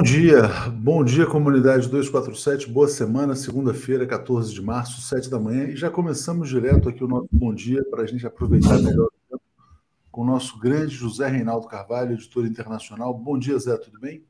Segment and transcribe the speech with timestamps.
[0.00, 5.64] Bom dia, bom dia comunidade 247, boa semana, segunda-feira, 14 de março, 7 da manhã,
[5.64, 9.12] e já começamos direto aqui o nosso bom dia para a gente aproveitar melhor o
[9.28, 9.42] tempo
[10.10, 13.12] com o nosso grande José Reinaldo Carvalho, editor internacional.
[13.12, 14.24] Bom dia, Zé, tudo bem?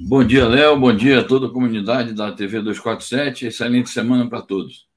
[0.00, 4.40] Bom dia, Léo, bom dia a toda a comunidade da TV 247, excelente semana para
[4.40, 4.88] todos.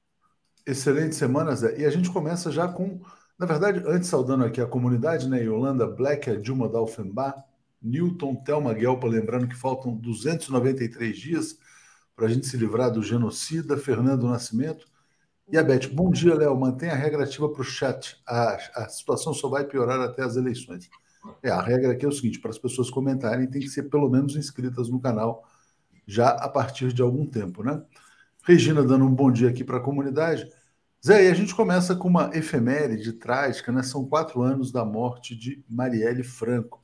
[0.66, 2.98] Excelente semana, Zé, e a gente começa já com,
[3.38, 7.44] na verdade, antes saudando aqui a comunidade, né, Yolanda Black, a Dilma Dalfenbach,
[7.82, 11.58] Newton Thelma Guelpa, lembrando que faltam 293 dias
[12.14, 14.86] para a gente se livrar do genocida, Fernando Nascimento.
[15.50, 16.58] E a Beth, bom dia, Léo.
[16.58, 18.16] Mantenha a regra ativa para o chat.
[18.26, 20.88] A, a situação só vai piorar até as eleições.
[21.42, 24.08] É, a regra aqui é o seguinte: para as pessoas comentarem, tem que ser pelo
[24.08, 25.44] menos inscritas no canal
[26.06, 27.82] já a partir de algum tempo, né?
[28.44, 30.48] Regina dando um bom dia aqui para a comunidade.
[31.04, 33.82] Zé, e a gente começa com uma efeméride trágica, né?
[33.82, 36.81] São quatro anos da morte de Marielle Franco.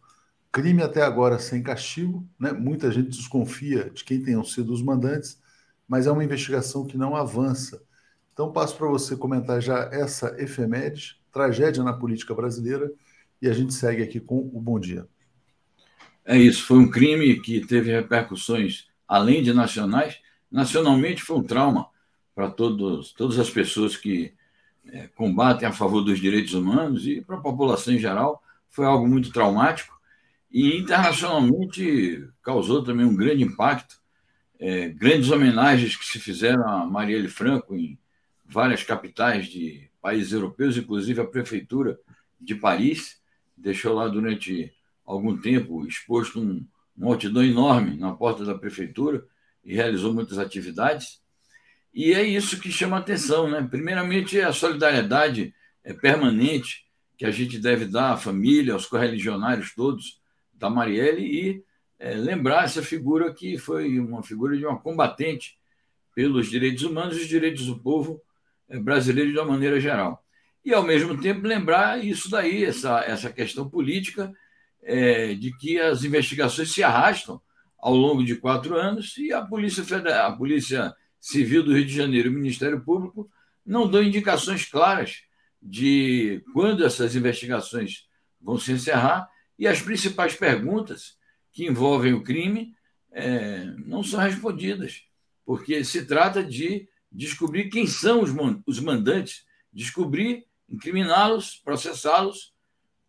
[0.50, 2.52] Crime até agora sem castigo, né?
[2.52, 5.40] muita gente desconfia de quem tenham sido os mandantes,
[5.86, 7.82] mas é uma investigação que não avança.
[8.32, 12.90] Então, passo para você comentar já essa efeméride, tragédia na política brasileira,
[13.42, 15.06] e a gente segue aqui com o Bom Dia.
[16.24, 20.18] É isso, foi um crime que teve repercussões além de nacionais.
[20.50, 21.88] Nacionalmente foi um trauma
[22.34, 24.34] para todos, todas as pessoas que
[24.86, 28.42] é, combatem a favor dos direitos humanos e para a população em geral.
[28.68, 29.97] Foi algo muito traumático
[30.50, 33.96] e internacionalmente causou também um grande impacto.
[34.58, 37.98] É, grandes homenagens que se fizeram a Marielle Franco em
[38.44, 41.98] várias capitais de países europeus, inclusive a prefeitura
[42.40, 43.20] de Paris
[43.56, 44.72] deixou lá durante
[45.04, 46.66] algum tempo exposto um,
[47.02, 49.24] outdoor enorme na porta da prefeitura
[49.64, 51.20] e realizou muitas atividades.
[51.92, 53.66] E é isso que chama atenção, né?
[53.68, 56.86] Primeiramente, a solidariedade é permanente
[57.16, 60.17] que a gente deve dar à família, aos correligionários todos,
[60.58, 61.64] da Marielle e
[61.98, 65.58] é, lembrar essa figura que foi uma figura de uma combatente
[66.14, 68.20] pelos direitos humanos e os direitos do povo
[68.68, 70.24] é, brasileiro de uma maneira geral.
[70.64, 74.32] E, ao mesmo tempo, lembrar isso daí, essa, essa questão política
[74.82, 77.40] é, de que as investigações se arrastam
[77.78, 81.94] ao longo de quatro anos e a Polícia, Federal, a Polícia Civil do Rio de
[81.94, 83.30] Janeiro e o Ministério Público
[83.64, 85.22] não dão indicações claras
[85.62, 88.08] de quando essas investigações
[88.40, 91.16] vão se encerrar e as principais perguntas
[91.52, 92.74] que envolvem o crime
[93.10, 95.02] é, não são respondidas,
[95.44, 98.30] porque se trata de descobrir quem são os,
[98.66, 102.54] os mandantes, descobrir, incriminá-los, processá-los,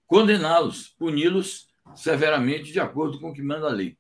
[0.07, 3.97] condená-los, puni-los severamente de acordo com o que manda a lei.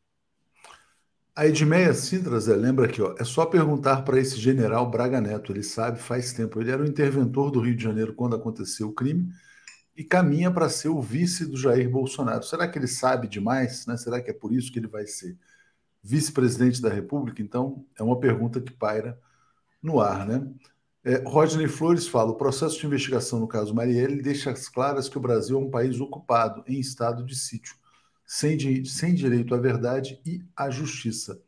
[1.35, 5.63] A Edmeia Zé, lembra aqui, ó, é só perguntar para esse general Braga Neto, ele
[5.63, 6.59] sabe faz tempo.
[6.59, 9.31] Ele era o interventor do Rio de Janeiro quando aconteceu o crime
[9.99, 12.41] e caminha para ser o vice do Jair Bolsonaro.
[12.41, 13.85] Será que ele sabe demais?
[13.85, 13.97] Né?
[13.97, 15.37] Será que é por isso que ele vai ser
[16.01, 17.41] vice-presidente da República?
[17.41, 19.19] Então, é uma pergunta que paira
[19.83, 20.25] no ar.
[20.25, 20.49] Né?
[21.03, 25.21] É, Rodney Flores fala: o processo de investigação no caso Marielle deixa claras que o
[25.21, 27.75] Brasil é um país ocupado, em estado de sítio,
[28.25, 31.41] sem, de, sem direito à verdade e à justiça.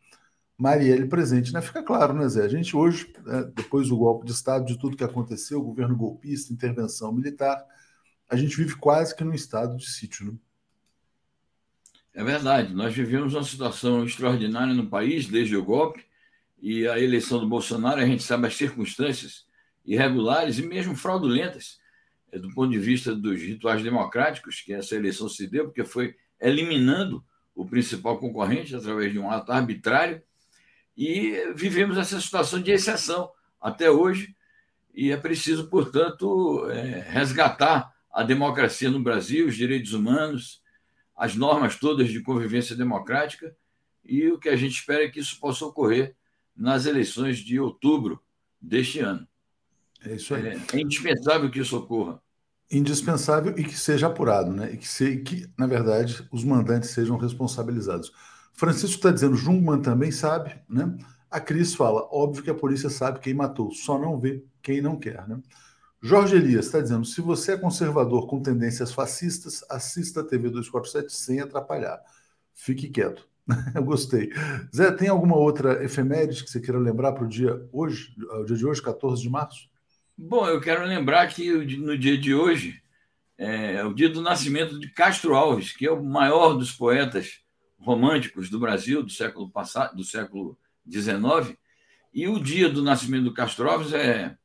[0.57, 1.61] Marielle presente, né?
[1.61, 2.43] Fica claro, né, Zé?
[2.43, 6.51] A gente hoje, né, depois do golpe de Estado, de tudo que aconteceu, governo golpista,
[6.51, 7.65] intervenção militar,
[8.31, 10.31] a gente vive quase que num estado de sítio.
[10.31, 10.37] Né?
[12.13, 12.73] É verdade.
[12.73, 16.05] Nós vivemos uma situação extraordinária no país desde o golpe
[16.61, 17.99] e a eleição do Bolsonaro.
[17.99, 19.45] A gente sabe as circunstâncias
[19.85, 21.77] irregulares e mesmo fraudulentas
[22.31, 26.15] é, do ponto de vista dos rituais democráticos que essa eleição se deu, porque foi
[26.39, 27.21] eliminando
[27.53, 30.23] o principal concorrente através de um ato arbitrário
[30.95, 33.29] e vivemos essa situação de exceção
[33.59, 34.33] até hoje
[34.93, 40.61] e é preciso, portanto, é, resgatar a democracia no Brasil, os direitos humanos,
[41.15, 43.55] as normas todas de convivência democrática,
[44.03, 46.15] e o que a gente espera é que isso possa ocorrer
[46.55, 48.21] nas eleições de outubro
[48.59, 49.27] deste ano.
[50.03, 50.47] É isso aí.
[50.47, 52.21] É, é indispensável que isso ocorra.
[52.69, 54.73] Indispensável e que seja apurado, né?
[54.73, 58.11] E que, se, que na verdade, os mandantes sejam responsabilizados.
[58.53, 60.97] Francisco está dizendo, Jungmann também sabe, né?
[61.29, 64.97] A Cris fala, óbvio que a polícia sabe quem matou, só não vê quem não
[64.97, 65.39] quer, né?
[66.01, 71.13] Jorge Elias está dizendo: se você é conservador com tendências fascistas, assista a TV 247
[71.13, 72.01] sem atrapalhar.
[72.53, 73.29] Fique quieto.
[73.75, 74.31] Eu gostei.
[74.75, 78.57] Zé, tem alguma outra efeméride que você queira lembrar para o dia hoje, o dia
[78.57, 79.69] de hoje, 14 de março?
[80.17, 82.81] Bom, eu quero lembrar que no dia de hoje
[83.37, 87.41] é o dia do nascimento de Castro Alves, que é o maior dos poetas
[87.79, 90.57] românticos do Brasil do século passado, do século
[90.87, 91.57] XIX,
[92.13, 94.37] e o dia do nascimento do Castro Alves é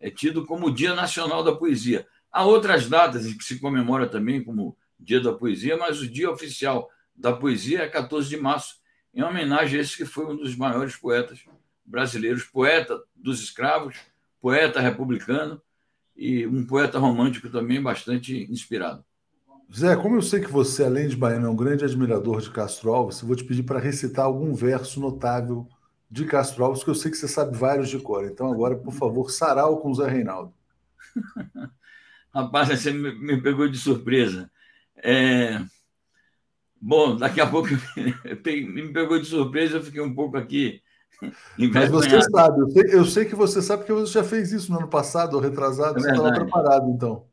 [0.00, 2.06] é tido como Dia Nacional da Poesia.
[2.32, 6.30] Há outras datas em que se comemora também como Dia da Poesia, mas o dia
[6.30, 6.88] oficial
[7.20, 8.76] da poesia é 14 de março,
[9.12, 11.40] em homenagem a esse que foi um dos maiores poetas
[11.84, 13.96] brasileiros, poeta dos escravos,
[14.40, 15.60] poeta republicano
[16.16, 19.04] e um poeta romântico também bastante inspirado.
[19.72, 22.92] Zé, como eu sei que você, além de baiano, é um grande admirador de Castro
[22.92, 25.68] Alves, eu vou te pedir para recitar algum verso notável
[26.10, 28.24] de Castro Alves, que eu sei que você sabe vários de cor.
[28.24, 30.52] Então, agora, por favor, sarau com o Zé Reinaldo.
[32.34, 34.50] Rapaz, você me pegou de surpresa.
[34.96, 35.60] É...
[36.80, 37.68] Bom, daqui a pouco
[38.44, 40.82] me pegou de surpresa, eu fiquei um pouco aqui.
[41.72, 44.72] Mas você sabe, eu sei, eu sei, que você sabe porque você já fez isso
[44.72, 47.26] no ano passado, ou retrasado, é você estava preparado, então.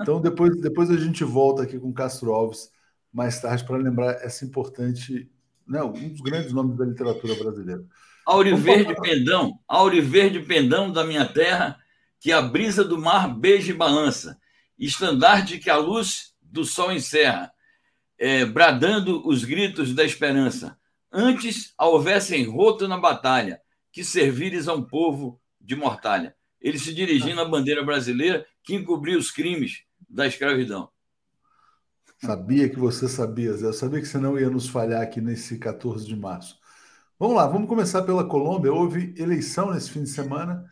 [0.00, 2.70] Então, depois, depois a gente volta aqui com Castro Alves
[3.12, 5.30] mais tarde para lembrar essa importante,
[5.72, 7.82] né, um dos grandes nomes da literatura brasileira.
[8.26, 11.80] Auriverde Pendão, Auriverde Pendão da minha terra,
[12.20, 14.38] que a brisa do mar beija e balança,
[14.78, 17.50] estandarte que a luz do sol encerra,
[18.18, 20.78] é, bradando os gritos da esperança.
[21.10, 23.58] Antes houvessem roto na batalha,
[23.90, 26.36] que servires a um povo de mortalha.
[26.60, 30.91] Ele se dirigindo à bandeira brasileira que encobriu os crimes da escravidão.
[32.24, 33.66] Sabia que você sabia, Zé.
[33.66, 36.56] Eu sabia que você não ia nos falhar aqui nesse 14 de março.
[37.18, 38.72] Vamos lá, vamos começar pela Colômbia.
[38.72, 40.64] Houve eleição nesse fim de semana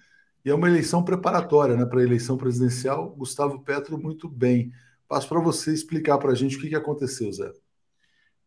[0.44, 3.11] e é uma eleição preparatória né, para a eleição presidencial.
[3.17, 4.73] Gustavo Petro, muito bem.
[5.08, 7.50] Passo para você explicar para a gente o que, que aconteceu, Zé.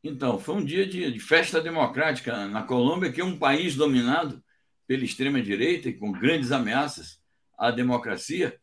[0.02, 4.42] Então, foi um dia de, de festa democrática na Colômbia, que é um país dominado
[4.88, 7.20] pela extrema-direita e com grandes ameaças
[7.58, 8.58] à democracia.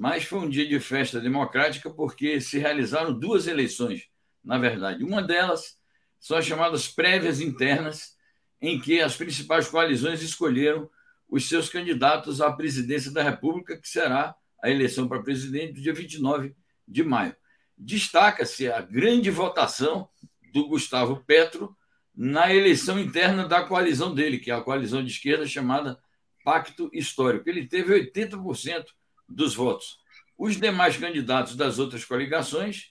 [0.00, 4.08] Mas foi um dia de festa democrática porque se realizaram duas eleições,
[4.42, 5.04] na verdade.
[5.04, 5.76] Uma delas
[6.18, 8.16] são as chamadas prévias internas,
[8.62, 10.88] em que as principais coalizões escolheram
[11.28, 15.92] os seus candidatos à presidência da República, que será a eleição para presidente do dia
[15.92, 16.56] 29
[16.88, 17.36] de maio.
[17.76, 20.08] Destaca-se a grande votação
[20.50, 21.76] do Gustavo Petro
[22.16, 26.00] na eleição interna da coalizão dele, que é a coalizão de esquerda chamada
[26.42, 27.50] Pacto Histórico.
[27.50, 28.86] Ele teve 80%
[29.30, 29.98] dos votos.
[30.36, 32.90] Os demais candidatos das outras coligações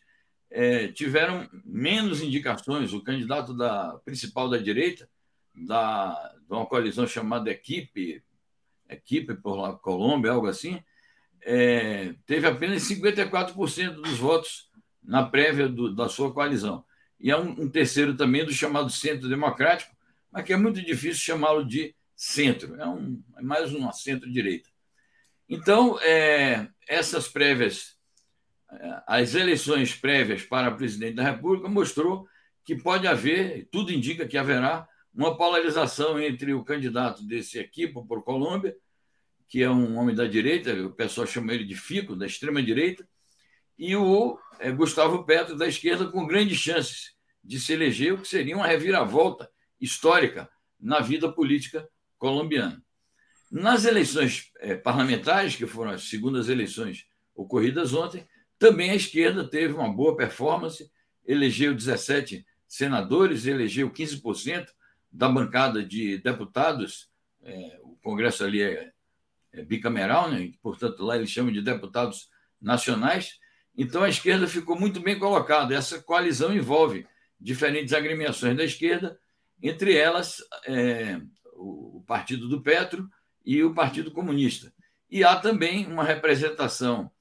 [0.49, 2.93] é, tiveram menos indicações.
[2.93, 5.09] O candidato da principal da direita,
[5.53, 6.13] da,
[6.47, 8.23] de uma coalizão chamada Equipe,
[8.87, 10.81] Equipe por Colômbia, algo assim,
[11.41, 14.69] é, teve apenas 54% dos votos
[15.03, 16.83] na prévia do, da sua coalizão.
[17.19, 19.95] E há um, um, terceiro também do chamado Centro Democrático,
[20.31, 24.69] mas que é muito difícil chamá-lo de centro, é, um, é mais uma centro-direita.
[25.49, 27.97] Então, é, essas prévias,
[28.71, 32.27] é, as eleições prévias para presidente da República mostrou
[32.63, 38.23] que pode haver, tudo indica que haverá, uma polarização entre o candidato desse equipe por
[38.23, 38.75] Colômbia,
[39.47, 43.07] que é um homem da direita, o pessoal chama ele de Fico, da extrema-direita,
[43.75, 48.27] e o é, Gustavo Petro, da esquerda, com grandes chances de se eleger, o que
[48.27, 49.49] seria uma reviravolta
[49.81, 50.47] histórica
[50.79, 51.89] na vida política
[52.19, 52.83] colombiana.
[53.49, 58.27] Nas eleições é, parlamentares, que foram as segundas eleições ocorridas ontem,
[58.59, 60.91] também a esquerda teve uma boa performance,
[61.25, 64.67] elegeu 17 senadores, elegeu 15%
[65.11, 67.09] da bancada de deputados.
[67.41, 68.91] É, o Congresso ali é,
[69.53, 70.51] é bicameral, né?
[70.61, 72.29] portanto, lá eles chamam de deputados
[72.61, 73.39] nacionais.
[73.75, 75.73] Então, a esquerda ficou muito bem colocada.
[75.73, 77.07] Essa coalizão envolve
[77.39, 79.17] diferentes agremiações da esquerda,
[79.63, 81.19] entre elas é,
[81.55, 83.09] o Partido do Petro
[83.45, 84.73] e o Partido Comunista.
[85.09, 87.11] E há também uma representação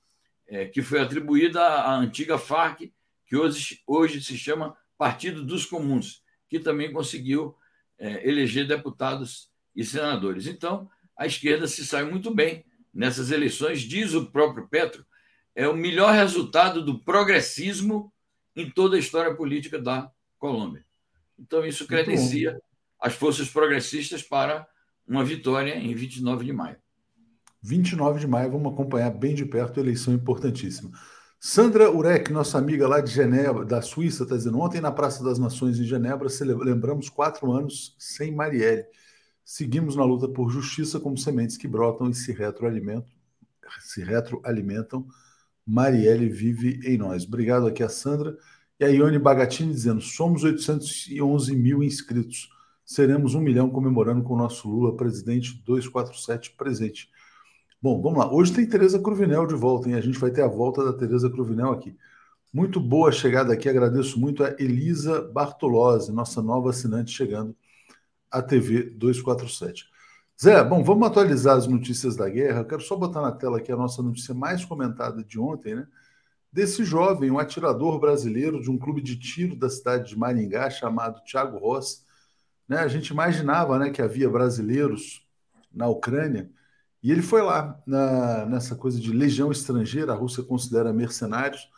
[0.46, 2.92] é, que foi atribuída à antiga FARC,
[3.26, 7.54] que hoje, hoje se chama Partido dos Comuns, que também conseguiu
[7.98, 10.46] é, eleger deputados e senadores.
[10.46, 15.04] Então, a esquerda se sai muito bem nessas eleições, diz o próprio Petro,
[15.54, 18.12] é o melhor resultado do progressismo
[18.54, 20.84] em toda a história política da Colômbia.
[21.38, 22.60] Então, isso credencia
[23.00, 24.66] as forças progressistas para
[25.08, 26.76] uma vitória em 29 de maio.
[27.62, 30.90] 29 de maio, vamos acompanhar bem de perto a eleição importantíssima.
[31.40, 35.38] Sandra Urek, nossa amiga lá de Genebra, da Suíça, está dizendo: ontem na Praça das
[35.38, 38.84] Nações em Genebra, lembramos quatro anos sem Marielle.
[39.44, 43.10] Seguimos na luta por justiça como sementes que brotam e se retroalimentam.
[43.80, 45.06] Se retroalimentam.
[45.64, 47.24] Marielle vive em nós.
[47.24, 48.36] Obrigado aqui a Sandra.
[48.78, 52.50] E a Ione Bagatini dizendo: somos 811 mil inscritos
[52.88, 57.10] seremos um milhão comemorando com o nosso Lula, presidente 247 presente.
[57.82, 58.32] Bom, vamos lá.
[58.32, 59.94] Hoje tem Tereza Cruvinel de volta, hein?
[59.94, 61.94] A gente vai ter a volta da Tereza Cruvinel aqui.
[62.50, 67.54] Muito boa chegada aqui, agradeço muito a Elisa Bartolozzi, nossa nova assinante chegando
[68.30, 69.84] à TV 247.
[70.42, 72.60] Zé, bom, vamos atualizar as notícias da guerra.
[72.60, 75.86] Eu quero só botar na tela aqui a nossa notícia mais comentada de ontem, né?
[76.50, 81.22] Desse jovem, um atirador brasileiro de um clube de tiro da cidade de Maringá chamado
[81.22, 82.07] Thiago Rossi,
[82.68, 82.78] Né?
[82.78, 85.26] A gente imaginava né, que havia brasileiros
[85.72, 86.50] na Ucrânia,
[87.02, 91.68] e ele foi lá na, nessa coisa de legião estrangeira, a Rússia considera mercenários.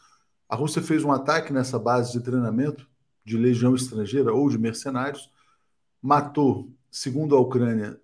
[0.48, 2.88] A Rússia fez um ataque nessa base de treinamento
[3.24, 5.30] de legião estrangeira ou de mercenários,
[6.02, 8.00] matou, segundo a Ucrânia,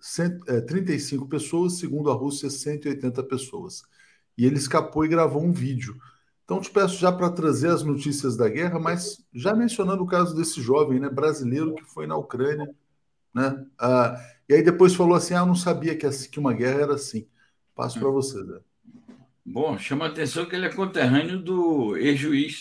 [0.69, 3.83] 35 é, pessoas, segundo a Rússia, 180 pessoas.
[4.37, 5.97] E ele escapou e gravou um vídeo.
[6.47, 10.35] Então, te peço já para trazer as notícias da guerra, mas já mencionando o caso
[10.35, 12.73] desse jovem né, brasileiro que foi na Ucrânia.
[13.35, 13.67] Né?
[13.77, 14.17] Ah,
[14.49, 17.27] e aí depois falou assim: ah, eu não sabia que, que uma guerra era assim.
[17.75, 18.61] Passo para você, Zé.
[19.45, 22.61] Bom, chama a atenção que ele é conterrâneo do ex-juiz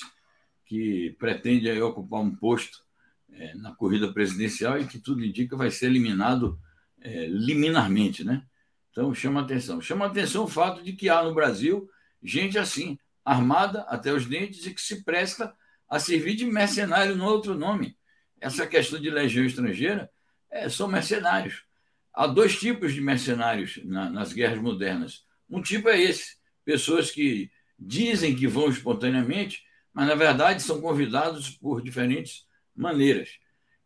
[0.66, 2.84] que pretende aí ocupar um posto
[3.32, 6.60] é, na corrida presidencial e que tudo indica vai ser eliminado
[7.02, 8.44] é, liminarmente, né?
[8.90, 9.80] Então chama atenção.
[9.80, 11.88] Chama atenção o fato de que há no Brasil
[12.24, 15.54] gente assim, armada até os dentes e que se presta
[15.90, 17.98] a servir de mercenário no outro nome.
[18.40, 20.10] Essa questão de legião estrangeira
[20.52, 21.66] é, são mercenários.
[22.14, 25.26] Há dois tipos de mercenários na, nas guerras modernas.
[25.50, 31.50] Um tipo é esse: pessoas que dizem que vão espontaneamente, mas na verdade são convidados
[31.50, 33.38] por diferentes maneiras.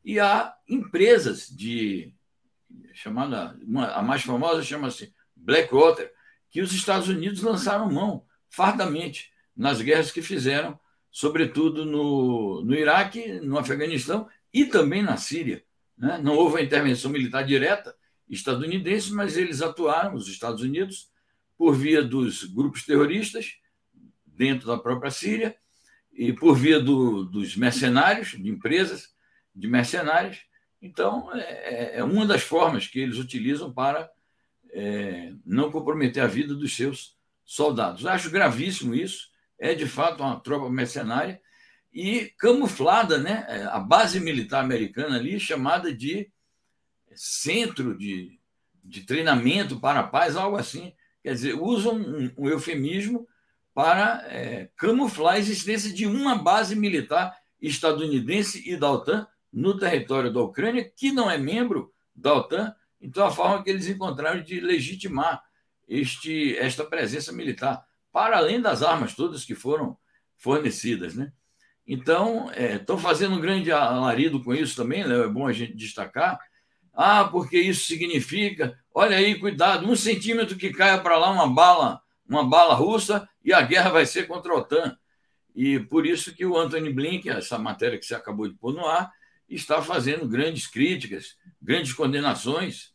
[0.03, 2.13] E há empresas de
[2.93, 6.12] chamada uma, a mais famosa chama-se Blackwater,
[6.51, 10.79] que os Estados Unidos lançaram mão fardamente nas guerras que fizeram,
[11.12, 15.63] sobretudo no, no Iraque, no Afeganistão e também na Síria.
[15.98, 16.20] Né?
[16.24, 17.96] Não houve a intervenção militar direta
[18.29, 21.10] estadunidense, mas eles atuaram, os Estados Unidos,
[21.58, 23.58] por via dos grupos terroristas
[24.25, 25.56] dentro da própria Síria
[26.13, 29.13] e por via do, dos mercenários, de empresas
[29.53, 30.39] de mercenários.
[30.82, 34.10] Então, é, é, uma das formas que eles utilizam para
[34.72, 37.18] é, não comprometer a vida dos seus
[37.50, 38.06] soldados.
[38.06, 39.27] Acho gravíssimo isso.
[39.58, 41.41] É, de fato, uma tropa mercenária
[41.91, 43.44] e camuflada, né?
[43.50, 46.32] É, a base militar americana ali, chamada de
[47.15, 48.39] Centro de,
[48.84, 50.94] de Treinamento para a Paz, algo assim.
[51.24, 53.27] Quer dizer, usam um, um eufemismo
[53.74, 60.32] para é, camuflar a existência de uma base militar estadunidense e da OTAN no território
[60.32, 62.75] da Ucrânia, que não é membro da OTAN.
[63.01, 65.41] Então, a forma que eles encontraram de legitimar
[65.89, 69.98] este, esta presença militar, para além das armas todas que foram
[70.38, 71.15] fornecidas.
[71.15, 71.34] Né?
[71.86, 75.75] Então, estão é, fazendo um grande alarido com isso também, Léo, é bom a gente
[75.75, 76.39] destacar.
[76.93, 82.01] Ah, porque isso significa, olha aí, cuidado, um centímetro que caia para lá uma bala
[82.29, 84.96] uma bala russa e a guerra vai ser contra a OTAN.
[85.55, 88.86] E por isso que o Anthony Blinken, essa matéria que você acabou de pôr no
[88.86, 89.12] ar,
[89.50, 92.93] está fazendo grandes críticas, grandes condenações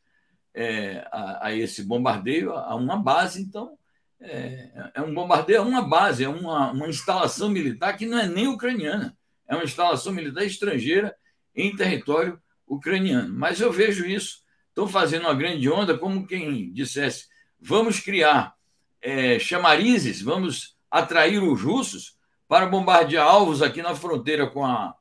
[0.54, 3.42] é, a, a, esse bombardeio a uma base.
[3.42, 3.76] Então,
[4.20, 8.26] é, é, um bombardeio a uma base, é uma, uma instalação militar que não é
[8.26, 9.16] nem ucraniana,
[9.48, 11.14] é uma instalação militar estrangeira
[11.54, 13.34] em território ucraniano.
[13.34, 17.26] Mas eu vejo isso, estão fazendo uma grande onda, como quem dissesse:
[17.60, 18.54] vamos criar
[19.02, 24.94] é, chamarizes, vamos atrair os russos para bombardear alvos aqui na fronteira com a,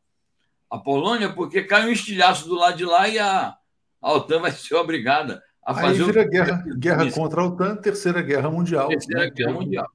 [0.70, 3.56] a Polônia, porque cai um estilhaço do lado de lá e a,
[4.04, 6.04] a OTAN vai ser obrigada a fazer.
[6.04, 8.90] Aí vira guerra, guerra contra a OTAN, terceira guerra mundial.
[8.90, 9.32] Terceira né?
[9.32, 9.88] guerra mundial.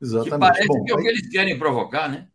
[0.00, 0.32] Exatamente.
[0.32, 2.28] Que parece Bom, que é o que eles querem provocar, né?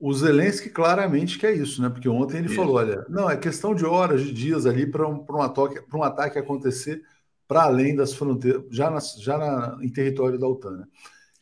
[0.00, 1.88] O Zelensky claramente quer isso, né?
[1.88, 2.56] Porque ontem ele isso.
[2.56, 6.02] falou: olha, não, é questão de horas, de dias ali para um, um, ataque, um
[6.02, 7.02] ataque acontecer
[7.46, 10.78] para além das fronteiras, já, na, já na, em território da OTAN.
[10.78, 10.84] Né?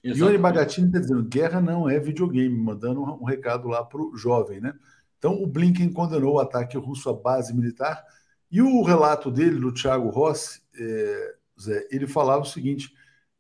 [0.03, 4.17] Yuri Bagatini está dizendo: guerra não é videogame, mandando um, um recado lá para o
[4.17, 4.61] jovem.
[4.61, 4.73] Né?
[5.19, 8.03] Então, o Blinken condenou o ataque russo à base militar.
[8.51, 12.93] E o relato dele, do Thiago Rossi, é, Zé, ele falava o seguinte: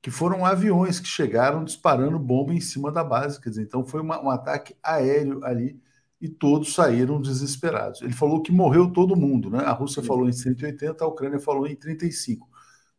[0.02, 3.40] que foram aviões que chegaram disparando bomba em cima da base.
[3.40, 5.80] Quer dizer, então foi uma, um ataque aéreo ali
[6.20, 8.02] e todos saíram desesperados.
[8.02, 9.60] Ele falou que morreu todo mundo, né?
[9.64, 10.08] A Rússia Sim.
[10.08, 12.48] falou em 180, a Ucrânia falou em 35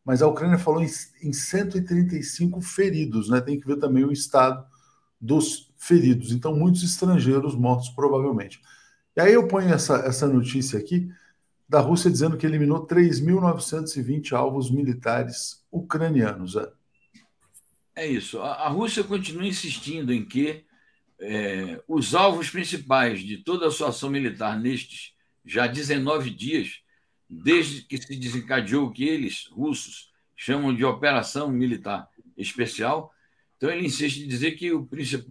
[0.07, 0.87] mas a Ucrânia falou em,
[1.21, 3.41] em 135 feridos, né?
[3.41, 4.65] Tem que ver também o estado
[5.19, 6.31] dos feridos.
[6.31, 8.61] Então, muitos estrangeiros mortos, provavelmente.
[9.17, 11.09] E aí eu ponho essa, essa notícia aqui
[11.67, 16.55] da Rússia dizendo que eliminou 3.920 alvos militares ucranianos.
[16.55, 16.71] É,
[17.95, 18.39] é isso.
[18.41, 20.63] A, Rússia continua insistindo em que
[21.19, 25.13] é, os alvos principais de toda a sua ação militar nestes
[25.45, 26.81] já 19 dias
[27.29, 32.07] desde que se desencadeou o que eles, russos, chamam de operação militar
[32.37, 33.11] especial.
[33.57, 34.87] Então, ele insiste em dizer que o,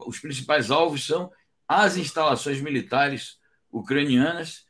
[0.07, 1.31] os principais alvos são
[1.67, 3.39] as instalações militares
[3.73, 4.66] ucranianas,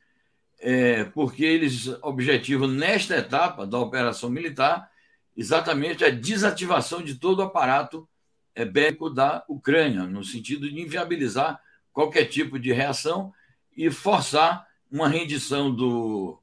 [0.60, 4.90] é, porque eles objetivam, nesta etapa da operação militar,
[5.36, 8.08] exatamente a desativação de todo o aparato
[8.54, 11.60] é, bélico da Ucrânia, no sentido de inviabilizar
[11.92, 13.32] qualquer tipo de reação
[13.76, 16.40] e forçar uma rendição do,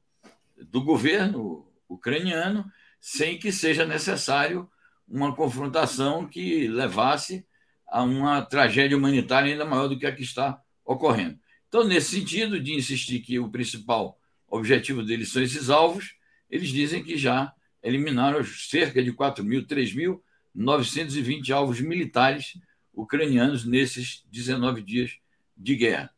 [0.70, 2.64] do governo ucraniano,
[3.00, 4.70] sem que seja necessário
[5.06, 7.46] uma confrontação que levasse
[7.88, 11.38] a uma tragédia humanitária ainda maior do que a que está ocorrendo.
[11.74, 14.16] Então, nesse sentido, de insistir que o principal
[14.46, 16.14] objetivo deles são esses alvos,
[16.48, 17.52] eles dizem que já
[17.82, 22.56] eliminaram cerca de 4 mil, 3.920 alvos militares
[22.92, 25.18] ucranianos nesses 19 dias
[25.56, 26.14] de guerra.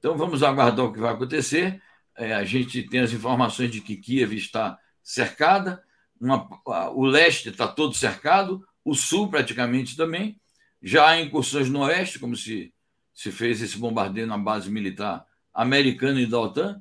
[0.00, 1.80] Então, vamos aguardar o que vai acontecer.
[2.16, 5.80] É, a gente tem as informações de que Kiev está cercada,
[6.20, 6.48] uma,
[6.92, 10.40] o leste está todo cercado, o sul praticamente também.
[10.82, 12.74] Já há incursões no oeste, como se,
[13.18, 16.80] se fez esse bombardeio na base militar americana e da OTAN,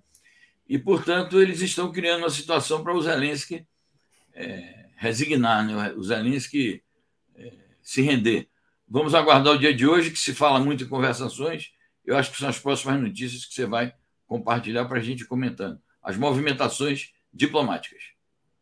[0.70, 3.66] e, portanto, eles estão criando uma situação para o Zelensky
[4.36, 5.94] é, resignar, né?
[5.94, 6.84] o Zelensky
[7.36, 8.48] é, se render.
[8.88, 11.72] Vamos aguardar o dia de hoje, que se fala muito em conversações.
[12.06, 13.96] Eu acho que são as próximas notícias que você vai
[14.28, 15.82] compartilhar para a gente comentando.
[16.04, 18.04] As movimentações diplomáticas.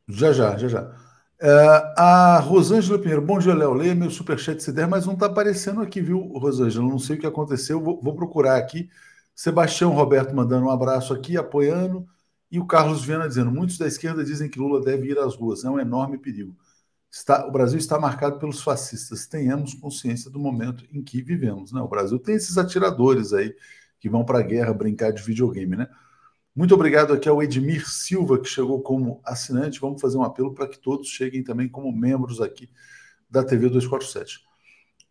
[0.08, 1.05] Já, já, já, já.
[1.48, 3.72] É, a Rosângela Pinheiro, bom dia, Léo.
[3.76, 6.84] Leia meu superchat se der, mas não está aparecendo aqui, viu, Rosângela?
[6.90, 8.90] Não sei o que aconteceu, vou, vou, procurar aqui.
[9.36, 12.08] Sebastião Roberto mandando um abraço aqui, apoiando.
[12.50, 15.64] E o Carlos Viana dizendo: muitos da esquerda dizem que Lula deve ir às ruas.
[15.64, 16.58] É um enorme perigo.
[17.12, 19.28] Está, o Brasil está marcado pelos fascistas.
[19.28, 21.72] Tenhamos consciência do momento em que vivemos.
[21.72, 21.80] Né?
[21.80, 23.56] O Brasil tem esses atiradores aí
[24.00, 25.88] que vão para a guerra brincar de videogame, né?
[26.56, 29.82] Muito obrigado aqui ao Edmir Silva, que chegou como assinante.
[29.82, 32.70] Vamos fazer um apelo para que todos cheguem também como membros aqui
[33.30, 34.40] da TV 247.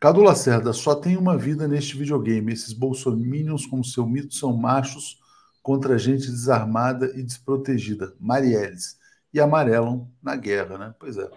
[0.01, 2.51] Cadu Lacerda, só tem uma vida neste videogame.
[2.51, 5.21] Esses bolsominions, como seu mito, são machos
[5.63, 8.15] contra gente desarmada e desprotegida.
[8.19, 8.99] Marielles.
[9.33, 10.95] E amarelam na guerra, né?
[10.99, 11.29] Pois é.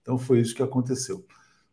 [0.00, 1.26] Então foi isso que aconteceu.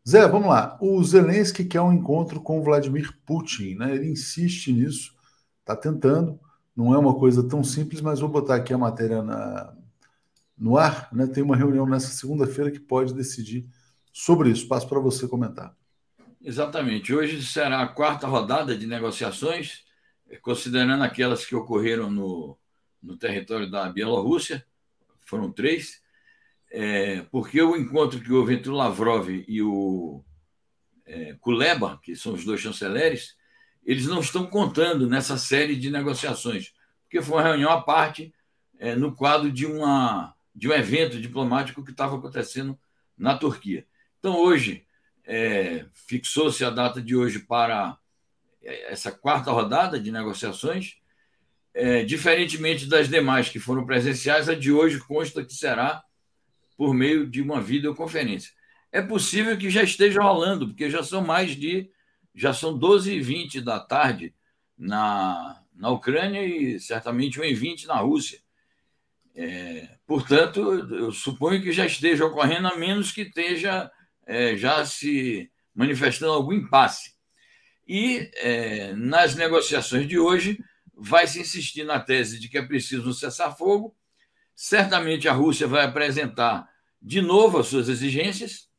[0.08, 0.80] Zé, vamos lá.
[0.82, 3.96] O Zelensky quer um encontro com Vladimir Putin, né?
[3.96, 5.14] Ele insiste nisso,
[5.60, 6.40] está tentando.
[6.76, 9.76] Não é uma coisa tão simples, mas vou botar aqui a matéria na,
[10.58, 11.08] no ar.
[11.12, 11.28] Né?
[11.28, 13.70] Tem uma reunião nessa segunda-feira que pode decidir
[14.12, 14.68] sobre isso.
[14.68, 15.76] Passo para você comentar.
[16.42, 17.14] Exatamente.
[17.14, 19.84] Hoje será a quarta rodada de negociações,
[20.42, 22.58] considerando aquelas que ocorreram no,
[23.02, 24.66] no território da Bielorrússia.
[25.22, 26.02] Foram três.
[26.72, 30.24] É, porque o encontro que houve entre o Lavrov e o
[31.06, 33.36] é, Kuleba, que são os dois chanceleres,
[33.86, 38.34] eles não estão contando nessa série de negociações, porque foi uma reunião à parte
[38.80, 42.78] é, no quadro de, uma, de um evento diplomático que estava acontecendo
[43.18, 43.86] na Turquia.
[44.20, 44.86] Então, hoje,
[45.26, 47.98] é, fixou-se a data de hoje para
[48.62, 50.98] é, essa quarta rodada de negociações.
[51.76, 56.04] É, diferentemente das demais que foram presenciais, a de hoje consta que será
[56.78, 58.52] por meio de uma videoconferência.
[58.92, 61.90] É possível que já esteja rolando, porque já são mais de
[62.34, 64.34] já são 12h20 da tarde
[64.78, 68.42] na, na Ucrânia e certamente 1h20 na Rússia.
[69.36, 73.92] É, portanto, eu suponho que já esteja ocorrendo, a menos que esteja
[74.26, 77.14] é, já se manifestando algum impasse.
[77.88, 80.58] E é, nas negociações de hoje,
[80.96, 83.96] vai se insistir na tese de que é preciso um cessar-fogo.
[84.56, 86.70] Certamente a Rússia vai apresentar
[87.02, 88.70] de novo as suas exigências,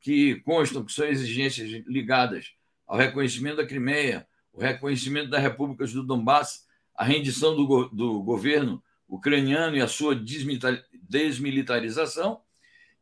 [0.00, 2.54] que constam que são exigências ligadas
[2.86, 8.82] ao reconhecimento da Crimeia, o reconhecimento das repúblicas do Donbass, a rendição do, do governo
[9.08, 12.40] ucraniano e a sua desmilitarização.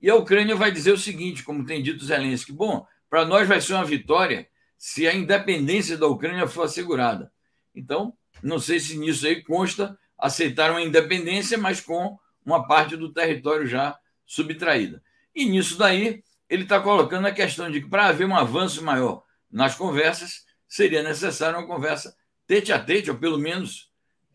[0.00, 3.60] E a Ucrânia vai dizer o seguinte, como tem dito Zelensky: bom, para nós vai
[3.60, 7.32] ser uma vitória se a independência da Ucrânia for assegurada.
[7.74, 13.12] Então, não sei se nisso aí consta aceitar uma independência, mas com uma parte do
[13.12, 15.02] território já subtraída.
[15.34, 19.22] E nisso daí, ele está colocando a questão de que para haver um avanço maior
[19.54, 22.12] nas conversas, seria necessária uma conversa
[22.44, 23.88] tete a tete, ou pelo menos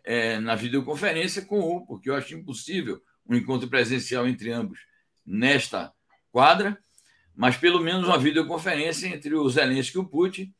[0.05, 4.79] é, na videoconferência com o, porque eu acho impossível um encontro presencial entre ambos
[5.25, 5.91] nesta
[6.32, 6.82] quadra,
[7.36, 10.53] mas pelo menos uma videoconferência entre o Zelensky e o Putin.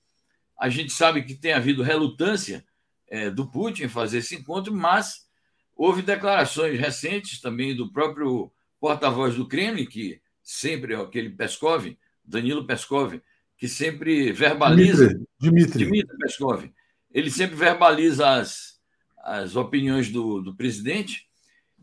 [0.60, 2.66] A gente sabe que tem havido relutância
[3.08, 5.26] é, do Putin em fazer esse encontro, mas
[5.74, 12.68] houve declarações recentes também do próprio porta-voz do Kremlin, que sempre é aquele Peskov, Danilo
[12.68, 13.22] Peskov,
[13.60, 15.10] que sempre verbaliza.
[15.38, 16.18] Dimitri, Dimitri.
[16.18, 16.72] Peskov.
[17.12, 18.80] Ele sempre verbaliza as,
[19.18, 21.28] as opiniões do, do presidente.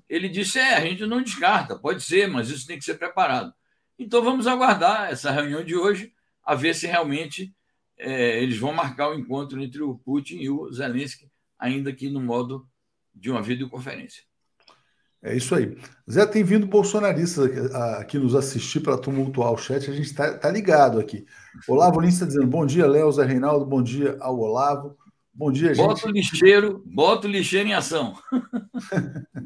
[0.09, 3.53] Ele disse: é, a gente não descarta, pode ser, mas isso tem que ser preparado.
[3.99, 6.13] Então vamos aguardar essa reunião de hoje,
[6.43, 7.55] a ver se realmente
[7.99, 12.21] é, eles vão marcar o encontro entre o Putin e o Zelensky, ainda que no
[12.21, 12.67] modo
[13.15, 14.23] de uma videoconferência.
[15.27, 15.77] É isso aí.
[16.09, 17.59] Zé, tem vindo bolsonaristas aqui,
[17.99, 21.27] aqui nos assistir para tumultuar o chat, a gente está tá ligado aqui.
[21.67, 24.97] Olavo Lins está dizendo bom dia, Léo, Zé Reinaldo, bom dia ao Olavo.
[25.35, 25.85] Bom dia, gente.
[25.85, 28.15] Bota o lixeiro, bota o lixeiro em ação.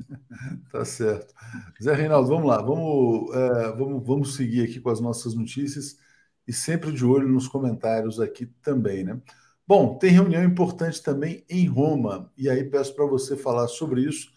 [0.73, 1.35] Tá certo.
[1.83, 5.99] Zé Reinaldo, vamos lá, vamos, é, vamos, vamos seguir aqui com as nossas notícias
[6.47, 9.21] e sempre de olho nos comentários aqui também, né?
[9.67, 14.31] Bom, tem reunião importante também em Roma, e aí peço para você falar sobre isso.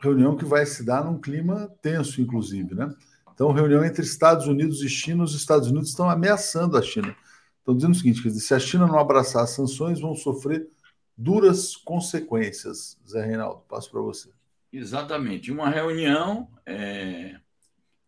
[0.00, 2.94] Reunião que vai se dar num clima tenso, inclusive, né?
[3.34, 7.14] Então, reunião entre Estados Unidos e China, os Estados Unidos estão ameaçando a China.
[7.58, 10.68] Estão dizendo o seguinte: quer dizer, se a China não abraçar as sanções, vão sofrer
[11.16, 12.98] duras consequências.
[13.08, 14.30] Zé Reinaldo, passo para você.
[14.72, 15.50] Exatamente.
[15.50, 17.36] Uma reunião é,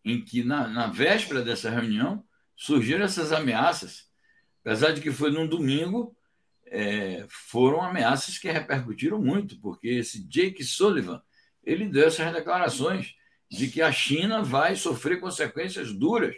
[0.03, 2.23] em que, na, na véspera dessa reunião,
[2.55, 4.07] surgiram essas ameaças,
[4.61, 6.15] apesar de que foi num domingo,
[6.65, 11.21] é, foram ameaças que repercutiram muito, porque esse Jake Sullivan
[11.63, 13.15] ele deu essas declarações
[13.49, 16.35] de que a China vai sofrer consequências duras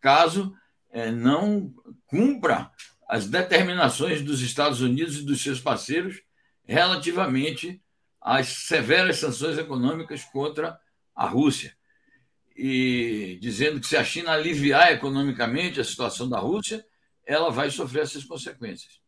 [0.00, 0.54] caso
[0.90, 1.74] é, não
[2.06, 2.70] cumpra
[3.08, 6.22] as determinações dos Estados Unidos e dos seus parceiros
[6.64, 7.82] relativamente
[8.20, 10.78] às severas sanções econômicas contra
[11.14, 11.76] a Rússia.
[12.56, 16.84] E dizendo que se a China aliviar economicamente a situação da Rússia,
[17.24, 19.00] ela vai sofrer essas consequências.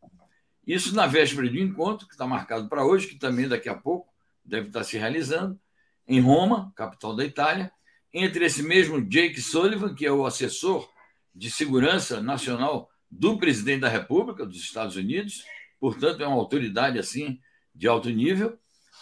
[0.67, 3.75] Isso na véspera de um encontro, que está marcado para hoje, que também daqui a
[3.75, 4.10] pouco
[4.51, 5.59] deve estar se realizando,
[6.07, 7.73] em Roma, capital da Itália,
[8.13, 10.91] entre esse mesmo Jake Sullivan, que é o assessor
[11.33, 15.45] de segurança nacional do presidente da República dos Estados Unidos,
[15.79, 17.39] portanto, é uma autoridade assim
[17.75, 18.59] de alto nível,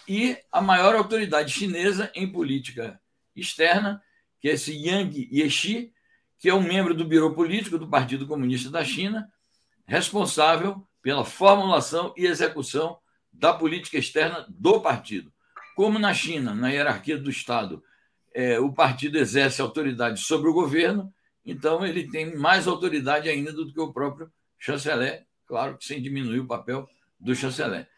[0.06, 3.00] e a maior autoridade chinesa em política
[3.34, 4.02] externa,
[4.40, 5.92] que é esse Yang Yeshi,
[6.38, 9.28] que é um membro do Biro Político do Partido Comunista da China,
[9.86, 12.98] responsável pela formulação e execução
[13.32, 15.32] da política externa do partido.
[15.78, 17.80] Como na China, na hierarquia do Estado,
[18.34, 21.14] é, o partido exerce autoridade sobre o governo,
[21.46, 26.40] então, ele tem mais autoridade ainda do que o próprio chanceler, claro que sem diminuir
[26.40, 26.88] o papel
[27.20, 27.88] do chanceler.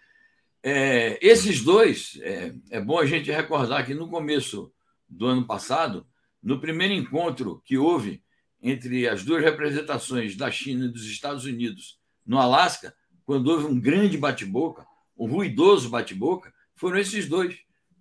[0.63, 4.71] É, esses dois, é, é bom a gente recordar que no começo
[5.09, 6.07] do ano passado,
[6.43, 8.23] no primeiro encontro que houve
[8.63, 13.81] entre as duas representações da China e dos Estados Unidos no Alasca, quando houve um
[13.81, 17.59] grande bate-boca, um ruidoso bate-boca, foram esses dois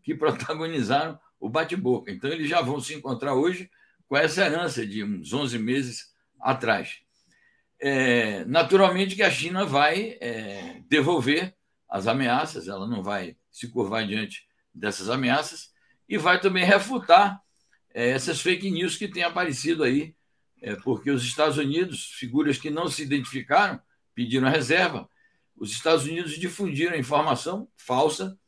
[0.09, 2.11] que protagonizaram o bate-boca.
[2.11, 3.69] Então, eles já vão se encontrar hoje
[4.07, 6.97] com essa herança de uns 11 meses atrás.
[7.79, 11.55] É, naturalmente que a China vai é, devolver
[11.87, 15.69] as ameaças, ela não vai se curvar diante dessas ameaças
[16.07, 17.39] e vai também refutar
[17.93, 20.15] é, essas fake news que têm aparecido aí,
[20.59, 23.79] é, porque os Estados Unidos, figuras que não se identificaram,
[24.15, 25.07] pediram a reserva,
[25.55, 28.38] os Estados Unidos difundiram informação falsa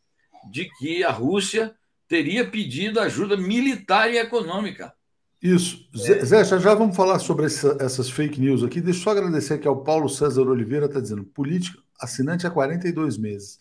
[0.50, 1.74] de que a Rússia
[2.08, 4.94] teria pedido ajuda militar e econômica
[5.42, 5.90] isso.
[5.96, 6.24] É.
[6.24, 8.80] Zé, já, já vamos falar sobre essa, essas fake news aqui.
[8.80, 13.18] Deixa eu só agradecer aqui ao Paulo César Oliveira, está dizendo: política, assinante há 42
[13.18, 13.60] meses.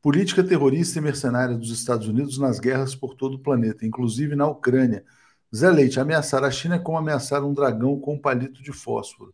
[0.00, 4.48] Política terrorista e mercenária dos Estados Unidos nas guerras por todo o planeta, inclusive na
[4.48, 5.04] Ucrânia.
[5.54, 9.32] Zé Leite, ameaçar a China é como ameaçar um dragão com um palito de fósforo.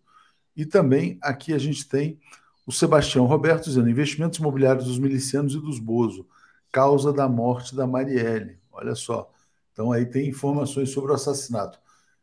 [0.55, 2.19] E também aqui a gente tem
[2.67, 6.27] o Sebastião Roberto dizendo: investimentos imobiliários dos milicianos e dos Bozo,
[6.73, 8.59] causa da morte da Marielle.
[8.73, 9.31] Olha só.
[9.73, 11.79] Então aí tem informações sobre o assassinato.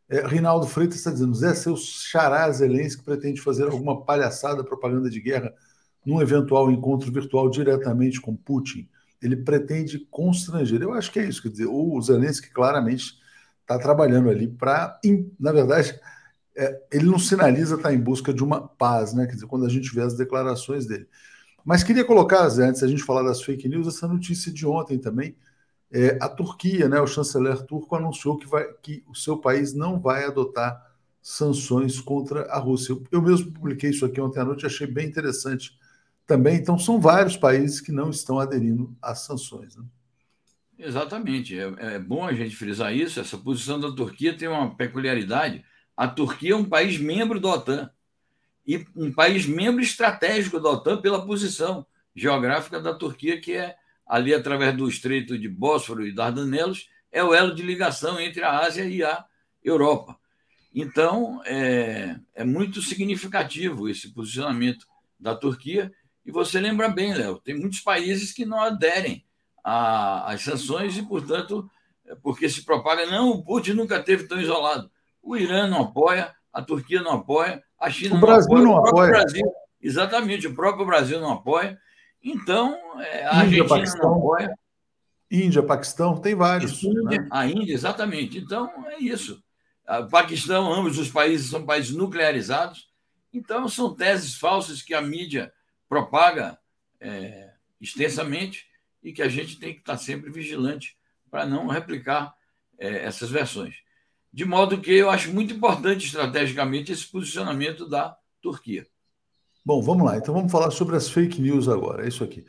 [0.09, 5.19] É, Rinaldo Freitas está dizendo: Zé, seu xará Zelensky pretende fazer alguma palhaçada, propaganda de
[5.19, 5.53] guerra,
[6.05, 8.87] num eventual encontro virtual diretamente com Putin.
[9.21, 10.81] Ele pretende constranger.
[10.81, 11.41] Eu acho que é isso.
[11.41, 13.17] Quer dizer, o Zelensky claramente
[13.61, 14.99] está trabalhando ali para.
[15.39, 15.99] Na verdade,
[16.55, 19.25] é, ele não sinaliza estar tá em busca de uma paz, né?
[19.25, 21.07] Quer dizer, quando a gente vê as declarações dele.
[21.65, 24.99] Mas queria colocar, Zé, antes da gente falar das fake news, essa notícia de ontem
[24.99, 25.35] também
[25.91, 29.99] é, a Turquia, né, o chanceler turco, anunciou que, vai, que o seu país não
[29.99, 32.91] vai adotar sanções contra a Rússia.
[32.91, 35.77] Eu, eu mesmo publiquei isso aqui ontem à noite, achei bem interessante
[36.27, 36.57] também.
[36.57, 39.75] Então, são vários países que não estão aderindo às sanções.
[39.75, 39.85] Né?
[40.77, 41.57] Exatamente.
[41.57, 43.19] É, é, bom a gente frisar isso.
[43.19, 45.63] Essa posição da Turquia tem uma peculiaridade.
[45.95, 47.89] A Turquia é um país membro da OTAN
[48.65, 53.75] e um país membro estratégico da OTAN pela posição geográfica da Turquia, que é
[54.05, 58.59] ali através do Estreito de Bósforo e Dardanelos, é o elo de ligação entre a
[58.59, 59.25] Ásia e a
[59.63, 60.17] Europa.
[60.73, 64.85] Então, é, é muito significativo esse posicionamento
[65.17, 65.91] da Turquia.
[66.25, 69.25] E você lembra bem, Léo, tem muitos países que não aderem
[69.63, 71.69] às sanções e, portanto,
[72.05, 74.91] é porque se propaga, não, o Putin nunca teve tão isolado.
[75.23, 78.83] O Irã não apoia, a Turquia não apoia, a China o Brasil não apoia.
[78.83, 79.11] Não apoia.
[79.11, 81.79] Brasil, exatamente, o próprio Brasil não apoia.
[82.23, 84.59] Então, é, a Índia, Argentina Paquistão, não apoia.
[85.31, 86.83] Índia, Paquistão, tem vários.
[86.83, 87.27] Índia, né?
[87.31, 88.37] A Índia, exatamente.
[88.37, 89.43] Então, é isso.
[89.87, 92.89] O Paquistão, ambos os países são países nuclearizados.
[93.31, 95.53] Então, são teses falsas que a mídia
[95.87, 96.57] propaga
[96.99, 98.65] é, extensamente
[99.03, 100.97] e que a gente tem que estar sempre vigilante
[101.29, 102.33] para não replicar
[102.79, 103.84] é, essas versões.
[104.35, 108.85] De modo que eu acho muito importante estrategicamente esse posicionamento da Turquia.
[109.63, 110.17] Bom, vamos lá.
[110.17, 112.03] Então vamos falar sobre as fake news agora.
[112.03, 112.45] É isso aqui.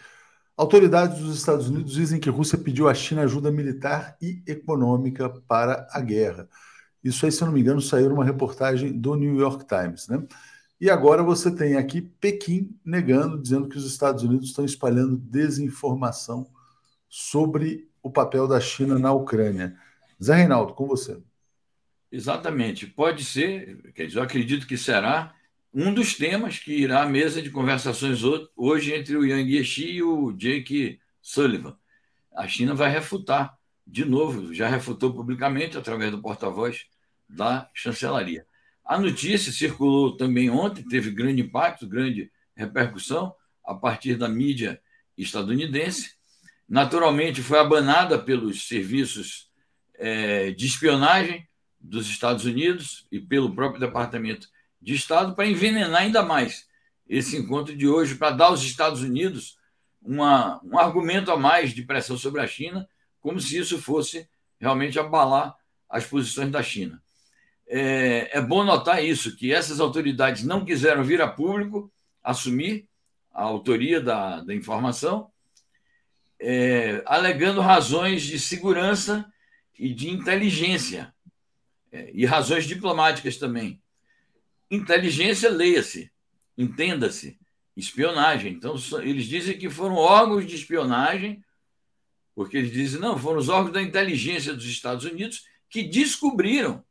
[0.56, 5.86] Autoridades dos Estados Unidos dizem que Rússia pediu à China ajuda militar e econômica para
[5.92, 6.48] a guerra.
[7.04, 10.26] Isso aí, se eu não me engano, saiu numa reportagem do New York Times, né?
[10.80, 16.48] E agora você tem aqui Pequim negando, dizendo que os Estados Unidos estão espalhando desinformação
[17.08, 19.76] sobre o papel da China na Ucrânia.
[20.20, 21.22] Zé Reinaldo, com você.
[22.16, 22.86] Exatamente.
[22.86, 25.34] Pode ser, quer dizer, eu acredito que será
[25.72, 28.22] um dos temas que irá à mesa de conversações
[28.56, 31.76] hoje entre o Yang Yeshi e o Jake Sullivan.
[32.34, 33.54] A China vai refutar,
[33.86, 36.86] de novo, já refutou publicamente através do porta-voz
[37.28, 38.46] da chancelaria.
[38.82, 44.80] A notícia circulou também ontem, teve grande impacto, grande repercussão a partir da mídia
[45.18, 46.12] estadunidense.
[46.66, 49.50] Naturalmente, foi abanada pelos serviços
[49.98, 51.46] é, de espionagem
[51.86, 54.48] dos Estados Unidos e pelo próprio Departamento
[54.80, 56.66] de Estado para envenenar ainda mais
[57.08, 59.58] esse encontro de hoje, para dar aos Estados Unidos
[60.02, 62.88] uma, um argumento a mais de pressão sobre a China,
[63.20, 64.28] como se isso fosse
[64.60, 65.54] realmente abalar
[65.88, 67.00] as posições da China.
[67.68, 71.90] É, é bom notar isso, que essas autoridades não quiseram vir a público
[72.22, 72.88] assumir
[73.32, 75.30] a autoria da, da informação,
[76.40, 79.30] é, alegando razões de segurança
[79.78, 81.14] e de inteligência,
[82.12, 83.80] e razões diplomáticas também.
[84.70, 86.10] Inteligência, leia-se,
[86.56, 87.38] entenda-se,
[87.76, 88.52] espionagem.
[88.52, 91.44] Então, eles dizem que foram órgãos de espionagem,
[92.34, 96.84] porque eles dizem, não, foram os órgãos da inteligência dos Estados Unidos que descobriram,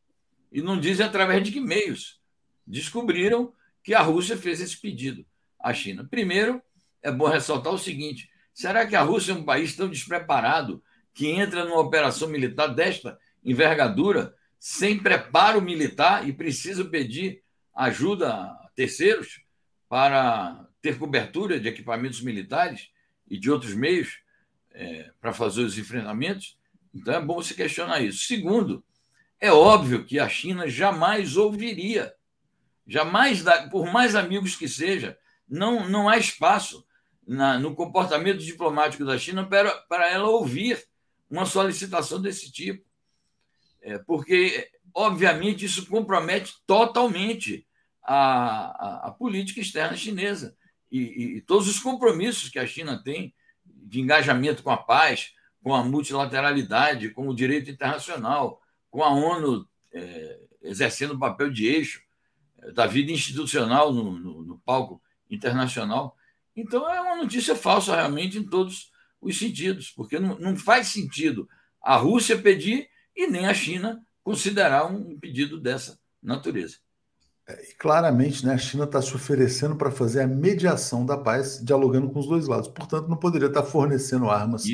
[0.51, 2.19] e não dizem através de que meios,
[2.65, 5.25] descobriram que a Rússia fez esse pedido
[5.59, 6.07] à China.
[6.09, 6.61] Primeiro,
[7.01, 11.27] é bom ressaltar o seguinte: será que a Rússia é um país tão despreparado que
[11.27, 14.35] entra numa operação militar desta envergadura,
[14.67, 19.39] sem preparo militar e precisa pedir ajuda a terceiros
[19.87, 22.89] para ter cobertura de equipamentos militares
[23.29, 24.21] e de outros meios
[24.71, 26.57] é, para fazer os enfrentamentos.
[26.91, 28.25] Então é bom se questionar isso.
[28.25, 28.83] Segundo,
[29.39, 32.15] é óbvio que a China jamais ouviria,
[32.87, 35.15] jamais, por mais amigos que seja,
[35.47, 36.83] não, não há espaço
[37.27, 40.83] na, no comportamento diplomático da China para, para ela ouvir
[41.29, 42.83] uma solicitação desse tipo.
[43.85, 47.67] É, porque, obviamente, isso compromete totalmente
[48.01, 50.57] a, a, a política externa chinesa
[50.91, 53.31] e, e, e, todos os compromissos que a China tem
[53.63, 59.67] de engajamento com a paz, com a multilateralidade, com o direito internacional, com a ONU
[59.93, 62.01] é, exercendo o papel de eixo
[62.63, 66.17] é, da vida institucional no, no, no palco internacional.
[66.55, 71.47] Então, é uma notícia falsa, realmente, em todos os sentidos, porque não, não faz sentido
[71.79, 76.77] a Rússia pedir e nem a China considerar um pedido dessa natureza.
[77.47, 81.63] É, e claramente, né, a China está se oferecendo para fazer a mediação da paz,
[81.63, 82.67] dialogando com os dois lados.
[82.67, 84.65] Portanto, não poderia estar tá fornecendo armas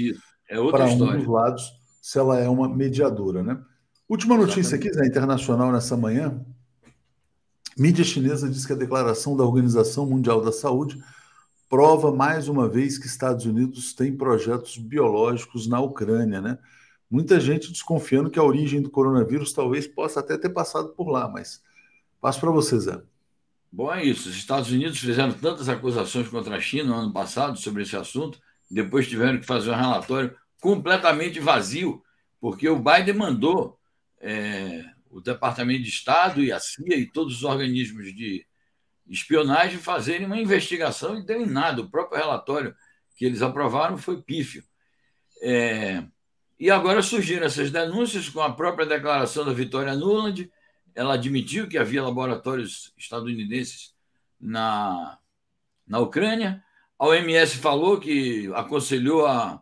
[0.49, 1.63] é para um dos lados
[2.01, 3.43] se ela é uma mediadora.
[3.43, 3.61] Né?
[4.07, 4.87] Última notícia Exatamente.
[4.89, 6.43] aqui, Zé, internacional nessa manhã.
[7.77, 11.01] Mídia chinesa diz que a declaração da Organização Mundial da Saúde
[11.69, 16.57] prova mais uma vez que Estados Unidos tem projetos biológicos na Ucrânia, né?
[17.11, 21.27] Muita gente desconfiando que a origem do coronavírus talvez possa até ter passado por lá,
[21.27, 21.61] mas
[22.21, 23.01] passo para você, Zé.
[23.69, 24.29] Bom, é isso.
[24.29, 28.39] Os Estados Unidos fizeram tantas acusações contra a China no ano passado sobre esse assunto,
[28.69, 32.01] depois tiveram que fazer um relatório completamente vazio,
[32.39, 33.77] porque o Biden mandou
[34.21, 38.45] é, o Departamento de Estado e a CIA e todos os organismos de
[39.05, 41.81] espionagem fazerem uma investigação e deu em nada.
[41.81, 42.73] O próprio relatório
[43.17, 44.63] que eles aprovaram foi pífio.
[45.41, 46.03] É,
[46.61, 50.47] e agora surgiram essas denúncias com a própria declaração da Vitória Nuland.
[50.93, 53.95] Ela admitiu que havia laboratórios estadunidenses
[54.39, 55.17] na,
[55.87, 56.63] na Ucrânia.
[56.99, 59.59] A OMS falou que aconselhou a,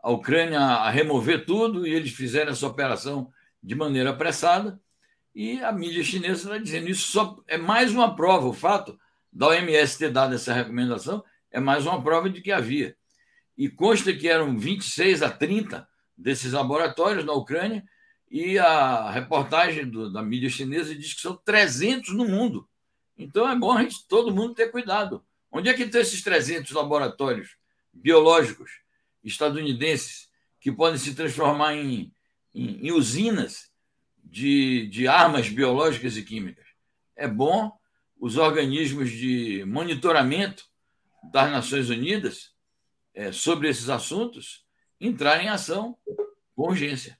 [0.00, 4.80] a Ucrânia a remover tudo e eles fizeram essa operação de maneira apressada.
[5.34, 8.46] E a mídia chinesa está dizendo isso só é mais uma prova.
[8.46, 8.96] O fato
[9.32, 12.96] da OMS ter dado essa recomendação é mais uma prova de que havia.
[13.58, 15.89] E consta que eram 26 a 30
[16.20, 17.84] desses laboratórios na Ucrânia,
[18.30, 22.68] e a reportagem do, da mídia chinesa diz que são 300 no mundo.
[23.18, 25.24] Então é bom a gente, todo mundo ter cuidado.
[25.50, 27.56] Onde é que estão esses 300 laboratórios
[27.92, 28.70] biológicos
[29.24, 30.28] estadunidenses
[30.60, 32.12] que podem se transformar em,
[32.54, 33.70] em, em usinas
[34.22, 36.66] de, de armas biológicas e químicas.
[37.16, 37.72] É bom
[38.18, 40.64] os organismos de monitoramento
[41.32, 42.52] das Nações Unidas
[43.12, 44.64] é, sobre esses assuntos
[45.00, 45.96] entrarem em ação
[46.54, 47.16] com urgência.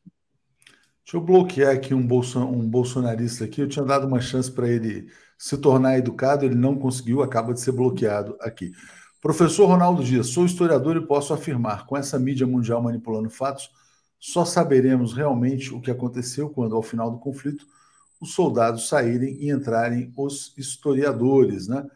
[1.05, 3.61] Deixa eu bloquear aqui um, bolson, um bolsonarista aqui.
[3.61, 7.61] Eu tinha dado uma chance para ele se tornar educado, ele não conseguiu, acaba de
[7.61, 8.71] ser bloqueado aqui.
[9.21, 13.71] Professor Ronaldo Dias, sou historiador e posso afirmar, com essa mídia mundial manipulando fatos,
[14.19, 17.67] só saberemos realmente o que aconteceu quando, ao final do conflito,
[18.21, 21.87] os soldados saírem e entrarem os historiadores, né?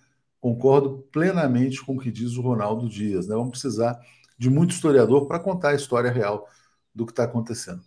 [0.40, 3.34] Concordo plenamente com o que diz o Ronaldo Dias, né?
[3.34, 4.00] Vamos precisar
[4.36, 6.48] de muito historiador para contar a história real
[6.94, 7.82] do que está acontecendo.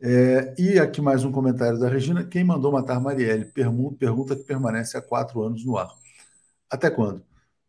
[0.00, 2.24] É, e aqui mais um comentário da Regina.
[2.24, 3.44] Quem mandou matar Marielle?
[3.46, 5.90] Pergunta, pergunta que permanece há quatro anos no ar.
[6.70, 7.22] Até quando?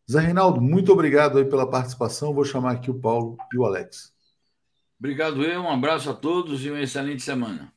[0.10, 2.34] Zé Reinaldo, muito obrigado aí pela participação.
[2.34, 4.12] Vou chamar aqui o Paulo e o Alex.
[5.00, 5.62] Obrigado, eu.
[5.62, 7.72] Um abraço a todos e uma excelente semana.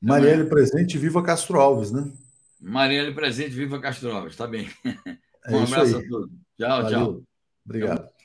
[0.00, 2.10] Marielle presente, viva Castro Alves, né?
[2.60, 4.68] Marielle presente, viva Castro Alves, tá bem.
[5.42, 6.04] É um abraço aí.
[6.04, 6.30] a todos.
[6.58, 6.90] Tchau, Valeu.
[6.90, 7.22] tchau.
[7.64, 8.19] Obrigado.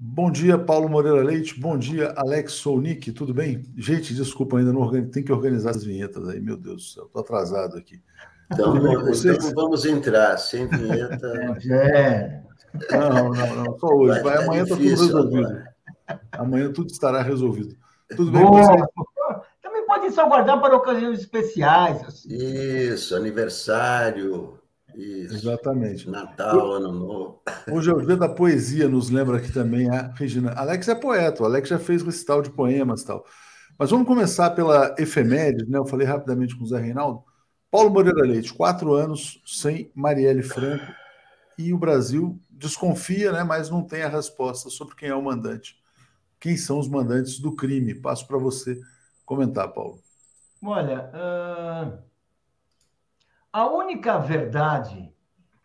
[0.00, 1.58] Bom dia, Paulo Moreira Leite.
[1.58, 3.10] Bom dia, Alex Sounik.
[3.10, 3.64] Tudo bem?
[3.76, 6.40] Gente, desculpa, ainda não organizo, tem que organizar as vinhetas aí.
[6.40, 8.00] Meu Deus do céu, estou atrasado aqui.
[8.52, 11.58] Então, então vamos entrar, sem vinheta.
[11.68, 12.42] É.
[12.92, 14.20] Não, não, não, só hoje.
[14.20, 15.46] Vai, amanhã está tudo resolvido.
[15.46, 15.74] Agora.
[16.32, 17.76] Amanhã tudo estará resolvido.
[18.16, 18.86] Tudo bem com você?
[19.60, 22.02] Também pode só guardar para ocasiões especiais.
[22.04, 22.28] Assim.
[22.30, 24.57] Isso, aniversário.
[24.98, 25.34] Isso.
[25.34, 26.10] Exatamente.
[26.10, 27.42] Natal, Ano Novo.
[27.70, 30.52] Hoje é o dia da poesia, nos lembra aqui também a Regina.
[30.54, 33.24] Alex é poeta, o Alex já fez recital de poemas e tal.
[33.78, 35.78] Mas vamos começar pela efeméride, né?
[35.78, 37.22] Eu falei rapidamente com o Zé Reinaldo.
[37.70, 40.92] Paulo Moreira Leite, quatro anos sem Marielle Franco,
[41.56, 43.44] e o Brasil desconfia, né?
[43.44, 45.76] Mas não tem a resposta sobre quem é o mandante.
[46.40, 47.94] Quem são os mandantes do crime?
[47.94, 48.80] Passo para você
[49.24, 50.00] comentar, Paulo.
[50.60, 52.07] Olha, uh,
[53.58, 55.12] a única verdade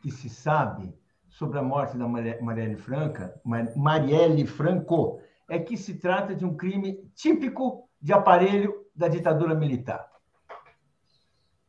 [0.02, 0.98] que se sabe
[1.30, 3.40] sobre a morte da Marielle Franca,
[3.76, 10.10] Marielle Franco, é que se trata de um crime típico de aparelho da ditadura militar.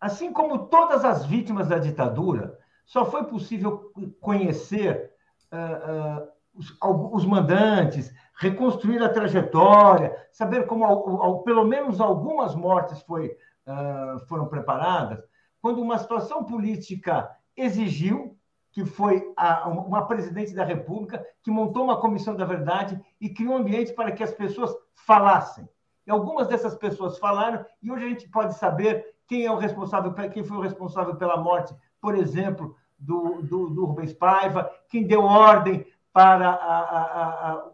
[0.00, 5.12] Assim como todas as vítimas da ditadura, só foi possível conhecer
[5.52, 6.74] uh, uh, os,
[7.12, 14.18] os, mandantes, reconstruir a trajetória, saber como, ao, ao, pelo menos, algumas mortes foi, uh,
[14.26, 15.22] foram preparadas,
[15.64, 18.36] quando uma situação política exigiu,
[18.70, 23.54] que foi a, uma presidente da República que montou uma comissão da verdade e criou
[23.54, 25.66] um ambiente para que as pessoas falassem.
[26.06, 30.12] E algumas dessas pessoas falaram, e hoje a gente pode saber quem é o responsável,
[30.28, 35.22] quem foi o responsável pela morte, por exemplo, do, do, do Rubens Paiva, quem deu
[35.22, 37.70] ordem para, a, a, a,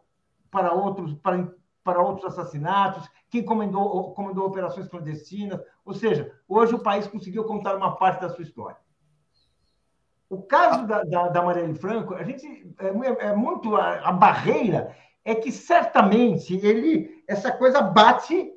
[0.48, 5.60] para, outros, para, para outros assassinatos, quem comandou, comandou operações clandestinas.
[5.84, 8.78] Ou seja, hoje o país conseguiu contar uma parte da sua história.
[10.28, 12.46] O caso da, da, da Marielle Franco, a gente
[12.78, 18.52] é, é muito a, a, barreira é que certamente ele essa coisa bate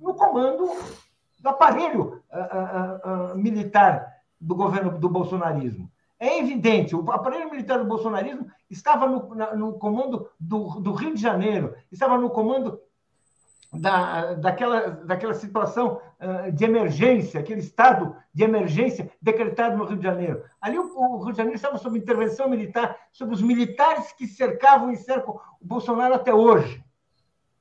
[0.00, 0.70] no comando
[1.38, 2.22] do aparelho
[3.36, 5.90] militar do governo do bolsonarismo.
[6.24, 11.20] É evidente, o aparelho militar do bolsonarismo estava no, no comando do, do Rio de
[11.20, 12.80] Janeiro, estava no comando
[13.70, 20.02] da, daquela, daquela situação uh, de emergência, aquele estado de emergência decretado no Rio de
[20.02, 20.42] Janeiro.
[20.62, 24.90] Ali o, o, Rio de Janeiro estava sob intervenção militar, sob os militares que cercavam
[24.90, 26.82] e cercam o Bolsonaro até hoje.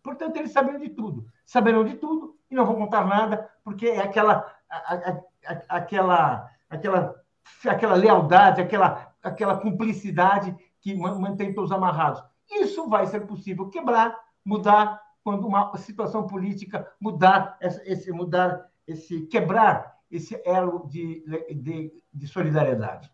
[0.02, 1.26] Portanto, eles sabiam de tudo.
[1.45, 6.49] Saberão de tudo e não vão contar nada, porque é aquela, a, a, a, aquela,
[6.69, 7.22] aquela,
[7.65, 12.24] aquela lealdade, aquela, aquela cumplicidade que mantém todos amarrados.
[12.51, 14.15] Isso vai ser possível quebrar,
[14.45, 21.24] mudar quando uma situação política mudar esse mudar esse quebrar esse elo de,
[21.55, 23.09] de, de solidariedade.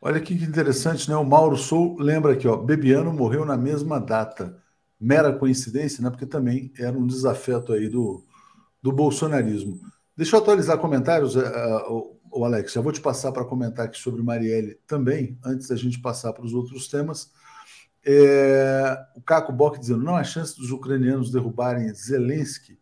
[0.00, 1.16] Olha que interessante, né?
[1.16, 4.62] O Mauro Sou lembra aqui, ó, Bebiano morreu na mesma data.
[5.00, 6.10] Mera coincidência, né?
[6.10, 8.22] Porque também era um desafeto aí do,
[8.82, 9.80] do bolsonarismo.
[10.16, 12.72] Deixa eu atualizar comentários, uh, uh, o Alex.
[12.72, 16.44] Já vou te passar para comentar aqui sobre Marielle também, antes da gente passar para
[16.44, 17.32] os outros temas.
[18.04, 22.78] É, o Caco Bock dizendo: não há chance dos ucranianos derrubarem Zelensky.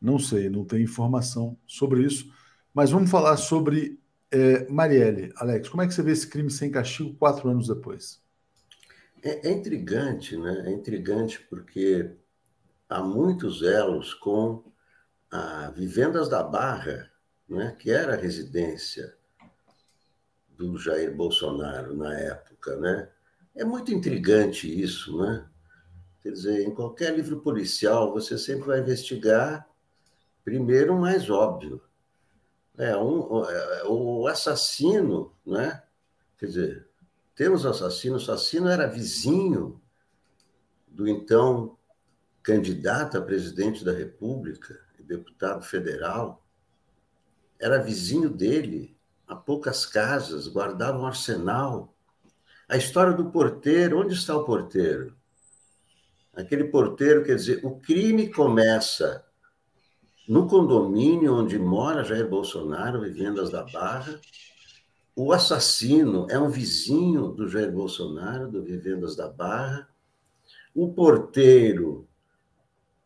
[0.00, 2.32] Não sei, não tem informação sobre isso.
[2.74, 5.32] Mas vamos falar sobre é, Marielle.
[5.36, 8.20] Alex, como é que você vê esse crime sem castigo quatro anos depois?
[9.22, 10.64] É, é intrigante, né?
[10.66, 12.10] É intrigante porque
[12.88, 14.64] há muitos elos com
[15.30, 17.10] a Vivendas da Barra,
[17.48, 17.76] né?
[17.78, 19.16] que era a residência
[20.56, 23.10] do Jair Bolsonaro na época, né?
[23.54, 25.46] É muito intrigante isso, né?
[26.22, 29.66] Quer dizer, em qualquer livro policial, você sempre vai investigar
[30.44, 31.82] primeiro o mais óbvio.
[32.78, 35.82] É, um, é, o assassino, né?
[36.38, 36.88] Quer dizer,
[37.34, 39.80] temos assassino, o assassino era vizinho
[40.86, 41.78] do então
[42.42, 46.45] candidato a presidente da República, deputado federal,
[47.60, 48.96] era vizinho dele,
[49.26, 51.94] a poucas casas, guardava um arsenal.
[52.68, 55.14] A história do porteiro, onde está o porteiro?
[56.34, 59.24] Aquele porteiro, quer dizer, o crime começa
[60.28, 64.20] no condomínio onde mora Jair Bolsonaro, Vivendas da Barra.
[65.14, 69.88] O assassino é um vizinho do Jair Bolsonaro, do Vivendas da Barra.
[70.74, 72.06] O porteiro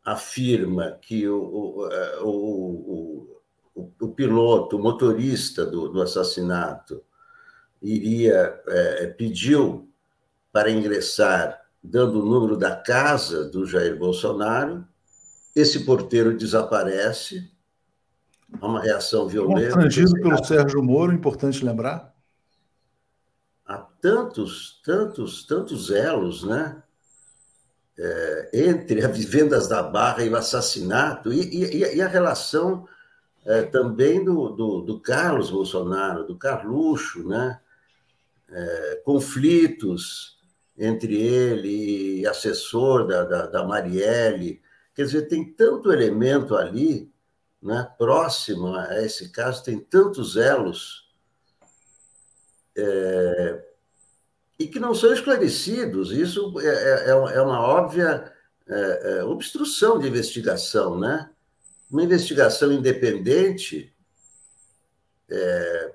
[0.04, 3.39] afirma que o, o, é, o,
[3.74, 7.02] o, o piloto, o motorista do, do assassinato,
[7.80, 9.88] iria é, pediu
[10.52, 14.86] para ingressar, dando o número da casa do Jair Bolsonaro.
[15.54, 17.50] Esse porteiro desaparece,
[18.60, 19.74] há uma reação violenta.
[19.74, 22.14] Constrangido pelo Sérgio Moro, importante lembrar.
[23.64, 26.82] Há tantos, tantos, tantos elos, né?
[28.00, 32.88] é, entre as vivendas da Barra e o assassinato, e, e, e a relação
[33.44, 37.60] é, também do, do, do, Carlos Bolsonaro, do Carluxo, né?
[38.48, 40.38] É, conflitos
[40.76, 44.60] entre ele e assessor da, da, da, Marielle.
[44.94, 47.12] Quer dizer, tem tanto elemento ali,
[47.62, 51.08] né, próximo a esse caso, tem tantos elos.
[52.76, 53.64] É,
[54.58, 56.12] e que não são esclarecidos.
[56.12, 58.30] Isso é, é, é, é uma óbvia
[58.68, 61.30] é, é, obstrução de investigação, né?
[61.90, 63.92] Uma investigação independente
[65.28, 65.94] é,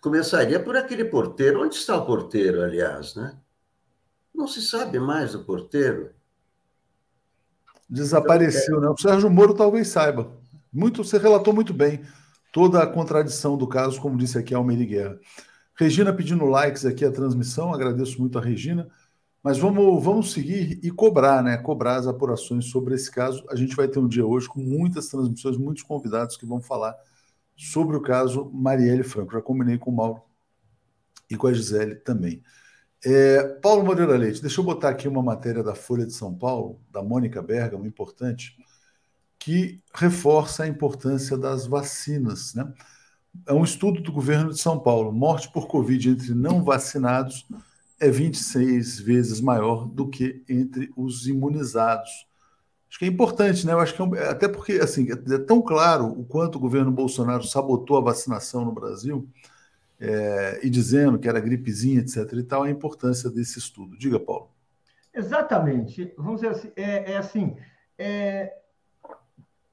[0.00, 1.62] começaria por aquele porteiro.
[1.62, 3.36] Onde está o porteiro, aliás, né?
[4.34, 6.10] Não se sabe mais do porteiro.
[7.88, 8.88] Desapareceu, então, né?
[8.88, 10.32] O Sérgio Moro talvez saiba.
[10.72, 12.02] Muito, você relatou muito bem
[12.52, 15.18] toda a contradição do caso, como disse aqui Almeida Guerra.
[15.74, 18.88] Regina pedindo likes aqui a transmissão, agradeço muito a Regina.
[19.42, 21.56] Mas vamos, vamos seguir e cobrar, né?
[21.56, 23.44] Cobrar as apurações sobre esse caso.
[23.48, 26.94] A gente vai ter um dia hoje com muitas transmissões, muitos convidados que vão falar
[27.56, 29.32] sobre o caso Marielle Franco.
[29.32, 30.22] Já combinei com o Mauro
[31.30, 32.42] e com a Gisele também.
[33.02, 36.78] É, Paulo Moreira Leite, deixa eu botar aqui uma matéria da Folha de São Paulo,
[36.90, 38.56] da Mônica Bergamo, importante,
[39.38, 42.70] que reforça a importância das vacinas, né?
[43.46, 45.12] é um estudo do governo de São Paulo.
[45.12, 47.46] Morte por Covid entre não vacinados
[48.00, 52.26] é 26 vezes maior do que entre os imunizados.
[52.88, 53.72] Acho que é importante, né?
[53.72, 56.90] Eu acho que é um, até porque assim é tão claro o quanto o governo
[56.90, 59.28] Bolsonaro sabotou a vacinação no Brasil
[60.00, 62.32] é, e dizendo que era gripezinha, etc.
[62.32, 63.96] E tal, a importância desse estudo.
[63.98, 64.50] Diga, Paulo.
[65.14, 66.12] Exatamente.
[66.16, 67.56] Vamos dizer assim, é, é assim.
[67.98, 68.56] É,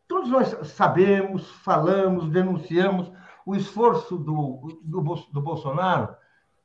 [0.05, 3.09] todos nós sabemos, falamos, denunciamos
[3.45, 5.01] o esforço do, do,
[5.31, 6.13] do Bolsonaro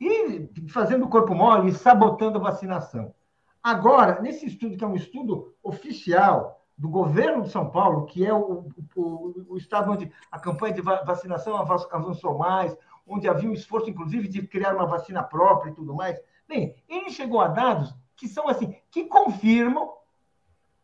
[0.03, 3.14] e fazendo o corpo mole e sabotando a vacinação.
[3.62, 8.34] Agora, nesse estudo, que é um estudo oficial do governo de São Paulo, que é
[8.34, 12.76] o, o, o estado onde a campanha de vacinação avançou mais,
[13.07, 16.20] onde havia um esforço, inclusive, de criar uma vacina própria e tudo mais.
[16.48, 19.92] Bem, ele chegou a dados que são assim, que confirmam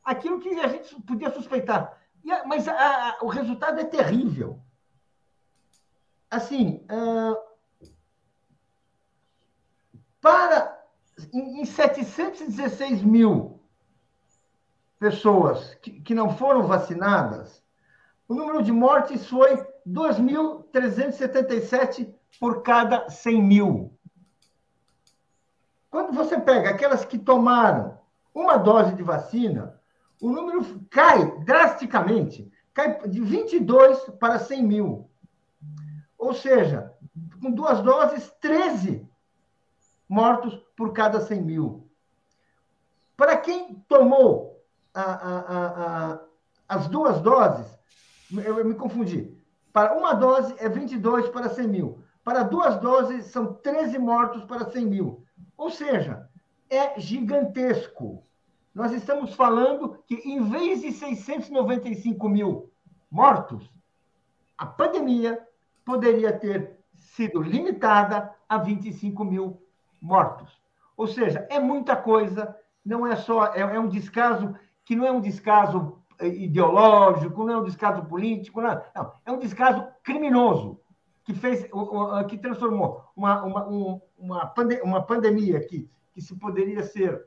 [0.04, 1.98] aquilo que a gente podia suspeitar.
[2.46, 4.60] Mas a, a, o resultado é terrível
[6.30, 6.84] assim,
[10.20, 10.78] para
[11.32, 13.60] em, em 716 mil
[14.98, 17.62] pessoas que, que não foram vacinadas,
[18.26, 23.96] o número de mortes foi 2.377 por cada 100 mil.
[25.90, 27.98] Quando você pega aquelas que tomaram
[28.34, 29.80] uma dose de vacina,
[30.20, 35.10] o número cai drasticamente, cai de 22 para 100 mil.
[36.18, 36.92] Ou seja,
[37.40, 39.07] com duas doses, 13
[40.08, 41.88] mortos por cada 100 mil.
[43.16, 46.20] Para quem tomou a, a, a,
[46.68, 47.66] as duas doses,
[48.32, 49.36] eu, eu me confundi.
[49.72, 52.02] Para uma dose é 22 para 100 mil.
[52.24, 55.24] Para duas doses são 13 mortos para 100 mil.
[55.56, 56.28] Ou seja,
[56.70, 58.24] é gigantesco.
[58.74, 62.70] Nós estamos falando que, em vez de 695 mil
[63.10, 63.70] mortos,
[64.56, 65.44] a pandemia
[65.84, 69.62] poderia ter sido limitada a 25 mil
[70.00, 70.60] mortos.
[70.96, 75.12] Ou seja, é muita coisa, não é só, é, é um descaso que não é
[75.12, 80.80] um descaso eh, ideológico, não é um descaso político, não, não é um descaso criminoso
[81.24, 81.68] que fez,
[82.28, 87.26] que transformou uma, uma, uma, pande uma pandemia que, que se poderia ser,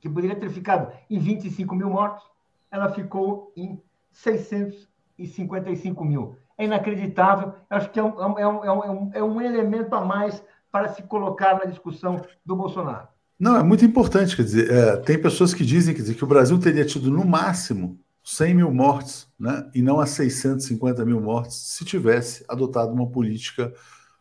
[0.00, 2.24] que poderia ter ficado em 25 mil mortos,
[2.70, 3.80] ela ficou em
[4.10, 7.54] 655 mil é inacreditável.
[7.68, 11.02] Acho que é um, é, um, é, um, é um elemento a mais para se
[11.02, 13.06] colocar na discussão do Bolsonaro.
[13.38, 16.28] Não, é muito importante, quer dizer, é, tem pessoas que dizem quer dizer, que o
[16.28, 21.56] Brasil teria tido no máximo 100 mil mortes, né, e não as 650 mil mortes,
[21.56, 23.72] se tivesse adotado uma política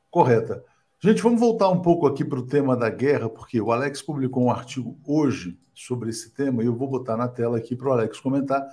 [0.09, 0.63] correta.
[0.99, 4.43] Gente, vamos voltar um pouco aqui para o tema da guerra, porque o Alex publicou
[4.43, 7.91] um artigo hoje sobre esse tema, e eu vou botar na tela aqui para o
[7.91, 8.67] Alex comentar,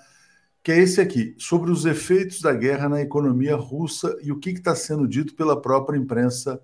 [0.62, 4.50] que é esse aqui, sobre os efeitos da guerra na economia russa e o que
[4.50, 6.60] está sendo dito pela própria imprensa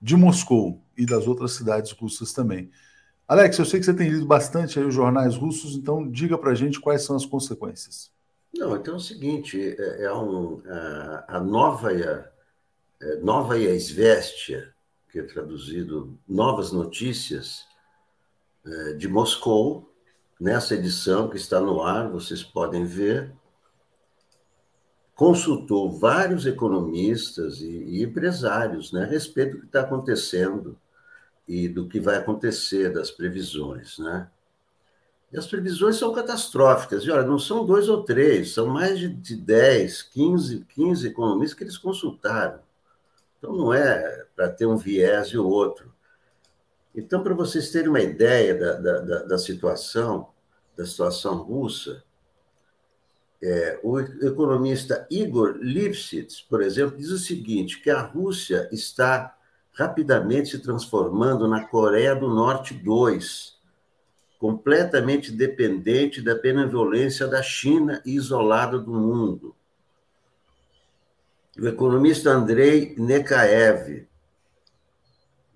[0.00, 2.70] de Moscou e das outras cidades russas também.
[3.26, 6.50] Alex, eu sei que você tem lido bastante aí os jornais russos, então diga para
[6.50, 8.12] a gente quais são as consequências.
[8.54, 14.72] Não, então é o seguinte, é, é um, a, a nova é, nova Izvestia,
[15.10, 17.64] que é traduzido Novas Notícias
[18.64, 19.92] é, de Moscou,
[20.40, 23.32] nessa edição que está no ar, vocês podem ver,
[25.14, 30.76] consultou vários economistas e, e empresários né, a respeito do que está acontecendo
[31.46, 34.28] e do que vai acontecer, das previsões, né?
[35.32, 37.02] E as previsões são catastróficas.
[37.04, 41.58] E olha, não são dois ou três, são mais de, de 10, 15, 15 economistas
[41.58, 42.60] que eles consultaram.
[43.38, 45.92] Então não é para ter um viés e o outro.
[46.94, 50.28] Então, para vocês terem uma ideia da, da, da situação,
[50.76, 52.04] da situação russa,
[53.46, 59.36] é, o economista Igor Lipsitz, por exemplo, diz o seguinte, que a Rússia está
[59.74, 63.58] rapidamente se transformando na Coreia do Norte 2,
[64.38, 69.54] completamente dependente da benevolência da China e isolada do mundo.
[71.60, 74.08] O economista Andrei Nekaev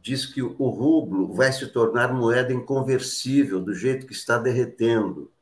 [0.02, 5.32] diz que o rublo vai se tornar moeda inconversível do jeito que está derretendo.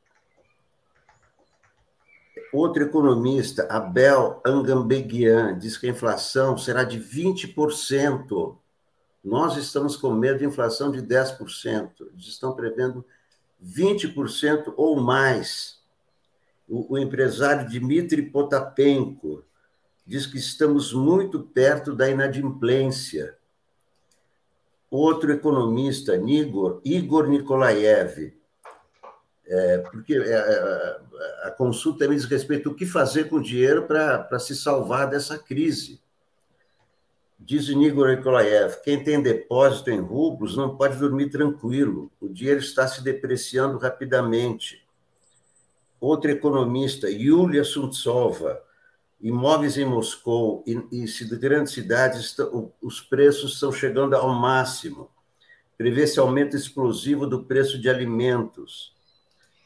[2.57, 8.57] Outro economista, Abel Angambeguian, diz que a inflação será de 20%.
[9.23, 11.91] Nós estamos com medo de inflação de 10%.
[12.15, 13.05] Eles estão prevendo
[13.63, 15.83] 20% ou mais.
[16.67, 19.45] O, o empresário Dmitry Potapenko
[20.07, 23.37] diz que estamos muito perto da inadimplência.
[24.91, 28.33] Outro economista, Igor, Igor Nikolaev,
[29.49, 31.01] é, porque é, é,
[31.45, 35.39] a consulta me diz respeito ao que fazer com o dinheiro para se salvar dessa
[35.39, 36.01] crise.
[37.39, 42.89] Diz Igor Nikolaev, quem tem depósito em rublos não pode dormir tranquilo, o dinheiro está
[42.89, 44.85] se depreciando rapidamente.
[46.01, 48.61] Outro economista, Yulia Suntsova,
[49.21, 52.35] imóveis em Moscou e, e grandes cidades,
[52.83, 55.11] os preços estão chegando ao máximo.
[55.77, 58.96] Prevê-se aumento explosivo do preço de alimentos.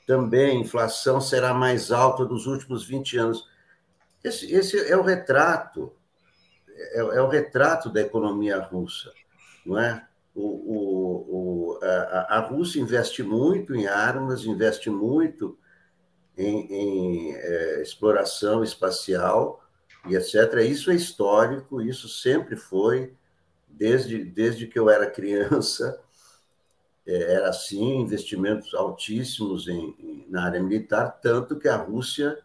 [0.07, 3.49] Também a inflação será mais alta dos últimos 20 anos.
[4.23, 5.93] Esse, esse é o retrato
[6.81, 9.13] é, é o retrato da economia russa,
[9.65, 10.07] não é?
[10.35, 15.59] O, o, o, a, a, Rússia investe muito em armas, investe muito
[16.39, 19.63] em, em é, exploração espacial
[20.09, 20.35] e etc.
[20.65, 23.13] Isso é histórico, isso sempre foi,
[23.69, 26.01] desde, desde que eu era criança,
[27.13, 32.39] era assim, investimentos altíssimos em, em, na área militar, tanto que a Rússia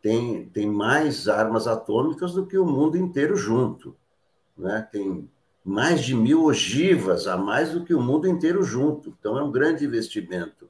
[0.00, 3.96] tem, tem mais armas atômicas do que o mundo inteiro junto.
[4.56, 4.86] Né?
[4.90, 5.28] Tem
[5.64, 9.14] mais de mil ogivas a mais do que o mundo inteiro junto.
[9.18, 10.68] Então, é um grande investimento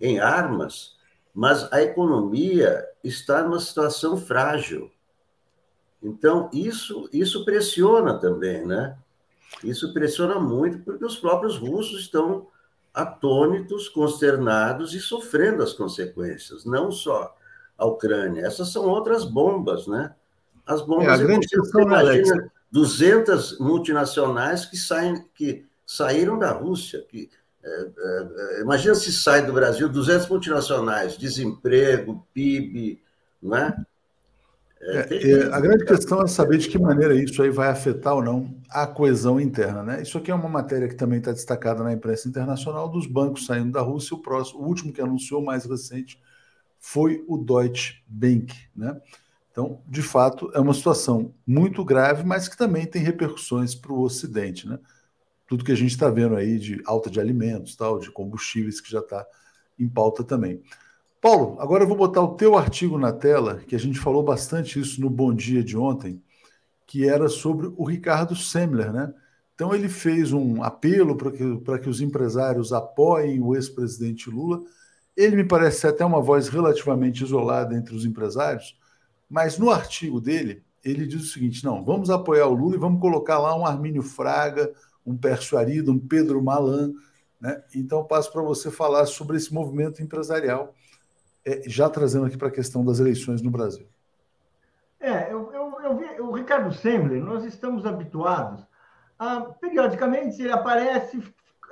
[0.00, 0.96] em armas,
[1.34, 4.90] mas a economia está numa situação frágil.
[6.02, 8.96] Então, isso, isso pressiona também, né?
[9.62, 12.46] Isso pressiona muito, porque os próprios russos estão
[12.92, 17.36] atônitos, consternados e sofrendo as consequências, não só
[17.76, 18.44] a Ucrânia.
[18.44, 20.14] Essas são outras bombas, né?
[20.66, 21.06] As bombas.
[21.06, 22.28] É, a grande questão, né, Alex?
[22.70, 27.04] 200 multinacionais que saem, que saíram da Rússia.
[27.08, 27.30] Que,
[27.62, 33.00] é, é, imagina se sai do Brasil 200 multinacionais, desemprego, PIB,
[33.42, 33.74] não
[34.80, 35.14] é?
[35.14, 38.22] É, é, a grande questão é saber de que maneira isso aí vai afetar ou
[38.22, 39.82] não a coesão interna.
[39.82, 40.02] Né?
[40.02, 43.72] Isso aqui é uma matéria que também está destacada na imprensa internacional dos bancos saindo
[43.72, 44.14] da Rússia.
[44.14, 46.20] O próximo, o último que anunciou, mais recente,
[46.78, 48.54] foi o Deutsche Bank.
[48.74, 48.98] Né?
[49.50, 54.02] Então, de fato, é uma situação muito grave, mas que também tem repercussões para o
[54.02, 54.68] Ocidente.
[54.68, 54.78] Né?
[55.46, 58.90] Tudo que a gente está vendo aí de alta de alimentos, tal, de combustíveis, que
[58.90, 59.26] já está
[59.76, 60.62] em pauta também.
[61.20, 64.78] Paulo, agora eu vou botar o teu artigo na tela, que a gente falou bastante
[64.78, 66.22] isso no Bom Dia de ontem,
[66.86, 69.12] que era sobre o Ricardo Semler, né?
[69.54, 74.62] Então ele fez um apelo para que, que os empresários apoiem o ex-presidente Lula
[75.18, 78.78] ele me parece até uma voz relativamente isolada entre os empresários,
[79.28, 83.00] mas no artigo dele, ele diz o seguinte: não, vamos apoiar o Lula e vamos
[83.00, 84.72] colocar lá um Armínio Fraga,
[85.04, 86.92] um Pércio Arida, um Pedro Malan,
[87.40, 87.60] Né?
[87.74, 90.72] Então, passo para você falar sobre esse movimento empresarial,
[91.66, 93.86] já trazendo aqui para a questão das eleições no Brasil.
[95.00, 98.66] É, eu, eu, eu vi, o Ricardo Semler, nós estamos habituados
[99.18, 101.22] a, periodicamente, ele aparece,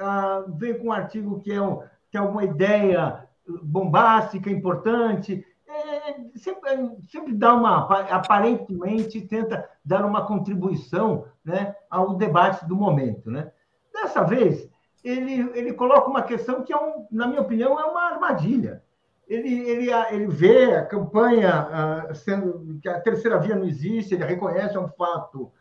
[0.00, 3.28] a, vem com um artigo que é, um, é alguma ideia
[3.62, 6.70] bombástica, importante, é, sempre,
[7.10, 13.30] sempre dá uma, aparentemente, tenta dar uma contribuição né, ao debate do momento.
[13.30, 13.52] Né?
[13.92, 14.68] Dessa vez,
[15.04, 18.82] ele, ele coloca uma questão que, é um, na minha opinião, é uma armadilha.
[19.26, 24.24] Ele, ele, ele vê a campanha uh, sendo que a terceira via não existe, ele
[24.24, 25.52] reconhece, é um fato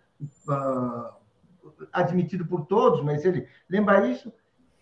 [0.47, 1.13] uh,
[1.91, 4.32] admitido por todos, mas ele lembra isso.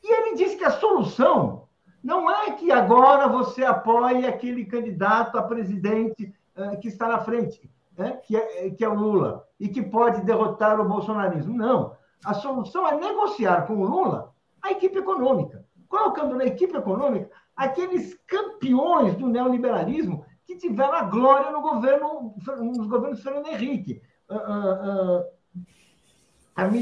[0.03, 1.63] E ele diz que a solução
[2.03, 7.71] não é que agora você apoie aquele candidato a presidente uh, que está na frente,
[7.97, 8.19] né?
[8.23, 11.55] que, é, que é o Lula, e que pode derrotar o bolsonarismo.
[11.55, 11.95] Não.
[12.25, 18.13] A solução é negociar com o Lula a equipe econômica, colocando na equipe econômica aqueles
[18.27, 25.19] campeões do neoliberalismo que tiveram a glória no governo, nos governos Fernando Henrique, uh, uh,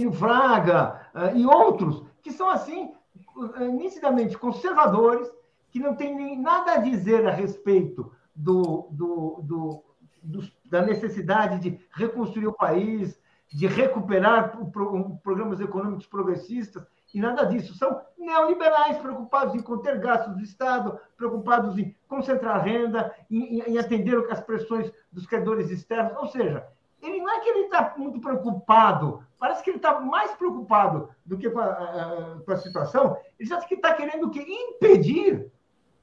[0.08, 2.94] uh, Fraga e outros, que são assim
[3.74, 5.32] nitidamente conservadores,
[5.70, 9.84] que não têm nem nada a dizer a respeito do, do, do,
[10.22, 13.20] do da necessidade de reconstruir o país,
[13.52, 14.58] de recuperar
[15.24, 17.76] programas econômicos progressistas, e nada disso.
[17.76, 24.18] São neoliberais preocupados em conter gastos do Estado, preocupados em concentrar renda, em, em atender
[24.32, 26.16] as pressões dos credores externos.
[26.18, 26.66] Ou seja,
[27.02, 31.38] ele não é que ele está muito preocupado, parece que ele está mais preocupado do
[31.38, 35.52] que com a, a, com a situação, ele já está querendo que impedir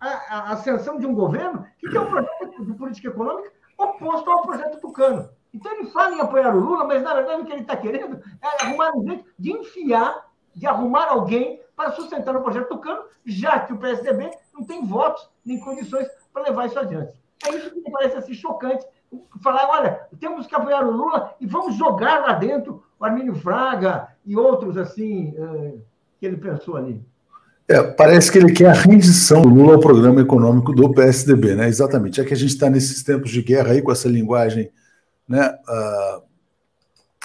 [0.01, 4.43] a, a, ascensão de um governo que tem um projeto de política econômica oposto ao
[4.43, 5.31] projeto Tucano.
[5.55, 8.21] Então ele fala em apoiar o Lula, mas na verdade o que ele está querendo
[8.43, 10.28] é arrumar um jeito de enfiar
[10.59, 15.29] de arrumar alguém para sustentar o projeto Tucano, já que o PSDB não tem votos
[15.45, 17.13] nem condições para levar isso adiante.
[17.47, 18.85] É isso que me parece assim, chocante.
[19.41, 24.09] Falar, olha, temos que apoiar o Lula e vamos jogar lá dentro o Armínio Fraga
[24.27, 25.75] e outros assim eh,
[26.19, 27.01] que ele pensou ali.
[27.69, 31.69] É, parece que ele quer a rendição do Lula ao programa econômico do PSDB, né?
[31.69, 32.21] Exatamente.
[32.21, 34.73] É que a gente está nesses tempos de guerra aí com essa linguagem,
[35.29, 35.57] né?
[35.69, 36.23] Uh,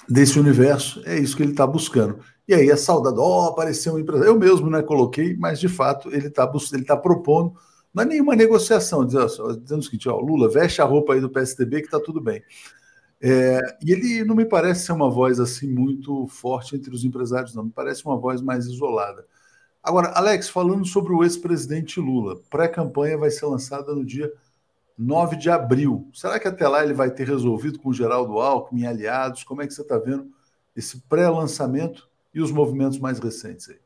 [0.08, 2.20] desse universo, é isso que ele está buscando.
[2.48, 4.32] E aí a saudade, ó, oh, apareceu um empresário.
[4.32, 7.54] Eu mesmo né, coloquei, mas de fato ele está ele tá propondo,
[7.94, 9.28] não é nenhuma negociação, dizendo,
[9.58, 12.44] dizendo o seguinte: ó, Lula, veste a roupa aí do PSDB que está tudo bem.
[13.22, 17.56] É, e ele não me parece ser uma voz assim muito forte entre os empresários,
[17.56, 17.64] não.
[17.64, 19.26] Me parece uma voz mais isolada.
[19.82, 24.32] Agora, Alex, falando sobre o ex-presidente Lula, pré-campanha vai ser lançada no dia
[24.98, 26.10] 9 de abril.
[26.14, 29.44] Será que até lá ele vai ter resolvido com o Geraldo Alckmin, aliados?
[29.44, 30.30] Como é que você está vendo
[30.76, 33.80] esse pré-lançamento e os movimentos mais recentes aí?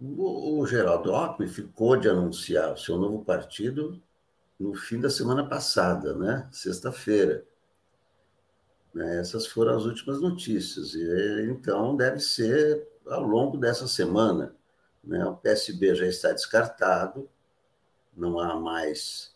[0.00, 4.02] O, Geraldo Alckmin ficou de anunciar o seu novo partido
[4.58, 6.48] no fim da semana passada, né?
[6.52, 7.44] Sexta-feira.
[8.92, 9.20] Né?
[9.20, 10.94] Essas foram as últimas notícias.
[10.94, 14.54] E, então, deve ser ao longo dessa semana.
[15.02, 15.24] Né?
[15.24, 17.28] O PSB já está descartado,
[18.16, 19.34] não há mais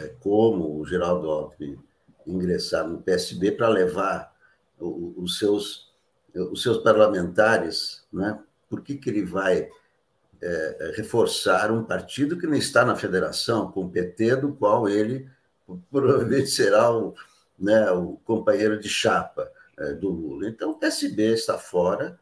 [0.00, 1.78] é, como o Geraldo Alckmin
[2.26, 4.34] ingressar no PSB para levar
[4.78, 5.85] os seus
[6.40, 8.38] os seus parlamentares, né?
[8.68, 9.68] por que, que ele vai
[10.42, 15.28] é, reforçar um partido que não está na federação, com o PT, do qual ele
[15.90, 17.14] provavelmente será o,
[17.58, 20.48] né, o companheiro de chapa é, do Lula.
[20.48, 22.18] Então, o PSB está fora,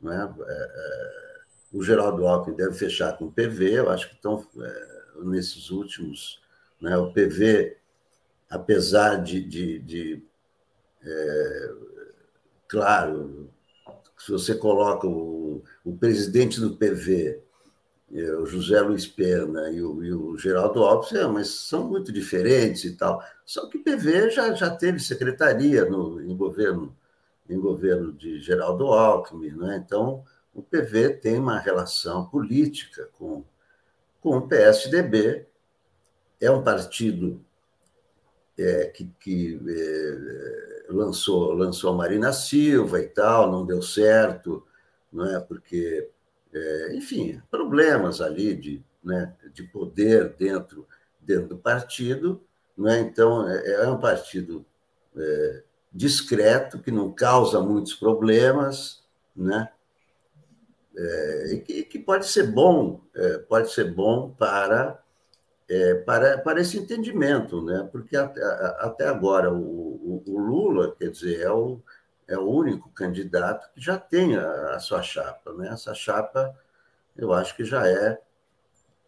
[0.00, 0.34] né?
[0.46, 1.22] É, é,
[1.72, 6.40] o Geraldo Alckmin deve fechar com o PV, eu acho que estão é, nesses últimos.
[6.80, 7.78] Né, o PV,
[8.50, 10.24] apesar de, de, de
[11.02, 11.74] é,
[12.72, 13.50] claro,
[14.18, 17.38] se você coloca o, o presidente do PV,
[18.14, 22.10] é, o José Luiz Pena e o, e o Geraldo Alves, é, mas são muito
[22.10, 23.22] diferentes e tal.
[23.44, 26.96] Só que o PV já, já teve secretaria no, em, governo,
[27.46, 29.82] em governo de Geraldo Alckmin, né?
[29.84, 33.44] então o PV tem uma relação política com,
[34.18, 35.46] com o PSDB,
[36.40, 37.44] é um partido
[38.56, 44.64] é, que, que é, lançou, lançou a Marina Silva e tal, não deu certo,
[45.12, 45.40] não é?
[45.40, 46.08] porque,
[46.52, 50.86] é, enfim, problemas ali de, né, de poder dentro,
[51.20, 52.42] dentro do partido.
[52.76, 53.00] Não é?
[53.00, 54.64] Então, é, é um partido
[55.16, 55.62] é,
[55.92, 59.02] discreto, que não causa muitos problemas,
[59.36, 59.70] né?
[60.96, 65.01] É, e que, que, pode ser bom, é, pode ser bom para
[65.72, 67.88] é, para, para esse entendimento, né?
[67.90, 68.42] porque até,
[68.78, 71.80] até agora o, o, o, Lula, quer dizer, é o,
[72.28, 75.50] é o único candidato que já tem a, a sua chapa.
[75.54, 75.68] Né?
[75.68, 76.54] Essa chapa
[77.16, 78.20] eu acho que já é,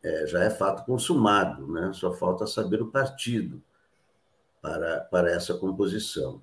[0.02, 1.90] é, já é fato consumado, né?
[1.92, 3.62] só falta saber o partido
[4.62, 6.42] para, para essa composição.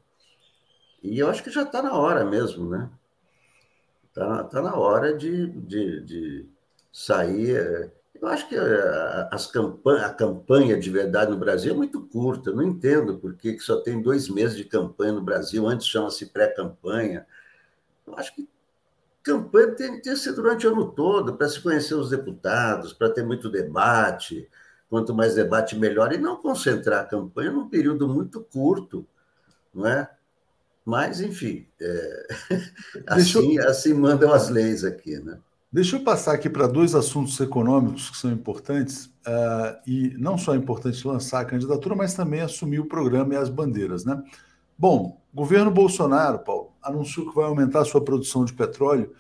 [1.02, 2.92] E eu acho que já está na hora mesmo, né?
[4.10, 6.50] Está tá na hora de, de, de
[6.92, 7.92] sair.
[8.14, 12.52] Eu acho que é, as campanha, a campanha de verdade no Brasil é muito curta.
[12.52, 15.68] Não entendo por que só tem dois meses de campanha no Brasil.
[15.68, 17.26] Antes chama-se pré-campanha.
[18.06, 18.48] Eu acho que
[19.24, 23.26] campanha tem que ser durante o ano todo, para se conhecer os deputados, para ter
[23.26, 24.50] muito debate.
[24.90, 26.14] Quanto mais debate, melhor.
[26.14, 29.08] E não concentrar a campanha num período muito curto,
[29.74, 30.10] não é?
[30.84, 32.28] Mas, enfim, é...
[33.08, 33.70] assim, eu...
[33.70, 35.40] assim mandam as leis aqui, né?
[35.74, 40.54] Deixa eu passar aqui para dois assuntos econômicos que são importantes, uh, e não só
[40.54, 44.04] é importante lançar a candidatura, mas também assumir o programa e as bandeiras.
[44.04, 44.22] Né?
[44.78, 49.14] Bom, governo Bolsonaro, Paulo, anunciou que vai aumentar a sua produção de petróleo,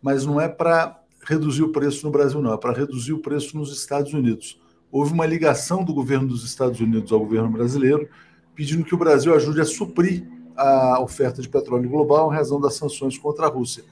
[0.00, 3.54] mas não é para reduzir o preço no Brasil, não, é para reduzir o preço
[3.58, 4.58] nos Estados Unidos.
[4.90, 8.08] Houve uma ligação do governo dos Estados Unidos ao governo brasileiro,
[8.54, 12.76] pedindo que o Brasil ajude a suprir a oferta de petróleo global em razão das
[12.76, 13.84] sanções contra a Rússia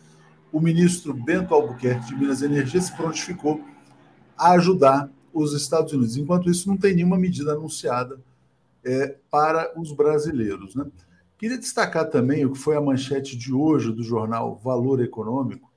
[0.57, 3.62] o ministro Bento Albuquerque de Minas e Energia se prontificou
[4.38, 6.16] a ajudar os Estados Unidos.
[6.16, 8.18] Enquanto isso, não tem nenhuma medida anunciada
[8.82, 10.74] é, para os brasileiros.
[10.74, 10.86] Né?
[11.36, 15.70] Queria destacar também o que foi a manchete de hoje do jornal Valor Econômico,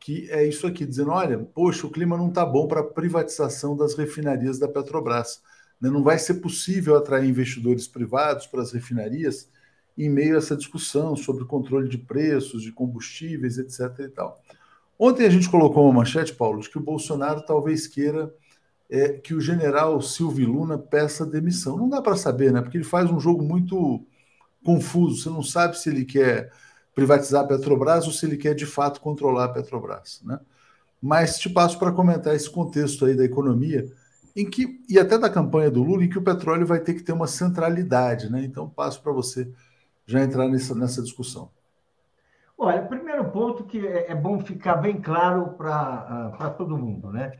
[0.00, 3.76] que é isso aqui, dizendo: olha, poxa, o clima não está bom para a privatização
[3.76, 5.40] das refinarias da Petrobras.
[5.80, 5.88] Né?
[5.88, 9.48] Não vai ser possível atrair investidores privados para as refinarias
[9.96, 13.98] em meio a essa discussão sobre controle de preços, de combustíveis, etc.
[14.00, 14.40] E tal.
[14.98, 18.32] Ontem a gente colocou uma manchete, Paulo, de que o Bolsonaro talvez queira
[18.90, 21.76] é, que o general Silvio Luna peça demissão.
[21.76, 22.60] Não dá para saber, né?
[22.60, 24.04] Porque ele faz um jogo muito
[24.64, 25.22] confuso.
[25.22, 26.52] Você não sabe se ele quer
[26.94, 30.38] privatizar a Petrobras ou se ele quer de fato controlar a Petrobras, né?
[31.00, 33.86] Mas te passo para comentar esse contexto aí da economia,
[34.36, 37.02] em que e até da campanha do Lula, em que o petróleo vai ter que
[37.02, 38.44] ter uma centralidade, né?
[38.44, 39.50] Então passo para você
[40.10, 41.50] já entrar nessa, nessa discussão?
[42.58, 47.32] Olha, primeiro ponto que é, é bom ficar bem claro para uh, todo mundo, né?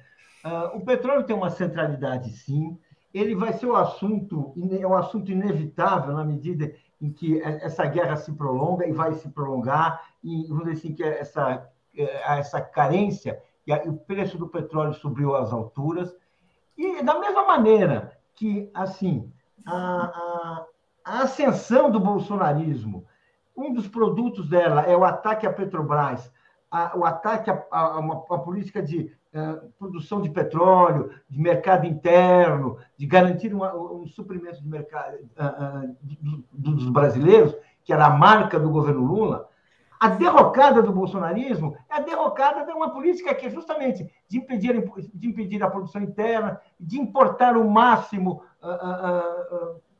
[0.44, 2.78] Uh, o petróleo tem uma centralidade, sim.
[3.12, 8.16] Ele vai ser o assunto, é um assunto inevitável na medida em que essa guerra
[8.16, 13.42] se prolonga e vai se prolongar, e vamos dizer assim, que essa, é, essa carência,
[13.66, 16.14] e o preço do petróleo subiu às alturas.
[16.78, 19.30] E da mesma maneira que, assim,
[19.66, 20.64] a
[21.04, 23.06] ascensão do bolsonarismo,
[23.56, 26.32] um dos produtos dela é o ataque à Petrobras,
[26.70, 31.86] a, o ataque a, a, uma, a política de uh, produção de petróleo, de mercado
[31.86, 36.18] interno, de garantir uma, um suprimento de mercado uh, de,
[36.52, 39.48] dos brasileiros, que era a marca do governo Lula.
[39.98, 44.90] A derrocada do bolsonarismo é a derrocada de uma política que é justamente de impedir,
[45.12, 48.42] de impedir a produção interna, de importar o máximo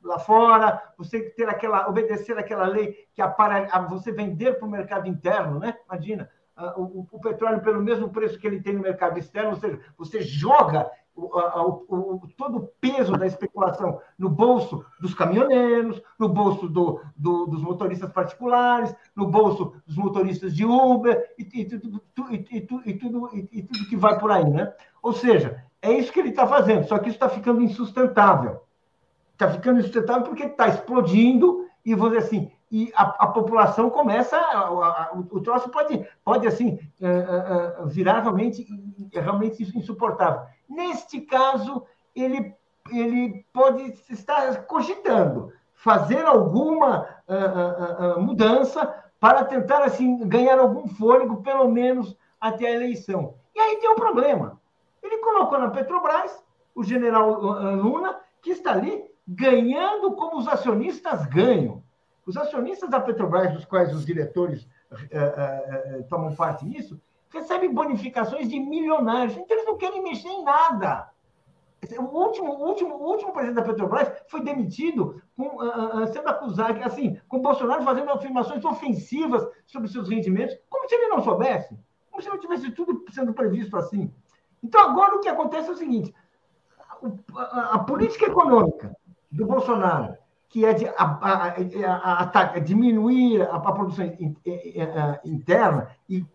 [0.03, 5.07] lá fora, você ter aquela, obedecer aquela lei que para você vender para o mercado
[5.09, 5.77] interno, né?
[5.87, 6.29] Imagina,
[6.77, 10.21] o, o, petróleo pelo mesmo preço que ele tem no mercado externo, ou seja, você
[10.21, 17.01] joga o, o, todo o peso da especulação no bolso dos caminhoneiros, no bolso do,
[17.17, 23.63] do, dos motoristas particulares, no bolso dos motoristas de Uber e, e, e tudo, e,
[23.63, 24.73] tudo que vai por aí, né?
[25.03, 28.61] Ou seja, é isso que ele está fazendo, só que isso está ficando insustentável
[29.41, 34.59] está ficando insustentável porque está explodindo e dizer assim e a, a população começa a,
[34.59, 38.66] a, o, o troço pode pode assim uh, uh, virar realmente
[39.12, 40.43] realmente insuportável.
[40.68, 41.84] Neste caso
[42.14, 42.55] ele
[42.93, 51.68] ele pode estar cogitando fazer alguma uh, mudança para tentar assim ganhar algum fôlego pelo
[51.68, 53.34] menos até a eleição.
[53.55, 54.61] E aí tem um problema.
[55.03, 56.43] Ele colocou na Petrobras
[56.74, 61.83] o general Luna que está ali ganhando como os acionistas ganham.
[62.26, 67.01] Os acionistas da Petrobras, dos quais os diretores uh, uh, uh, tomam parte nisso,
[67.33, 69.37] recebem bonificações de milionários.
[69.37, 71.09] Então, eles não querem mexer em nada.
[71.99, 75.59] O último, o último, o último presidente da Petrobras foi demitido com,
[76.12, 81.22] sendo acusado, assim, com Bolsonaro fazendo afirmações ofensivas sobre seus rendimentos, como se ele não
[81.22, 81.78] soubesse,
[82.11, 84.12] como se não tivesse tudo sendo previsto assim.
[84.62, 86.14] Então, agora o que acontece é o seguinte:
[87.35, 88.95] a, a política econômica
[89.31, 90.16] do Bolsonaro,
[90.49, 94.05] que é de a, a, a, diminuir a, produção
[95.24, 96.26] interna e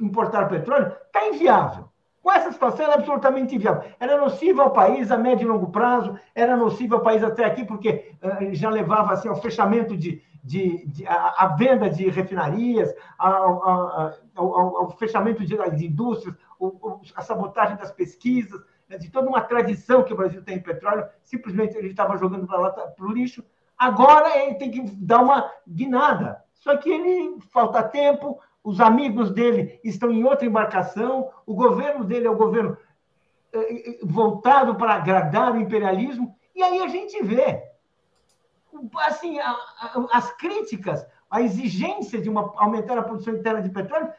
[0.00, 1.88] importar petróleo, está inviável.
[2.22, 3.88] Com essa situação, ela é absolutamente inviável.
[4.00, 7.44] Ela é nociva ao país a médio e longo prazo, era nociva ao país até
[7.44, 12.08] aqui, porque uh, já levava assim, ao fechamento de, de, de a, a, venda de
[12.08, 13.62] refinarias, ao,
[14.34, 15.56] ao, ao, fechamento de,
[15.86, 16.34] indústrias,
[17.14, 21.76] a sabotagem das pesquisas, de toda uma tradição que o Brasil tem em petróleo, simplesmente
[21.76, 23.44] ele estava jogando para o lixo.
[23.76, 26.42] Agora ele tem que dar uma guinada.
[26.54, 32.26] Só que ele falta tempo, os amigos dele estão em outra embarcação, o governo dele
[32.26, 32.76] é o governo
[33.52, 37.62] eh, eh, voltado para agradar o imperialismo, e aí a gente vê
[38.98, 44.12] assim, a, a, as críticas, a exigência de uma, aumentar a produção interna de petróleo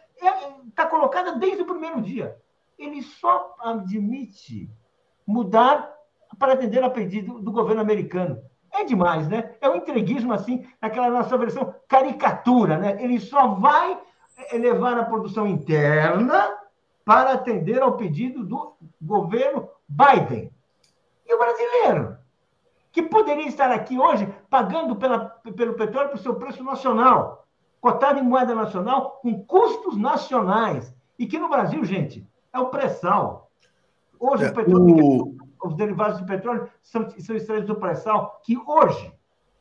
[0.68, 2.38] está é, colocada desde o primeiro dia.
[2.78, 4.70] Ele só admite
[5.26, 5.94] mudar
[6.38, 8.42] para atender a pedido do governo americano.
[8.72, 9.56] É demais, né?
[9.62, 13.02] É um entreguismo, assim, naquela nossa versão caricatura, né?
[13.02, 14.00] Ele só vai
[14.52, 16.56] elevar a produção interna
[17.04, 20.52] para atender ao pedido do governo Biden.
[21.26, 22.18] E o brasileiro?
[22.98, 25.20] que poderia estar aqui hoje pagando pela,
[25.56, 27.46] pelo petróleo por seu preço nacional,
[27.80, 30.92] cotado em moeda nacional, com custos nacionais.
[31.20, 33.50] E que no Brasil, gente, é o pré-sal.
[34.20, 35.38] Hoje, é, o petróleo, o...
[35.64, 39.14] os derivados de petróleo são, são extraídos do pré-sal, que hoje,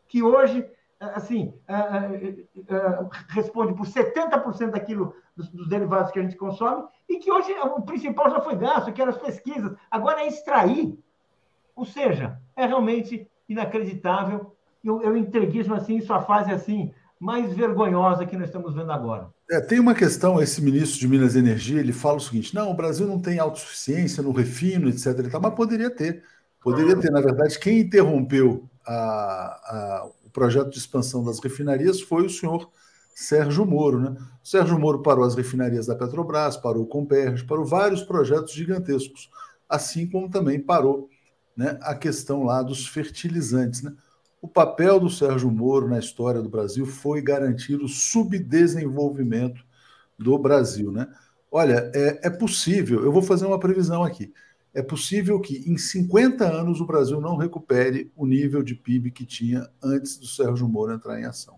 [0.09, 0.69] que hoje,
[0.99, 6.85] assim, uh, uh, uh, responde por 70% daquilo dos, dos, derivados que a gente consome,
[7.09, 9.77] e que hoje o principal já foi gasto, que eram as pesquisas.
[9.91, 10.99] Agora é extrair.
[11.75, 14.57] Ou seja, é realmente inacreditável.
[14.83, 19.31] E o, o entreguismo, assim, sua fase assim, mais vergonhosa que nós estamos vendo agora.
[19.51, 22.71] É, tem uma questão, esse ministro de Minas e Energia, ele fala o seguinte: não,
[22.71, 25.07] o Brasil não tem autossuficiência no refino, etc.
[25.41, 26.25] mas poderia ter.
[26.61, 27.13] Poderia ter.
[27.13, 32.69] Na verdade, quem interrompeu a, a, o projeto de expansão das refinarias foi o senhor
[33.15, 34.01] Sérgio Moro.
[34.01, 34.17] Né?
[34.45, 39.31] O Sérgio Moro parou as refinarias da Petrobras, parou o Comperj, parou vários projetos gigantescos,
[39.69, 41.09] assim como também parou
[41.57, 43.83] né, a questão lá dos fertilizantes.
[43.83, 43.93] Né?
[44.47, 49.61] O papel do Sérgio Moro na história do Brasil foi garantir o subdesenvolvimento
[50.17, 50.93] do Brasil.
[50.93, 51.09] Né?
[51.51, 54.33] Olha, é, é possível, eu vou fazer uma previsão aqui.
[54.73, 59.27] É possível que em 50 anos o Brasil não recupere o nível de PIB que
[59.27, 61.55] tinha antes do Sérgio Moro entrar em ação.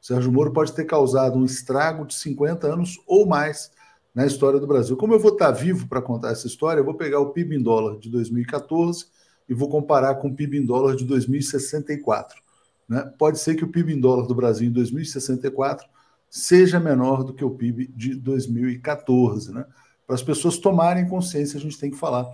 [0.00, 3.70] O Sérgio Moro pode ter causado um estrago de 50 anos ou mais
[4.12, 4.96] na história do Brasil.
[4.96, 7.62] Como eu vou estar vivo para contar essa história, eu vou pegar o PIB em
[7.62, 9.06] dólar de 2014
[9.52, 12.40] e vou comparar com o PIB em dólar de 2064.
[12.88, 13.12] Né?
[13.18, 15.86] Pode ser que o PIB em dólar do Brasil em 2064
[16.30, 19.52] seja menor do que o PIB de 2014.
[19.52, 19.66] Né?
[20.06, 22.26] Para as pessoas tomarem consciência, a gente tem que falar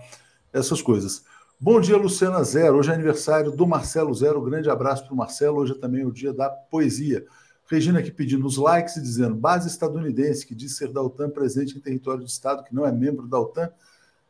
[0.53, 1.25] essas coisas.
[1.59, 2.77] Bom dia, Luciana Zero.
[2.77, 4.41] Hoje é aniversário do Marcelo Zero.
[4.41, 5.57] Grande abraço para o Marcelo.
[5.57, 7.25] Hoje é também o dia da poesia.
[7.69, 11.77] Regina aqui pedindo os likes e dizendo: base estadunidense que diz ser da OTAN presente
[11.77, 13.69] em território do Estado que não é membro da OTAN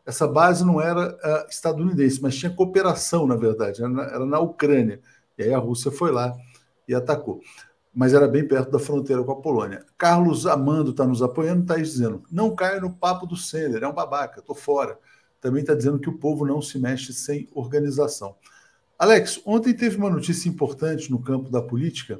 [0.10, 4.40] essa base não era uh, estadunidense, mas tinha cooperação, na verdade, era na, era na,
[4.40, 5.00] Ucrânia.
[5.38, 6.36] E aí a Rússia foi lá
[6.88, 7.42] e atacou.
[7.94, 9.86] Mas era bem perto da fronteira com a Polônia.
[9.96, 13.94] Carlos Amando está nos apoiando, está dizendo: não caia no papo do Sender, é um
[13.94, 14.98] babaca, estou fora.
[15.40, 18.36] Também está dizendo que o povo não se mexe sem organização.
[18.98, 22.20] Alex, ontem teve uma notícia importante no campo da política,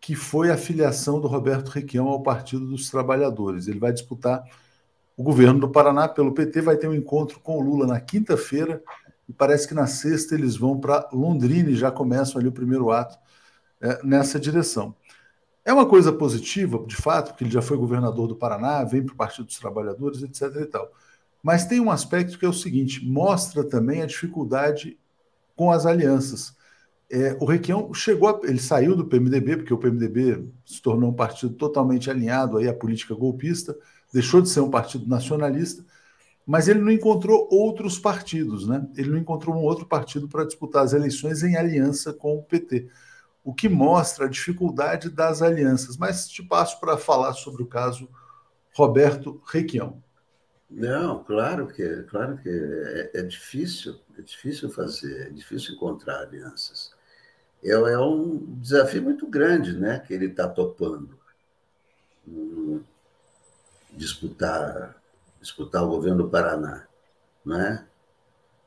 [0.00, 3.68] que foi a filiação do Roberto Requião ao Partido dos Trabalhadores.
[3.68, 4.42] Ele vai disputar
[5.16, 8.82] o governo do Paraná, pelo PT, vai ter um encontro com o Lula na quinta-feira
[9.28, 12.90] e parece que na sexta eles vão para Londrina e já começam ali o primeiro
[12.90, 13.16] ato
[13.80, 14.94] é, nessa direção.
[15.64, 19.14] É uma coisa positiva, de fato, porque ele já foi governador do Paraná, vem para
[19.14, 20.42] o Partido dos Trabalhadores, etc.
[20.60, 20.92] e tal.
[21.42, 24.98] Mas tem um aspecto que é o seguinte: mostra também a dificuldade
[25.56, 26.54] com as alianças.
[27.10, 31.14] É, o Requião chegou, a, ele saiu do PMDB, porque o PMDB se tornou um
[31.14, 33.74] partido totalmente alinhado aí à política golpista
[34.14, 35.84] deixou de ser um partido nacionalista,
[36.46, 38.86] mas ele não encontrou outros partidos, né?
[38.96, 42.88] Ele não encontrou um outro partido para disputar as eleições em aliança com o PT,
[43.42, 45.96] o que mostra a dificuldade das alianças.
[45.96, 48.08] Mas te passo para falar sobre o caso
[48.72, 50.00] Roberto Requião.
[50.70, 56.92] Não, claro que, claro que é, é difícil, é difícil fazer, é difícil encontrar alianças.
[57.64, 61.18] É, é um desafio muito grande, né, que ele está topando
[63.96, 64.96] disputar,
[65.40, 66.86] disputar o governo do Paraná,
[67.44, 67.86] né?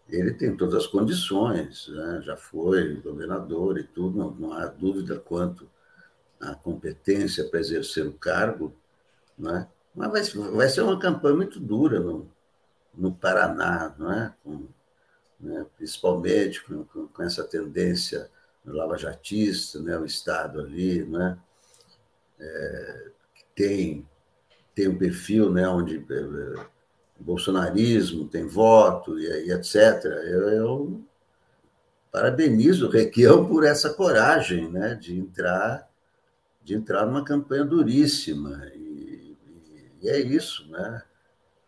[0.10, 2.22] Ele tem todas as condições, né?
[2.24, 5.70] já foi governador e tudo, não, não há dúvida quanto
[6.40, 8.74] à competência para exercer o cargo,
[9.38, 9.68] né?
[9.94, 12.30] mas vai, vai ser uma campanha muito dura no,
[12.96, 14.34] no Paraná, não é?
[14.44, 14.68] Com,
[15.42, 15.66] né?
[15.76, 18.32] principalmente com, com, essa tendência
[18.66, 19.98] lava-jatista, né?
[19.98, 21.38] o Estado ali, né?
[22.40, 24.08] É, que tem
[24.78, 26.66] tem um perfil né, onde é,
[27.20, 30.06] bolsonarismo tem voto e, e etc.
[30.06, 31.02] Eu, eu,
[32.12, 35.90] parabenizo o Requião por essa coragem né, de entrar
[36.64, 38.68] de entrar numa campanha duríssima.
[38.76, 39.36] E,
[40.04, 41.02] e, é isso, né?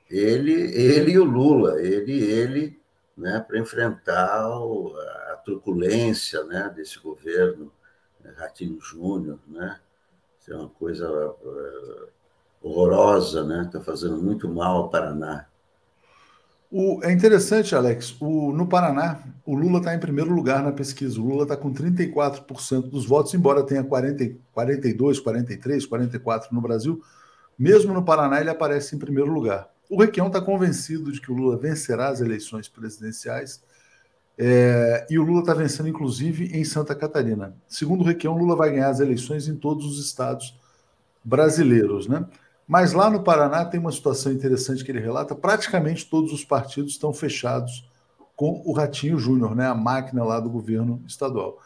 [0.07, 2.79] ele, ele e o Lula, ele ele,
[3.17, 4.93] né, para enfrentar o,
[5.31, 7.71] a truculência, né, desse governo,
[8.23, 9.79] né, Ratinho Júnior, né?
[10.39, 12.09] Isso é uma coisa uh,
[12.61, 13.63] horrorosa, né?
[13.65, 15.45] Está fazendo muito mal ao Paraná.
[16.71, 18.15] O, é interessante, Alex.
[18.19, 21.19] O, no Paraná, o Lula está em primeiro lugar na pesquisa.
[21.19, 27.01] O Lula está com 34% dos votos, embora tenha 40, 42, 43, 44 no Brasil.
[27.57, 29.67] Mesmo no Paraná, ele aparece em primeiro lugar.
[29.89, 33.63] O Requião está convencido de que o Lula vencerá as eleições presidenciais.
[34.37, 37.55] É, e o Lula está vencendo, inclusive, em Santa Catarina.
[37.67, 40.57] Segundo o Requião, Lula vai ganhar as eleições em todos os estados
[41.23, 42.25] brasileiros, né?
[42.69, 46.91] Mas lá no Paraná tem uma situação interessante que ele relata: praticamente todos os partidos
[46.91, 47.89] estão fechados
[48.35, 51.57] com o Ratinho Júnior, né, a máquina lá do governo estadual.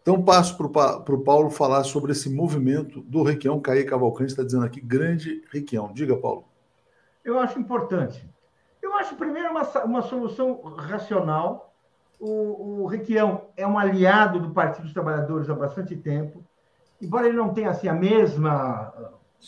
[0.00, 3.60] Então passo para o Paulo falar sobre esse movimento do Requião.
[3.60, 5.92] Caí Cavalcante está dizendo aqui, grande Requião.
[5.92, 6.44] Diga, Paulo.
[7.22, 8.26] Eu acho importante.
[8.80, 11.74] Eu acho, primeiro, uma, uma solução racional.
[12.18, 16.42] O, o Requião é um aliado do Partido dos Trabalhadores há bastante tempo.
[17.02, 18.92] Embora ele não tenha assim, a mesma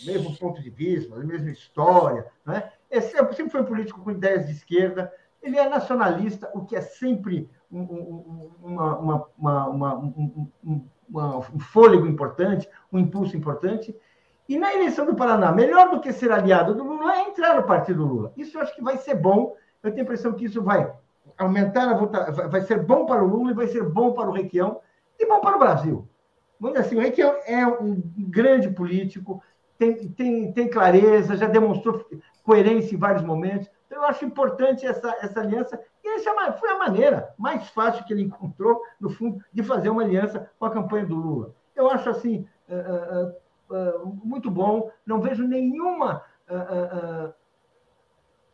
[0.04, 2.26] mesmo ponto de vista, a mesma história.
[2.44, 2.70] Né?
[2.90, 5.12] É sempre, sempre foi um político com ideias de esquerda.
[5.42, 12.06] Ele é nacionalista, o que é sempre um, um, uma, uma, uma, um, um fôlego
[12.06, 13.94] importante, um impulso importante.
[14.48, 17.64] E na eleição do Paraná, melhor do que ser aliado do Lula é entrar no
[17.64, 18.32] partido Lula.
[18.36, 19.54] Isso eu acho que vai ser bom.
[19.82, 20.90] Eu tenho a impressão que isso vai
[21.36, 24.32] aumentar a votação, vai ser bom para o Lula e vai ser bom para o
[24.32, 24.80] Requião
[25.18, 26.08] e bom para o Brasil.
[26.58, 29.42] Vamos assim, o Requião é um grande político,
[29.78, 32.04] tem, tem, tem clareza, já demonstrou
[32.42, 33.70] coerência em vários momentos.
[33.86, 35.80] Então, eu acho importante essa, essa aliança.
[36.04, 39.88] E essa é foi a maneira mais fácil que ele encontrou, no fundo, de fazer
[39.88, 41.54] uma aliança com a campanha do Lula.
[41.74, 44.90] Eu acho assim uh, uh, uh, muito bom.
[45.06, 46.22] Não vejo nenhuma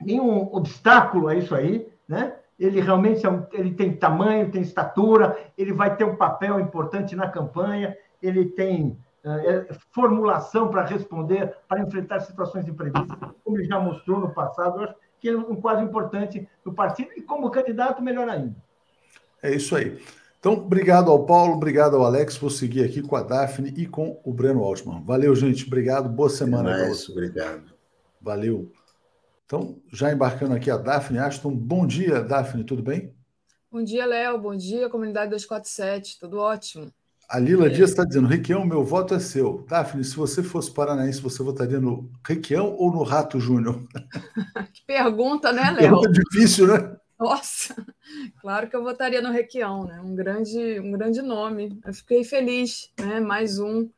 [0.01, 2.37] nenhum obstáculo a isso aí, né?
[2.59, 7.15] Ele realmente é um, ele tem tamanho, tem estatura, ele vai ter um papel importante
[7.17, 8.99] na campanha, ele tem
[9.91, 14.81] formulação para responder, para enfrentar situações imprevistas, como ele já mostrou no passado.
[14.81, 18.55] Eu acho que ele é um quadro importante do partido e, como candidato, melhor ainda.
[19.43, 19.99] É isso aí.
[20.39, 22.37] Então, obrigado ao Paulo, obrigado ao Alex.
[22.37, 25.03] Vou seguir aqui com a Daphne e com o Breno Altman.
[25.03, 25.67] Valeu, gente.
[25.67, 26.07] Obrigado.
[26.07, 26.85] Boa semana.
[26.85, 27.73] É isso, obrigado.
[28.21, 28.71] Valeu.
[29.47, 31.55] Então, já embarcando aqui a Daphne Ashton.
[31.55, 33.15] Bom dia, Daphne, tudo bem?
[33.71, 34.39] Bom dia, Léo.
[34.39, 36.19] Bom dia, comunidade 247.
[36.19, 36.93] Tudo ótimo.
[37.29, 37.69] A Lila é.
[37.69, 39.65] Dias está dizendo: Requião, meu voto é seu.
[39.69, 43.83] Daphne, se você fosse paranaense, você votaria no Requião ou no Rato Júnior?
[44.73, 45.79] que pergunta, né, Léo?
[45.79, 46.97] Pergunta difícil, né?
[47.19, 47.75] Nossa,
[48.41, 50.01] claro que eu votaria no Requião, né?
[50.01, 51.79] Um grande, um grande nome.
[51.85, 53.21] Eu fiquei feliz, né?
[53.21, 53.89] Mais um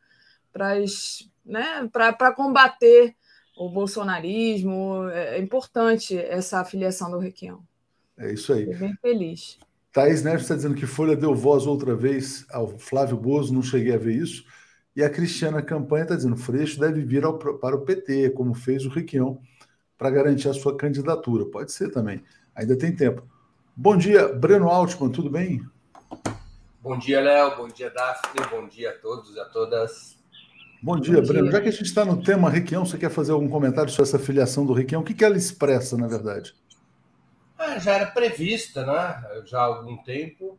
[0.52, 0.74] para
[1.44, 2.34] né?
[2.34, 3.14] combater
[3.56, 5.08] o bolsonarismo.
[5.08, 7.62] É, é importante essa afiliação do Requião.
[8.18, 8.64] É isso aí.
[8.64, 9.58] Fiquei bem feliz.
[9.96, 13.94] Thaís Neves está dizendo que Folha deu voz outra vez ao Flávio Bozo, não cheguei
[13.94, 14.44] a ver isso.
[14.94, 18.84] E a Cristiana Campanha está dizendo: Freixo deve vir ao, para o PT, como fez
[18.84, 19.40] o Requião,
[19.96, 21.46] para garantir a sua candidatura.
[21.46, 22.22] Pode ser também,
[22.54, 23.22] ainda tem tempo.
[23.74, 25.62] Bom dia, Breno Altman, tudo bem?
[26.82, 27.56] Bom dia, Léo.
[27.56, 28.46] Bom dia, Daphne.
[28.50, 30.18] Bom dia a todos e a todas.
[30.82, 31.44] Bom dia, Bom Breno.
[31.44, 31.52] Dia.
[31.52, 34.18] Já que a gente está no tema Requião, você quer fazer algum comentário sobre essa
[34.18, 35.00] filiação do Requião?
[35.00, 36.54] O que, que ela expressa, na verdade?
[37.58, 39.42] Ah, já era prevista, né?
[39.46, 40.58] Já há algum tempo,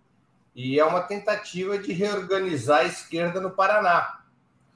[0.56, 4.24] e é uma tentativa de reorganizar a esquerda no Paraná.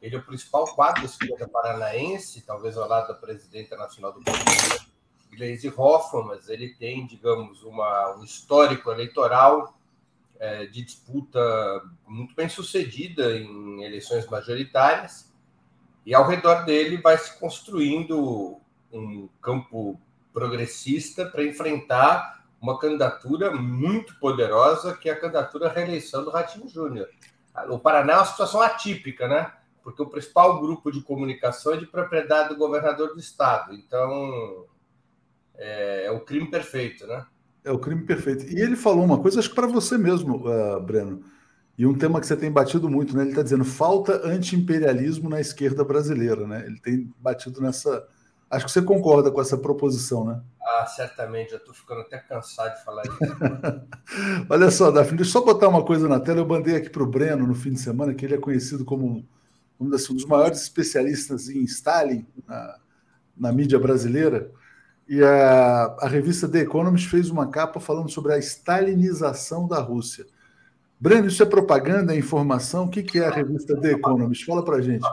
[0.01, 4.19] Ele é o principal quadro da esquerda paranaense, talvez ao lado da presidenta nacional do
[4.19, 4.85] PT,
[5.31, 9.75] Gleisi Hoffmann, mas ele tem, digamos, uma, um histórico eleitoral
[10.39, 11.39] é, de disputa
[12.07, 15.31] muito bem sucedida em eleições majoritárias,
[16.05, 18.59] e ao redor dele vai se construindo
[18.91, 19.99] um campo
[20.33, 26.69] progressista para enfrentar uma candidatura muito poderosa, que é a candidatura à reeleição do Ratinho
[26.69, 27.07] Júnior.
[27.69, 29.51] O Paraná é uma situação atípica, né?
[29.83, 33.73] Porque o principal grupo de comunicação é de propriedade do governador do estado.
[33.73, 34.65] Então,
[35.57, 37.25] é, é o crime perfeito, né?
[37.63, 38.45] É o crime perfeito.
[38.45, 41.23] E ele falou uma coisa, acho que para você mesmo, uh, Breno,
[41.77, 43.23] e um tema que você tem batido muito, né?
[43.23, 46.63] Ele está dizendo falta anti-imperialismo na esquerda brasileira, né?
[46.65, 48.07] Ele tem batido nessa,
[48.51, 50.41] Acho que você concorda com essa proposição, né?
[50.61, 53.17] Ah, certamente, já estou ficando até cansado de falar isso.
[54.49, 56.39] Olha só, Daphne, deixa eu só botar uma coisa na tela.
[56.39, 59.25] Eu mandei aqui para o Breno no fim de semana, que ele é conhecido como
[59.79, 62.75] um, dos maiores especialistas em Stalin na,
[63.37, 64.51] na mídia brasileira.
[65.07, 70.25] E a, a, revista The Economist fez uma capa falando sobre a stalinização da Rússia.
[70.99, 72.83] Breno, isso é propaganda, é informação?
[72.83, 74.45] O que, que é a revista The Economist?
[74.45, 75.07] Fala para gente.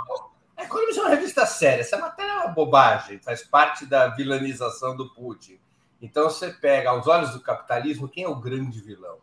[0.58, 1.82] A Economist é uma revista séria.
[1.82, 5.60] Essa matéria é uma bobagem, faz parte da vilanização do Putin.
[6.02, 9.20] Então você pega, aos olhos do capitalismo, quem é o grande vilão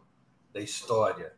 [0.54, 1.36] da história?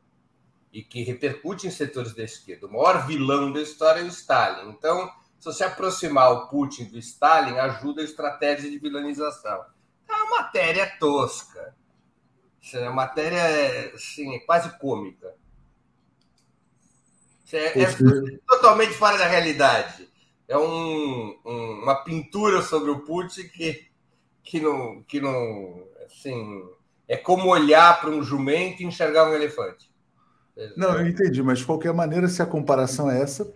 [0.72, 2.68] E que repercute em setores da esquerda.
[2.68, 4.70] O maior vilão da história é o Stalin.
[4.70, 9.66] Então, se você aproximar o Putin do Stalin, ajuda a estratégia de vilanização.
[10.08, 11.76] É uma matéria tosca.
[12.72, 15.34] É uma matéria assim, é quase cômica.
[17.54, 17.88] É, é
[18.48, 20.08] totalmente fora da realidade.
[20.48, 23.86] É um, um, uma pintura sobre o Putin que,
[24.44, 25.84] que, não, que não.
[26.06, 26.64] Assim,
[27.08, 29.90] é como olhar para um jumento e enxergar um elefante.
[30.76, 33.52] Não, eu entendi, mas de qualquer maneira, se a comparação é essa,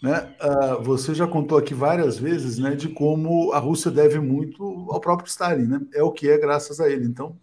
[0.00, 4.86] né, uh, você já contou aqui várias vezes né, de como a Rússia deve muito
[4.90, 5.80] ao próprio Stalin, né?
[5.92, 7.04] É o que é graças a ele.
[7.04, 7.36] Então,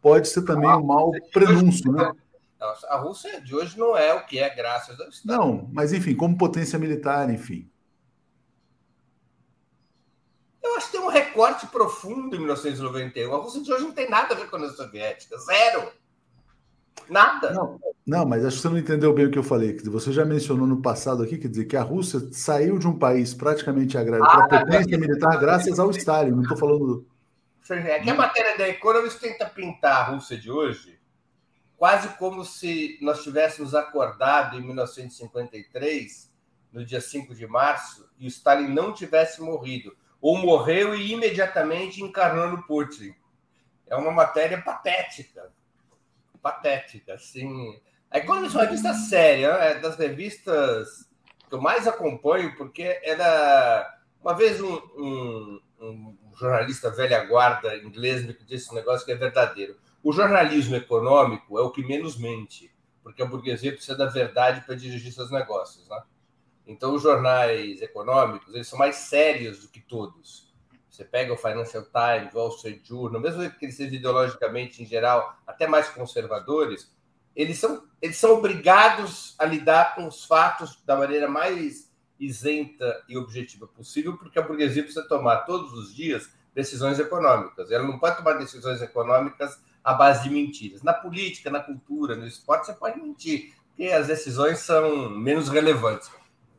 [0.00, 2.12] pode ser também um mau prenúncio, né?
[2.60, 5.38] A Rússia de hoje não é o que é graças ao Estado.
[5.38, 7.70] Não, mas enfim, como potência militar, enfim.
[10.62, 13.32] Eu acho que tem um recorte profundo em 1991.
[13.32, 15.38] A Rússia de hoje não tem nada a ver com a União Soviética.
[15.38, 15.92] Zero.
[17.08, 17.52] Nada.
[17.52, 19.78] Não, não, mas acho que você não entendeu bem o que eu falei.
[19.84, 23.32] Você já mencionou no passado aqui, quer dizer, que a Rússia saiu de um país
[23.32, 26.32] praticamente agrário ah, para potência é militar graças ao Stalin.
[26.32, 27.06] Não estou falando.
[27.70, 30.97] É que a matéria da Economist tenta pintar a Rússia de hoje
[31.78, 36.30] quase como se nós tivéssemos acordado em 1953,
[36.72, 42.02] no dia 5 de março, e o Stalin não tivesse morrido, ou morreu e imediatamente
[42.02, 43.14] encarnou no Putin.
[43.86, 45.52] É uma matéria patética.
[46.42, 47.80] Patética, assim.
[48.10, 51.08] A Economist é uma revista séria, é das revistas
[51.48, 53.94] que eu mais acompanho, porque era.
[54.20, 59.14] Uma vez um, um, um jornalista velha guarda inglês me disse um negócio que é
[59.14, 59.76] verdadeiro
[60.08, 64.74] o jornalismo econômico é o que menos mente, porque a burguesia precisa da verdade para
[64.74, 65.86] dirigir seus negócios.
[65.86, 66.00] Né?
[66.66, 70.50] Então, os jornais econômicos eles são mais sérios do que todos.
[70.88, 74.86] Você pega o Financial Times, o Wall Street Journal, mesmo que eles sejam ideologicamente, em
[74.86, 76.90] geral, até mais conservadores,
[77.36, 83.18] eles são, eles são obrigados a lidar com os fatos da maneira mais isenta e
[83.18, 87.70] objetiva possível, porque a burguesia precisa tomar todos os dias decisões econômicas.
[87.70, 90.82] Ela não pode tomar decisões econômicas à base de mentiras.
[90.82, 96.10] Na política, na cultura, no esporte, você pode mentir, porque as decisões são menos relevantes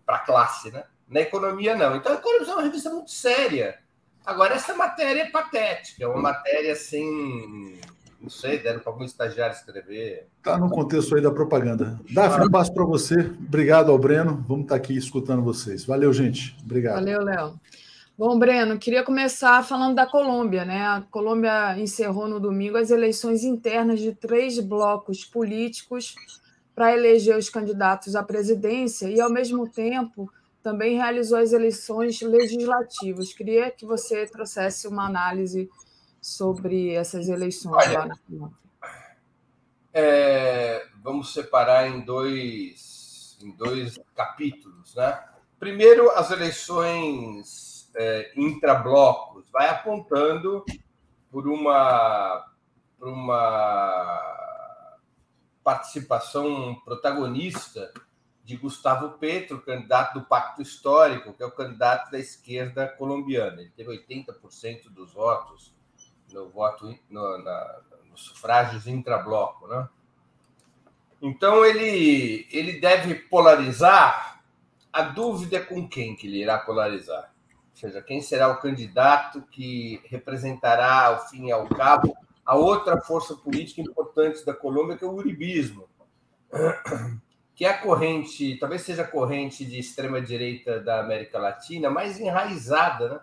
[0.05, 0.84] para a classe, né?
[1.07, 1.95] Na economia, não.
[1.95, 3.80] Então, a economia é uma revista muito séria.
[4.26, 7.80] Agora, essa matéria é patética, é uma matéria assim.
[8.22, 10.28] Não sei, deram para algum estagiário escrever.
[10.38, 11.99] Está no contexto aí da propaganda.
[12.11, 13.15] Daphne, um passo para você.
[13.15, 14.43] Obrigado ao Breno.
[14.47, 15.86] Vamos estar tá aqui escutando vocês.
[15.86, 16.55] Valeu, gente.
[16.63, 16.95] Obrigado.
[16.95, 17.59] Valeu, Léo.
[18.20, 20.86] Bom, Breno, queria começar falando da Colômbia, né?
[20.86, 26.15] A Colômbia encerrou no domingo as eleições internas de três blocos políticos
[26.76, 30.30] para eleger os candidatos à presidência e, ao mesmo tempo,
[30.61, 33.31] também realizou as eleições legislativas.
[33.31, 35.69] Queria que você trouxesse uma análise
[36.22, 38.57] sobre essas eleições Olha, lá na Colômbia.
[39.93, 45.23] É, vamos separar em dois, em dois capítulos, né?
[45.57, 50.64] Primeiro, as eleições é, intrablocos, vai apontando
[51.32, 52.45] por uma,
[52.98, 54.36] por uma
[55.64, 57.91] participação protagonista
[58.44, 63.61] de Gustavo Petro, candidato do Pacto Histórico, que é o candidato da esquerda colombiana.
[63.61, 65.78] Ele teve 80% dos votos
[66.34, 69.88] no voto no, na, nos sufrágios intrabloco, né?
[71.22, 74.44] Então ele ele deve polarizar.
[74.91, 77.32] A dúvida é com quem que ele irá polarizar
[77.80, 82.15] seja, quem será o candidato que representará, ao fim e ao cabo,
[82.45, 85.88] a outra força política importante da Colômbia, que é o uribismo,
[87.56, 93.10] que é a corrente, talvez seja a corrente de extrema-direita da América Latina mais enraizada.
[93.10, 93.19] Né?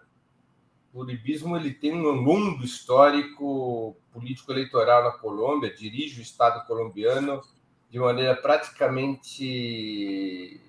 [0.95, 7.43] O uribismo ele tem um longo histórico político-eleitoral na Colômbia, dirige o Estado colombiano
[7.91, 10.61] de maneira praticamente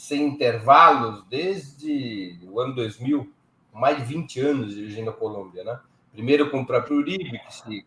[0.00, 3.30] sem intervalos desde o ano 2000,
[3.70, 5.78] mais de 20 anos dirigindo a Colômbia, né?
[6.10, 7.86] Primeiro com o próprio Uribe, que se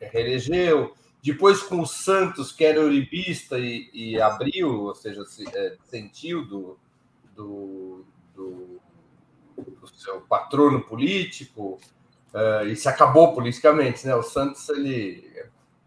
[0.00, 5.76] reelegeu, depois com o Santos, que era uribista e, e abriu, ou seja, se, é,
[5.84, 6.78] sentiu do,
[7.36, 8.80] do, do,
[9.58, 11.78] do, seu patrono político
[12.32, 14.14] uh, e se acabou politicamente, né?
[14.14, 15.30] O Santos ele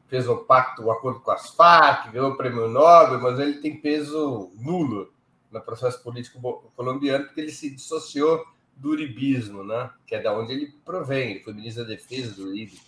[0.08, 3.76] fez um pacto, um acordo com as Farc, ganhou o prêmio Nobel, mas ele tem
[3.76, 5.12] peso nulo
[5.54, 6.40] no processo político
[6.76, 8.44] colombiano, porque ele se dissociou
[8.76, 9.92] do uribismo, né?
[10.06, 12.80] que é da onde ele provém, ele foi ministro da Defesa do Uribe.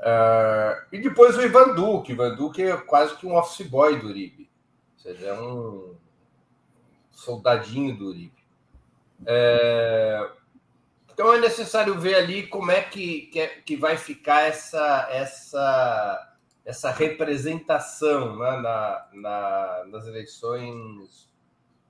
[0.00, 2.12] Uh, e depois o Ivan Duque.
[2.12, 4.50] Ivan Duque é quase que um office boy do Uribe,
[4.96, 5.94] ou seja, é um
[7.12, 8.44] soldadinho do Uribe.
[9.24, 10.30] É...
[11.12, 16.36] Então é necessário ver ali como é que, que, é, que vai ficar essa, essa,
[16.64, 21.28] essa representação né, na, na, nas eleições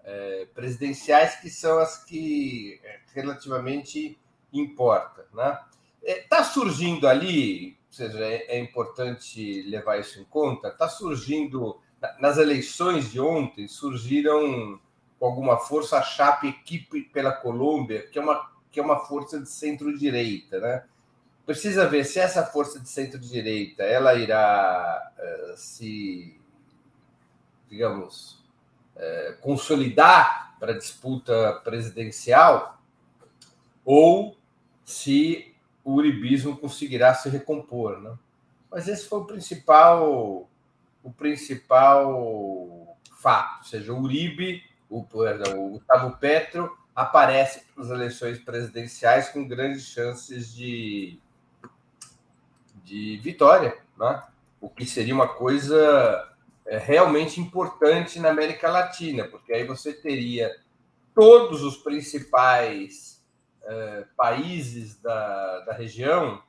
[0.05, 2.81] é, presidenciais, que são as que
[3.15, 4.19] relativamente
[4.53, 5.25] importam.
[5.33, 5.59] Né?
[6.03, 11.81] Está é, surgindo ali, ou seja, é, é importante levar isso em conta, está surgindo,
[12.21, 14.79] nas eleições de ontem, surgiram
[15.19, 19.41] com alguma força a chapa Equipe pela Colômbia, que é uma, que é uma força
[19.41, 20.61] de centro-direita.
[20.61, 20.85] Né?
[21.47, 26.39] Precisa ver se essa força de centro-direita ela irá uh, se,
[27.71, 28.44] digamos,
[28.97, 32.81] uh, consolidar para a disputa presidencial
[33.85, 34.37] ou
[34.85, 35.55] se
[35.85, 38.17] o uribismo conseguirá se recompor, né?
[38.71, 40.49] Mas esse foi o principal
[41.03, 48.39] o principal fato, ou seja, o Uribe, o, perdão, o Gustavo Petro aparece nas eleições
[48.39, 51.19] presidenciais com grandes chances de,
[52.83, 54.23] de vitória, né?
[54.61, 56.34] o que seria uma coisa
[56.67, 60.55] é, realmente importante na América Latina, porque aí você teria
[61.15, 63.23] todos os principais
[63.63, 66.43] é, países da, da região,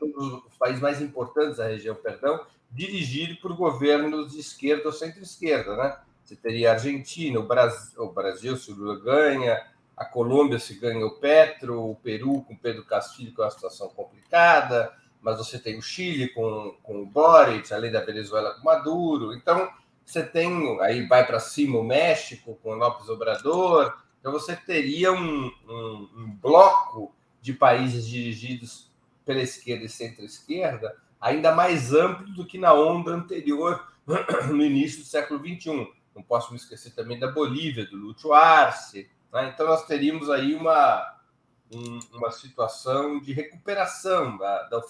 [0.00, 5.98] os países mais importantes da região, perdão, dirigido por governos de esquerda ou centro-esquerda, né?
[6.24, 9.66] Você teria a Argentina, o Brasil, o Brasil se o Lula ganha,
[9.96, 14.92] a Colômbia se ganha o Petro, o Peru com Pedro Castilho, com uma situação complicada,
[15.20, 19.34] mas você tem o Chile com, com o Boric, além da Venezuela com Maduro.
[19.34, 19.70] Então,
[20.04, 25.50] você tem, aí vai para cima o México com López Obrador, então você teria um,
[25.68, 28.90] um, um bloco de países dirigidos
[29.24, 33.86] pela esquerda e centro-esquerda ainda mais amplo do que na onda anterior,
[34.48, 35.92] no início do século XXI.
[36.14, 39.08] Não posso me esquecer também da Bolívia, do Lúcio Arce.
[39.32, 39.52] Né?
[39.52, 41.19] Então, nós teríamos aí uma,
[41.72, 44.80] um, uma situação de recuperação da, da,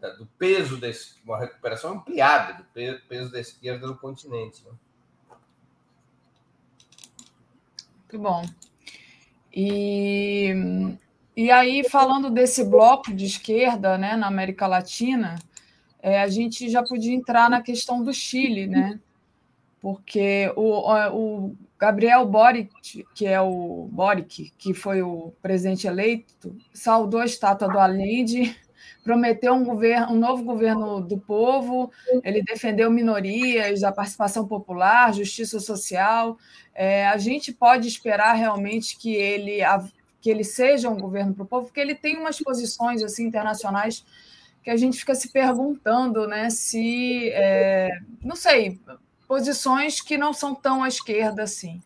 [0.00, 0.88] da, do peso, da,
[1.24, 2.64] uma recuperação ampliada do
[3.08, 4.64] peso da esquerda no continente.
[4.64, 4.72] Né?
[8.00, 8.44] Muito bom.
[9.52, 10.52] E,
[11.36, 15.36] e aí, falando desse bloco de esquerda né, na América Latina,
[16.00, 19.00] é, a gente já podia entrar na questão do Chile, né?
[19.80, 27.20] Porque o, o Gabriel Boric, que é o Boric, que foi o presidente eleito, saudou
[27.20, 28.56] a estátua do Allende
[29.02, 31.92] prometeu um, governo, um novo governo do povo,
[32.22, 36.38] ele defendeu minorias, a participação popular, justiça social.
[36.74, 39.58] É, a gente pode esperar realmente que ele,
[40.22, 44.06] que ele seja um governo para o povo, porque ele tem umas posições assim internacionais
[44.62, 47.90] que a gente fica se perguntando né, se, é,
[48.22, 48.80] não sei,
[49.26, 51.82] posições que não são tão à esquerda assim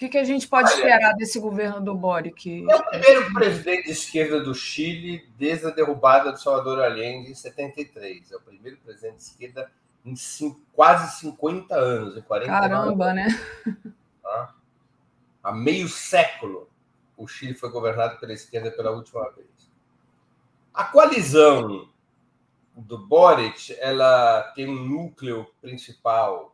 [0.00, 2.66] que, que a gente pode Olha, esperar desse governo do Boric?
[2.70, 7.34] É o primeiro presidente de esquerda do Chile desde a derrubada do Salvador Allende em
[7.34, 8.32] 73.
[8.32, 9.70] É o primeiro presidente de esquerda
[10.02, 13.14] em cinco, quase 50 anos, em 40 Caramba, anos.
[13.14, 13.92] né?
[14.22, 14.54] Tá?
[15.42, 16.66] Há meio século
[17.14, 19.48] o Chile foi governado pela esquerda pela última vez.
[20.72, 21.90] A coalizão
[22.74, 26.49] do Boric, ela tem um núcleo principal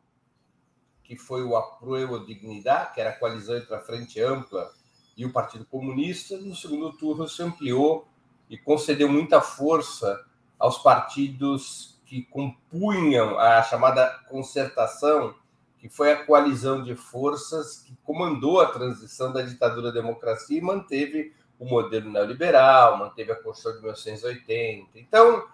[1.07, 4.71] que foi o Apruebo Dignidade, que era a coalizão entre a Frente Ampla
[5.17, 6.37] e o Partido Comunista.
[6.37, 8.09] No segundo turno se ampliou
[8.51, 10.25] e concedeu muita força
[10.59, 15.35] aos partidos que compunham a chamada concertação,
[15.79, 20.63] que foi a coalizão de forças que comandou a transição da ditadura à democracia e
[20.63, 24.99] manteve o modelo neoliberal, manteve a Constituição de 1980.
[24.99, 25.47] Então,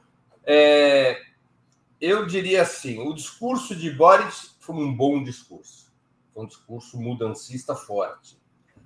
[0.45, 1.23] é,
[2.01, 5.93] eu diria assim, o discurso de Boris foi um bom discurso.
[6.33, 8.41] Foi um discurso mudancista forte.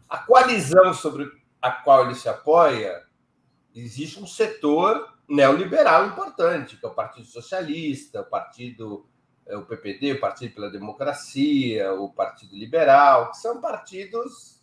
[0.09, 1.31] A coalizão sobre
[1.61, 3.05] a qual ele se apoia,
[3.75, 9.07] existe um setor neoliberal importante, que é o Partido Socialista, o Partido
[9.47, 14.61] é, o PPD, o Partido pela Democracia, o Partido Liberal, que são partidos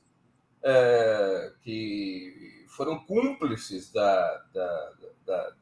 [0.62, 4.92] é, que foram cúmplices da, da,
[5.26, 5.54] da,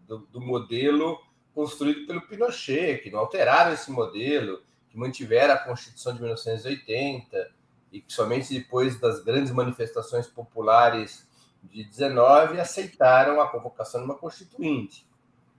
[0.00, 1.18] do, do modelo
[1.54, 4.62] construído pelo Pinochet, que não alteraram esse modelo,
[4.96, 7.50] que mantiveram a Constituição de 1980
[7.92, 11.28] e que somente depois das grandes manifestações populares
[11.62, 15.06] de 19 aceitaram a convocação de uma constituinte.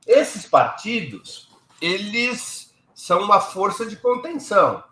[0.08, 4.84] Esses partidos, eles são uma força de contenção.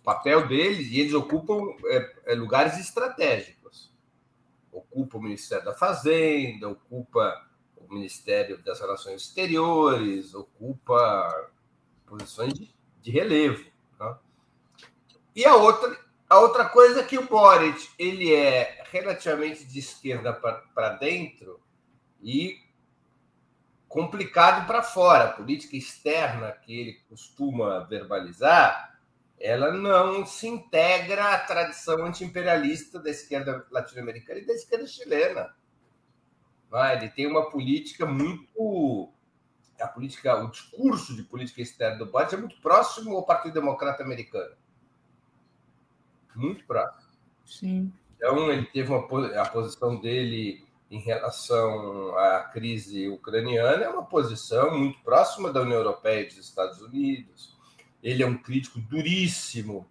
[0.00, 3.90] O papel deles, e eles ocupam é, é, lugares estratégicos.
[4.70, 7.42] Ocupa o Ministério da Fazenda, ocupa
[7.76, 11.50] o Ministério das Relações Exteriores, ocupa
[12.06, 12.74] posições de,
[13.04, 13.70] de relevo.
[13.98, 14.18] Tá?
[15.36, 15.94] E a outra,
[16.28, 21.60] A outra coisa é que o Boric ele é relativamente de esquerda para dentro
[22.20, 22.58] e
[23.86, 25.24] complicado para fora.
[25.24, 28.98] A política externa que ele costuma verbalizar,
[29.38, 35.54] ela não se integra à tradição antiimperialista da esquerda latino-americana e da esquerda chilena.
[36.72, 36.96] É?
[36.96, 39.12] Ele tem uma política muito
[39.80, 44.02] a política, o discurso de política externa do Boric é muito próximo ao Partido Democrata
[44.02, 44.54] Americano.
[46.34, 47.10] Muito próximo.
[47.44, 47.92] Sim.
[48.16, 49.06] Então, ele teve uma,
[49.40, 55.78] a posição dele em relação à crise ucraniana é uma posição muito próxima da União
[55.78, 57.56] Europeia e dos Estados Unidos.
[58.02, 59.88] Ele é um crítico duríssimo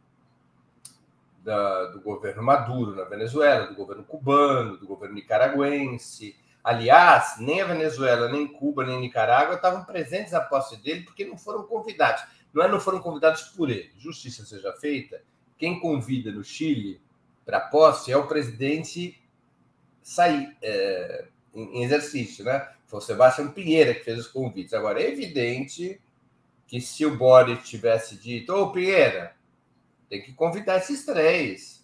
[1.43, 6.35] da, do governo Maduro na Venezuela, do governo cubano, do governo nicaragüense.
[6.63, 11.37] Aliás, nem a Venezuela, nem Cuba, nem Nicarágua estavam presentes à posse dele porque não
[11.37, 12.23] foram convidados.
[12.53, 13.91] Não é não foram convidados por ele.
[13.97, 15.21] Justiça seja feita.
[15.57, 17.01] Quem convida no Chile
[17.45, 19.21] para posse é o presidente
[20.01, 22.69] sair é, em, exercício, né?
[22.87, 24.73] Foi o Sebastião Pinheira que fez os convites.
[24.73, 25.99] Agora, é evidente
[26.67, 29.35] que se o Boris tivesse dito, ô Pinheira,
[30.09, 31.82] tem que convidar esses três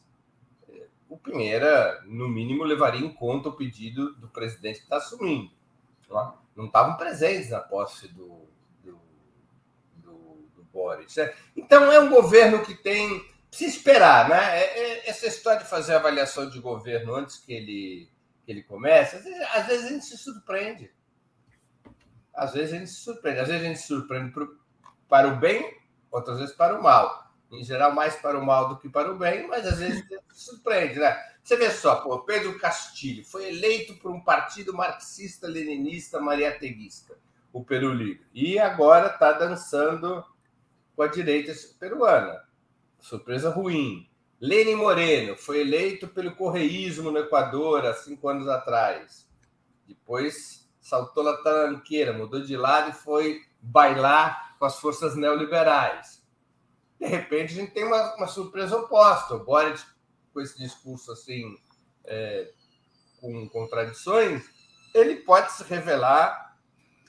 [1.10, 5.52] o Pinheira, no mínimo, levaria em conta o pedido do presidente que está assumindo.
[6.56, 8.48] Não estavam presentes na posse do,
[8.84, 8.99] do,
[9.95, 10.14] do,
[10.56, 11.15] do Boris.
[11.15, 11.34] Né?
[11.57, 13.27] Então, é um governo que tem.
[13.49, 14.60] Precisa esperar, né?
[14.60, 18.07] É, é, essa história de fazer avaliação de governo antes que ele,
[18.45, 20.91] que ele comece, às vezes, às vezes a gente se surpreende.
[22.31, 23.40] Às vezes a gente se surpreende.
[23.40, 24.34] Às vezes a gente se surpreende
[25.07, 25.76] para o bem,
[26.11, 29.17] outras vezes para o mal em geral, mais para o mal do que para o
[29.17, 31.17] bem, mas às vezes surpreende, né?
[31.43, 37.17] Você vê só, pô, Pedro Castilho foi eleito por um partido marxista-leninista mariateguista,
[37.51, 40.23] o Peru Livre, e agora está dançando
[40.95, 42.43] com a direita peruana.
[42.99, 44.07] Surpresa ruim.
[44.39, 49.27] Lenin Moreno foi eleito pelo correísmo no Equador há cinco anos atrás.
[49.88, 56.19] Depois saltou na talanqueira, mudou de lado e foi bailar com as forças neoliberais
[56.99, 59.35] de repente a gente tem uma, uma surpresa oposta.
[59.35, 59.81] O Boric,
[60.34, 61.57] com esse discurso assim,
[62.05, 62.51] é,
[63.21, 64.43] com contradições,
[64.93, 66.49] ele pode se revelar.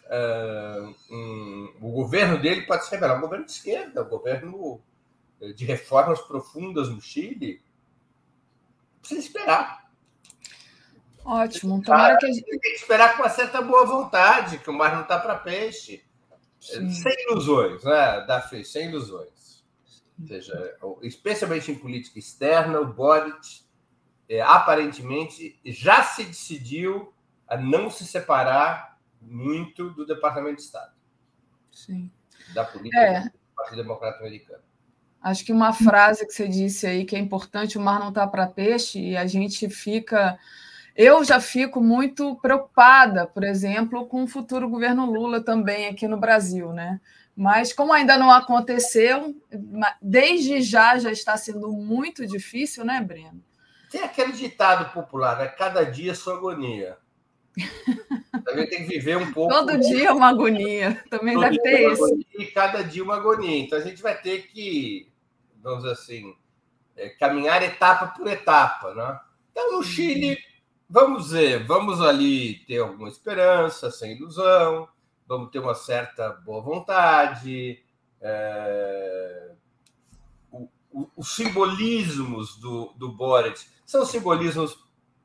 [0.06, 4.82] Uh, um, o governo dele pode se revelar um governo de esquerda, um governo
[5.54, 7.62] de reformas profundas no Chile.
[9.00, 9.90] Precisa esperar.
[11.24, 11.82] Ótimo.
[11.82, 12.44] Tomara que a gente...
[12.44, 16.04] Tem que esperar com uma certa boa vontade, que o mar não está para peixe.
[16.60, 16.90] Sim.
[16.90, 18.64] Sem ilusões, né, Dafi?
[18.64, 19.39] Sem ilusões.
[20.20, 23.62] Ou seja, especialmente em política externa, o Boric
[24.28, 27.12] é, aparentemente já se decidiu
[27.48, 30.92] a não se separar muito do Departamento de Estado.
[31.72, 32.10] Sim.
[32.54, 33.20] Da política é.
[33.24, 34.62] do Partido Democrata Americano.
[35.20, 38.26] Acho que uma frase que você disse aí que é importante, o mar não está
[38.26, 40.38] para peixe, e a gente fica.
[40.96, 46.18] Eu já fico muito preocupada, por exemplo, com o futuro governo Lula também aqui no
[46.18, 47.00] Brasil, né?
[47.36, 49.34] Mas como ainda não aconteceu,
[50.00, 53.42] desde já já está sendo muito difícil, né, Breno?
[53.90, 55.46] Tem aquele ditado popular, né?
[55.48, 56.98] Cada dia sua agonia.
[58.44, 59.52] Também tem que viver um pouco.
[59.52, 61.02] Todo dia uma agonia.
[61.10, 62.20] Também Todo deve ter isso.
[62.38, 63.58] E cada dia uma agonia.
[63.58, 65.10] Então a gente vai ter que,
[65.62, 66.34] vamos dizer assim,
[66.96, 69.18] é, caminhar etapa por etapa, né?
[69.50, 70.38] Então no Chile,
[70.88, 74.88] vamos ver, vamos ali ter alguma esperança, sem ilusão
[75.30, 77.80] vamos ter uma certa boa vontade.
[78.20, 79.52] É...
[80.50, 84.76] O, o, os simbolismos do, do Boric são simbolismos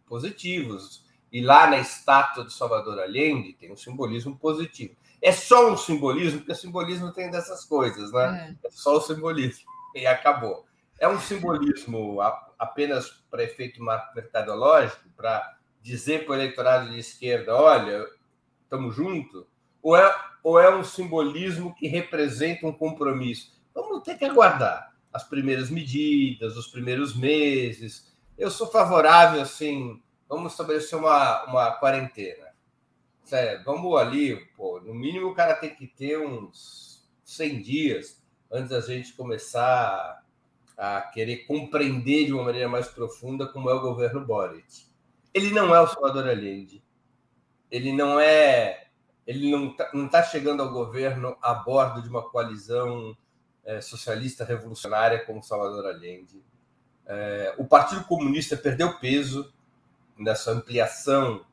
[0.06, 1.04] positivos.
[1.32, 4.96] E lá na estátua de Salvador Allende tem um simbolismo positivo.
[5.20, 8.56] É só um simbolismo, porque o simbolismo tem dessas coisas, né?
[8.64, 9.66] É, é só o simbolismo.
[9.96, 10.68] E acabou.
[11.00, 12.20] É um simbolismo
[12.60, 18.06] apenas para efeito mercadológico, para dizer para o eleitorado de esquerda: olha,
[18.64, 19.46] estamos juntos
[19.86, 23.54] ou é, ou é um simbolismo que representa um compromisso?
[23.72, 28.12] Vamos ter que aguardar as primeiras medidas, os primeiros meses.
[28.36, 32.48] Eu sou favorável, assim, vamos estabelecer uma, uma quarentena.
[33.24, 38.72] Sério, vamos ali, pô, no mínimo o cara tem que ter uns 100 dias antes
[38.72, 40.24] da gente começar
[40.76, 44.88] a querer compreender de uma maneira mais profunda como é o governo Boric.
[45.32, 46.84] Ele não é o Salvador Allende.
[47.70, 48.85] Ele não é
[49.26, 49.70] ele não
[50.06, 53.18] está tá chegando ao governo a bordo de uma coalizão
[53.64, 56.44] é, socialista revolucionária como Salvador Allende.
[57.08, 59.52] É, o Partido Comunista perdeu peso
[60.18, 61.46] nessa ampliação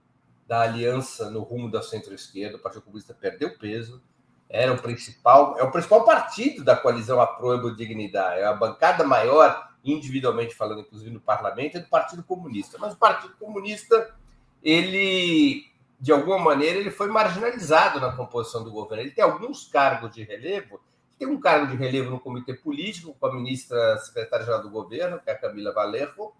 [0.46, 2.56] da aliança no rumo da centro-esquerda.
[2.56, 4.02] O Partido Comunista perdeu peso.
[4.48, 9.72] era o principal, é o principal partido da coalizão Aproebo Dignidade, é a bancada maior,
[9.82, 12.76] individualmente falando, inclusive no parlamento, é do Partido Comunista.
[12.78, 14.14] Mas o Partido Comunista,
[14.62, 15.64] ele,
[16.02, 19.04] de alguma maneira, ele foi marginalizado na composição do governo.
[19.04, 20.80] Ele tem alguns cargos de relevo,
[21.16, 25.30] tem um cargo de relevo no comitê político com a ministra secretária-geral do governo, que
[25.30, 26.34] é a Camila Valerro,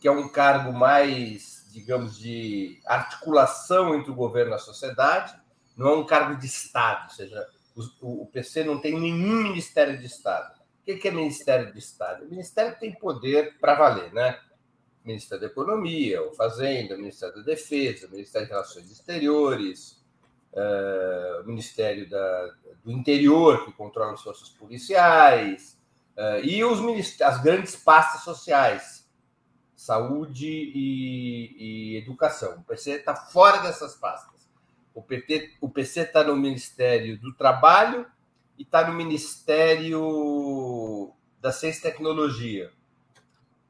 [0.00, 5.38] que é um cargo mais, digamos, de articulação entre o governo e a sociedade
[5.76, 7.46] não é um cargo de Estado, ou seja,
[8.00, 10.58] o, o PC não tem nenhum Ministério de Estado.
[10.80, 12.24] O que é Ministério de Estado?
[12.24, 14.40] O Ministério tem poder para valer, né?
[15.08, 20.00] Ministério da Economia, o Fazenda, o Ministério da Defesa, o Ministério de Relações Exteriores,
[20.52, 22.54] uh, o Ministério da,
[22.84, 25.78] do Interior, que controla as forças policiais,
[26.16, 26.78] uh, e os
[27.22, 29.08] as grandes pastas sociais,
[29.74, 32.58] saúde e, e educação.
[32.58, 34.48] O PC está fora dessas pastas.
[34.94, 38.04] O, PT, o PC está no Ministério do Trabalho
[38.58, 42.72] e está no Ministério da Ciência e Tecnologia.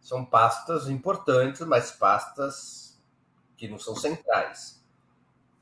[0.09, 2.99] São pastas importantes, mas pastas
[3.59, 4.83] que não são centrais.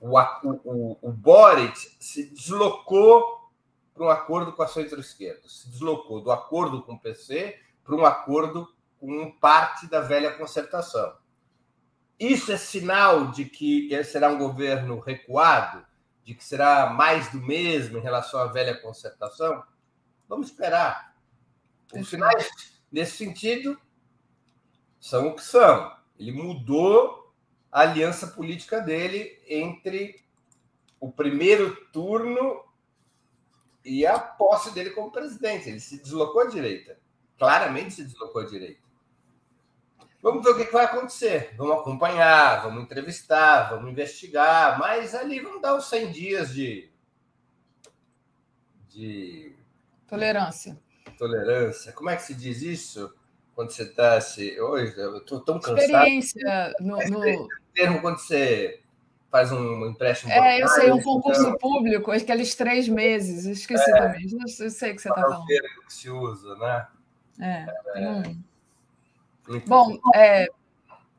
[0.01, 3.51] O, o, o Boric se deslocou
[3.93, 8.06] para um acordo com a centro-esquerda, se deslocou do acordo com o PC para um
[8.06, 11.16] acordo com parte da velha concertação.
[12.16, 15.85] Isso é sinal de que será um governo recuado,
[16.23, 19.64] de que será mais do mesmo em relação à velha concertação?
[20.28, 21.16] Vamos esperar.
[21.93, 22.48] Os sinais,
[22.93, 23.77] nesse sentido,
[25.01, 25.94] são o que são.
[26.18, 27.32] Ele mudou
[27.70, 30.24] a aliança política dele entre
[30.98, 32.64] o primeiro turno
[33.85, 35.68] e a posse dele como presidente.
[35.68, 36.98] Ele se deslocou à direita.
[37.39, 38.86] Claramente se deslocou à direita.
[40.23, 41.55] Vamos ver o que vai acontecer.
[41.56, 46.90] Vamos acompanhar, vamos entrevistar, vamos investigar, mas ali vamos dar os 100 dias de.
[48.89, 49.55] de.
[50.09, 50.77] Tolerância.
[51.16, 51.93] Tolerância.
[51.93, 53.14] Como é que se diz isso?
[53.57, 54.20] Quando você está.
[54.20, 54.61] Se...
[54.61, 55.78] Hoje, eu estou tão cansado.
[55.78, 56.74] Experiência.
[56.78, 57.49] No, no...
[57.73, 58.83] termo quando você
[59.31, 60.31] faz um empréstimo.
[60.31, 61.57] É, eu sei, um concurso então...
[61.57, 64.27] público, aqueles três meses, esqueci é, também.
[64.31, 65.51] Eu sei o que você está falando.
[65.51, 66.87] É que se usa, né?
[67.41, 67.66] É.
[67.99, 68.09] é.
[69.49, 69.62] Hum.
[69.66, 70.49] Bom, é,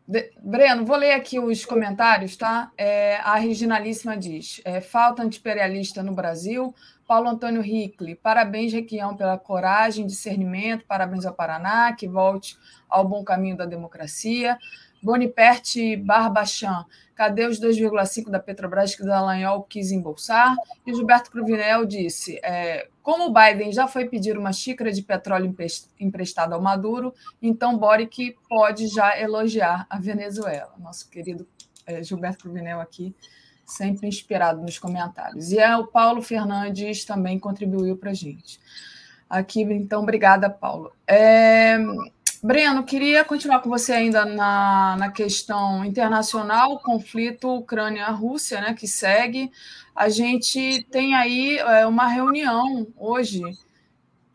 [0.07, 2.71] de, Breno, vou ler aqui os comentários, tá?
[2.77, 6.73] É, a Reginalíssima diz: é, falta antiimperialista no Brasil.
[7.05, 12.57] Paulo Antônio Ricli, parabéns, Requião, pela coragem, discernimento, parabéns ao Paraná, que volte
[12.89, 14.57] ao bom caminho da democracia.
[15.01, 16.85] Boniperte Barbachan,
[17.15, 20.55] cadê os 2,5 da Petrobras que Dallagnol quis embolsar?
[20.85, 25.55] E Gilberto Cruvinel disse, é, como Biden já foi pedir uma xícara de petróleo
[25.97, 30.73] emprestada ao Maduro, então Boric pode já elogiar a Venezuela.
[30.77, 31.47] Nosso querido
[31.85, 33.15] é, Gilberto Cruvinel aqui,
[33.65, 35.53] sempre inspirado nos comentários.
[35.53, 38.59] E é, o Paulo Fernandes também contribuiu para a gente.
[39.29, 40.91] Aqui, então, obrigada, Paulo.
[41.07, 41.77] É,
[42.43, 49.51] Breno, queria continuar com você ainda na, na questão internacional, conflito Ucrânia-Rússia, né, que segue.
[49.95, 53.41] A gente tem aí é, uma reunião hoje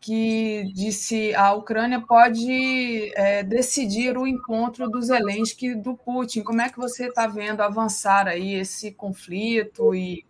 [0.01, 6.43] que disse a Ucrânia pode é, decidir o encontro do Zelensky e do Putin.
[6.43, 9.95] Como é que você está vendo avançar aí esse conflito?
[9.95, 10.25] E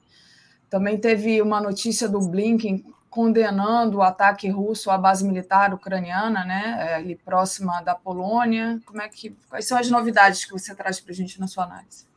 [0.70, 6.77] também teve uma notícia do Blinken condenando o ataque russo à base militar ucraniana, né,
[6.80, 8.81] é, ali próxima da Polônia.
[8.88, 11.65] Como é que, quais são as novidades que você traz para a gente na sua
[11.65, 12.07] análise?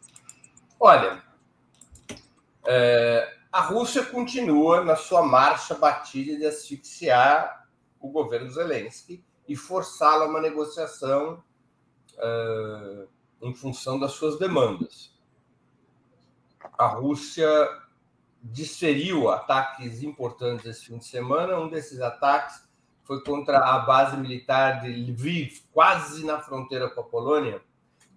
[0.80, 1.22] Olha,
[2.66, 7.68] é, a Rússia continua na sua marcha batida de asfixiar
[8.00, 11.44] o governo Zelensky e forçá-lo a uma negociação
[12.16, 13.06] é,
[13.42, 15.14] em função das suas demandas.
[16.78, 17.46] A Rússia
[18.52, 21.58] desferiu ataques importantes esse fim de semana.
[21.58, 22.66] Um desses ataques
[23.04, 27.60] foi contra a base militar de Lviv, quase na fronteira com a Polônia,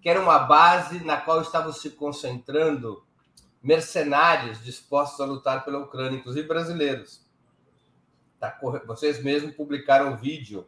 [0.01, 3.03] que era uma base na qual estavam se concentrando
[3.61, 7.27] mercenários dispostos a lutar pela Ucrânia, inclusive brasileiros.
[8.39, 8.57] Tá,
[8.87, 10.65] vocês mesmos publicaram um vídeo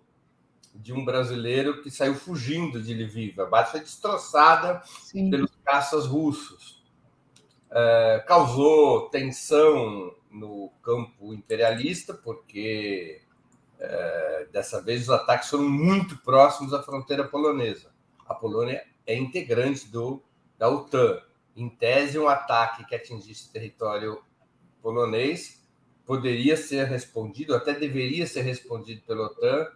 [0.75, 3.39] de um brasileiro que saiu fugindo de Lviv.
[3.39, 5.29] A base foi destroçada Sim.
[5.29, 6.80] pelos caças russos.
[7.73, 13.21] É, causou tensão no campo imperialista, porque
[13.79, 17.91] é, dessa vez os ataques foram muito próximos à fronteira polonesa.
[18.27, 20.21] A Polônia é integrante do,
[20.57, 21.21] da OTAN.
[21.55, 24.21] Em tese, um ataque que atingisse território
[24.81, 25.61] polonês
[26.05, 29.67] poderia ser respondido, até deveria ser respondido pela OTAN,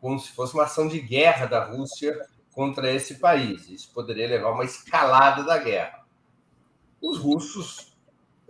[0.00, 2.18] como se fosse uma ação de guerra da Rússia
[2.52, 3.68] contra esse país.
[3.68, 6.03] Isso poderia levar a uma escalada da guerra.
[7.04, 7.94] Os russos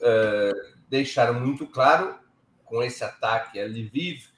[0.01, 0.53] é,
[0.89, 2.17] deixaram muito claro
[2.65, 4.29] com esse ataque a Lviv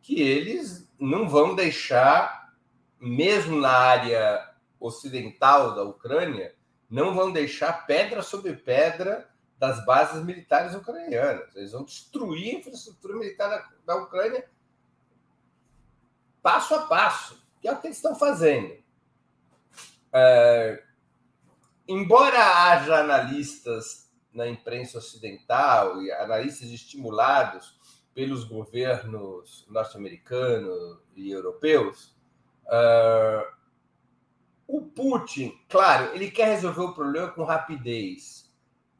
[0.00, 2.54] que eles não vão deixar,
[2.98, 6.54] mesmo na área ocidental da Ucrânia,
[6.88, 9.28] não vão deixar pedra sobre pedra
[9.58, 11.54] das bases militares ucranianas.
[11.54, 14.48] Eles vão destruir a infraestrutura militar da, da Ucrânia
[16.40, 18.82] passo a passo, que é o que eles estão fazendo.
[20.10, 20.82] É,
[21.88, 27.76] embora haja analistas na imprensa ocidental e analistas estimulados
[28.14, 32.14] pelos governos norte-americanos e europeus,
[32.66, 33.58] uh,
[34.66, 38.52] o Putin, claro, ele quer resolver o problema com rapidez,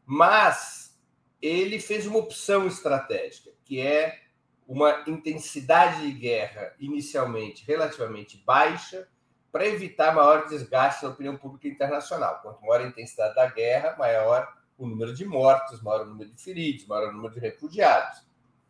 [0.06, 0.98] mas
[1.42, 4.18] ele fez uma opção estratégica, que é
[4.66, 9.08] uma intensidade de guerra inicialmente relativamente baixa,
[9.50, 12.40] para evitar maior desgaste na opinião pública internacional.
[12.42, 16.42] Quanto maior a intensidade da guerra, maior o número de mortos, maior o número de
[16.42, 18.22] feridos, maior o número de refugiados.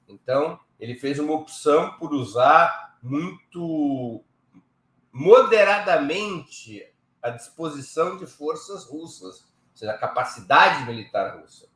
[0.08, 4.24] Então, ele fez uma opção por usar muito
[5.12, 6.86] moderadamente
[7.22, 11.66] a disposição de forças russas, ou seja, a capacidade militar russa.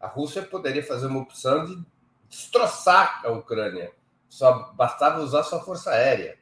[0.00, 1.84] A Rússia poderia fazer uma opção de
[2.28, 3.92] destroçar a Ucrânia,
[4.28, 6.38] só bastava usar sua força aérea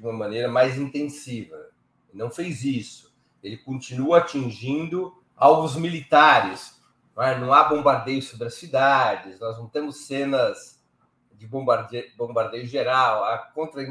[0.00, 1.68] de uma maneira mais intensiva.
[2.12, 3.14] Não fez isso.
[3.42, 6.80] Ele continua atingindo alvos militares.
[7.38, 10.82] Não há bombardeio sobre as cidades, nós não temos cenas
[11.34, 13.24] de bombardeio, bombardeio geral.
[13.24, 13.82] A contra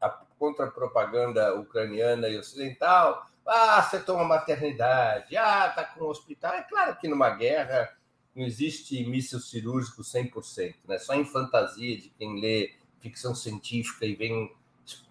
[0.00, 3.26] a contra-propaganda ucraniana e ocidental.
[3.44, 5.36] Ah, você toma maternidade.
[5.36, 6.54] Ah, está com o hospital.
[6.54, 7.96] É claro que numa guerra
[8.34, 10.98] não existe míssil cirúrgico 100%, né?
[10.98, 14.54] Só em fantasia de quem lê ficção científica e vem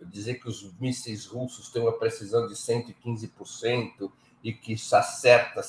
[0.01, 4.11] dizer que os mísseis russos têm uma precisão de 115%
[4.43, 5.61] e que isso acerta,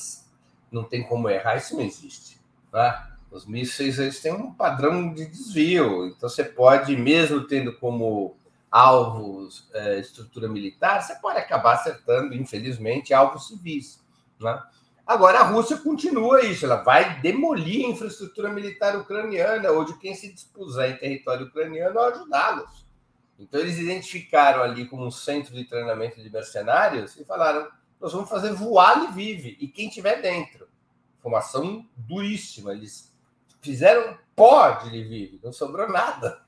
[0.71, 2.39] não tem como errar, isso não existe.
[2.71, 3.17] Tá?
[3.31, 8.37] Os mísseis eles têm um padrão de desvio, então você pode, mesmo tendo como
[8.71, 14.05] alvos é, estrutura militar, você pode acabar acertando, infelizmente, alvos civis.
[14.39, 14.63] Né?
[15.07, 20.15] Agora, a Rússia continua isso, ela vai demolir a infraestrutura militar ucraniana ou de quem
[20.15, 22.86] se dispuser em território ucraniano a ajudá-los.
[23.39, 28.29] Então, eles identificaram ali como um centro de treinamento de mercenários e falaram: nós vamos
[28.29, 30.69] fazer voar Lviv e quem tiver dentro.
[31.21, 32.73] Formação duríssima.
[32.73, 33.15] Eles
[33.61, 36.45] fizeram pó de Lviv, não sobrou nada.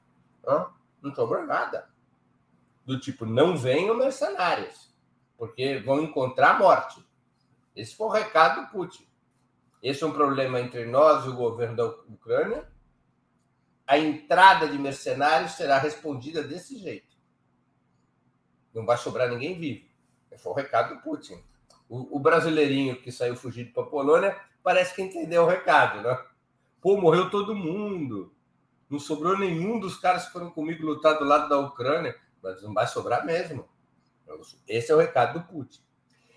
[1.02, 1.88] Não sobrou nada
[2.88, 4.90] do tipo, não venham mercenários,
[5.36, 7.06] porque vão encontrar morte.
[7.76, 9.06] Esse foi o recado do Putin.
[9.82, 12.66] Esse é um problema entre nós e o governo da Ucrânia.
[13.88, 17.16] A entrada de mercenários será respondida desse jeito.
[18.74, 19.88] Não vai sobrar ninguém vivo.
[20.36, 21.42] Foi o recado do Putin.
[21.88, 26.22] O, o brasileirinho que saiu fugido para a Polônia parece que entendeu o recado, né?
[26.80, 28.32] Pô, morreu todo mundo.
[28.88, 32.72] Não sobrou nenhum dos caras que foram comigo lutar do lado da Ucrânia mas não
[32.72, 33.68] vai sobrar mesmo.
[34.66, 35.80] Esse é o recado do Putin.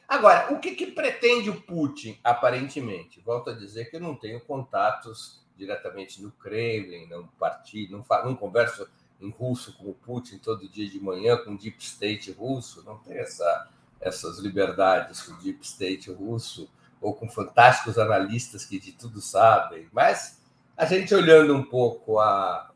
[0.07, 3.21] Agora, o que, que pretende o Putin, aparentemente?
[3.21, 8.35] Volto a dizer que eu não tenho contatos diretamente no Kremlin, não partido, não, não
[8.35, 8.87] converso
[9.21, 12.97] em russo com o Putin todo dia de manhã, com o Deep State russo, não
[12.97, 13.69] tenho essa,
[13.99, 16.67] essas liberdades com o Deep State russo,
[16.99, 19.87] ou com fantásticos analistas que de tudo sabem.
[19.91, 20.41] Mas
[20.75, 22.71] a gente olhando um pouco a,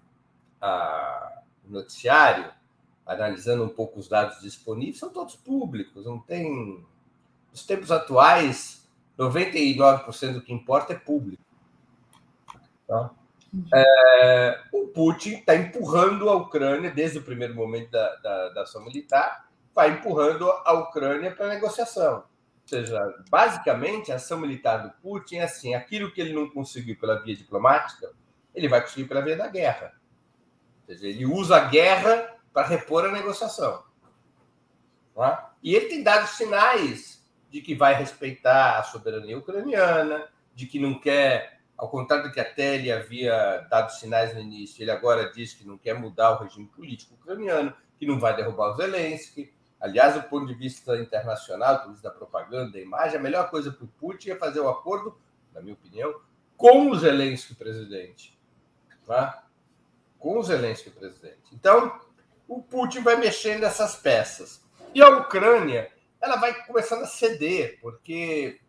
[0.62, 2.52] a noticiário,
[3.04, 6.86] analisando um pouco os dados disponíveis, são todos públicos, não tem.
[7.52, 8.86] Nos tempos atuais,
[9.18, 11.45] 99% do que importa é público.
[12.88, 13.12] Tá?
[13.74, 18.84] É, o Putin está empurrando a Ucrânia, desde o primeiro momento da, da, da ação
[18.84, 22.18] militar, vai empurrando a Ucrânia para negociação.
[22.18, 26.98] Ou seja, basicamente, a ação militar do Putin é assim: aquilo que ele não conseguiu
[26.98, 28.12] pela via diplomática,
[28.54, 29.94] ele vai conseguir pela via da guerra.
[30.82, 33.84] Ou seja, ele usa a guerra para repor a negociação.
[35.14, 35.54] Tá?
[35.62, 41.00] E ele tem dado sinais de que vai respeitar a soberania ucraniana, de que não
[41.00, 45.54] quer, ao contrário do que até ele havia dado sinais no início, ele agora diz
[45.54, 49.54] que não quer mudar o regime político ucraniano, que não vai derrubar o Zelensky.
[49.80, 53.22] Aliás, do ponto de vista internacional, do ponto de vista da propaganda, da imagem, a
[53.22, 55.18] melhor coisa para o Putin é fazer o um acordo,
[55.54, 56.16] na minha opinião,
[56.56, 58.38] com o Zelensky presidente.
[59.06, 59.44] Tá?
[60.18, 61.44] Com o Zelensky presidente.
[61.52, 62.00] Então,
[62.48, 64.64] o Putin vai mexendo essas peças.
[64.94, 65.92] E a Ucrânia,
[66.22, 68.62] ela vai começando a ceder, porque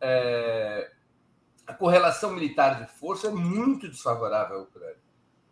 [0.00, 0.90] é,
[1.70, 4.96] a correlação militar de força é muito desfavorável à Ucrânia.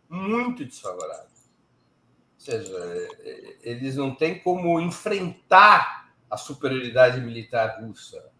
[0.09, 1.23] Muito desfavorável.
[1.23, 2.75] Ou seja,
[3.21, 8.31] é, eles não têm como enfrentar a superioridade militar russa,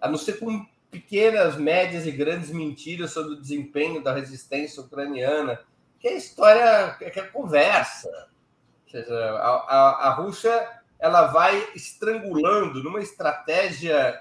[0.00, 5.58] a não ser com pequenas, médias e grandes mentiras sobre o desempenho da resistência ucraniana,
[5.98, 8.28] que é história, que é conversa.
[8.84, 14.20] Ou seja, a, a, a Rússia ela vai estrangulando numa estratégia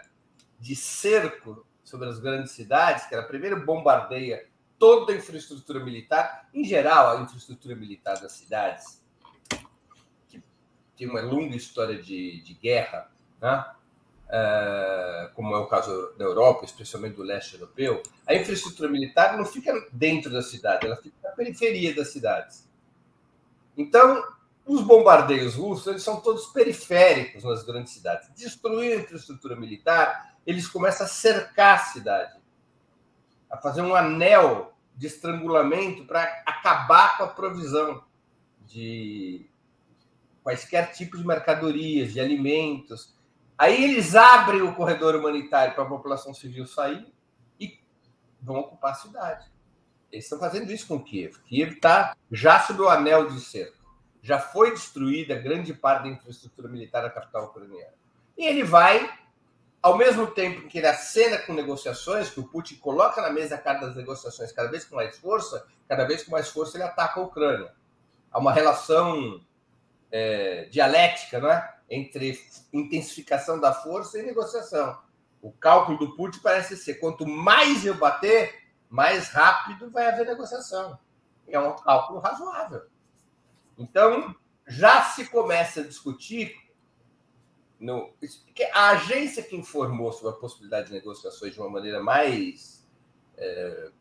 [0.59, 4.47] de cerco sobre as grandes cidades, que ela primeiro bombardeia
[4.80, 9.03] toda a infraestrutura militar, em geral, a infraestrutura militar das cidades,
[10.30, 10.41] que
[10.97, 13.65] tem uma longa história de, de guerra, né?
[14.27, 19.43] Uh, como é o caso da Europa, especialmente do leste europeu, a infraestrutura militar não
[19.43, 22.65] fica dentro da cidade, ela fica na periferia das cidades.
[23.76, 24.23] Então,
[24.65, 28.30] os bombardeios russos eles são todos periféricos nas grandes cidades.
[28.34, 32.39] Destruir a infraestrutura militar, eles começam a cercar a cidade,
[33.49, 38.03] a fazer um anel de estrangulamento para acabar com a provisão
[38.65, 39.49] de
[40.43, 43.15] quaisquer tipos de mercadorias, de alimentos.
[43.57, 47.13] Aí eles abrem o corredor humanitário para a população civil sair
[47.59, 47.80] e
[48.41, 49.51] vão ocupar a cidade.
[50.11, 51.38] Eles estão fazendo isso com Kiev.
[51.45, 53.77] Kiev está já sob o anel de cerco.
[54.22, 57.93] Já foi destruída grande parte da infraestrutura militar da capital ucraniana.
[58.38, 59.09] E ele vai
[59.81, 63.57] ao mesmo tempo que ele acena com negociações, que o Putin coloca na mesa a
[63.57, 67.19] cara das negociações cada vez com mais força, cada vez com mais força ele ataca
[67.19, 67.73] a Ucrânia.
[68.31, 69.43] Há uma relação
[70.11, 71.37] é, dialética
[71.89, 72.39] é, entre
[72.71, 74.99] intensificação da força e negociação.
[75.41, 78.53] O cálculo do Putin parece ser: quanto mais eu bater,
[78.87, 80.99] mais rápido vai haver negociação.
[81.47, 82.83] É um cálculo razoável.
[83.77, 84.35] Então,
[84.67, 86.55] já se começa a discutir
[87.81, 88.13] no,
[88.73, 92.87] a agência que informou sobre a possibilidade de negociações de uma maneira mais
[93.35, 93.91] é,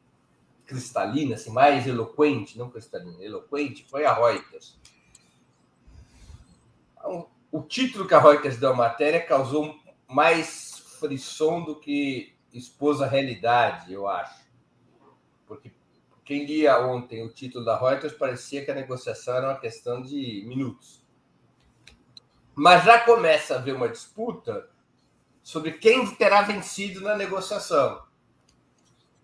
[0.67, 4.79] cristalina, assim, mais eloquente, não cristalina, eloquente, foi a Reuters.
[6.93, 9.75] Então, o título que a Reuters deu à matéria causou
[10.07, 14.45] mais frisson do que expôs a realidade, eu acho.
[15.47, 15.73] Porque
[16.23, 20.45] quem lia ontem o título da Reuters parecia que a negociação era uma questão de
[20.47, 21.00] minutos
[22.61, 24.69] mas já começa a haver uma disputa
[25.43, 28.03] sobre quem terá vencido na negociação.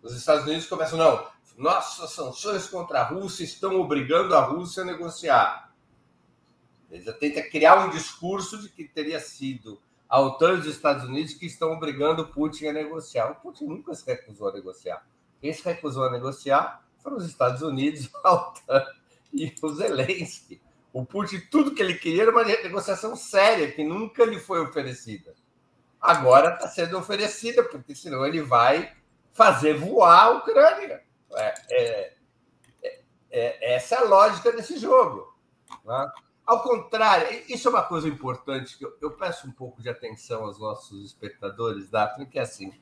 [0.02, 4.86] Os Estados Unidos começam, não, nossas sanções contra a Rússia estão obrigando a Rússia a
[4.86, 5.70] negociar.
[6.90, 11.34] Eles tentam criar um discurso de que teria sido a OTAN e os Estados Unidos
[11.34, 13.32] que estão obrigando o Putin a negociar.
[13.32, 15.06] O Putin nunca se recusou a negociar.
[15.42, 18.86] Quem se recusou a negociar foram os Estados Unidos, a OTAN
[19.30, 20.58] e o Zelensky.
[20.96, 25.34] O Putin, tudo que ele queria era uma negociação séria, que nunca lhe foi oferecida.
[26.00, 28.96] Agora está sendo oferecida, porque senão ele vai
[29.34, 31.02] fazer voar a Ucrânia.
[31.34, 32.14] É, é,
[32.82, 35.36] é, é essa é a lógica desse jogo.
[35.84, 36.10] Né?
[36.46, 40.44] Ao contrário, isso é uma coisa importante que eu, eu, peço um pouco de atenção
[40.44, 42.72] aos nossos espectadores, Daphne, que é assim.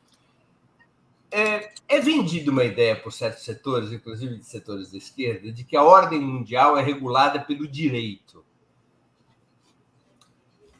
[1.37, 5.77] É, é vendida uma ideia por certos setores, inclusive de setores da esquerda, de que
[5.77, 8.47] a ordem mundial é regulada pelo direito.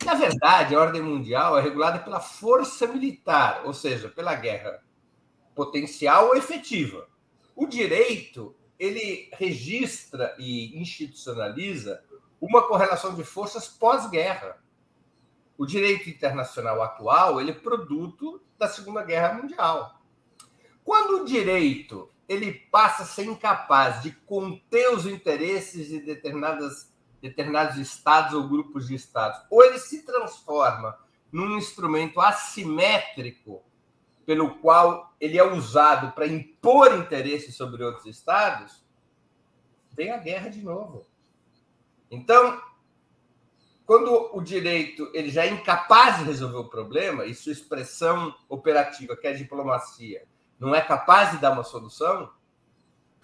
[0.05, 4.81] Na verdade, a ordem mundial é regulada pela força militar, ou seja, pela guerra
[5.57, 7.09] potencial ou efetiva.
[7.57, 12.01] O direito, ele registra e institucionaliza
[12.41, 14.63] uma correlação de forças pós-guerra.
[15.59, 19.94] O direito internacional atual, ele é produto da Segunda Guerra Mundial.
[20.85, 27.77] Quando o direito ele passa a ser incapaz de conter os interesses de determinadas, determinados
[27.77, 30.99] estados ou grupos de estados, ou ele se transforma
[31.33, 33.63] num instrumento assimétrico
[34.25, 38.83] pelo qual ele é usado para impor interesses sobre outros estados,
[39.93, 41.07] vem a guerra de novo.
[42.11, 42.61] Então,
[43.85, 49.17] quando o direito ele já é incapaz de resolver o problema e sua expressão operativa,
[49.17, 50.27] que é a diplomacia,
[50.59, 52.31] não é capaz de dar uma solução,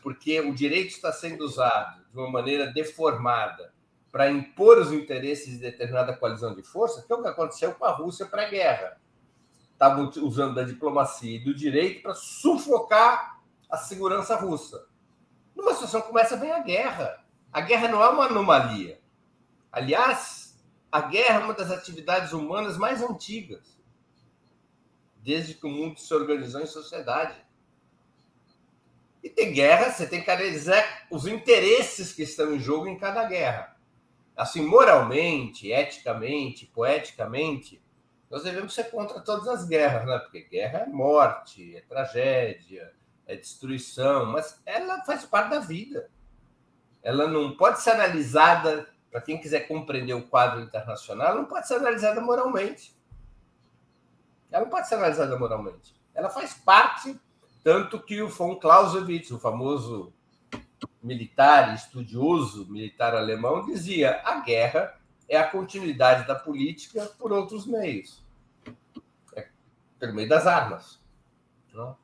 [0.02, 3.72] porque o direito está sendo usado de uma maneira deformada
[4.10, 7.84] para impor os interesses de determinada coalizão de forças, que é o que aconteceu com
[7.84, 8.98] a Rússia pré-guerra.
[9.72, 13.40] Estavam usando da diplomacia e do direito para sufocar
[13.70, 14.86] a segurança russa.
[15.54, 17.24] Numa situação como essa, vem a guerra.
[17.52, 19.00] A guerra não é uma anomalia.
[19.70, 23.79] Aliás, a guerra é uma das atividades humanas mais antigas
[25.22, 27.36] desde que o mundo se organizou em sociedade.
[29.22, 33.24] E tem guerra, você tem que analisar os interesses que estão em jogo em cada
[33.24, 33.76] guerra.
[34.34, 37.82] Assim, moralmente, eticamente, poeticamente,
[38.30, 40.18] nós devemos ser contra todas as guerras, né?
[40.20, 42.92] Porque guerra é morte, é tragédia,
[43.26, 46.08] é destruição, mas ela faz parte da vida.
[47.02, 51.74] Ela não pode ser analisada, para quem quiser compreender o quadro internacional, não pode ser
[51.74, 52.96] analisada moralmente.
[54.50, 55.94] Ela não pode ser analisada moralmente.
[56.14, 57.18] Ela faz parte,
[57.62, 60.12] tanto que o von Clausewitz, o famoso
[61.02, 64.98] militar, estudioso militar alemão, dizia: a guerra
[65.28, 68.20] é a continuidade da política por outros meios
[69.34, 69.48] é
[69.98, 71.00] pelo meio das armas.
[71.72, 71.96] Não?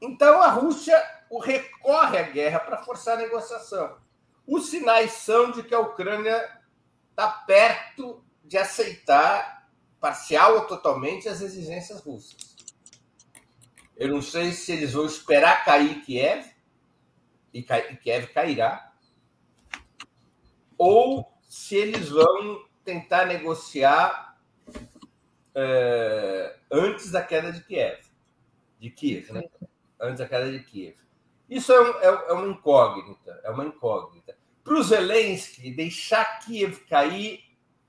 [0.00, 0.96] Então a Rússia
[1.42, 3.96] recorre à guerra para forçar a negociação.
[4.46, 6.60] Os sinais são de que a Ucrânia
[7.10, 9.55] está perto de aceitar,
[10.00, 12.56] parcial ou totalmente, as exigências russas.
[13.96, 16.46] Eu não sei se eles vão esperar cair Kiev,
[17.52, 18.92] e Kiev cairá,
[20.76, 24.38] ou se eles vão tentar negociar
[25.54, 27.98] é, antes da queda de Kiev,
[28.78, 29.42] de Kiev, né?
[29.98, 30.96] Antes da queda de Kiev.
[31.48, 34.36] Isso é, um, é, é uma incógnita, é uma incógnita.
[34.62, 37.45] Para o Zelensky, deixar Kiev cair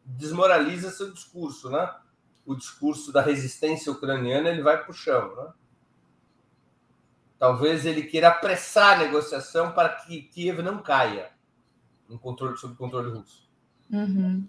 [0.07, 1.93] desmoraliza seu discurso, né?
[2.45, 5.53] O discurso da resistência ucraniana ele vai para o chão, né?
[7.37, 11.31] Talvez ele queira apressar a negociação para que Kiev não caia
[12.07, 13.47] no controle, sob controle russo.
[13.91, 14.47] Uhum.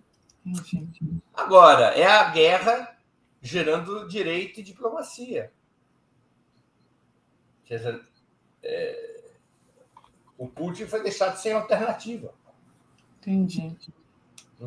[1.35, 2.97] Agora, é a guerra
[3.43, 5.53] gerando direito e diplomacia.
[7.67, 8.09] Quer dizer,
[8.63, 9.33] é,
[10.39, 12.33] o Putin foi deixado sem alternativa.
[13.19, 13.77] Entendi.
[14.61, 14.67] Hum.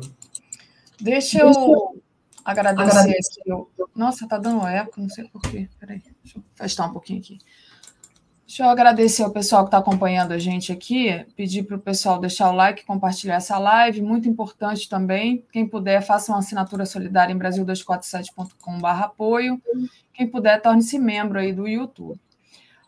[1.02, 2.00] Deixa eu
[2.44, 3.66] agradecer aqui.
[3.94, 5.68] Nossa, tá dando eco, não sei porquê.
[5.78, 7.38] Peraí, deixa eu afastar um pouquinho aqui.
[8.46, 12.18] Deixa eu agradecer ao pessoal que está acompanhando a gente aqui, pedir para o pessoal
[12.18, 15.42] deixar o like, compartilhar essa live, muito importante também.
[15.50, 19.60] Quem puder, faça uma assinatura solidária em brasil247.com.br apoio.
[20.12, 22.20] Quem puder, torne-se membro aí do YouTube.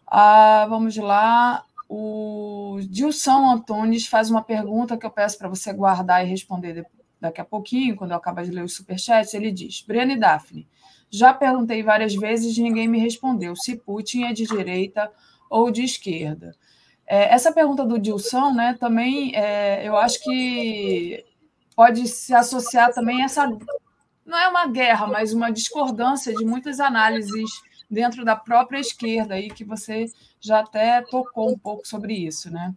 [0.07, 1.65] Ah, vamos lá.
[1.89, 6.85] O Dilson Antunes faz uma pergunta que eu peço para você guardar e responder
[7.21, 9.35] daqui a pouquinho, quando eu acabar de ler os superchats.
[9.35, 10.67] Ele diz: Breno e Daphne,
[11.11, 15.11] já perguntei várias vezes e ninguém me respondeu se Putin é de direita
[15.49, 16.55] ou de esquerda?
[17.07, 21.25] É, essa pergunta do Dilson, né, também é, eu acho que
[21.77, 23.47] pode se associar também a essa.
[24.25, 27.51] Não é uma guerra, mas uma discordância de muitas análises
[27.91, 30.07] dentro da própria esquerda, aí que você
[30.41, 32.75] já até tocou um pouco sobre isso, né?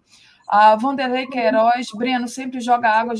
[0.47, 3.13] A Vanderlei Queiroz, Breno sempre joga água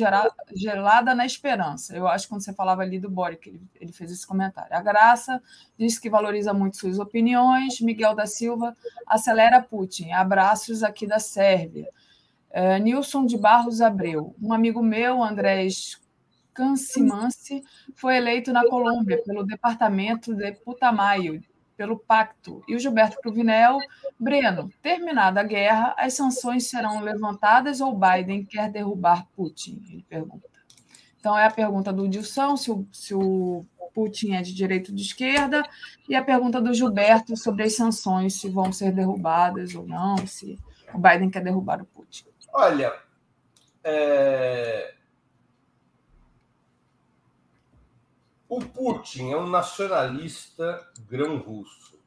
[0.56, 1.94] gelada na esperança.
[1.94, 4.74] Eu acho que quando você falava ali do Boric, ele, ele fez esse comentário.
[4.74, 5.44] A Graça
[5.78, 7.82] diz que valoriza muito suas opiniões.
[7.82, 8.74] Miguel da Silva
[9.06, 10.12] acelera Putin.
[10.14, 11.90] Abraços aqui da Sérvia.
[12.50, 14.34] É, Nilson de Barros Abreu.
[14.42, 16.02] Um amigo meu, Andrés
[16.54, 17.62] Cancimance,
[17.94, 21.44] foi eleito na Colômbia pelo departamento de Putamayo,
[21.78, 22.64] pelo pacto.
[22.68, 23.78] E o Gilberto Cruvinel,
[24.20, 29.82] Breno, terminada a guerra, as sanções serão levantadas ou Biden quer derrubar Putin?
[29.90, 30.50] Ele pergunta.
[31.20, 34.96] Então, é a pergunta do Dilson, se o, se o Putin é de direita ou
[34.96, 35.64] de esquerda,
[36.08, 40.58] e a pergunta do Gilberto sobre as sanções, se vão ser derrubadas ou não, se
[40.94, 42.26] o Biden quer derrubar o Putin.
[42.54, 42.94] Olha,
[43.84, 44.94] é...
[48.50, 52.00] O Putin é um nacionalista grão-russo.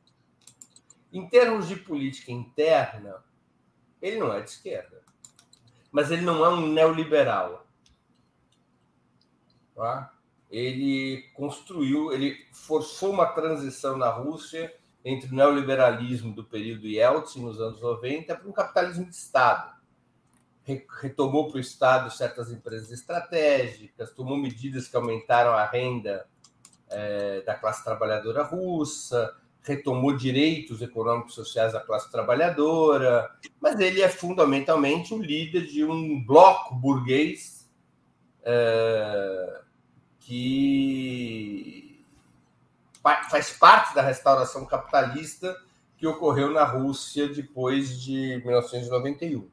[1.13, 3.23] Em termos de política interna,
[4.01, 5.03] ele não é de esquerda.
[5.93, 7.67] Mas ele não é um neoliberal.
[9.75, 10.15] Tá?
[10.51, 17.61] Ele construiu, ele forçou uma transição na Rússia entre o neoliberalismo do período Yeltsin, nos
[17.61, 19.79] anos 90, para um capitalismo de Estado.
[21.01, 26.30] Retomou para o Estado certas empresas estratégicas, tomou medidas que aumentaram a renda
[26.91, 33.31] é, da classe trabalhadora russa, retomou direitos econômicos e sociais da classe trabalhadora,
[33.61, 37.71] mas ele é fundamentalmente o líder de um bloco burguês
[38.43, 39.61] é,
[40.21, 42.05] que
[43.31, 45.57] faz parte da restauração capitalista
[45.97, 49.49] que ocorreu na Rússia depois de 1991.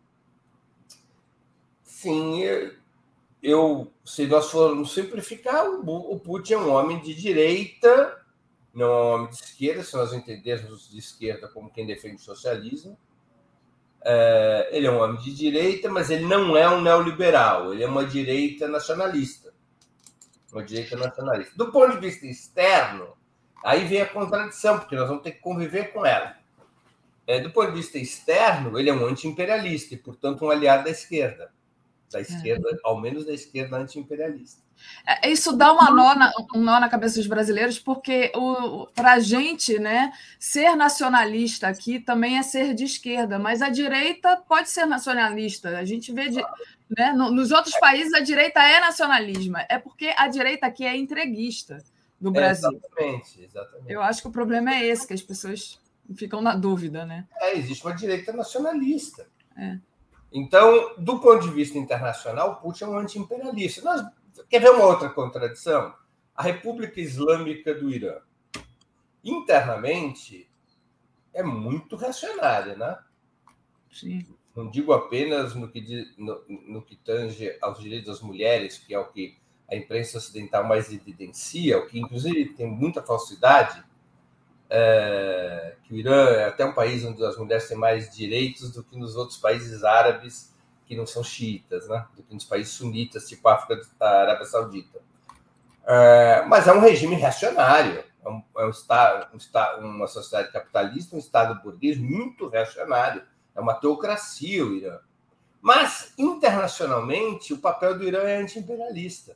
[1.84, 2.44] Sim,
[3.42, 8.20] eu, se nós formos simplificar, o Putin é um homem de direita,
[8.74, 12.26] não é um homem de esquerda, se nós entendermos de esquerda como quem defende o
[12.26, 12.98] socialismo.
[14.04, 17.88] É, ele é um homem de direita, mas ele não é um neoliberal, ele é
[17.88, 19.54] uma direita nacionalista.
[20.52, 21.54] Uma direita nacionalista.
[21.56, 23.16] Do ponto de vista externo,
[23.64, 26.38] aí vem a contradição, porque nós vamos ter que conviver com ela.
[27.28, 30.90] É, do ponto de vista externo, ele é um anti-imperialista e, portanto, um aliado da
[30.90, 31.52] esquerda
[32.12, 32.78] da esquerda, é.
[32.84, 34.62] ao menos da esquerda anti-imperialista.
[35.06, 38.32] É, isso dá uma nó na, um nó na cabeça dos brasileiros, porque
[38.94, 44.38] para a gente, né, ser nacionalista aqui também é ser de esquerda, mas a direita
[44.48, 45.78] pode ser nacionalista.
[45.78, 46.42] A gente vê, de,
[46.96, 50.96] né, no, nos outros países a direita é nacionalismo, é porque a direita aqui é
[50.96, 51.84] entreguista.
[52.20, 52.70] do Brasil.
[52.72, 53.92] exatamente, exatamente.
[53.92, 55.80] Eu acho que o problema é esse, que as pessoas
[56.16, 57.28] ficam na dúvida, né?
[57.40, 59.28] É, existe uma direita nacionalista.
[59.58, 59.78] É.
[60.32, 63.82] Então, do ponto de vista internacional, Putin é um anti-imperialista.
[63.82, 64.06] Nós...
[64.50, 65.94] Quer ver uma outra contradição?
[66.36, 68.18] A República Islâmica do Irã.
[69.24, 70.50] Internamente,
[71.34, 72.98] é muito reacionária, né?
[73.92, 74.26] Sim.
[74.56, 79.00] Não digo apenas no que, no, no que tange aos direitos das mulheres, que é
[79.00, 79.38] o que
[79.70, 83.84] a imprensa ocidental mais evidencia, o que inclusive tem muita falsidade,
[84.70, 88.84] é, que o Irã é até um país onde as mulheres têm mais direitos do
[88.84, 90.54] que nos outros países árabes
[90.86, 92.06] que não são xiitas, né?
[92.16, 95.00] do que nos países sunitas, tipo a África da Arábia Saudita.
[95.86, 100.52] É, mas é um regime reacionário, é, um, é um estado, um estado, uma sociedade
[100.52, 103.24] capitalista, um Estado burguês muito reacionário,
[103.56, 105.00] é uma teocracia o Irã.
[105.62, 109.36] Mas, internacionalmente, o papel do Irã é anti-imperialista.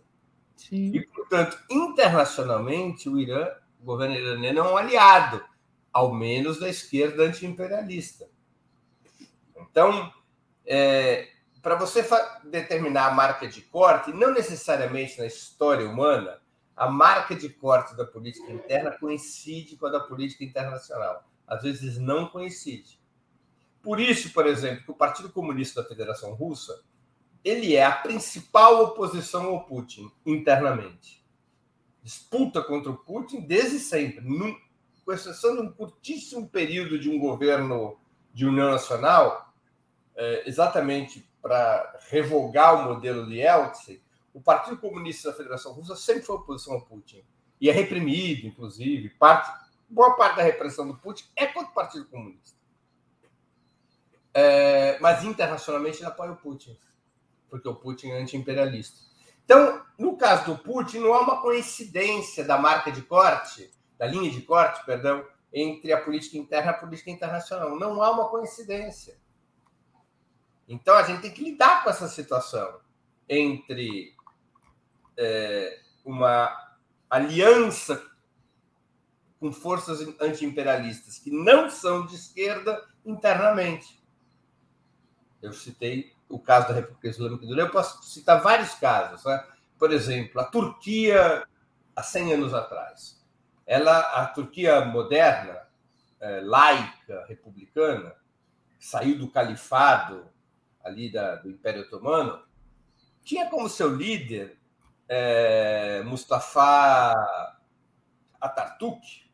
[0.71, 3.47] E, portanto, internacionalmente, o Irã
[3.81, 5.43] o governo iraniano é um aliado,
[5.91, 8.29] ao menos da esquerda anti-imperialista.
[9.57, 10.13] Então,
[10.65, 11.27] é,
[11.61, 12.07] para você
[12.45, 16.39] determinar a marca de corte, não necessariamente na história humana,
[16.75, 21.23] a marca de corte da política interna coincide com a da política internacional.
[21.47, 22.99] Às vezes não coincide.
[23.81, 26.83] Por isso, por exemplo, que o Partido Comunista da Federação Russa
[27.43, 31.20] ele é a principal oposição ao Putin internamente
[32.01, 34.55] disputa contra o Putin desde sempre, num,
[35.05, 37.99] com exceção de um curtíssimo período de um governo
[38.33, 39.53] de união nacional,
[40.15, 44.01] é, exatamente para revogar o modelo de Yeltsin,
[44.33, 47.23] o Partido Comunista da Federação Russa sempre foi oposição ao Putin.
[47.59, 49.09] E é reprimido, inclusive.
[49.09, 49.51] Parte,
[49.89, 52.57] boa parte da repressão do Putin é contra o Partido Comunista.
[54.33, 56.77] É, mas internacionalmente ele apoia o Putin,
[57.49, 59.10] porque o Putin é anti-imperialista.
[59.45, 64.31] Então, no caso do Putin, não há uma coincidência da marca de corte, da linha
[64.31, 67.77] de corte, perdão, entre a política interna e a política internacional.
[67.77, 69.19] Não há uma coincidência.
[70.67, 72.79] Então, a gente tem que lidar com essa situação
[73.27, 74.15] entre
[75.17, 76.71] é, uma
[77.09, 78.01] aliança
[79.39, 84.01] com forças anti-imperialistas que não são de esquerda internamente.
[85.41, 89.23] Eu citei o caso da República Islâmica do Irã, eu posso citar vários casos.
[89.25, 89.45] Né?
[89.77, 91.45] Por exemplo, a Turquia,
[91.95, 93.21] há 100 anos atrás.
[93.65, 95.59] Ela, a Turquia moderna,
[96.19, 98.15] é, laica, republicana,
[98.79, 100.29] saiu do califado
[100.83, 102.41] ali da, do Império Otomano,
[103.23, 104.57] tinha como seu líder
[105.07, 107.13] é, Mustafa
[108.39, 109.29] Atatürk,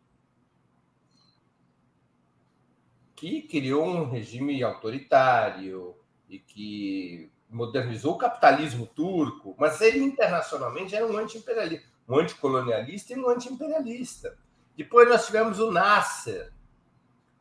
[3.15, 5.97] que criou um regime autoritário,
[6.29, 13.19] e que modernizou o capitalismo turco, mas ele internacionalmente era um anti-imperialista, um anticolonialista e
[13.19, 14.37] um anti-imperialista.
[14.75, 16.53] Depois nós tivemos o Nasser,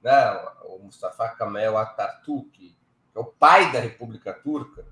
[0.02, 0.30] né,
[0.64, 2.76] o Mustafa Kemal Atatürk, que
[3.14, 4.86] é o pai da República Turca.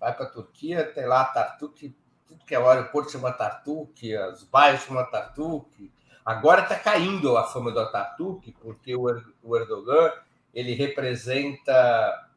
[0.00, 1.94] Vai para a Turquia, tem lá Atatürk,
[2.26, 5.92] tudo que é o aeroporto chama Atatürk, os bairros chamam Atatürk.
[6.24, 10.12] Agora está caindo a fama do Atatürk, porque o Erdogan
[10.54, 12.30] ele representa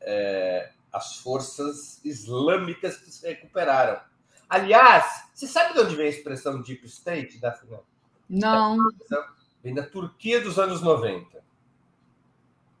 [0.00, 4.00] é, as forças islâmicas que se recuperaram.
[4.48, 7.78] Aliás, você sabe de onde vem a expressão Deep State, Daphne?
[8.28, 8.78] Não.
[9.62, 11.42] Vem da Turquia dos anos 90.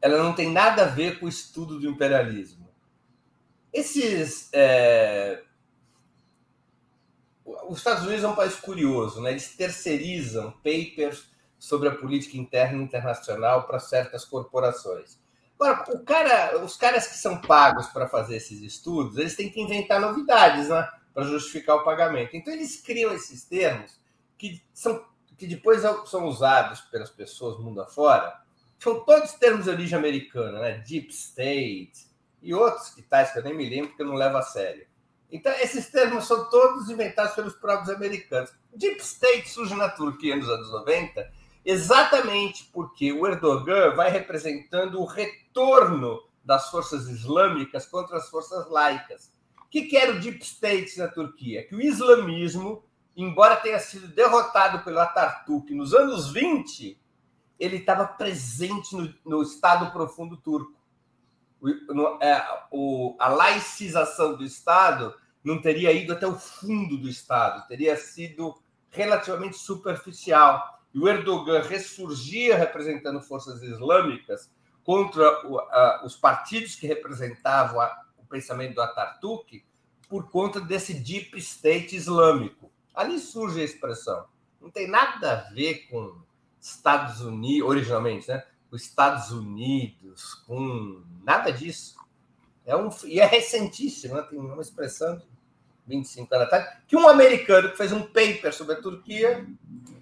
[0.00, 2.68] Ela não tem nada a ver com o estudo do imperialismo.
[3.72, 4.48] Esses.
[4.52, 5.42] É...
[7.68, 9.30] Os Estados Unidos é um país curioso, né?
[9.30, 15.18] eles terceirizam papers sobre a política interna e internacional para certas corporações.
[15.60, 19.60] Agora, o cara, os caras que são pagos para fazer esses estudos, eles têm que
[19.60, 20.88] inventar novidades, né?
[21.12, 22.36] Para justificar o pagamento.
[22.36, 23.98] Então, eles criam esses termos
[24.36, 25.04] que, são,
[25.36, 28.40] que depois são usados pelas pessoas mundo afora.
[28.78, 30.78] São todos termos de origem americana, né?
[30.86, 32.06] Deep State
[32.40, 34.86] e outros que tais que eu nem me lembro porque eu não levo a sério.
[35.30, 38.52] Então, esses termos são todos inventados pelos próprios americanos.
[38.72, 41.37] Deep State surge na Turquia nos anos 90
[41.68, 49.30] exatamente porque o Erdogan vai representando o retorno das forças islâmicas contra as forças laicas.
[49.60, 51.66] O que, era o Deep State na Turquia?
[51.68, 52.82] Que o islamismo,
[53.14, 56.98] embora tenha sido derrotado pelo Atatürk nos anos 20,
[57.60, 60.72] ele estava presente no, no, Estado profundo turco.
[61.60, 65.14] O, no, é, o, a laicização do Estado
[65.44, 68.54] não teria ido até o fundo do Estado, teria sido
[68.88, 74.50] relativamente superficial e o Erdogan ressurgia representando forças islâmicas
[74.82, 79.64] contra o, a, os partidos que representavam a, o pensamento do Atatürk
[80.08, 82.72] por conta desse deep state islâmico.
[82.92, 84.26] Ali surge a expressão.
[84.60, 86.20] Não tem nada a ver com
[86.60, 88.44] Estados Unidos, originalmente, né?
[88.68, 91.96] Com Estados Unidos, com nada disso.
[92.66, 94.22] É um, e é recentíssimo, né?
[94.22, 95.22] tem uma expressão
[95.88, 99.46] 25 anos atrás, que um americano que fez um paper sobre a Turquia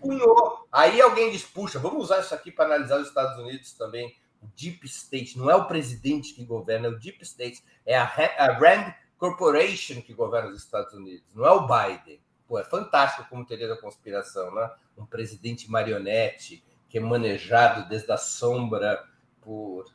[0.01, 0.67] punhou.
[0.71, 4.15] Aí alguém diz, puxa, vamos usar isso aqui para analisar os Estados Unidos também.
[4.43, 8.05] O Deep State, não é o presidente que governa, é o Deep State, é a,
[8.05, 12.21] a Rand Corporation que governa os Estados Unidos, não é o Biden.
[12.47, 14.71] Pô, é fantástico como teoria da conspiração, né?
[14.97, 19.05] Um presidente marionete que é manejado desde a sombra
[19.41, 19.87] por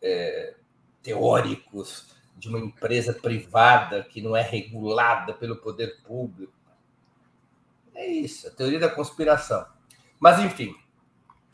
[0.00, 0.54] é,
[1.02, 6.52] teóricos de uma empresa privada que não é regulada pelo poder público.
[7.94, 9.66] É isso, a teoria da conspiração.
[10.18, 10.74] Mas, enfim,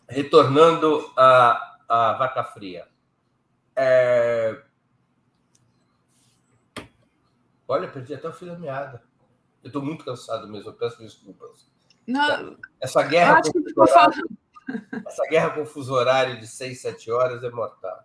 [0.08, 2.88] retornando à, à vaca fria.
[3.76, 4.62] É...
[7.68, 9.02] Olha, perdi até o fio da meada.
[9.62, 11.70] Eu estou muito cansado mesmo, eu peço desculpas.
[12.06, 14.28] Não, essa guerra, ficou falando.
[15.06, 18.04] essa guerra com fuso horário de 6, 7 horas é mortal.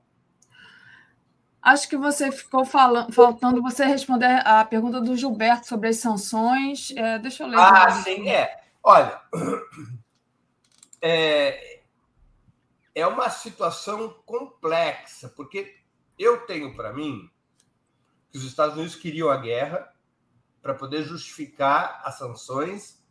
[1.66, 6.94] Acho que você ficou falando, faltando você responder a pergunta do Gilberto sobre as sanções.
[6.96, 7.58] É, deixa eu ler.
[7.58, 8.56] Ah, sim, é.
[8.84, 9.20] Olha,
[11.02, 11.82] é,
[12.94, 15.76] é uma situação complexa, porque
[16.20, 17.28] eu tenho para mim
[18.32, 19.92] que os Estados Unidos queriam a guerra
[20.62, 23.04] para poder justificar as sanções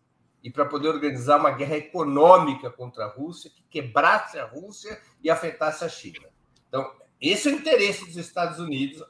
[0.45, 5.29] e para poder organizar uma guerra econômica contra a Rússia que quebrasse a Rússia e
[5.29, 6.29] afetasse a China.
[6.69, 9.03] Então, esse é o interesse dos Estados Unidos,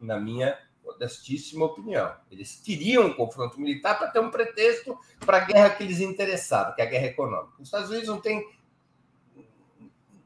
[0.00, 2.14] na minha modestíssima opinião.
[2.30, 6.72] Eles queriam um confronto militar para ter um pretexto para a guerra que lhes interessava,
[6.72, 7.54] que é a guerra econômica.
[7.58, 8.46] Os Estados Unidos não têm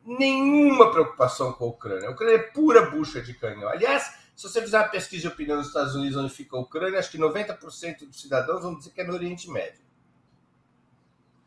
[0.04, 2.08] nenhuma preocupação com a Ucrânia.
[2.08, 3.68] A Ucrânia é pura bucha de canhão.
[3.68, 6.98] Aliás, se você fizer uma pesquisa de opinião nos Estados Unidos onde fica a Ucrânia,
[6.98, 9.82] acho que 90% dos cidadãos vão dizer que é no Oriente Médio.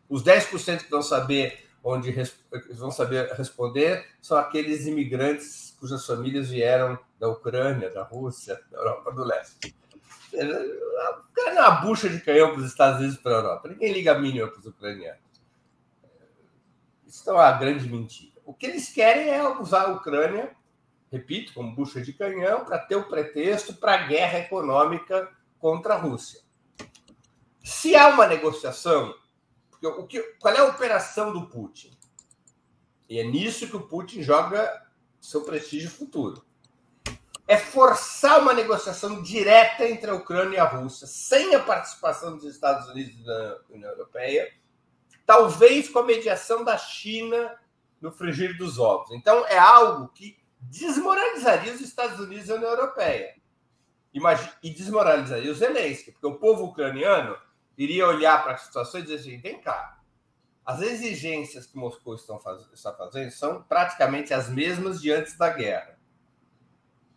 [0.09, 2.13] Os 10% que vão saber onde
[2.71, 9.11] vão saber responder são aqueles imigrantes cujas famílias vieram da Ucrânia, da Rússia, da Europa
[9.11, 9.75] do Leste.
[10.33, 13.69] A Ucrânia é uma bucha de canhão para os Estados Unidos e para a Europa.
[13.69, 15.21] Ninguém liga a mínima para os ucranianos.
[17.05, 18.33] Isso é uma grande mentira.
[18.45, 20.55] O que eles querem é usar a Ucrânia,
[21.11, 25.29] repito, como bucha de canhão, para ter o pretexto para a guerra econômica
[25.59, 26.41] contra a Rússia.
[27.63, 29.13] Se há uma negociação
[29.79, 31.95] porque o que, qual é a operação do Putin?
[33.09, 34.85] E é nisso que o Putin joga
[35.21, 36.43] seu prestígio futuro.
[37.47, 42.43] É forçar uma negociação direta entre a Ucrânia e a Rússia, sem a participação dos
[42.43, 44.53] Estados Unidos e da União Europeia,
[45.25, 47.57] talvez com a mediação da China
[48.01, 49.11] no frigir dos ovos.
[49.11, 53.35] Então, é algo que desmoralizaria os Estados Unidos e a União Europeia.
[54.63, 57.37] E desmoralizaria os Zelensky, porque o povo ucraniano
[57.77, 59.99] iria olhar para a situação e dizer assim: vem cá,
[60.65, 62.67] as exigências que Moscou faz...
[62.73, 65.97] está fazendo são praticamente as mesmas de antes da guerra.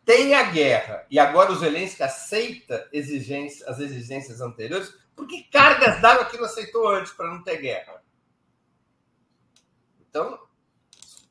[0.05, 6.27] Tem a guerra e agora o Zelensky aceita exigências, as exigências anteriores, porque cargas d'água
[6.27, 8.03] que não aceitou antes para não ter guerra.
[10.09, 10.41] Então,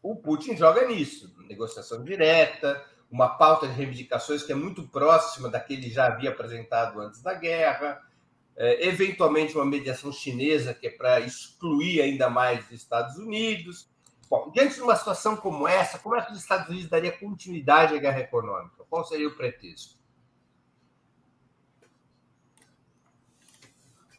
[0.02, 5.60] o Putin joga nisso, negociação direta, uma pauta de reivindicações que é muito próxima da
[5.60, 8.02] que ele já havia apresentado antes da guerra,
[8.60, 13.90] é, eventualmente uma mediação chinesa, que é para excluir ainda mais os Estados Unidos.
[14.30, 17.96] Bom, diante de uma situação como essa, como é que os Estados Unidos daria continuidade
[17.96, 18.84] à guerra econômica?
[18.90, 19.98] Qual seria o pretexto?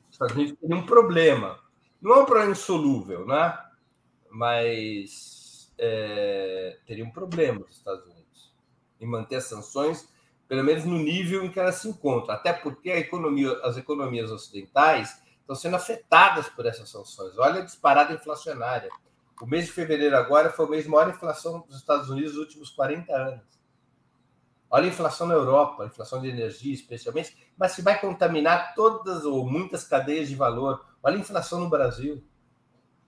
[0.09, 1.61] Os Estados Unidos teriam um problema.
[2.01, 3.57] Não é um problema insolúvel, né?
[4.31, 8.55] mas é, teria um problema os Estados Unidos
[9.01, 10.09] em manter as sanções
[10.51, 15.23] pelo menos no nível em que elas se encontram, até porque economia, as economias ocidentais
[15.43, 17.39] estão sendo afetadas por essas sanções.
[17.39, 18.91] Olha a disparada inflacionária.
[19.41, 22.41] O mês de fevereiro agora foi o mês de maior inflação dos Estados Unidos nos
[22.41, 23.45] últimos 40 anos.
[24.69, 29.25] Olha a inflação na Europa, a inflação de energia especialmente, mas se vai contaminar todas
[29.25, 30.85] ou muitas cadeias de valor.
[31.01, 32.25] Olha a inflação no Brasil.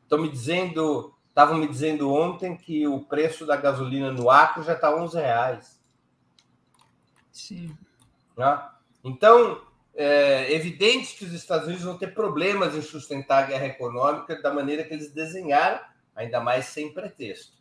[0.05, 4.75] Estão me dizendo, estavam me dizendo ontem que o preço da gasolina no Acre já
[4.75, 5.82] está 11 reais.
[7.33, 7.77] Sim.
[8.37, 8.69] Né?
[9.03, 9.63] Então,
[9.95, 14.53] é evidente que os Estados Unidos vão ter problemas em sustentar a guerra econômica da
[14.53, 15.81] maneira que eles desenharam,
[16.15, 17.61] ainda mais sem pretexto.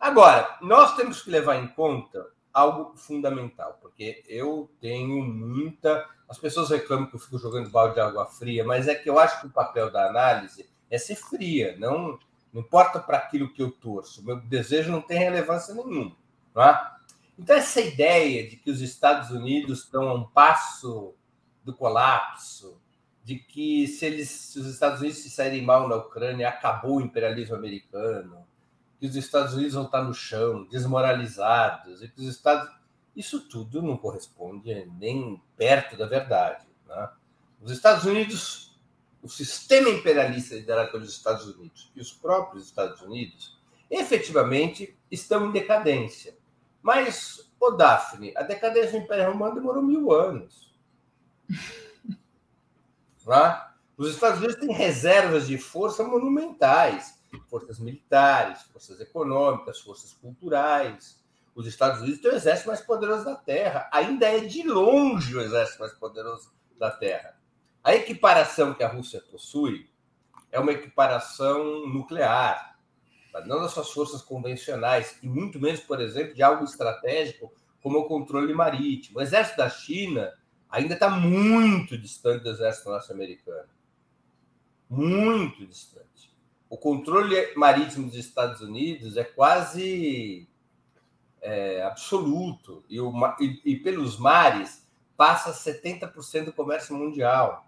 [0.00, 6.06] Agora, nós temos que levar em conta algo fundamental, porque eu tenho muita.
[6.28, 9.18] As pessoas reclamam que eu fico jogando balde de água fria, mas é que eu
[9.18, 12.18] acho que o papel da análise é ser fria, não,
[12.52, 14.24] não importa para aquilo que eu torço.
[14.24, 16.16] Meu desejo não tem relevância nenhuma.
[16.54, 16.97] Não é?
[17.38, 21.14] Então, essa ideia de que os Estados Unidos estão a um passo
[21.64, 22.80] do colapso,
[23.22, 27.00] de que se, eles, se os Estados Unidos se saírem mal na Ucrânia, acabou o
[27.00, 28.44] imperialismo americano,
[28.98, 32.74] que os Estados Unidos vão estar no chão, desmoralizados, e que os Estados.
[33.14, 36.66] Isso tudo não corresponde nem perto da verdade.
[36.86, 37.08] Né?
[37.60, 38.80] Os Estados Unidos,
[39.22, 43.60] o sistema imperialista liderado pelos Estados Unidos e os próprios Estados Unidos,
[43.90, 46.37] efetivamente estão em decadência.
[46.82, 50.74] Mas, ô Daphne, a decadência do Império Romano demorou mil anos.
[53.24, 53.76] Tá?
[53.94, 61.22] Os Estados Unidos têm reservas de força monumentais, forças militares, forças econômicas, forças culturais.
[61.54, 63.90] Os Estados Unidos têm o exército mais poderoso da Terra.
[63.92, 67.36] Ainda é de longe o exército mais poderoso da Terra.
[67.84, 69.90] A equiparação que a Rússia possui
[70.50, 72.77] é uma equiparação nuclear?
[73.46, 77.52] Não das suas forças convencionais, e muito menos, por exemplo, de algo estratégico
[77.82, 79.18] como o controle marítimo.
[79.18, 80.32] O exército da China
[80.68, 83.68] ainda está muito distante do exército norte-americano.
[84.88, 86.08] Muito distante.
[86.68, 90.48] O controle marítimo dos Estados Unidos é quase
[91.40, 92.84] é, absoluto.
[92.88, 94.86] E, o, e, e, pelos mares
[95.16, 97.66] passa 70% do comércio mundial.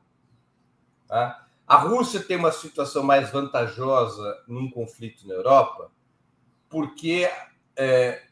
[1.06, 1.46] Tá?
[1.70, 5.92] A Rússia tem uma situação mais vantajosa num conflito na Europa,
[6.68, 7.30] porque
[7.76, 8.24] é,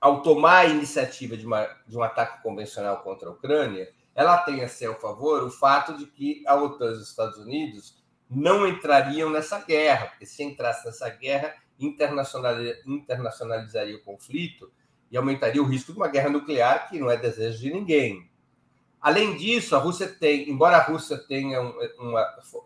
[0.00, 4.64] ao tomar a iniciativa de, uma, de um ataque convencional contra a Ucrânia, ela tem
[4.64, 9.30] a seu favor o fato de que a OTAN e os Estados Unidos não entrariam
[9.30, 14.72] nessa guerra, porque se entrasse nessa guerra, internacionalizaria o conflito
[15.12, 18.28] e aumentaria o risco de uma guerra nuclear, que não é desejo de ninguém.
[19.04, 22.24] Além disso, a Rússia tem, embora a Rússia tenha, uma,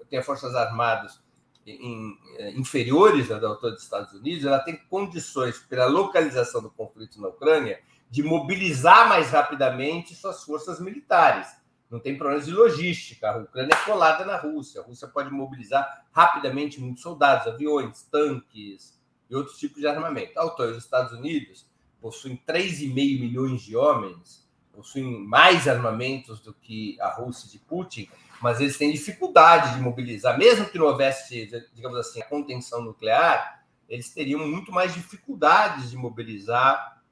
[0.09, 1.21] tenha forças armadas
[1.67, 7.21] em, eh, inferiores à da dos Estados Unidos, ela tem condições, pela localização do conflito
[7.21, 11.49] na Ucrânia, de mobilizar mais rapidamente suas forças militares.
[11.91, 13.29] Não tem problemas de logística.
[13.29, 14.81] A Ucrânia é colada na Rússia.
[14.81, 18.97] A Rússia pode mobilizar rapidamente muitos soldados, aviões, tanques
[19.29, 20.39] e outros tipos de armamento.
[20.39, 21.67] A OTAN e os Estados Unidos
[22.01, 24.48] possuem 3,5 milhões de homens,
[24.79, 28.09] possuem mais armamentos do que a Rússia de Putin,
[28.41, 33.65] mas eles têm dificuldade de mobilizar, mesmo que não houvesse, digamos assim, a contenção nuclear,
[33.89, 37.03] eles teriam muito mais dificuldades de mobilizar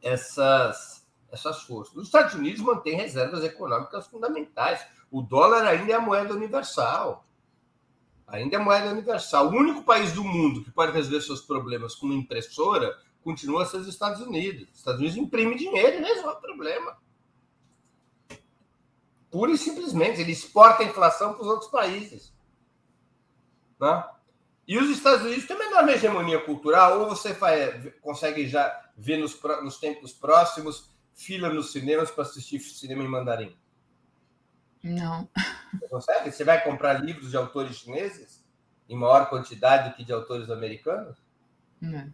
[0.00, 1.96] essas, essas forças.
[1.96, 4.86] Os Estados Unidos mantêm reservas econômicas fundamentais.
[5.10, 7.26] O dólar ainda é a moeda universal.
[8.28, 9.48] Ainda é a moeda universal.
[9.48, 13.66] O único país do mundo que pode resolver seus problemas com uma impressora continua a
[13.66, 14.68] ser os Estados Unidos.
[14.70, 16.96] Os Estados Unidos imprimem dinheiro e resolve o problema.
[19.30, 20.20] Pura e simplesmente.
[20.20, 22.32] Ele exporta a inflação para os outros países.
[23.80, 24.04] Né?
[24.66, 29.16] E os Estados Unidos têm uma enorme hegemonia cultural, ou você vai, consegue já ver
[29.16, 33.56] nos, nos tempos próximos fila nos cinemas para assistir cinema em mandarim?
[34.82, 35.28] Não.
[35.72, 36.32] Você consegue?
[36.32, 38.44] Você vai comprar livros de autores chineses
[38.88, 41.16] em maior quantidade do que de autores americanos?
[41.80, 42.12] Não.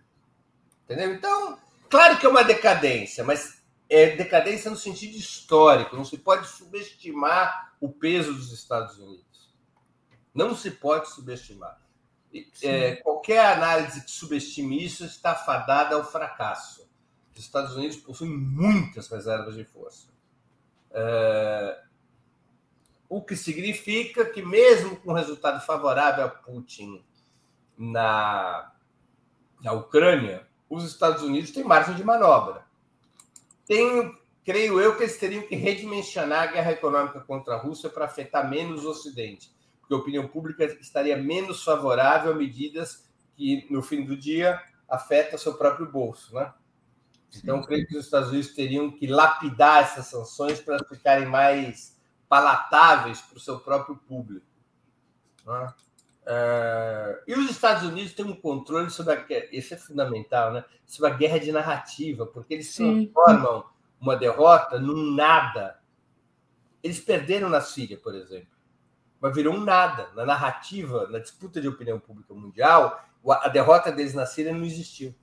[0.88, 1.12] Entendeu?
[1.12, 1.58] Então,
[1.90, 5.94] claro que é uma decadência, mas é decadência no sentido histórico.
[5.94, 9.54] Não se pode subestimar o peso dos Estados Unidos.
[10.34, 11.78] Não se pode subestimar.
[12.62, 16.88] É, qualquer análise que subestime isso está fadada ao fracasso.
[17.34, 20.08] Os Estados Unidos possuem muitas reservas de força.
[20.90, 21.82] É,
[23.10, 27.04] o que significa que, mesmo com resultado favorável a Putin
[27.76, 28.72] na,
[29.62, 32.68] na Ucrânia, os Estados Unidos têm margem de manobra
[33.68, 38.06] tenho, creio eu que eles teriam que redimensionar a guerra econômica contra a Rússia para
[38.06, 43.82] afetar menos o Ocidente, porque a opinião pública estaria menos favorável a medidas que, no
[43.82, 44.58] fim do dia,
[44.88, 46.52] afetam seu próprio bolso, né?
[47.36, 51.94] Então, creio que os Estados Unidos teriam que lapidar essas sanções para ficarem mais
[52.26, 54.46] palatáveis para o seu próprio público.
[55.44, 55.74] Né?
[56.28, 60.62] Uh, e os Estados Unidos têm um controle sobre a isso é fundamental, né?
[60.84, 63.06] Sobre a guerra de narrativa, porque eles Sim.
[63.06, 63.64] transformam
[63.98, 65.78] uma derrota num nada.
[66.82, 68.48] Eles perderam na Síria, por exemplo,
[69.18, 73.02] mas virou um nada na narrativa, na disputa de opinião pública mundial.
[73.26, 75.14] A derrota deles na Síria não existiu.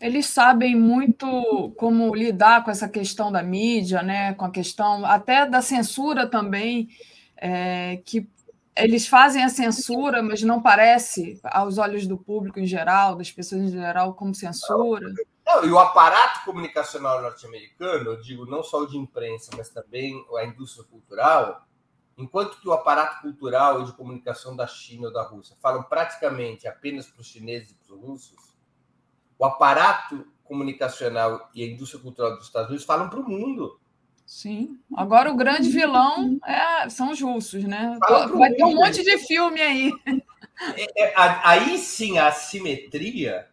[0.00, 4.34] Eles sabem muito como lidar com essa questão da mídia, né?
[4.34, 6.88] Com a questão até da censura também,
[7.36, 8.28] é, que
[8.76, 13.62] eles fazem a censura, mas não parece, aos olhos do público em geral, das pessoas
[13.62, 15.06] em geral, como censura.
[15.44, 20.24] Não, e o aparato comunicacional norte-americano, eu digo não só o de imprensa, mas também
[20.38, 21.66] a indústria cultural,
[22.16, 26.68] enquanto que o aparato cultural e de comunicação da China ou da Rússia falam praticamente
[26.68, 28.54] apenas para os chineses e para os russos,
[29.38, 33.80] o aparato comunicacional e a indústria cultural dos Estados Unidos falam para o mundo.
[34.30, 34.78] Sim.
[34.96, 37.98] Agora o grande vilão é, são os russos, né?
[38.32, 39.92] Vai ter um monte de filme aí.
[40.76, 43.48] É, é, aí sim a assimetria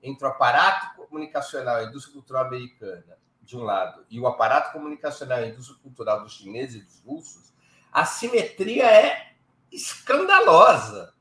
[0.00, 4.72] entre o aparato comunicacional e a indústria cultural americana, de um lado, e o aparato
[4.72, 7.52] comunicacional e a indústria cultural dos chineses e dos russos,
[7.92, 9.32] a simetria é
[9.72, 11.12] escandalosa.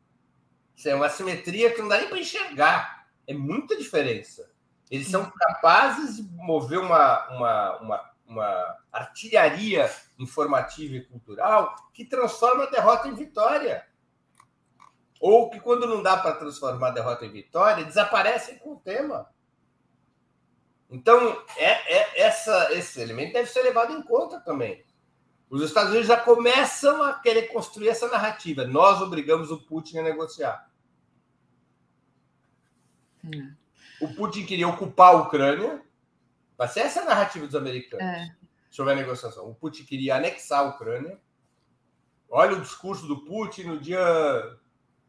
[0.85, 3.07] É uma simetria que não dá nem para enxergar.
[3.25, 4.51] É muita diferença.
[4.91, 12.63] Eles são capazes de mover uma, uma, uma, uma artilharia informativa e cultural que transforma
[12.63, 13.85] a derrota em vitória.
[15.19, 19.27] Ou que, quando não dá para transformar a derrota em vitória, desaparecem com o tema.
[20.89, 24.85] Então, é, é, essa, esse elemento deve ser levado em conta também.
[25.49, 28.65] Os Estados Unidos já começam a querer construir essa narrativa.
[28.65, 30.69] Nós obrigamos o Putin a negociar.
[33.23, 33.53] Hum.
[33.99, 35.83] O Putin queria ocupar a Ucrânia.
[36.59, 38.35] Vai ser essa a narrativa dos americanos é.
[38.69, 39.49] sobre a negociação.
[39.49, 41.17] O Putin queria anexar a Ucrânia.
[42.29, 44.57] Olha o discurso do Putin no dia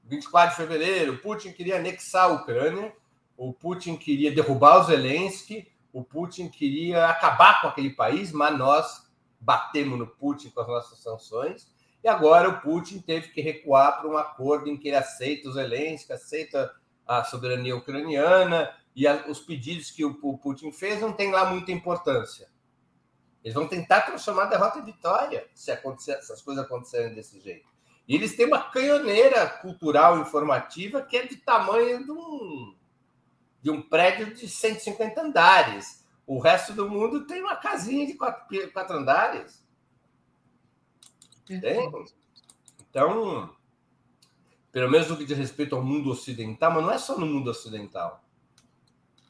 [0.05, 1.15] 24 de fevereiro.
[1.15, 2.95] O Putin queria anexar a Ucrânia.
[3.37, 5.69] O Putin queria derrubar o Zelensky.
[5.93, 9.11] O Putin queria acabar com aquele país, mas nós
[9.41, 11.69] batemos no Putin com as nossas sanções.
[12.05, 15.53] E agora o Putin teve que recuar para um acordo em que ele aceita o
[15.53, 16.73] Zelensky, aceita
[17.05, 21.51] a soberania ucraniana e a, os pedidos que o, o, Putin fez não tem lá
[21.51, 22.49] muita importância.
[23.43, 27.41] Eles vão tentar transformar a derrota em vitória se, acontecer, se as coisas acontecerem desse
[27.41, 27.69] jeito.
[28.07, 32.75] E eles têm uma canhoneira cultural informativa que é de tamanho de um,
[33.62, 36.05] de um prédio de 150 andares.
[36.27, 39.65] O resto do mundo tem uma casinha de quatro, quatro andares.
[41.47, 41.91] Tem?
[42.89, 43.55] Então,
[44.71, 47.51] pelo menos no que diz respeito ao mundo ocidental, mas não é só no mundo
[47.51, 48.23] ocidental.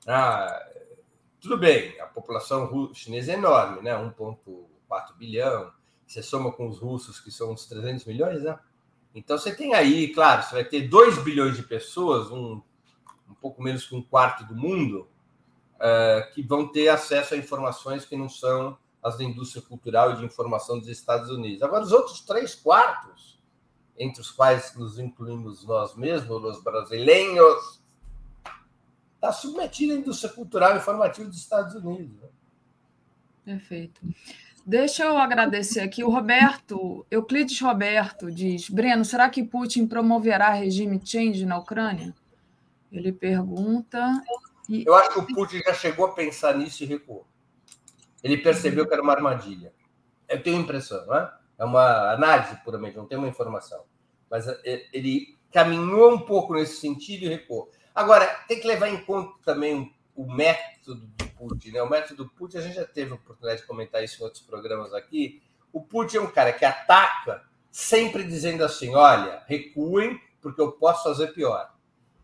[0.06, 0.66] Ah,
[1.40, 3.93] tudo bem, a população chinesa é enorme, né?
[3.93, 5.72] 1,4 bilhão.
[6.06, 8.59] Você soma com os russos, que são uns 300 milhões, né?
[9.14, 12.60] Então você tem aí, claro, você vai ter 2 bilhões de pessoas, um,
[13.28, 15.09] um pouco menos que um quarto do mundo,
[15.77, 20.16] uh, que vão ter acesso a informações que não são as da indústria cultural e
[20.16, 21.62] de informação dos Estados Unidos.
[21.62, 23.40] Agora, os outros três quartos,
[23.98, 27.80] entre os quais nos incluímos nós mesmos, os brasileiros,
[29.21, 32.19] está submetido à indústria cultural e informativa dos Estados Unidos.
[32.21, 32.29] Né?
[33.45, 34.01] Perfeito.
[34.65, 36.03] Deixa eu agradecer aqui.
[36.03, 42.15] O Roberto, Euclides Roberto, diz: Breno, será que Putin promoverá regime change na Ucrânia?
[42.91, 44.23] Ele pergunta.
[44.69, 44.85] E...
[44.87, 47.27] Eu acho que o Putin já chegou a pensar nisso e recuou.
[48.23, 49.73] Ele percebeu que era uma armadilha.
[50.29, 51.33] Eu tenho a impressão, não é?
[51.59, 53.85] É uma análise puramente, não tem uma informação.
[54.31, 57.71] Mas é, ele caminhou um pouco nesse sentido e recuou.
[58.01, 61.72] Agora, tem que levar em conta também o método do Putin.
[61.72, 61.82] Né?
[61.82, 64.43] O método do Putin, a gente já teve a oportunidade de comentar isso em outros
[64.43, 65.43] programas aqui.
[65.70, 71.05] O Putin é um cara que ataca sempre dizendo assim: olha, recuem, porque eu posso
[71.05, 71.74] fazer pior.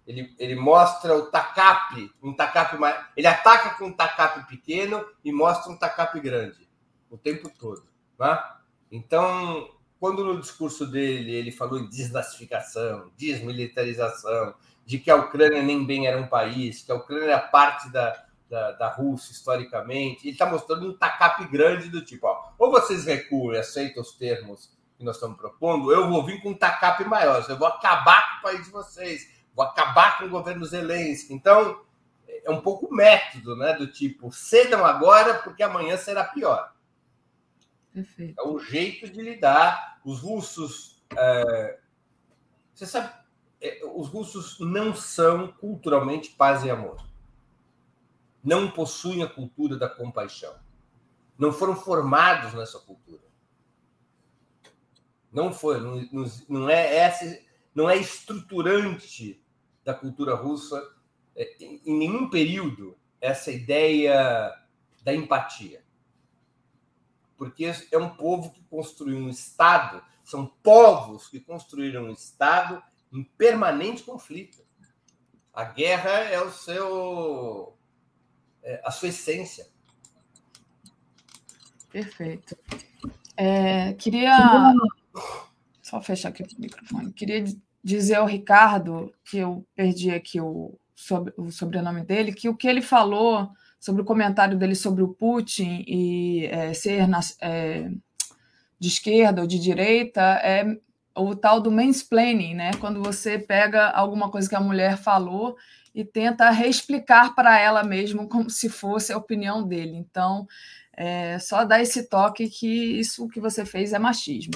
[0.06, 3.04] Ele, ele mostra o tacape, um tacape mais.
[3.14, 6.66] Ele ataca com um tacape pequeno e mostra um tacape grande
[7.10, 7.84] o tempo todo.
[8.18, 8.44] Né?
[8.90, 9.68] Então,
[10.00, 14.54] quando no discurso dele ele falou em desnazificação, desmilitarização,
[14.86, 18.24] de que a Ucrânia nem bem era um país, que a Ucrânia era parte da,
[18.48, 20.24] da, da Rússia historicamente.
[20.24, 24.12] Ele está mostrando um tacape grande do tipo: ó, ou vocês recuam e aceitam os
[24.12, 28.30] termos que nós estamos propondo, eu vou vir com um tacape maior, eu vou acabar
[28.30, 31.34] com o país de vocês, vou acabar com o governo Zelensky.
[31.34, 31.84] Então,
[32.28, 33.74] é um pouco método, né?
[33.74, 36.72] Do tipo, cedam agora, porque amanhã será pior.
[37.92, 38.40] Perfeito.
[38.40, 39.98] É o jeito de lidar.
[40.04, 41.02] Os russos.
[41.16, 41.78] É...
[42.72, 43.12] Você sabe,
[43.94, 47.04] os russos não são culturalmente paz e amor.
[48.42, 50.54] Não possuem a cultura da compaixão.
[51.38, 53.22] Não foram formados nessa cultura.
[55.32, 57.38] Não foi, não, não é essa,
[57.74, 59.42] não é estruturante
[59.84, 60.82] da cultura russa
[61.34, 64.54] é, em nenhum período essa ideia
[65.02, 65.84] da empatia.
[67.36, 73.24] Porque é um povo que construiu um Estado, são povos que construíram um Estado em
[73.24, 74.64] permanente conflito.
[75.52, 77.76] A guerra é o seu
[78.62, 79.66] é a sua essência.
[81.90, 82.56] Perfeito.
[83.36, 84.74] É, queria
[85.80, 87.12] só fechar aqui o microfone.
[87.12, 87.44] Queria
[87.82, 92.66] dizer ao Ricardo que eu perdi aqui o, sobre, o sobrenome dele, que o que
[92.66, 97.88] ele falou sobre o comentário dele sobre o Putin e é, ser na, é,
[98.78, 100.76] de esquerda ou de direita é
[101.16, 102.70] o tal do mansplaining, né?
[102.80, 105.56] Quando você pega alguma coisa que a mulher falou
[105.94, 109.96] e tenta reexplicar para ela mesma como se fosse a opinião dele.
[109.96, 110.46] Então,
[110.96, 112.66] É só dar esse toque que
[112.98, 114.54] isso que você fez é machismo.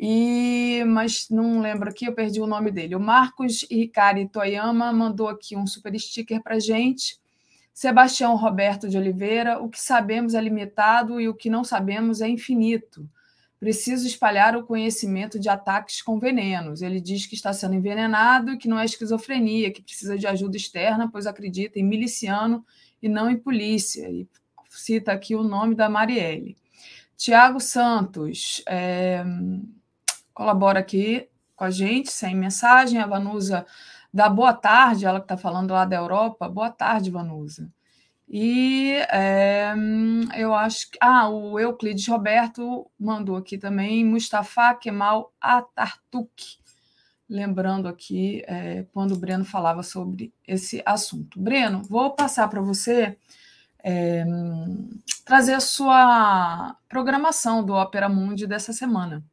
[0.00, 2.94] E mas não lembro aqui, eu perdi o nome dele.
[2.96, 7.18] O Marcos Ricari Toyama mandou aqui um super sticker para gente.
[7.74, 12.28] Sebastião Roberto de Oliveira, o que sabemos é limitado e o que não sabemos é
[12.28, 13.08] infinito.
[13.58, 16.80] Preciso espalhar o conhecimento de ataques com venenos.
[16.80, 21.08] Ele diz que está sendo envenenado que não é esquizofrenia, que precisa de ajuda externa,
[21.10, 22.64] pois acredita em miliciano
[23.02, 24.08] e não em polícia.
[24.08, 24.28] E
[24.70, 26.56] cita aqui o nome da Marielle.
[27.16, 29.24] Tiago Santos é,
[30.32, 33.00] colabora aqui com a gente, sem mensagem.
[33.00, 33.66] A Vanusa
[34.14, 36.48] dá boa tarde, ela que está falando lá da Europa.
[36.48, 37.68] Boa tarde, Vanusa.
[38.28, 39.74] E é,
[40.36, 40.98] eu acho que.
[41.00, 46.58] Ah, o Euclides Roberto mandou aqui também Mustafa Kemal Atatürk,
[47.28, 51.40] lembrando aqui é, quando o Breno falava sobre esse assunto.
[51.40, 53.16] Breno, vou passar para você
[53.82, 54.24] é,
[55.24, 59.24] trazer a sua programação do Opera Mundi dessa semana.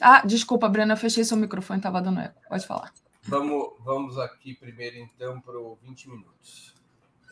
[0.00, 2.40] Ah, desculpa, Breno, eu fechei seu microfone, estava dando eco.
[2.48, 2.92] Pode falar.
[3.28, 6.74] Vamos, vamos aqui primeiro, então, para o 20 minutos.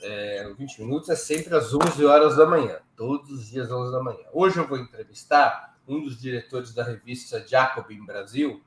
[0.02, 3.72] É, o 20 minutos é sempre às 11 horas da manhã, todos os dias às
[3.72, 4.26] 11 da manhã.
[4.30, 8.62] Hoje eu vou entrevistar um dos diretores da revista Jacobin Brasil,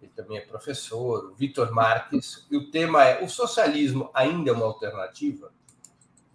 [0.00, 4.54] ele também é professor, o Vitor Marques, e o tema é: o socialismo ainda é
[4.54, 5.52] uma alternativa?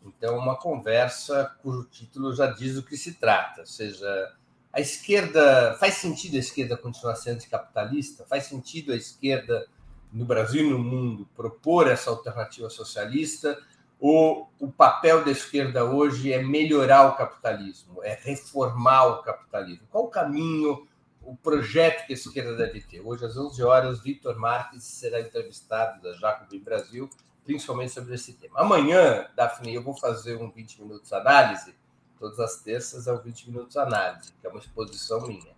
[0.05, 4.35] Então, uma conversa cujo título já diz do que se trata, ou seja,
[4.71, 5.75] a esquerda.
[5.79, 8.23] Faz sentido a esquerda continuar sendo anticapitalista?
[8.25, 9.67] Faz sentido a esquerda
[10.15, 13.61] no Brasil e no mundo propor essa alternativa socialista,
[13.99, 19.85] ou o papel da esquerda hoje é melhorar o capitalismo, é reformar o capitalismo?
[19.89, 20.87] Qual o caminho,
[21.21, 23.01] o projeto que a esquerda deve ter?
[23.01, 27.09] Hoje, às 11 horas, Vitor Marques será entrevistado da Jacob Brasil,
[27.43, 28.61] principalmente sobre esse tema.
[28.61, 31.75] Amanhã, Daphne, eu vou fazer um 20 minutos análise,
[32.17, 35.54] todas as terças é o 20 minutos análise, que é uma exposição minha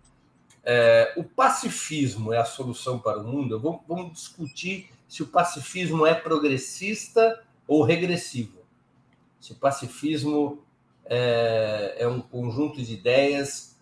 [0.70, 3.58] é, o pacifismo é a solução para o mundo?
[3.58, 8.58] Vamos, vamos discutir se o pacifismo é progressista ou regressivo.
[9.40, 10.62] Se o pacifismo
[11.06, 13.78] é, é um conjunto de ideias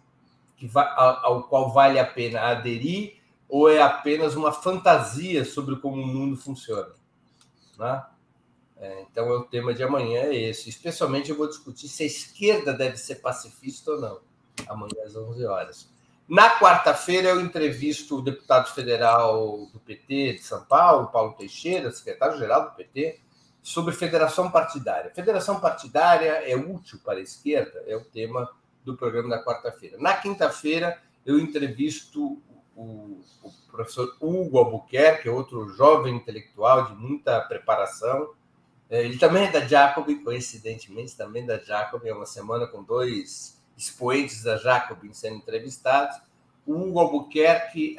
[0.57, 3.17] que ao, qual vale a pena aderir
[3.49, 6.95] ou é apenas uma fantasia sobre como o mundo funciona.
[7.77, 8.07] Né?
[8.77, 10.69] É, então, o tema de amanhã é esse.
[10.69, 14.21] Especialmente, eu vou discutir se a esquerda deve ser pacifista ou não,
[14.69, 15.96] amanhã às 11 horas.
[16.29, 22.71] Na quarta-feira, eu entrevisto o deputado federal do PT de São Paulo, Paulo Teixeira, secretário-geral
[22.71, 23.21] do PT,
[23.63, 25.13] sobre federação partidária.
[25.15, 27.85] Federação partidária é útil para a esquerda?
[27.87, 28.51] É o tema
[28.85, 29.99] do programa da quarta-feira.
[29.99, 32.43] Na quinta-feira, eu entrevisto
[32.75, 38.33] o, o, professor Hugo Albuquerque, outro jovem intelectual de muita preparação.
[38.91, 42.05] É, ele também é da Jacob, coincidentemente, também é da Jacob.
[42.05, 46.17] É uma semana com dois expoentes da Jacobin sendo entrevistados.
[46.67, 47.97] O Hugo Albuquerque,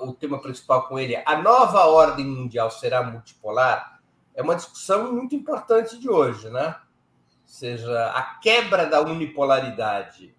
[0.00, 4.00] o tema principal com ele é a nova ordem mundial será multipolar?
[4.34, 6.68] É uma discussão muito importante de hoje, né?
[6.68, 10.34] Ou seja, a quebra da unipolaridade,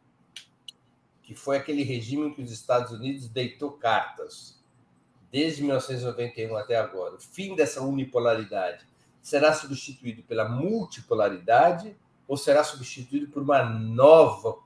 [1.22, 4.64] que foi aquele regime que os Estados Unidos deitou cartas
[5.32, 7.16] desde 1991 até agora.
[7.16, 8.88] O fim dessa unipolaridade
[9.22, 11.96] será substituído pela multipolaridade
[12.28, 14.66] ou será substituído por uma nova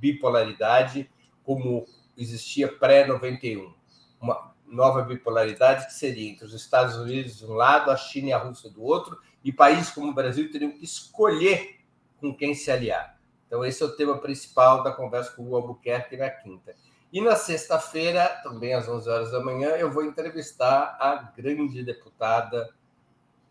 [0.00, 1.10] bipolaridade
[1.42, 1.86] como
[2.16, 3.72] existia pré-91.
[4.20, 8.32] Uma nova bipolaridade que seria entre os Estados Unidos de um lado, a China e
[8.32, 11.80] a Rússia do outro, e países como o Brasil teriam que escolher
[12.18, 13.18] com quem se aliar.
[13.46, 16.74] Então, esse é o tema principal da conversa com o Albuquerque na quinta.
[17.12, 22.74] E na sexta-feira, também às 11 horas da manhã, eu vou entrevistar a grande deputada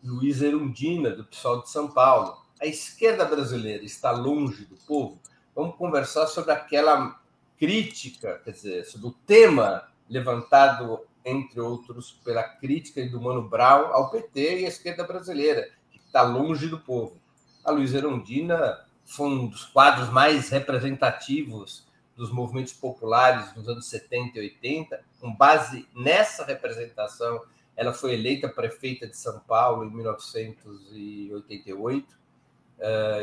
[0.02, 2.36] Luísa Erundina, do PSOL de São Paulo.
[2.60, 5.18] A esquerda brasileira está longe do povo?
[5.54, 7.20] Vamos conversar sobre aquela
[7.58, 14.10] crítica, quer dizer, sobre o tema levantado, entre outros, pela crítica do Mano Brown ao
[14.10, 17.16] PT e à esquerda brasileira, que está longe do povo.
[17.64, 21.86] A Luísa Erundina foi um dos quadros mais representativos
[22.16, 25.00] dos movimentos populares nos anos 70 e 80.
[25.20, 27.42] Com base nessa representação,
[27.76, 32.14] ela foi eleita prefeita de São Paulo em 1988 é,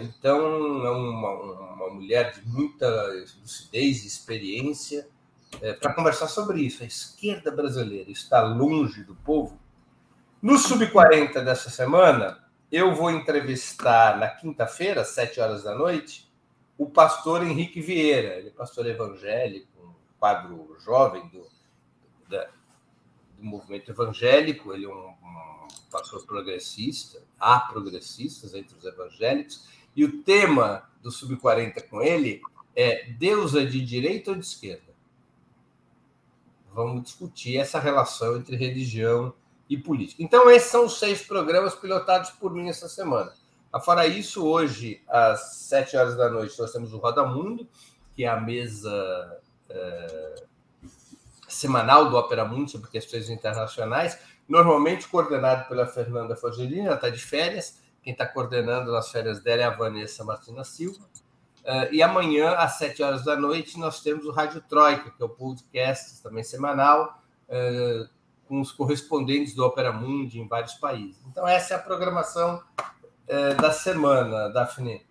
[0.02, 2.88] então, é uma, uma mulher de muita
[3.40, 5.07] lucidez e experiência
[5.61, 6.84] é, para conversar sobre isso.
[6.84, 9.60] A esquerda brasileira está longe do povo.
[10.41, 16.32] No Sub-40 dessa semana, eu vou entrevistar na quinta-feira, às sete horas da noite,
[16.78, 18.36] o pastor Henrique Vieira.
[18.36, 21.45] Ele é pastor evangélico, um quadro jovem do,
[22.28, 22.48] da,
[23.38, 24.73] do movimento evangélico.
[24.73, 31.11] Ele é um, um pastor progressista, há progressistas entre os evangélicos, E o tema do
[31.11, 32.41] Sub-40 com ele
[32.73, 34.93] é Deus é de direita ou de esquerda?
[36.73, 39.34] Vamos discutir essa relação entre religião
[39.68, 40.23] e política.
[40.23, 43.34] Então, esses são os seis programas pilotados por mim essa semana.
[43.84, 47.68] Fora isso, hoje, às sete horas da noite, nós temos o Roda Mundo,
[48.13, 49.39] que é a mesa
[49.69, 50.43] é,
[51.47, 54.19] semanal do Opera Mundo sobre questões internacionais,
[54.52, 59.61] normalmente coordenado pela Fernanda Fogelini, ela está de férias, quem está coordenando nas férias dela
[59.61, 60.99] é a Vanessa Martina Silva.
[61.61, 65.26] Uh, e amanhã, às sete horas da noite, nós temos o Rádio Troika, que é
[65.26, 68.10] o podcast também semanal, uh,
[68.45, 71.23] com os correspondentes do Opera Mundi em vários países.
[71.28, 75.06] Então, essa é a programação uh, da semana, Daphne.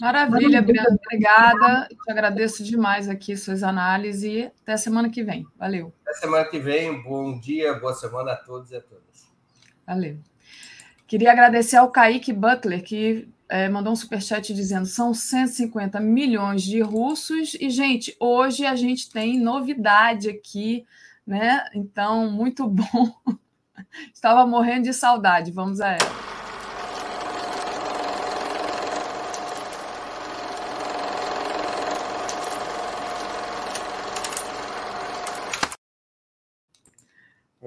[0.00, 0.98] Maravilha, Briana.
[1.06, 1.88] Obrigada.
[1.88, 5.46] Te agradeço demais aqui suas análises e até semana que vem.
[5.56, 5.92] Valeu.
[6.02, 7.02] Até semana que vem.
[7.02, 9.32] Bom dia, boa semana a todos e a todas.
[9.86, 10.18] Valeu.
[11.06, 16.80] Queria agradecer ao Kaique Butler, que é, mandou um superchat dizendo são 150 milhões de
[16.80, 17.54] russos.
[17.54, 20.84] E, gente, hoje a gente tem novidade aqui,
[21.26, 21.64] né?
[21.74, 23.14] Então, muito bom.
[24.12, 25.52] Estava morrendo de saudade.
[25.52, 26.43] Vamos a ela.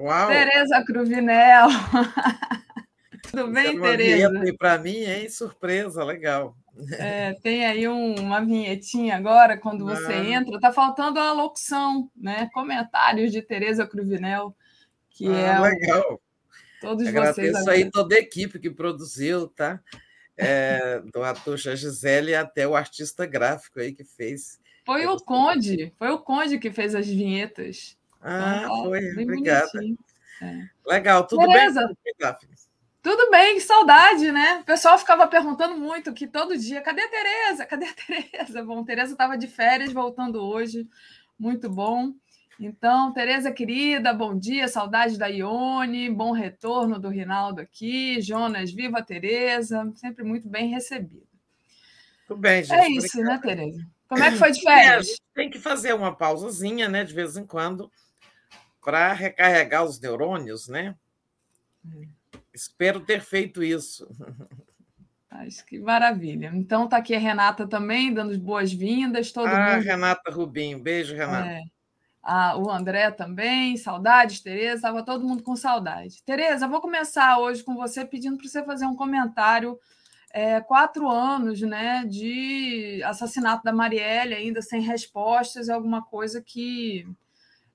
[0.08, 0.28] Uau!
[0.28, 1.68] Tereza Cruvinel.
[3.30, 4.54] Tudo bem, é Tereza?
[4.58, 5.28] Para mim, hein?
[5.28, 6.56] Surpresa, legal.
[6.92, 10.24] É, tem aí um, uma vinhetinha agora, quando você ah.
[10.24, 10.58] entra.
[10.60, 12.48] Tá faltando a locução, né?
[12.54, 14.56] Comentários de Tereza Cruvinel,
[15.10, 16.20] que ah, é legal.
[16.80, 17.58] todos Agradeço vocês.
[17.58, 19.78] Isso aí toda a equipe que produziu, tá?
[20.38, 24.58] É, do ator Gisele até o artista gráfico aí que fez.
[24.86, 27.97] Foi o Conde, foi o Conde que fez as vinhetas.
[28.20, 29.22] Ah, então, foi.
[29.22, 29.70] Obrigada.
[30.42, 30.68] É.
[30.86, 31.86] Legal, tudo Beleza.
[31.86, 31.96] bem?
[33.00, 34.58] Tudo bem, que saudade, né?
[34.60, 37.66] O pessoal ficava perguntando muito que todo dia, cadê a Tereza?
[37.66, 38.62] Cadê a Tereza?
[38.62, 40.86] Bom, Tereza estava de férias, voltando hoje.
[41.38, 42.12] Muito bom.
[42.60, 48.20] Então, Tereza querida, bom dia, saudade da Ione, bom retorno do Rinaldo aqui.
[48.20, 51.26] Jonas, viva Tereza, sempre muito bem recebida.
[52.26, 52.80] Tudo bem, gente.
[52.80, 53.86] É isso, né, Tereza?
[54.08, 55.08] Como é que foi de férias?
[55.08, 57.90] É, tem que fazer uma pausazinha, né, de vez em quando,
[58.82, 60.94] para recarregar os neurônios, né?
[61.84, 62.08] Hum.
[62.52, 64.08] Espero ter feito isso.
[65.30, 66.50] Acho que maravilha.
[66.54, 69.30] Então está aqui a Renata também, dando boas-vindas.
[69.30, 69.84] Todo ah, mundo...
[69.84, 71.50] Renata Rubim, beijo, Renata.
[71.50, 71.62] É.
[72.22, 76.22] Ah, o André também, saudades, Tereza, estava todo mundo com saudade.
[76.24, 79.78] Tereza, vou começar hoje com você pedindo para você fazer um comentário.
[80.30, 87.06] É, quatro anos né, de assassinato da Marielle, ainda sem respostas, é alguma coisa que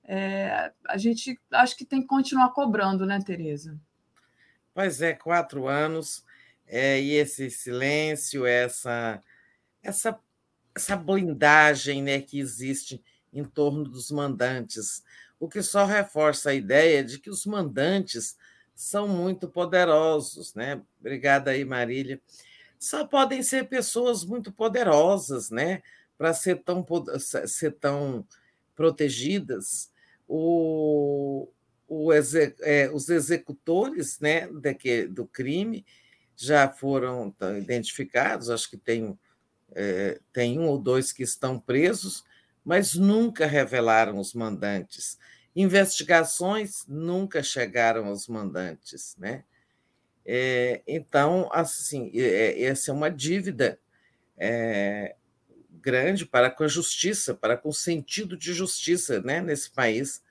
[0.06, 3.78] é, a gente acho que tem que continuar cobrando, né, Tereza?
[4.74, 6.24] Pois é, quatro anos,
[6.66, 9.20] é, e esse silêncio, essa,
[9.82, 10.18] essa,
[10.74, 13.02] essa blindagem né, que existe
[13.32, 15.02] em torno dos mandantes,
[15.40, 18.36] o que só reforça a ideia de que os mandantes
[18.74, 20.82] são muito poderosos, né?
[21.00, 22.20] Obrigada aí, Marília.
[22.78, 25.82] Só podem ser pessoas muito poderosas, né?
[26.18, 26.84] Para ser tão,
[27.46, 28.26] ser tão
[28.74, 29.92] protegidas
[30.28, 31.48] o,
[31.88, 35.84] o é, os executores né, de, do crime
[36.36, 39.18] já foram identificados, acho que tem,
[39.72, 42.24] é, tem um ou dois que estão presos,
[42.64, 45.18] mas nunca revelaram os mandantes.
[45.54, 49.14] Investigações nunca chegaram aos mandantes.
[49.18, 49.44] Né?
[50.24, 53.78] É, então, assim, é, essa é uma dívida
[54.36, 55.14] é,
[55.84, 60.22] grande para com a justiça, para com o sentido de justiça né, nesse país.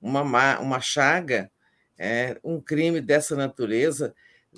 [0.00, 1.50] Uma, uma chaga,
[1.98, 4.14] é, um crime dessa natureza,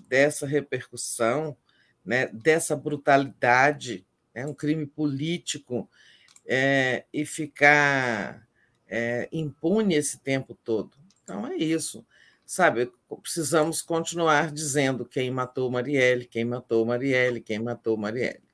[0.09, 1.56] dessa repercussão,
[2.05, 5.89] né, dessa brutalidade, é um crime político,
[6.47, 8.47] é, e ficar
[8.86, 10.97] é, impune esse tempo todo.
[11.23, 12.06] Então é isso.
[12.47, 12.90] Sabe,
[13.20, 18.48] precisamos continuar dizendo quem matou Marielle, quem matou Marielle, quem matou Marielle.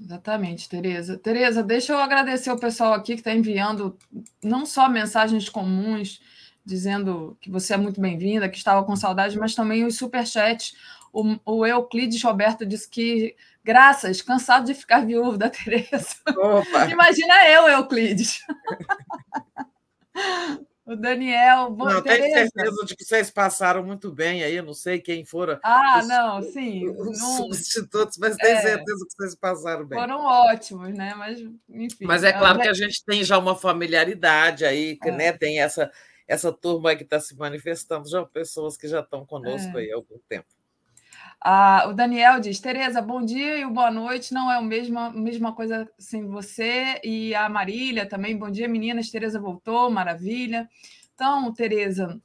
[0.00, 1.16] Exatamente, Tereza.
[1.16, 3.96] Tereza, deixa eu agradecer o pessoal aqui que está enviando
[4.42, 6.20] não só mensagens comuns
[6.64, 10.74] dizendo que você é muito bem-vinda, que estava com saudade, mas também os superchats.
[11.12, 16.16] O, o Euclides Roberto disse que, graças, cansado de ficar viúvo da Tereza.
[16.90, 18.40] Imagina eu, Euclides.
[20.86, 21.70] O Daniel.
[21.70, 24.54] Bom, não, tenho certeza de que vocês passaram muito bem aí.
[24.54, 25.58] Eu não sei quem foram.
[25.62, 26.88] Ah, os, não, sim.
[26.90, 29.98] Os não, substitutos, mas tenho é, certeza que vocês passaram bem.
[29.98, 31.14] Foram ótimos, né?
[31.14, 31.40] Mas,
[31.70, 32.04] enfim.
[32.04, 35.10] Mas é claro que a gente tem já uma familiaridade aí, é.
[35.10, 35.32] né?
[35.32, 35.90] Tem essa,
[36.28, 39.80] essa turma aí que está se manifestando, já pessoas que já estão conosco é.
[39.80, 40.53] aí há algum tempo.
[41.46, 44.32] Ah, o Daniel diz: Tereza, bom dia e boa noite.
[44.32, 46.98] Não é a mesma, mesma coisa sem você.
[47.04, 49.10] E a Marília também, bom dia, meninas.
[49.10, 50.66] Tereza voltou, maravilha.
[51.14, 52.18] Então, Tereza,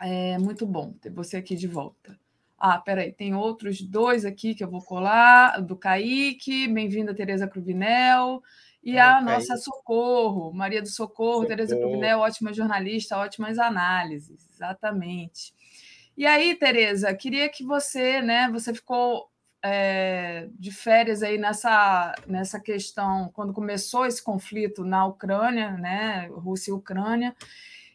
[0.00, 2.18] é muito bom ter você aqui de volta.
[2.56, 8.42] Ah, peraí, tem outros dois aqui que eu vou colar, do Kaique, bem-vinda, Tereza Cruvinel,
[8.82, 11.46] e é, a nossa Socorro, Maria do Socorro, Socorro.
[11.46, 15.54] Tereza Cruvinel, ótima jornalista, ótimas análises, exatamente.
[16.16, 19.30] E aí, Tereza, queria que você, né, você ficou
[19.62, 26.70] é, de férias aí nessa, nessa questão, quando começou esse conflito na Ucrânia, né, Rússia
[26.70, 27.34] e Ucrânia,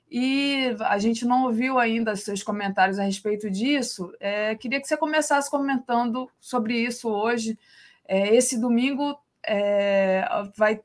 [0.09, 4.13] e a gente não ouviu ainda seus comentários a respeito disso.
[4.19, 7.57] É, queria que você começasse comentando sobre isso hoje.
[8.07, 10.23] É, esse domingo é,
[10.55, 10.79] vai,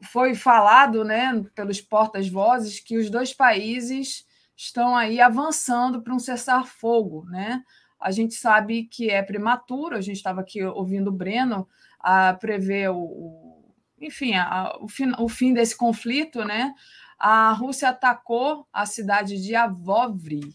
[0.00, 4.26] foi falado né, pelos portas-vozes que os dois países
[4.58, 7.24] estão aí avançando para um cessar-fogo.
[7.30, 7.62] Né?
[8.00, 11.68] A gente sabe que é prematuro, a gente estava aqui ouvindo o Breno
[12.00, 16.74] a prever o, o enfim, a, o, fim, o fim desse conflito, né?
[17.18, 20.54] a Rússia atacou a cidade de Avovri,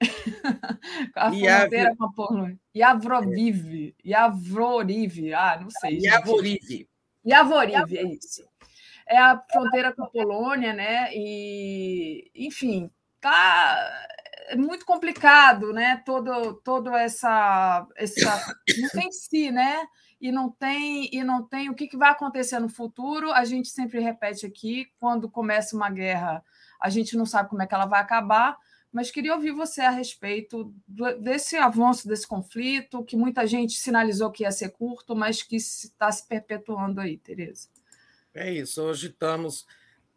[1.14, 2.58] a fronteira com a Polônia.
[2.74, 5.98] Yavroviv, Yavroriv, ah, não sei.
[6.00, 6.88] Yavoriv.
[7.26, 8.46] Yavoriv, é isso.
[9.06, 11.10] É a fronteira com a Polônia, né?
[11.14, 12.90] E, enfim,
[13.30, 14.06] tá
[14.56, 16.02] muito complicado, né?
[16.04, 19.86] Todo, todo essa, essa, não tem si, né?
[20.20, 23.32] e não tem e não tem o que, que vai acontecer no futuro.
[23.32, 26.42] A gente sempre repete aqui, quando começa uma guerra,
[26.80, 28.56] a gente não sabe como é que ela vai acabar,
[28.90, 30.72] mas queria ouvir você a respeito
[31.20, 36.10] desse avanço desse conflito, que muita gente sinalizou que ia ser curto, mas que está
[36.10, 37.68] se perpetuando aí, Tereza.
[38.32, 39.66] É isso, hoje estamos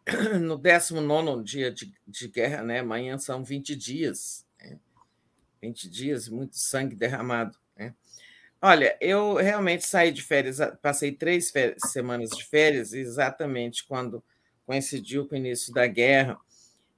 [0.42, 2.80] no 19 dia de, de, guerra, né?
[2.80, 4.78] amanhã são 20 dias, né?
[5.62, 7.58] 20 dias, muito sangue derramado.
[8.62, 14.22] Olha, eu realmente saí de férias, passei três férias, semanas de férias, exatamente quando
[14.66, 16.38] coincidiu com o início da guerra.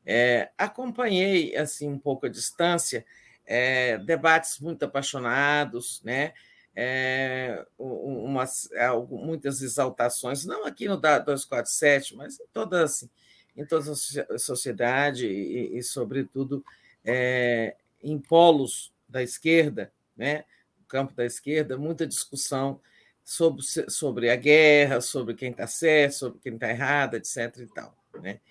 [0.03, 3.05] É, acompanhei assim um pouco a distância
[3.45, 6.33] é, debates muito apaixonados, né?
[6.73, 8.69] É, umas,
[9.09, 13.09] muitas exaltações, não aqui no 247, mas em toda, assim,
[13.57, 16.63] em toda a sociedade e, e sobretudo,
[17.03, 20.45] é, em polos da esquerda, né?
[20.91, 22.81] campo da esquerda muita discussão
[23.23, 27.59] sobre, sobre a guerra, sobre quem está certo, sobre quem está errado, etc.
[27.59, 28.41] E tal, né?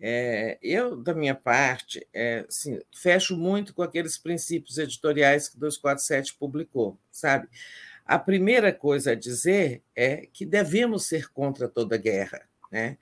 [0.00, 6.34] É, eu, da minha parte, é, assim, fecho muito com aqueles princípios editoriais que 247
[6.34, 7.48] publicou, sabe?
[8.06, 12.96] A primeira coisa a dizer é que devemos ser contra toda guerra, né?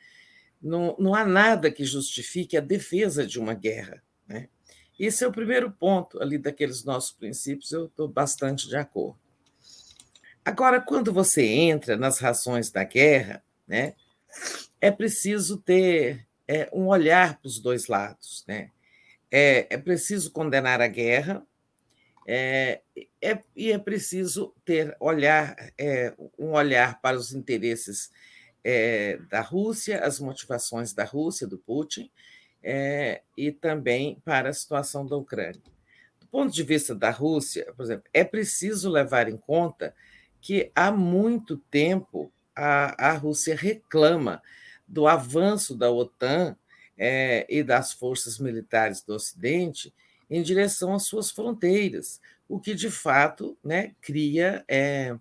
[0.61, 4.49] Não, não há nada que justifique a defesa de uma guerra, né?
[4.99, 9.19] Esse é o primeiro ponto ali daqueles nossos princípios, eu estou bastante de acordo.
[10.43, 13.95] Agora, quando você entra nas razões da guerra, né,
[14.81, 18.45] é preciso ter é, um olhar para os dois lados.
[18.47, 18.71] Né?
[19.31, 21.47] É, é preciso condenar a guerra
[22.27, 22.81] é,
[23.23, 28.11] é, e é preciso ter olhar, é, um olhar para os interesses
[28.65, 32.11] é, da Rússia, as motivações da Rússia, do Putin,
[32.63, 35.63] é, e também para a situação da Ucrânia.
[36.19, 39.95] Do ponto de vista da Rússia, por exemplo, é preciso levar em conta
[40.41, 44.43] que há muito tempo a, a Rússia reclama
[44.87, 46.57] do avanço da OTAN
[46.97, 49.93] é, e das forças militares do Ocidente
[50.29, 55.17] em direção às suas fronteiras, o que de fato né, cria é,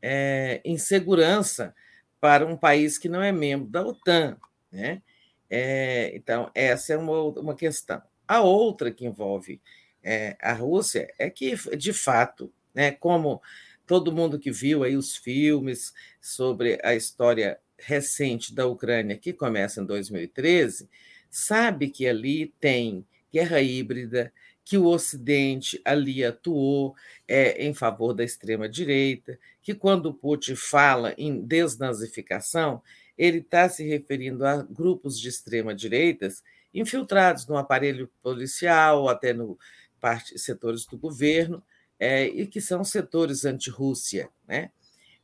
[0.00, 1.74] é, insegurança
[2.20, 4.36] para um país que não é membro da OTAN.
[4.70, 5.02] Né?
[5.48, 8.02] É, então, essa é uma, uma questão.
[8.26, 9.60] A outra que envolve
[10.02, 13.42] é, a Rússia é que, de fato, né, como
[13.86, 19.80] todo mundo que viu aí os filmes sobre a história recente da Ucrânia, que começa
[19.80, 20.88] em 2013,
[21.30, 24.32] sabe que ali tem guerra híbrida,
[24.64, 26.96] que o Ocidente ali atuou
[27.28, 32.82] é, em favor da extrema-direita, que quando Putin fala em desnazificação,
[33.16, 36.42] ele está se referindo a grupos de extrema-direitas
[36.74, 39.58] infiltrados no aparelho policial, até no
[40.00, 41.62] parte, setores do governo,
[41.98, 44.28] é, e que são setores anti-Rússia.
[44.46, 44.70] Né?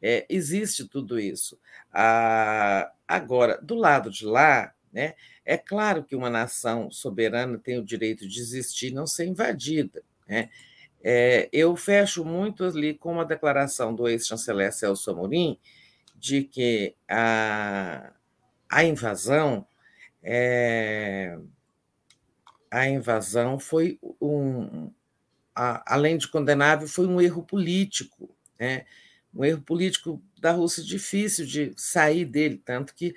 [0.02, 1.58] É, existe tudo isso.
[1.92, 5.14] Ah, agora, do lado de lá, né,
[5.44, 10.02] é claro que uma nação soberana tem o direito de existir e não ser invadida.
[10.28, 10.50] Né?
[11.02, 15.58] É, eu fecho muito ali com uma declaração do ex-chanceler Celso Amorim,
[16.16, 18.12] de que a,
[18.70, 19.66] a invasão
[20.22, 21.36] é,
[22.70, 24.90] a invasão foi um,
[25.54, 28.84] a, além de condenável, foi um erro político, né?
[29.34, 33.14] Um erro político da Rússia difícil de sair dele, tanto que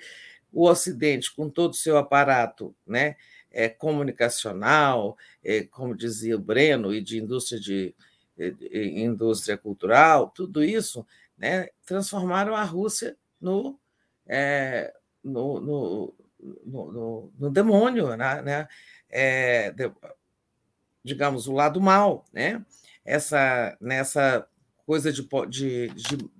[0.52, 3.16] o Ocidente, com todo o seu aparato né,
[3.50, 7.94] é, comunicacional, é, como dizia o Breno, e de indústria, de,
[8.36, 11.06] de indústria cultural, tudo isso
[11.36, 13.78] né, transformaram a Rússia no,
[14.26, 16.14] é, no, no,
[16.64, 18.68] no, no, demônio, né, né
[19.10, 19.92] é, de,
[21.04, 22.64] digamos, o lado mal, né?
[23.04, 24.48] Essa, nessa
[24.86, 26.30] coisa de, de, de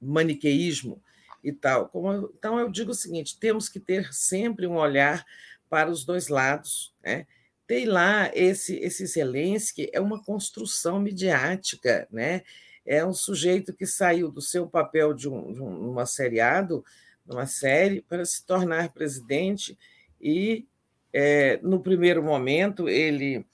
[0.00, 1.02] maniqueísmo
[1.42, 1.90] e tal.
[2.36, 5.26] Então, eu digo o seguinte: temos que ter sempre um olhar
[5.68, 6.94] para os dois lados.
[7.02, 7.26] Né?
[7.66, 12.42] Tem lá esse, esse Zelensky, é uma construção midiática, né?
[12.86, 16.84] é um sujeito que saiu do seu papel de, um, de uma seriado,
[17.26, 19.78] numa série, para se tornar presidente
[20.20, 20.66] e,
[21.12, 23.46] é, no primeiro momento, ele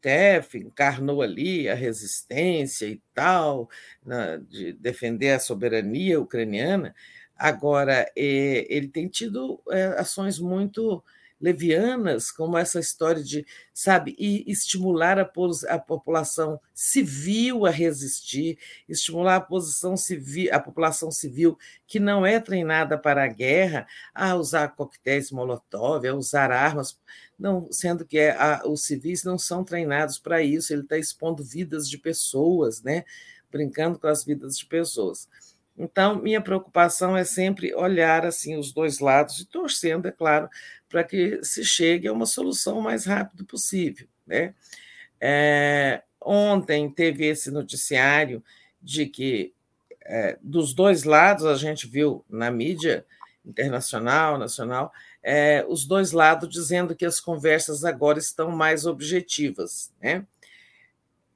[0.00, 3.68] Tef encarnou ali a resistência e tal,
[4.04, 6.94] na, de defender a soberania ucraniana.
[7.36, 11.02] Agora, é, ele tem tido é, ações muito
[11.40, 15.30] levianas, como essa história de, sabe, e estimular a,
[15.68, 18.58] a população civil a resistir,
[18.88, 21.56] estimular a, posição civil, a população civil
[21.86, 26.98] que não é treinada para a guerra a usar coquetéis Molotov, a usar armas,
[27.38, 31.44] não, sendo que é, a, os civis não são treinados para isso, ele está expondo
[31.44, 33.04] vidas de pessoas, né?
[33.50, 35.28] brincando com as vidas de pessoas.
[35.76, 40.48] Então, minha preocupação é sempre olhar assim os dois lados e torcendo, é claro,
[40.88, 44.08] para que se chegue a uma solução o mais rápido possível.
[44.26, 44.54] Né?
[45.20, 48.42] É, ontem teve esse noticiário
[48.82, 49.54] de que
[50.02, 53.06] é, dos dois lados a gente viu na mídia
[53.44, 59.92] internacional, nacional, é, os dois lados dizendo que as conversas agora estão mais objetivas.
[60.00, 60.24] Né?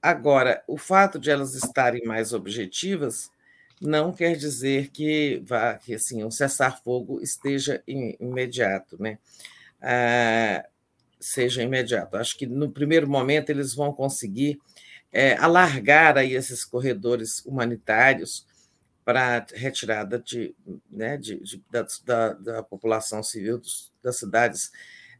[0.01, 3.31] Agora, o fato de elas estarem mais objetivas
[3.81, 9.19] não quer dizer que, vá, que assim, um cessar-fogo esteja imediato, né?
[9.81, 10.65] Ah,
[11.19, 12.17] seja imediato.
[12.17, 14.61] Acho que no primeiro momento eles vão conseguir
[15.12, 18.47] é, alargar aí esses corredores humanitários
[19.05, 20.55] para retirada de,
[20.91, 24.71] né, de, de da, da, população civil dos, das cidades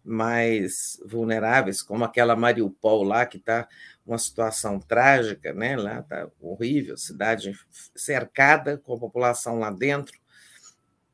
[0.05, 3.69] mais vulneráveis, como aquela Mariupol lá, que está
[4.05, 5.77] uma situação trágica, né?
[5.77, 7.52] lá está horrível, cidade
[7.94, 10.19] cercada com a população lá dentro,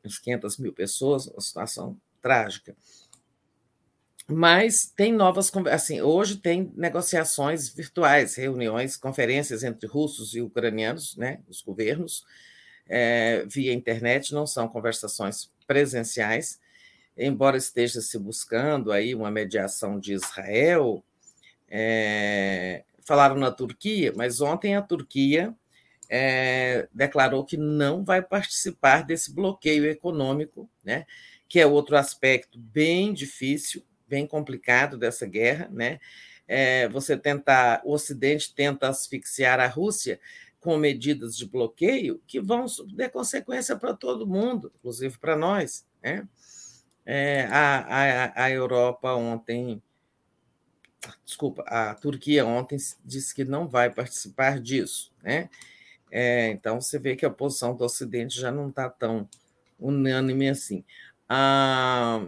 [0.04, 2.74] uns 500 mil pessoas, uma situação trágica.
[4.26, 11.40] Mas tem novas assim, hoje tem negociações virtuais, reuniões, conferências entre russos e ucranianos, né,
[11.48, 12.24] os governos,
[12.88, 16.58] é, via internet, não são conversações presenciais,
[17.16, 21.04] embora esteja se buscando aí uma mediação de Israel,
[21.68, 25.54] é, falaram na Turquia, mas ontem a Turquia
[26.08, 31.04] é, declarou que não vai participar desse bloqueio econômico, né,
[31.48, 36.00] que é outro aspecto bem difícil, bem complicado dessa guerra, né?
[36.50, 40.18] É, você tentar, o Ocidente tenta asfixiar a Rússia
[40.60, 46.28] com medidas de bloqueio que vão ter consequência para todo mundo, inclusive para nós, né?
[47.06, 49.82] É, a, a, a Europa ontem
[51.24, 55.48] desculpa, a Turquia ontem disse que não vai participar disso, né?
[56.10, 59.28] É, então você vê que a posição do Ocidente já não está tão
[59.78, 60.84] unânime assim.
[61.28, 62.20] Ah,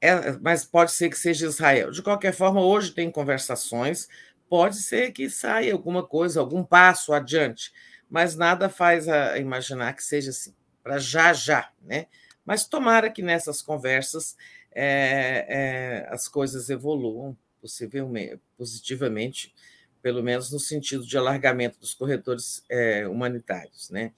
[0.00, 1.90] é, mas pode ser que seja Israel.
[1.90, 4.08] De qualquer forma, hoje tem conversações,
[4.48, 7.72] pode ser que saia alguma coisa, algum passo adiante,
[8.08, 12.06] mas nada faz a imaginar que seja assim, para já já, né?
[12.44, 14.36] Mas tomara que nessas conversas
[14.72, 19.54] é, é, as coisas evoluam possivelmente, positivamente,
[20.00, 24.12] pelo menos no sentido de alargamento dos corredores é, humanitários, né?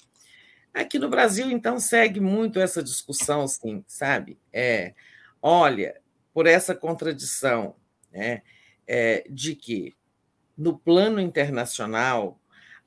[0.74, 4.38] Aqui no Brasil, então, segue muito essa discussão, assim, sabe?
[4.52, 4.94] É,
[5.40, 6.00] olha,
[6.32, 7.74] por essa contradição
[8.12, 8.42] né,
[8.86, 9.96] é, de que,
[10.58, 12.40] no plano internacional,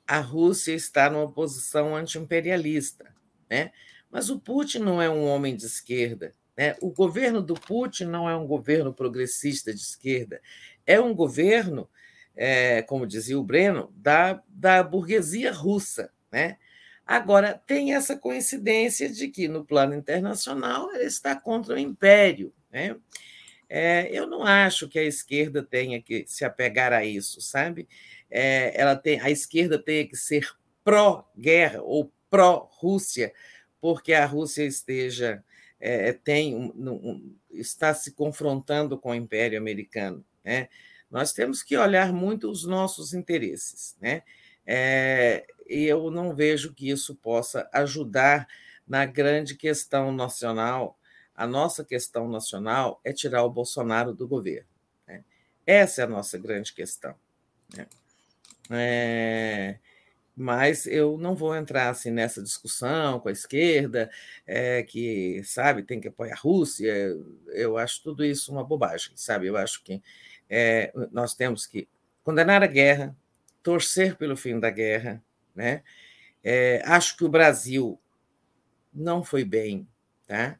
[0.06, 3.14] a Rússia está numa posição anti-imperialista,
[3.48, 3.72] né?
[4.10, 6.76] mas o Putin não é um homem de esquerda, né?
[6.82, 10.40] O governo do Putin não é um governo progressista de esquerda,
[10.86, 11.88] é um governo,
[12.36, 16.12] é, como dizia o Breno, da, da burguesia russa.
[16.30, 16.58] Né?
[17.06, 22.52] Agora, tem essa coincidência de que, no plano internacional, ele está contra o império.
[22.70, 22.96] Né?
[23.74, 27.88] É, eu não acho que a esquerda tenha que se apegar a isso, sabe?
[28.30, 30.46] É, ela tem, a esquerda tenha que ser
[30.84, 33.32] pró-guerra ou pró-Rússia,
[33.80, 35.42] porque a Rússia esteja
[35.80, 40.22] é, tem um, um, está se confrontando com o Império Americano.
[40.44, 40.68] Né?
[41.10, 44.22] Nós temos que olhar muito os nossos interesses, né?
[45.66, 48.46] E eu não vejo que isso possa ajudar
[48.86, 50.98] na grande questão nacional.
[51.34, 54.68] A nossa questão nacional é tirar o Bolsonaro do governo.
[55.06, 55.24] Né?
[55.66, 57.14] Essa é a nossa grande questão.
[57.74, 57.86] Né?
[58.70, 59.78] É,
[60.36, 64.10] mas eu não vou entrar assim nessa discussão com a esquerda,
[64.46, 66.92] é, que sabe tem que apoiar a Rússia.
[67.48, 69.46] Eu acho tudo isso uma bobagem, sabe?
[69.46, 70.02] Eu acho que
[70.48, 71.88] é, nós temos que
[72.24, 73.16] condenar a guerra,
[73.62, 75.22] torcer pelo fim da guerra,
[75.54, 75.82] né?
[76.42, 78.00] É, acho que o Brasil
[78.92, 79.86] não foi bem,
[80.26, 80.58] tá?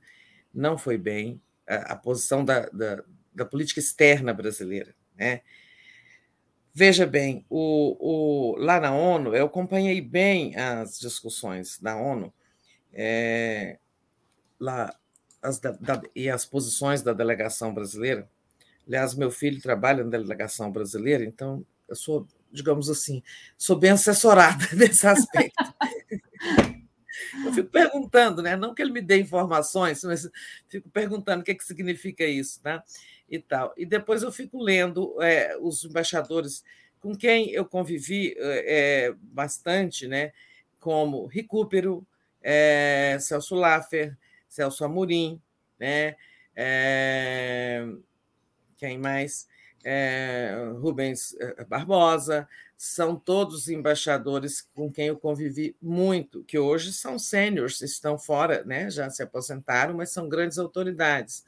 [0.54, 3.02] Não foi bem a, a posição da, da,
[3.34, 5.40] da, política externa brasileira, né?
[6.74, 12.32] Veja bem, o, o, lá na ONU, eu acompanhei bem as discussões da ONU,
[12.92, 13.78] é,
[14.58, 14.94] lá,
[15.42, 15.76] as da,
[16.16, 18.28] e as posições da delegação brasileira.
[18.86, 23.22] Aliás, meu filho trabalha na delegação brasileira, então eu sou digamos assim,
[23.56, 25.74] sou bem assessorada nesse aspecto.
[27.44, 28.56] Eu fico perguntando, né?
[28.56, 30.28] não que ele me dê informações, mas
[30.68, 32.82] fico perguntando o que, é que significa isso, né?
[33.28, 33.72] E tal.
[33.76, 36.64] E depois eu fico lendo é, os embaixadores
[37.00, 40.32] com quem eu convivi é, bastante, né?
[40.78, 42.06] Como Recupero,
[42.42, 44.16] é, Celso Laffer,
[44.48, 45.40] Celso Amorim,
[45.78, 46.16] né?
[46.54, 47.86] É,
[48.76, 49.46] quem mais?
[49.84, 51.34] é, Rubens
[51.68, 52.48] Barbosa,
[52.84, 58.90] são todos embaixadores com quem eu convivi muito, que hoje são sêniores, estão fora, né,
[58.90, 61.44] já se aposentaram, mas são grandes autoridades.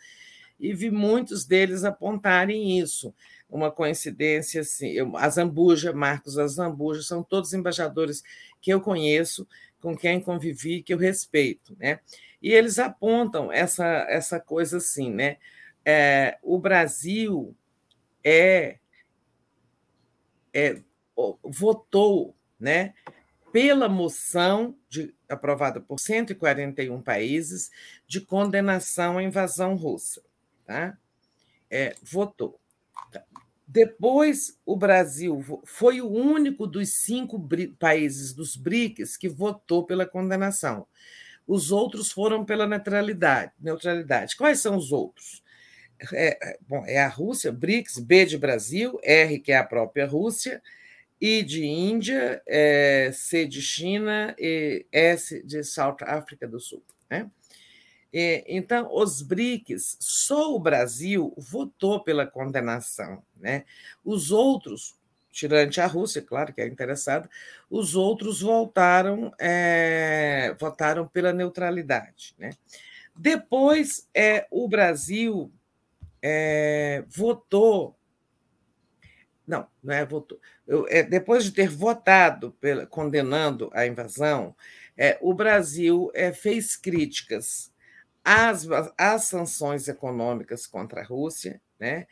[0.60, 3.12] E vi muitos deles apontarem isso.
[3.50, 8.22] Uma coincidência, assim, eu, Azambuja, Marcos Azambuja, são todos embaixadores
[8.60, 9.44] que eu conheço,
[9.80, 11.76] com quem convivi, que eu respeito.
[11.80, 11.98] Né?
[12.40, 15.38] E eles apontam essa, essa coisa assim, né?
[15.84, 17.56] É, o Brasil
[18.22, 18.78] é,
[20.52, 20.80] é
[21.42, 22.94] votou né,
[23.52, 27.70] pela moção de, aprovada por 141 países
[28.06, 30.22] de condenação à invasão russa.
[30.66, 30.96] Tá?
[31.70, 32.58] É, votou.
[33.66, 40.86] Depois, o Brasil foi o único dos cinco países dos BRICS que votou pela condenação.
[41.46, 43.52] Os outros foram pela neutralidade.
[43.58, 44.36] neutralidade.
[44.36, 45.44] Quais são os outros?
[46.12, 50.06] é, é, bom, é a Rússia, BRICS, B de Brasil, R, que é a própria
[50.06, 50.62] Rússia,
[51.20, 56.82] I de Índia, é, C de China e S de South África do Sul.
[57.08, 57.30] Né?
[58.12, 63.22] E, então, os BRICS, só o Brasil votou pela condenação.
[63.36, 63.64] Né?
[64.04, 64.94] Os outros,
[65.32, 67.28] tirante a Rússia, claro que é interessada,
[67.68, 72.34] os outros voltaram, é, votaram pela neutralidade.
[72.38, 72.50] Né?
[73.16, 75.52] Depois, é, o Brasil
[76.22, 77.96] é, votou.
[79.46, 80.40] Não, não é votou.
[80.66, 84.54] Eu, é, depois de ter votado pela, condenando a invasão,
[84.96, 87.70] é, o Brasil é, fez críticas
[88.24, 88.66] às,
[88.96, 92.06] às sanções econômicas contra a Rússia, né?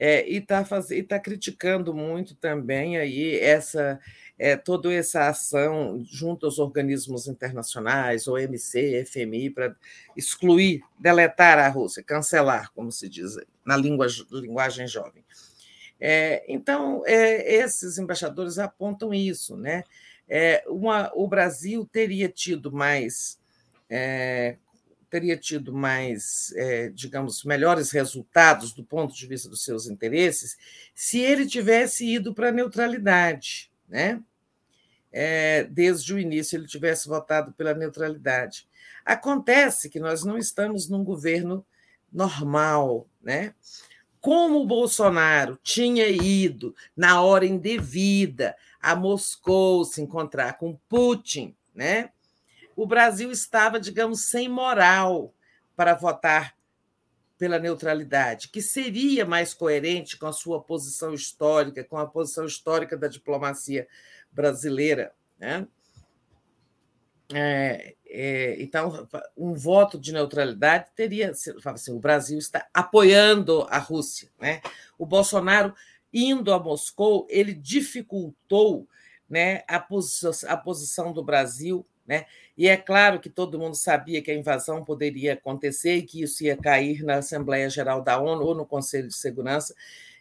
[0.00, 0.64] É, e está
[1.08, 3.98] tá criticando muito também aí essa
[4.38, 9.74] é, toda essa ação junto aos organismos internacionais, OMC, FMI, para
[10.16, 13.36] excluir, deletar a Rússia, cancelar, como se diz
[13.66, 15.24] na linguagem jovem.
[16.00, 19.56] É, então, é, esses embaixadores apontam isso.
[19.56, 19.84] Né?
[20.28, 23.38] É, uma, o Brasil teria tido mais.
[23.90, 24.56] É,
[25.10, 30.58] teria tido mais, é, digamos, melhores resultados do ponto de vista dos seus interesses
[30.94, 34.22] se ele tivesse ido para a neutralidade, né?
[35.10, 38.68] É, desde o início ele tivesse votado pela neutralidade.
[39.02, 41.64] Acontece que nós não estamos num governo
[42.12, 43.54] normal, né?
[44.20, 52.10] Como o Bolsonaro tinha ido na hora indevida a Moscou se encontrar com Putin, né?
[52.76, 55.34] O Brasil estava, digamos, sem moral
[55.74, 56.56] para votar
[57.38, 62.96] pela neutralidade, que seria mais coerente com a sua posição histórica, com a posição histórica
[62.96, 63.86] da diplomacia
[64.32, 65.12] brasileira.
[65.38, 65.66] Né?
[67.32, 69.06] É, é, então,
[69.36, 71.30] um voto de neutralidade teria.
[71.30, 74.30] Assim, o Brasil está apoiando a Rússia.
[74.40, 74.62] Né?
[74.98, 75.74] O Bolsonaro,
[76.12, 78.88] indo a Moscou, ele dificultou
[79.28, 81.86] né, a, posição, a posição do Brasil.
[82.06, 82.24] Né?
[82.56, 86.42] E é claro que todo mundo sabia que a invasão poderia acontecer e que isso
[86.42, 89.74] ia cair na Assembleia Geral da ONU ou no Conselho de Segurança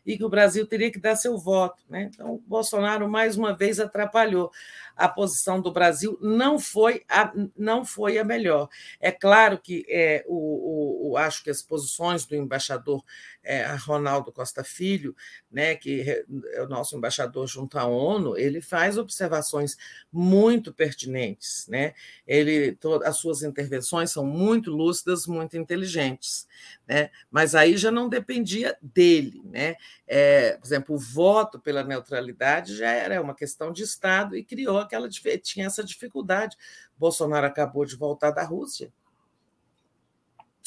[0.07, 1.83] e que o Brasil teria que dar seu voto.
[1.89, 2.09] Né?
[2.13, 4.49] Então, o Bolsonaro, mais uma vez, atrapalhou.
[4.97, 8.67] A posição do Brasil não foi a, não foi a melhor.
[8.99, 13.03] É claro que é, o, o, acho que as posições do embaixador
[13.43, 15.15] é, Ronaldo Costa Filho,
[15.49, 19.77] né, que é o nosso embaixador junto à ONU, ele faz observações
[20.11, 21.93] muito pertinentes, né?
[22.25, 26.47] Ele, to, as suas intervenções são muito lúcidas, muito inteligentes,
[26.87, 27.09] né?
[27.31, 29.75] Mas aí já não dependia dele, né?
[30.07, 34.79] É, por exemplo, o voto pela neutralidade já era uma questão de Estado e criou
[34.79, 36.55] aquela tinha essa dificuldade.
[36.97, 38.91] Bolsonaro acabou de voltar da Rússia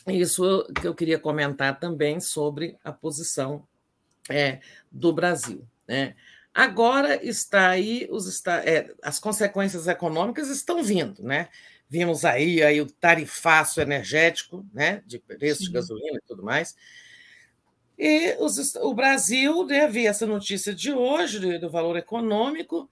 [0.06, 3.66] isso que eu queria comentar também sobre a posição
[4.28, 4.60] é,
[4.90, 5.66] do Brasil.
[5.86, 6.14] Né?
[6.54, 11.48] Agora está aí, os, é, as consequências econômicas estão vindo, né?
[11.88, 15.02] Vimos aí, aí o tarifaço energético, né?
[15.06, 15.66] De preço Sim.
[15.66, 16.76] de gasolina e tudo mais.
[18.02, 22.88] E os, o Brasil, né, essa notícia de hoje, do, valor econômico,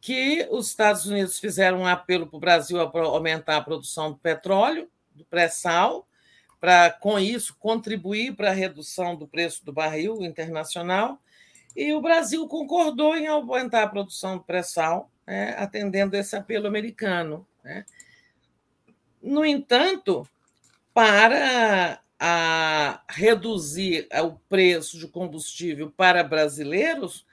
[0.00, 4.90] que os Estados Unidos fizeram um apelo para o Brasil aumentar a produção do petróleo,
[5.12, 6.08] do pré-sal,
[6.60, 11.20] para, com isso, contribuir para a redução do preço do barril internacional.
[11.76, 17.46] E o Brasil concordou em aumentar a produção do pré-sal, né, atendendo esse apelo americano.
[17.62, 17.86] Né.
[19.22, 20.28] No entanto,
[20.92, 27.26] para a reduzir o preço de combustível para brasileiros,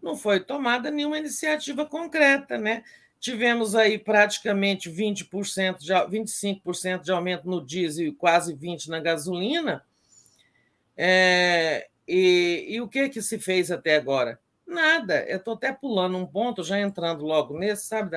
[0.00, 2.84] não foi tomada nenhuma iniciativa concreta, né?
[3.18, 9.84] Tivemos aí praticamente 20%, de, 25% de aumento no diesel e quase 20% na gasolina.
[10.96, 14.38] É, e, e, o que, que se fez até agora?
[14.64, 15.24] Nada.
[15.26, 18.16] Eu estou até pulando um ponto, já entrando logo nesse, sabe,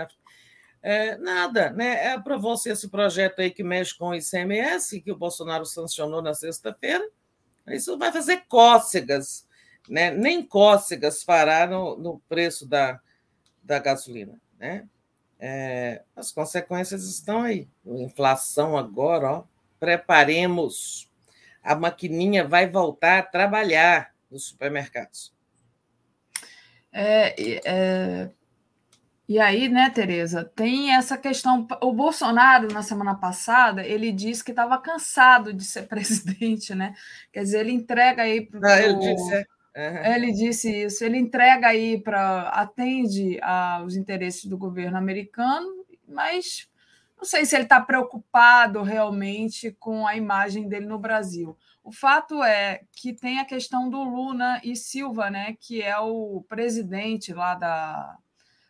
[0.82, 2.14] É, nada, né?
[2.14, 7.06] Aprovou-se esse projeto aí que mexe com o ICMS, que o Bolsonaro sancionou na sexta-feira.
[7.67, 9.45] Isso vai fazer cócegas,
[9.88, 10.11] né?
[10.11, 12.99] Nem cócegas fará no, no preço da,
[13.61, 14.40] da gasolina.
[14.58, 14.88] Né?
[15.40, 17.67] É, as consequências estão aí.
[17.85, 19.43] Inflação agora, ó,
[19.80, 21.09] preparemos.
[21.61, 25.33] A maquininha vai voltar a trabalhar nos supermercados.
[26.91, 28.30] É, é,
[29.30, 31.67] e aí, né, Tereza, tem essa questão.
[31.83, 36.95] O Bolsonaro, na semana passada, ele disse que estava cansado de ser presidente, né?
[37.32, 38.66] Quer dizer, ele entrega aí para o.
[38.66, 39.45] Ah, é
[39.77, 40.14] Uhum.
[40.14, 41.06] Ele disse isso.
[41.06, 42.49] Ele entrega aí para.
[42.49, 46.67] atende aos interesses do governo americano, mas
[47.16, 51.56] não sei se ele está preocupado realmente com a imagem dele no Brasil.
[51.83, 56.43] O fato é que tem a questão do Luna e Silva, né, que é o
[56.49, 58.17] presidente lá da,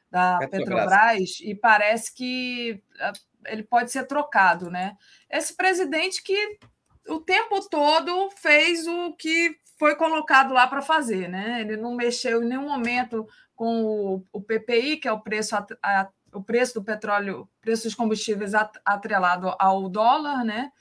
[0.09, 0.67] da Petrobras.
[0.67, 3.13] Petrobras, e parece que ah,
[3.45, 4.97] ele pode ser trocado, né?
[5.29, 6.59] Esse presidente que
[7.07, 11.61] o tempo todo fez o que foi colocado lá para fazer, né?
[11.61, 15.65] Ele não mexeu em nenhum momento com o, o PPI, que é o preço, a,
[15.81, 18.53] a, o preço do petróleo, preço dos combustíveis
[18.85, 20.71] atrelado ao dólar, né?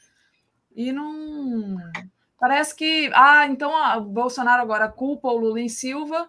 [0.75, 1.77] E não
[2.39, 6.29] parece que ah, então o Bolsonaro agora culpa o Lula em Silva,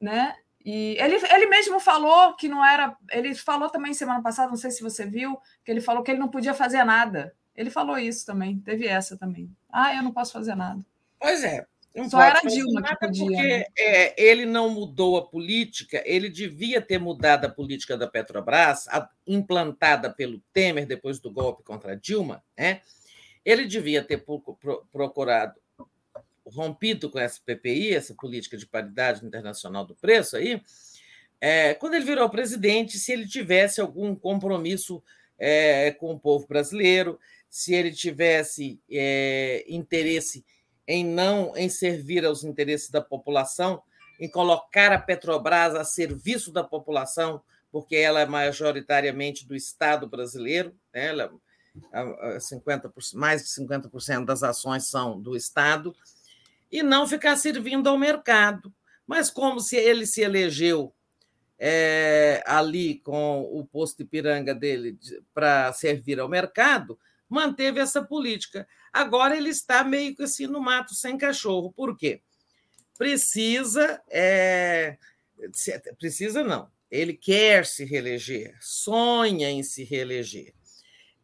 [0.00, 0.36] né?
[0.64, 2.96] E ele, ele mesmo falou que não era.
[3.10, 6.20] Ele falou também semana passada, não sei se você viu, que ele falou que ele
[6.20, 7.34] não podia fazer nada.
[7.54, 9.54] Ele falou isso também, teve essa também.
[9.70, 10.80] Ah, eu não posso fazer nada.
[11.20, 11.64] Pois é,
[12.08, 13.26] Só era Dilma que podia.
[13.26, 13.64] Porque né?
[13.78, 19.08] é, ele não mudou a política, ele devia ter mudado a política da Petrobras, a,
[19.26, 22.42] implantada pelo Temer depois do golpe contra Dilma.
[22.58, 22.80] Né?
[23.44, 25.54] Ele devia ter pro, pro, procurado,
[26.46, 30.60] rompido com essa PPI, essa política de paridade internacional do preço aí,
[31.40, 35.02] é, quando ele virou presidente, se ele tivesse algum compromisso
[35.38, 37.18] é, com o povo brasileiro,
[37.50, 40.44] se ele tivesse é, interesse
[40.86, 43.82] em não em servir aos interesses da população,
[44.18, 50.74] em colocar a Petrobras a serviço da população, porque ela é majoritariamente do Estado brasileiro,
[50.92, 51.08] né?
[51.08, 51.32] ela,
[52.38, 55.94] 50%, mais de 50% das ações são do Estado,
[56.70, 58.72] e não ficar servindo ao mercado.
[59.06, 60.94] Mas como se ele se elegeu
[61.58, 64.98] é, ali com o posto Ipiranga dele
[65.32, 68.66] para servir ao mercado, manteve essa política.
[68.92, 71.72] Agora ele está meio que assim no mato sem cachorro.
[71.72, 72.20] Por quê?
[72.96, 74.96] Precisa, é,
[75.98, 76.70] precisa não.
[76.90, 80.54] Ele quer se reeleger, sonha em se reeleger.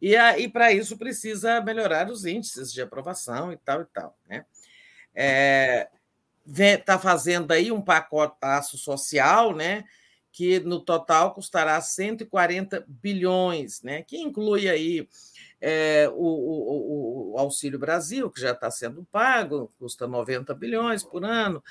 [0.01, 4.17] E, aí, para isso precisa melhorar os índices de aprovação e tal e tal.
[4.27, 4.43] Né?
[5.13, 5.89] É,
[6.47, 9.83] está fazendo aí um pacotaço social, né?
[10.31, 14.01] que no total custará 140 bilhões, né?
[14.01, 15.07] que inclui aí
[15.59, 21.25] é, o, o, o, Auxílio Brasil, que já está sendo pago, custa 90 bilhões por
[21.25, 21.61] ano,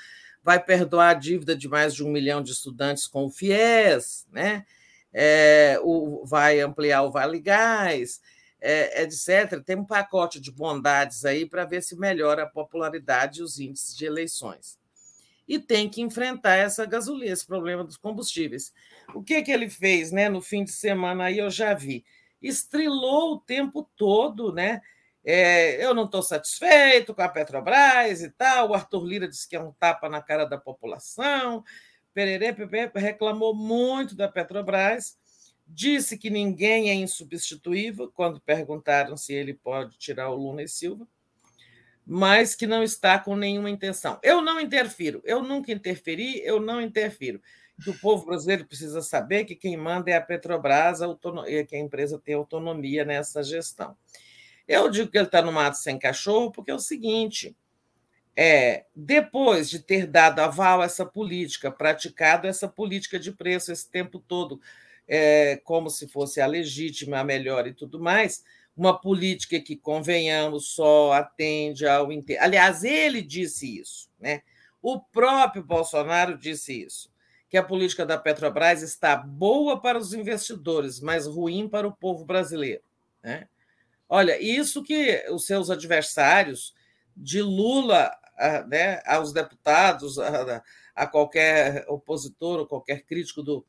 [0.43, 4.65] vai perdoar a dívida de mais de um milhão de estudantes com o FIES, né?
[5.13, 8.21] É, o, vai ampliar o Vale Gás,
[8.61, 13.43] é, etc., tem um pacote de bondades aí para ver se melhora a popularidade e
[13.43, 14.79] os índices de eleições.
[15.47, 18.71] E tem que enfrentar essa gasolina, esse problema dos combustíveis.
[19.13, 22.05] O que, que ele fez né, no fim de semana aí, eu já vi.
[22.41, 24.81] Estrilou o tempo todo, né?
[25.23, 28.69] É, eu não estou satisfeito com a Petrobras e tal.
[28.69, 31.63] O Arthur Lira disse que é um tapa na cara da população.
[32.13, 32.55] Pererê
[32.95, 35.17] reclamou muito da Petrobras,
[35.73, 41.07] disse que ninguém é insubstituível quando perguntaram se ele pode tirar o Luna e Silva,
[42.05, 44.19] mas que não está com nenhuma intenção.
[44.21, 47.41] Eu não interfiro, eu nunca interferi, eu não interfiro.
[47.83, 51.07] Que o povo brasileiro precisa saber que quem manda é a Petrobras, a
[51.67, 53.95] que a empresa tem autonomia nessa gestão.
[54.67, 57.55] Eu digo que ele está no mato sem cachorro porque é o seguinte:
[58.35, 63.89] é, depois de ter dado aval a essa política, praticado essa política de preço esse
[63.89, 64.61] tempo todo,
[65.13, 68.45] é, como se fosse a legítima, a melhor e tudo mais,
[68.77, 72.41] uma política que, convenhamos, só atende ao interesse.
[72.41, 74.41] Aliás, ele disse isso, né?
[74.81, 77.11] O próprio Bolsonaro disse isso,
[77.49, 82.23] que a política da Petrobras está boa para os investidores, mas ruim para o povo
[82.23, 82.81] brasileiro.
[83.21, 83.49] Né?
[84.07, 86.73] Olha, isso que os seus adversários,
[87.15, 88.09] de Lula
[88.67, 90.63] né, aos deputados, a,
[90.95, 93.65] a, qualquer opositor ou qualquer crítico do,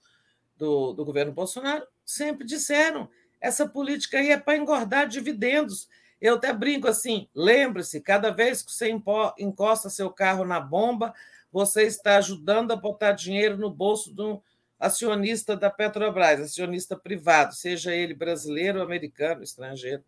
[0.62, 3.08] do, do governo Bolsonaro, sempre disseram:
[3.40, 5.88] essa política aí é para engordar dividendos.
[6.20, 8.96] Eu até brinco assim: lembre-se, cada vez que você
[9.38, 11.12] encosta seu carro na bomba,
[11.50, 14.40] você está ajudando a botar dinheiro no bolso do
[14.78, 20.04] acionista da Petrobras, acionista privado, seja ele brasileiro, americano, estrangeiro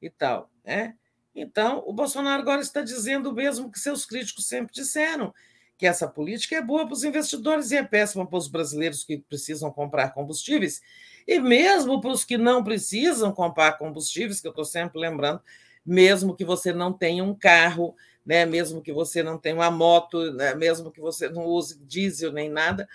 [0.00, 0.48] e tal.
[0.64, 0.94] Né?
[1.34, 5.34] Então, o Bolsonaro agora está dizendo o mesmo que seus críticos sempre disseram,
[5.80, 9.16] que essa política é boa para os investidores e é péssima para os brasileiros que
[9.16, 10.82] precisam comprar combustíveis,
[11.26, 15.40] e mesmo para os que não precisam comprar combustíveis, que eu estou sempre lembrando,
[15.84, 20.30] mesmo que você não tenha um carro, né, mesmo que você não tenha uma moto,
[20.32, 22.86] né, mesmo que você não use diesel nem nada,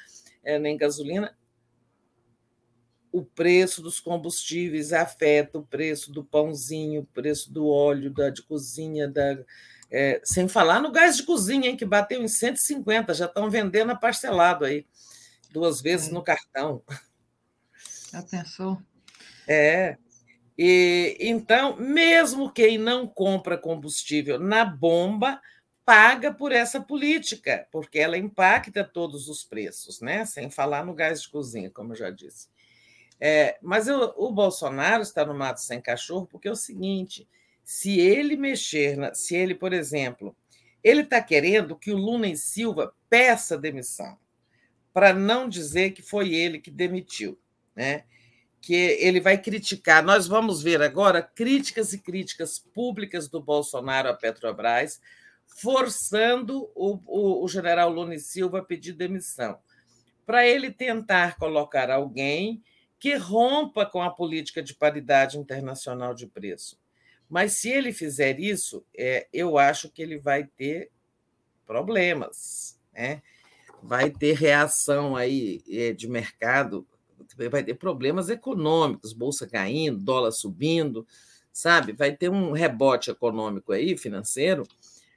[0.44, 1.36] é, nem gasolina,
[3.12, 8.44] o preço dos combustíveis afeta o preço do pãozinho, o preço do óleo da, de
[8.44, 9.40] cozinha, da,
[9.92, 13.92] é, sem falar no gás de cozinha, hein, que bateu em 150, já estão vendendo
[13.92, 14.86] a parcelado aí,
[15.52, 16.12] duas vezes é.
[16.12, 16.82] no cartão.
[18.12, 18.82] Já pensou?
[19.48, 19.98] É.
[20.58, 25.42] E, então, mesmo quem não compra combustível na bomba,
[25.86, 30.26] paga por essa política, porque ela impacta todos os preços, né?
[30.26, 32.48] Sem falar no gás de cozinha, como eu já disse.
[33.20, 37.28] É, mas eu, o Bolsonaro está no mato sem cachorro porque é o seguinte:
[37.66, 40.38] se ele mexer, na, se ele, por exemplo,
[40.84, 44.20] ele está querendo que o Lula e Silva peça demissão,
[44.94, 47.40] para não dizer que foi ele que demitiu,
[47.76, 48.04] né?
[48.62, 50.04] Que ele vai criticar.
[50.04, 55.02] Nós vamos ver agora críticas e críticas públicas do Bolsonaro à Petrobras,
[55.48, 59.58] forçando o, o, o general Lula e Silva a pedir demissão,
[60.24, 62.64] para ele tentar colocar alguém
[63.00, 66.80] que rompa com a política de paridade internacional de preço.
[67.30, 70.92] Mas se ele fizer isso, é, eu acho que ele vai ter
[71.66, 73.22] problemas, né?
[73.82, 76.88] vai ter reação aí é, de mercado,
[77.50, 81.06] vai ter problemas econômicos, bolsa caindo, dólar subindo,
[81.52, 81.94] sabe?
[81.94, 84.64] Vai ter um rebote econômico aí, financeiro,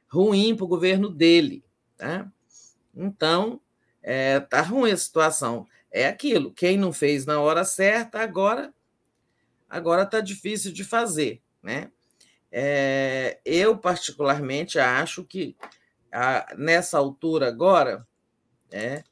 [0.06, 1.64] ruim para o governo dele.
[1.96, 2.30] Tá?
[2.94, 3.60] Então,
[4.02, 6.52] é, tá ruim a situação é aquilo.
[6.52, 8.72] Quem não fez na hora certa, agora
[9.68, 11.42] agora está difícil de fazer.
[11.62, 11.90] Né?
[12.50, 15.56] É, eu, particularmente, acho que
[16.12, 18.06] a, nessa altura agora,
[18.70, 19.04] é,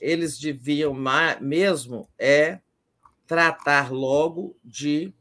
[0.00, 0.94] eles deviam
[1.40, 2.60] mesmo é
[3.26, 5.12] tratar logo de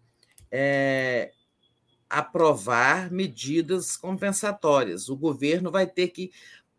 [0.51, 1.31] é,
[2.09, 5.09] aprovar medidas compensatórias.
[5.09, 6.31] O governo vai ter que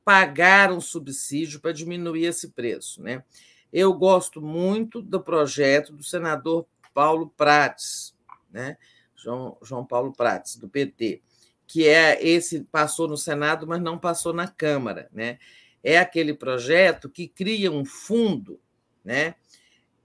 [0.04, 3.02] pagar um subsídio para diminuir esse preço.
[3.02, 3.22] Né?
[3.70, 8.14] Eu gosto muito do projeto do senador Paulo Prates,
[8.50, 8.78] né?
[9.18, 11.20] João, João Paulo Prates, do PT,
[11.66, 15.08] que é esse passou no Senado, mas não passou na Câmara.
[15.12, 15.38] Né?
[15.82, 18.60] É aquele projeto que cria um fundo
[19.04, 19.34] né,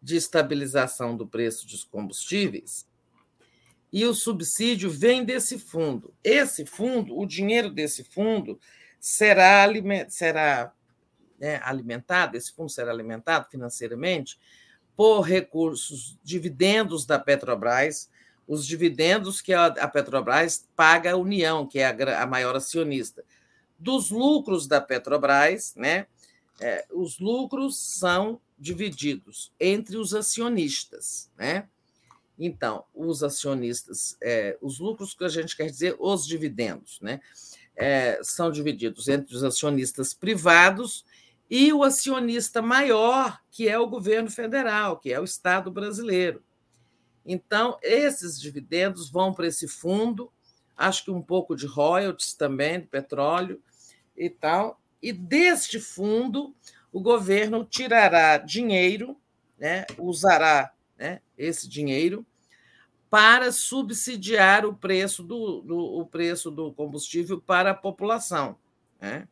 [0.02, 2.86] de estabilização do preço dos combustíveis
[3.94, 6.12] e o subsídio vem desse fundo.
[6.24, 8.60] Esse fundo, o dinheiro desse fundo,
[9.00, 9.68] será,
[10.10, 10.74] será
[11.40, 14.40] né, alimentado, esse fundo será alimentado financeiramente
[14.96, 18.10] por recursos, dividendos da Petrobras,
[18.48, 23.24] os dividendos que a Petrobras paga à União, que é a, maior acionista.
[23.80, 26.08] Dos lucros da Petrobras, né,
[26.60, 31.30] é, os lucros são divididos entre os acionistas.
[31.38, 31.68] Né?
[32.38, 37.20] Então, os acionistas, é, os lucros que a gente quer dizer, os dividendos, né?
[37.76, 41.04] É, são divididos entre os acionistas privados
[41.50, 46.44] e o acionista maior, que é o governo federal, que é o Estado brasileiro.
[47.26, 50.32] Então, esses dividendos vão para esse fundo,
[50.76, 53.62] acho que um pouco de royalties também, de petróleo
[54.16, 54.80] e tal.
[55.02, 56.54] E deste fundo,
[56.92, 59.18] o governo tirará dinheiro,
[59.58, 62.26] né, usará né, esse dinheiro
[63.10, 68.58] para subsidiar o preço do, do, o preço do combustível para a população.
[69.00, 69.28] Né?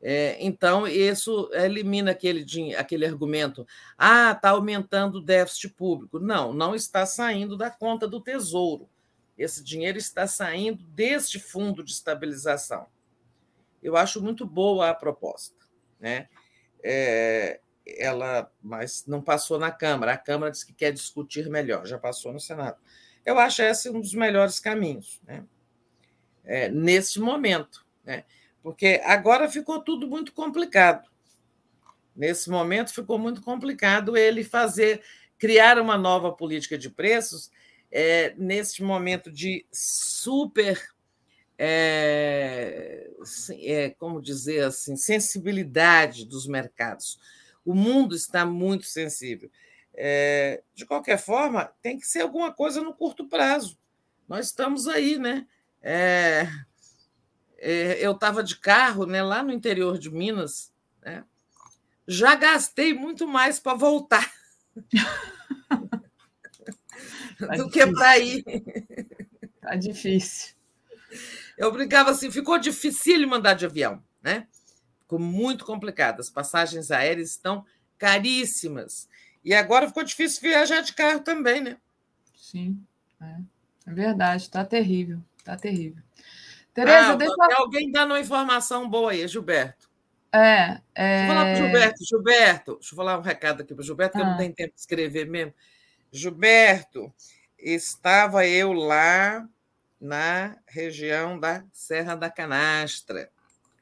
[0.00, 2.44] É, então, isso elimina aquele,
[2.76, 6.18] aquele argumento: ah, está aumentando o déficit público.
[6.20, 8.88] Não, não está saindo da conta do Tesouro.
[9.36, 12.86] Esse dinheiro está saindo deste fundo de estabilização.
[13.82, 15.56] Eu acho muito boa a proposta.
[16.00, 16.28] Né?
[16.82, 20.12] É, ela, mas não passou na Câmara.
[20.12, 22.78] A Câmara disse que quer discutir melhor, já passou no Senado.
[23.24, 25.44] Eu acho esse um dos melhores caminhos, né?
[26.44, 27.86] É, nesse momento.
[28.04, 28.24] Né?
[28.62, 31.08] Porque agora ficou tudo muito complicado.
[32.14, 35.02] Nesse momento ficou muito complicado ele fazer,
[35.38, 37.50] criar uma nova política de preços
[37.90, 40.82] é, nesse momento de super,
[41.56, 43.08] é,
[43.62, 47.18] é, como dizer assim, sensibilidade dos mercados.
[47.64, 49.50] O mundo está muito sensível.
[49.94, 53.78] É, de qualquer forma, tem que ser alguma coisa no curto prazo.
[54.28, 55.46] Nós estamos aí, né?
[57.58, 60.72] É, eu estava de carro né, lá no interior de Minas,
[61.02, 61.24] né,
[62.06, 64.32] já gastei muito mais para voltar
[67.38, 68.44] tá do que para ir.
[69.60, 70.54] Tá difícil.
[71.56, 74.46] Eu brincava assim, ficou difícil mandar de avião, né?
[75.00, 76.20] Ficou muito complicado.
[76.20, 77.64] As passagens aéreas estão
[77.96, 79.08] caríssimas.
[79.44, 81.76] E agora ficou difícil viajar de carro também, né?
[82.34, 82.82] Sim,
[83.20, 83.36] é,
[83.86, 86.02] é verdade, está terrível, está terrível.
[86.78, 89.90] Tereza, ah, deixa Tem alguém dando uma informação boa aí, Gilberto.
[90.32, 91.16] É, é...
[91.16, 92.04] Deixa eu falar para o Gilberto.
[92.04, 94.20] Gilberto, deixa eu falar um recado aqui para o Gilberto, que ah.
[94.20, 94.38] eu não ah.
[94.38, 95.52] tenho tempo de escrever mesmo.
[96.12, 97.12] Gilberto,
[97.58, 99.44] estava eu lá
[100.00, 103.28] na região da Serra da Canastra,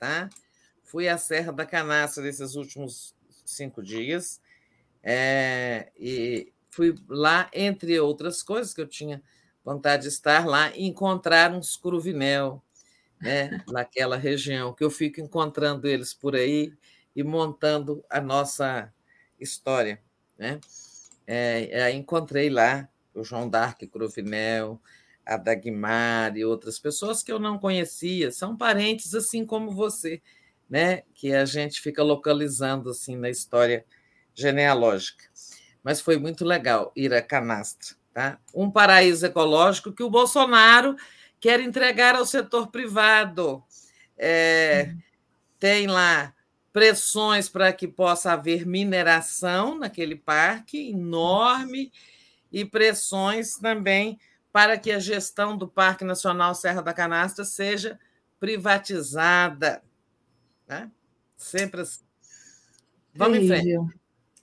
[0.00, 0.30] tá?
[0.82, 4.40] Fui à Serra da Canastra nesses últimos cinco dias
[5.02, 9.22] é, e fui lá, entre outras coisas que eu tinha
[9.62, 12.62] vontade de estar lá, encontrar uns cruvinel
[13.20, 16.72] né, naquela região, que eu fico encontrando eles por aí
[17.14, 18.92] e montando a nossa
[19.40, 20.00] história.
[20.38, 20.60] Né?
[21.26, 24.80] É, encontrei lá o João Dark Cruvinel,
[25.24, 30.22] a Dagmar e outras pessoas que eu não conhecia, são parentes assim como você,
[30.68, 31.02] né?
[31.14, 33.84] que a gente fica localizando assim na história
[34.34, 35.24] genealógica.
[35.82, 37.96] Mas foi muito legal ir a Canastra.
[38.12, 38.38] Tá?
[38.54, 40.96] Um paraíso ecológico que o Bolsonaro
[41.46, 43.62] quer entregar ao setor privado.
[44.18, 44.92] É.
[45.60, 46.34] Tem lá
[46.72, 51.92] pressões para que possa haver mineração naquele parque enorme
[52.50, 54.18] e pressões também
[54.52, 57.96] para que a gestão do Parque Nacional Serra da Canastra seja
[58.40, 59.84] privatizada.
[60.66, 60.90] Né?
[61.36, 62.02] Sempre assim.
[63.14, 63.68] Vamos em frente.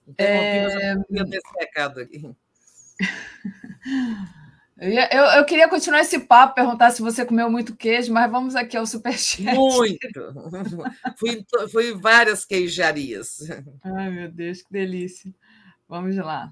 [0.08, 0.94] Interrompi, é...
[0.94, 2.34] eu já esse recado aqui.
[4.78, 8.56] Eu, eu, eu, queria continuar esse papo, perguntar se você comeu muito queijo, mas vamos
[8.56, 9.56] aqui ao superchat.
[9.56, 10.34] Muito!
[11.18, 13.38] fui, fui várias queijarias.
[13.84, 15.32] Ai, meu Deus, que delícia.
[15.88, 16.52] Vamos lá.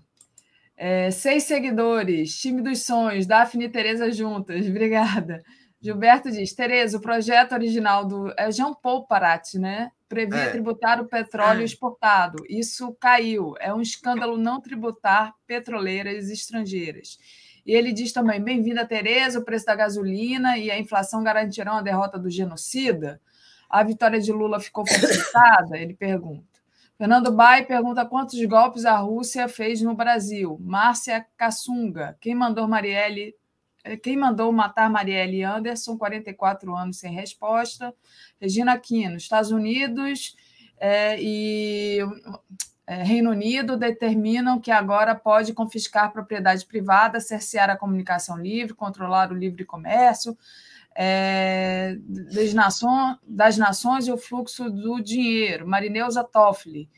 [0.77, 5.43] É, seis seguidores, time dos sonhos, Daphne e Tereza juntas, obrigada.
[5.82, 8.32] Gilberto diz: Tereza, o projeto original do.
[8.38, 9.91] É Jean Paul Parat, né?
[10.08, 10.50] Previa é.
[10.51, 11.66] tributar o petróleo é.
[11.66, 12.43] exportado.
[12.48, 13.56] Isso caiu.
[13.59, 17.17] É um escândalo não tributar petroleiras estrangeiras.
[17.65, 21.81] E ele diz também: bem-vinda, Tereza, o preço da gasolina e a inflação garantirão a
[21.81, 23.22] derrota do genocida?
[23.69, 25.77] A vitória de Lula ficou facilitada?
[25.77, 26.51] Ele pergunta.
[26.98, 30.59] Fernando Bai pergunta quantos golpes a Rússia fez no Brasil.
[30.61, 33.33] Márcia Cassunga, quem mandou Marielle,
[33.83, 37.91] eh, quem mandou matar Marielle Anderson, 44 anos sem resposta.
[38.40, 40.35] Regina Aquino, Estados Unidos
[40.80, 41.99] é, e
[42.95, 49.35] Reino Unido determinam que agora pode confiscar propriedade privada, cercear a comunicação livre, controlar o
[49.35, 50.37] livre comércio
[50.95, 55.67] é, das, nações, das nações e o fluxo do dinheiro.
[55.67, 56.89] Marineuza Toffoli.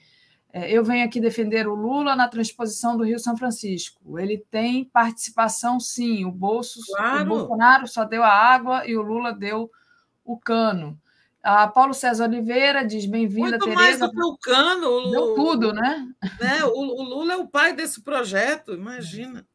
[0.51, 4.19] É, eu venho aqui defender o Lula na transposição do Rio São Francisco.
[4.19, 6.25] Ele tem participação, sim.
[6.25, 7.23] O, bolso, claro.
[7.23, 9.71] o Bolsonaro só deu a água e o Lula deu
[10.23, 10.99] o cano.
[11.43, 13.65] A Paulo César Oliveira diz: bem-vinda, Tereza.
[13.65, 14.87] Muito mais do que o Cano.
[14.87, 16.07] O, Deu tudo, né?
[16.39, 16.63] né?
[16.63, 19.45] O, o, Lula é o pai desse projeto, imagina.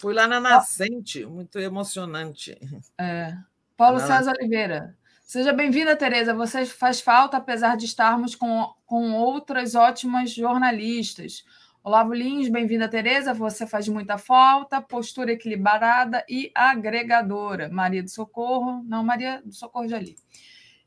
[0.00, 2.58] Fui lá na Nascente, muito emocionante.
[2.98, 3.32] É.
[3.76, 4.96] Paulo César Oliveira.
[5.22, 6.34] Seja bem-vinda, Tereza.
[6.34, 11.44] Você faz falta, apesar de estarmos com, com outras ótimas jornalistas.
[11.82, 13.32] Olavo Lins, bem-vinda, Tereza.
[13.32, 17.68] Você faz muita falta, postura equilibrada e agregadora.
[17.68, 18.82] Maria do Socorro.
[18.84, 20.16] Não, Maria do Socorro já li.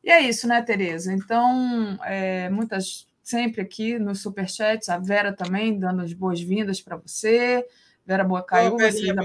[0.04, 1.14] E é isso, né, Tereza?
[1.14, 7.68] Então, é, muitas sempre aqui nos superchats, a Vera também dando as boas-vindas para você.
[8.06, 8.90] Vera Bocaiúva.
[8.90, 9.16] Seja,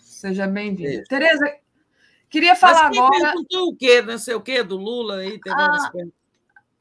[0.00, 1.04] seja bem-vinda.
[1.06, 1.56] Tereza,
[2.30, 3.20] queria falar Mas agora.
[3.20, 4.00] perguntou o quê?
[4.00, 5.38] Não sei o quê, do Lula aí?
[5.38, 5.90] Teve ah,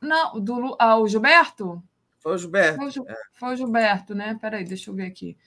[0.02, 1.84] não, do ah, o Gilberto?
[2.20, 2.78] Foi o Gilberto.
[2.78, 3.16] Foi o, é.
[3.34, 4.38] foi o Gilberto, né?
[4.40, 5.38] Peraí, deixa eu ver aqui.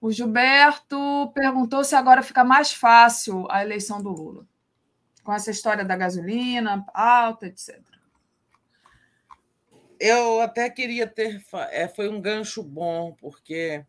[0.00, 4.46] O Gilberto perguntou se agora fica mais fácil a eleição do Lula,
[5.22, 7.80] com essa história da gasolina alta, etc.
[9.98, 11.44] Eu até queria ter.
[11.70, 13.84] É, foi um gancho bom, porque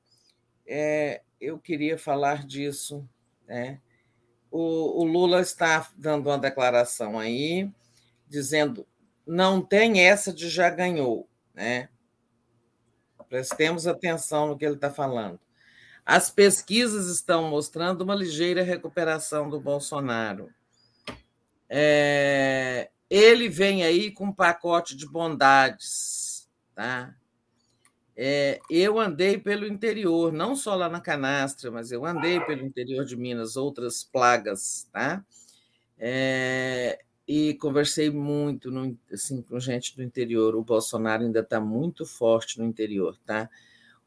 [0.66, 3.08] é, eu queria falar disso.
[3.48, 3.82] Né?
[4.52, 7.70] O, o, Lula está dando uma declaração aí,
[8.28, 8.88] dizendo
[9.26, 11.28] não tem essa de já ganhou.
[11.54, 11.90] Né?
[13.28, 15.40] Prestemos atenção no que ele está falando.
[16.06, 20.54] As pesquisas estão mostrando uma ligeira recuperação do Bolsonaro.
[21.76, 27.16] É, ele vem aí com um pacote de bondades, tá?
[28.16, 33.04] É, eu andei pelo interior, não só lá na Canastra, mas eu andei pelo interior
[33.06, 35.26] de Minas, outras plagas, tá?
[35.98, 40.54] É, e conversei muito no, assim, com gente do interior.
[40.54, 43.50] O Bolsonaro ainda está muito forte no interior, tá?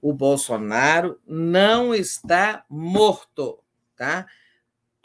[0.01, 3.59] O Bolsonaro não está morto,
[3.97, 4.25] tá?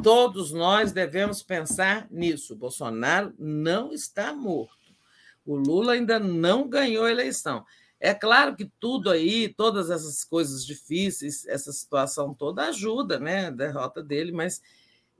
[0.03, 2.53] Todos nós devemos pensar nisso.
[2.53, 4.95] O Bolsonaro não está morto.
[5.45, 7.63] O Lula ainda não ganhou a eleição.
[7.99, 13.47] É claro que tudo aí, todas essas coisas difíceis, essa situação toda ajuda, né?
[13.47, 14.59] A derrota dele, mas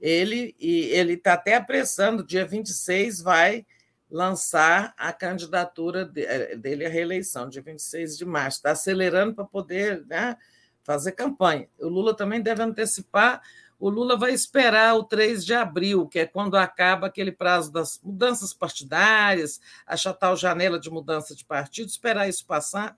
[0.00, 3.64] ele ele está até apressando, dia 26 vai
[4.10, 8.58] lançar a candidatura eh, dele à reeleição, dia 26 de março.
[8.58, 10.36] Está acelerando para poder né,
[10.82, 11.68] fazer campanha.
[11.78, 13.40] O Lula também deve antecipar.
[13.82, 17.98] O Lula vai esperar o 3 de abril, que é quando acaba aquele prazo das
[18.00, 22.96] mudanças partidárias, achatar a janela de mudança de partido, esperar isso passar,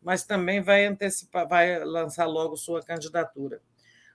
[0.00, 3.60] mas também vai antecipar, vai lançar logo sua candidatura.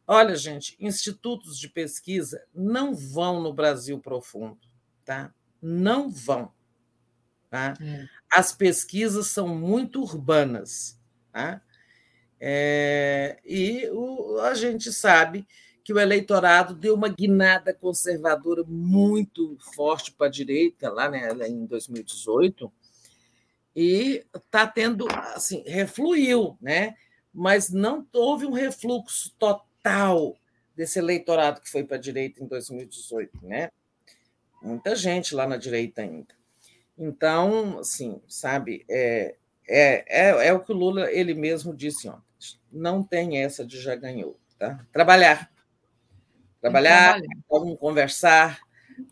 [0.08, 4.58] Olha, gente, institutos de pesquisa não vão no Brasil profundo,
[5.04, 5.34] tá?
[5.62, 6.50] Não vão.
[7.50, 7.74] Tá?
[7.82, 8.08] É.
[8.32, 10.98] As pesquisas são muito urbanas,
[11.34, 11.62] tá?
[12.40, 15.46] É, e o, a gente sabe
[15.86, 21.64] que o eleitorado deu uma guinada conservadora muito forte para a direita lá né, em
[21.68, 22.74] 2018
[23.76, 25.06] e está tendo
[25.36, 26.96] assim refluiu, né?
[27.32, 30.36] Mas não houve um refluxo total
[30.76, 33.70] desse eleitorado que foi para a direita em 2018, né?
[34.64, 36.34] Muita gente lá na direita ainda.
[36.98, 39.36] Então, assim, sabe, é,
[39.68, 42.24] é, é, é o que o Lula ele mesmo disse ontem.
[42.72, 44.84] Não tem essa de já ganhou, tá?
[44.92, 45.54] Trabalhar.
[46.66, 48.60] Trabalhar, vamos conversar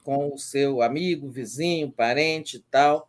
[0.03, 3.07] com o seu amigo, vizinho, parente e tal,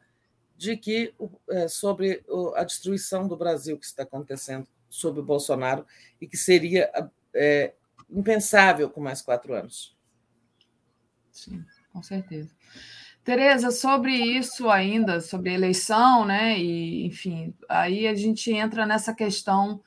[0.54, 1.14] de que
[1.48, 2.22] é, sobre
[2.54, 5.86] a destruição do Brasil que está acontecendo sob o Bolsonaro
[6.20, 6.90] e que seria
[7.32, 7.72] é,
[8.10, 9.96] impensável com mais quatro anos.
[11.32, 12.54] Sim, com certeza.
[13.24, 16.58] Tereza, sobre isso ainda, sobre a eleição, né?
[16.58, 19.82] E, enfim, aí a gente entra nessa questão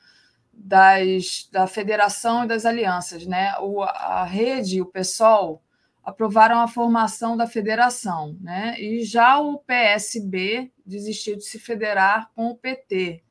[0.58, 3.54] das, da federação e das alianças, né?
[3.60, 5.62] O, a rede e o PSOL
[6.04, 8.74] aprovaram a formação da federação, né?
[8.80, 13.22] E já o PSB desistiu de se federar com o PT,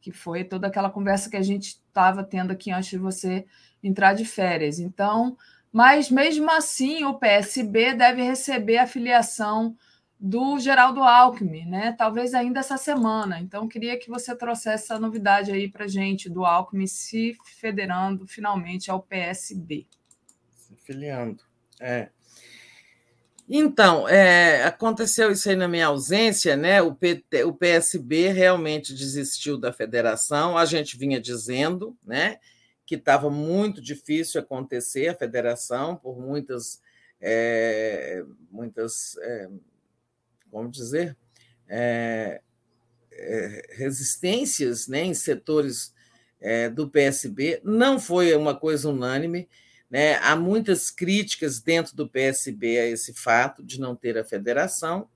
[0.00, 3.46] que foi toda aquela conversa que a gente estava tendo aqui antes de você
[3.82, 4.78] entrar de férias.
[4.78, 5.36] Então,
[5.70, 9.76] mas mesmo assim, o PSB deve receber a filiação
[10.24, 11.96] do Geraldo Alckmin, né?
[11.98, 13.40] Talvez ainda essa semana.
[13.40, 18.88] Então, queria que você trouxesse essa novidade aí para gente do Alckmin se federando finalmente
[18.88, 19.84] ao PSB.
[20.54, 21.42] Se filiando,
[21.80, 22.08] é.
[23.48, 26.80] Então, é, aconteceu isso aí na minha ausência, né?
[26.80, 32.38] O, PT, o PSB realmente desistiu da federação, a gente vinha dizendo, né?
[32.86, 36.80] Que estava muito difícil acontecer a federação por muitas,
[37.20, 39.48] é, muitas, é,
[40.52, 41.16] como dizer,
[41.66, 42.42] é,
[43.10, 45.02] é, resistências, né?
[45.02, 45.94] Em setores
[46.38, 49.48] é, do PSB, não foi uma coisa unânime.
[49.90, 50.16] Né?
[50.16, 55.08] Há muitas críticas dentro do PSB a esse fato de não ter a federação,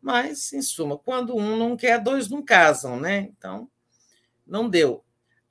[0.00, 3.28] mas, em suma, quando um não quer, dois não casam, né?
[3.36, 3.68] Então,
[4.46, 5.04] não deu.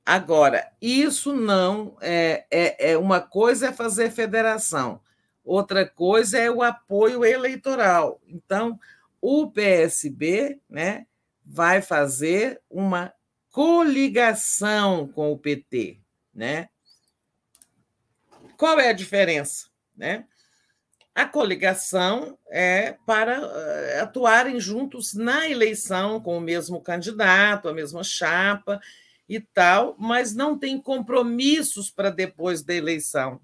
[0.05, 5.01] Agora, isso não é, é, é uma coisa é fazer federação,
[5.43, 8.21] outra coisa é o apoio eleitoral.
[8.25, 8.79] Então,
[9.21, 11.05] o PSB né,
[11.45, 13.13] vai fazer uma
[13.51, 15.99] coligação com o PT.
[16.33, 16.69] Né?
[18.57, 19.67] Qual é a diferença?
[19.95, 20.25] Né?
[21.15, 28.03] A coligação é para eh, atuarem juntos na eleição com o mesmo candidato, a mesma
[28.03, 28.79] chapa
[29.27, 33.41] e tal, mas não tem compromissos para depois da eleição.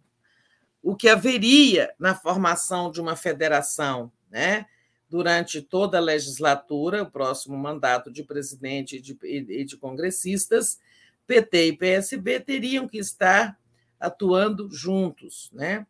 [0.84, 4.68] O que haveria na formação de uma federação, né?
[5.14, 10.80] Durante toda a legislatura, o próximo mandato de presidente e de, e de congressistas,
[11.28, 13.56] PT e PSB teriam que estar
[14.00, 15.86] atuando juntos, né?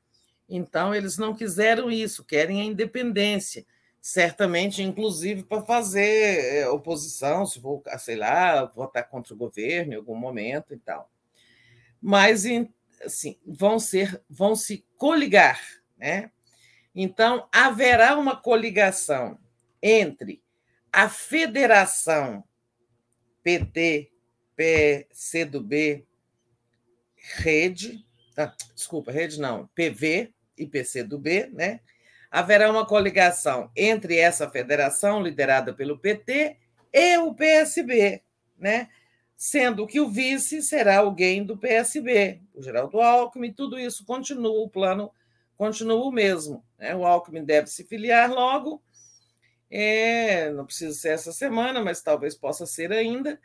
[0.50, 3.66] Então, eles não quiseram isso, querem a independência.
[4.02, 9.96] Certamente, inclusive, para fazer eh, oposição, se for, sei lá, votar contra o governo em
[9.96, 11.10] algum momento e tal.
[12.02, 12.44] Mas,
[13.02, 15.62] assim, vão ser, vão se coligar,
[15.98, 16.30] né?
[16.96, 19.40] Então, haverá uma coligação
[19.82, 20.42] entre
[20.92, 22.44] a federação
[23.42, 24.12] PT,
[24.56, 26.06] PCdoB,
[27.16, 28.06] Rede,
[28.38, 31.80] ah, desculpa, Rede não, PV, e PCdoB, né?
[32.30, 36.58] haverá uma coligação entre essa federação liderada pelo PT
[36.92, 38.22] e o PSB,
[38.58, 38.90] né?
[39.36, 44.70] sendo que o vice será alguém do PSB, o Geraldo Alckmin, tudo isso continua, o
[44.70, 45.12] plano
[45.64, 46.62] continua o mesmo.
[46.78, 46.94] Né?
[46.94, 48.84] O Alckmin deve se filiar logo,
[49.72, 53.40] é, não precisa ser essa semana, mas talvez possa ser ainda,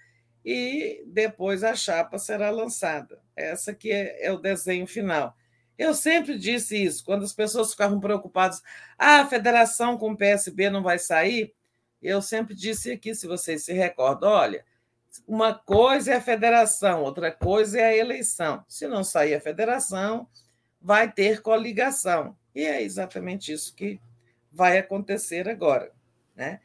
[0.45, 3.23] e depois a chapa será lançada.
[3.37, 5.37] Essa que é, é o desenho final.
[5.79, 8.61] Eu sempre disse isso, quando as pessoas ficavam preocupadas,
[8.99, 11.55] ah, a federação com o PSB não vai sair.
[12.03, 14.65] Eu sempre disse aqui, se vocês se recordam, olha,
[15.27, 18.65] uma coisa é a federação, outra coisa é a eleição.
[18.69, 20.29] Se não sair a federação,
[20.81, 22.37] vai ter coligação.
[22.55, 24.01] E é exatamente isso que
[24.53, 25.93] vai acontecer agora.
[26.35, 26.61] Né?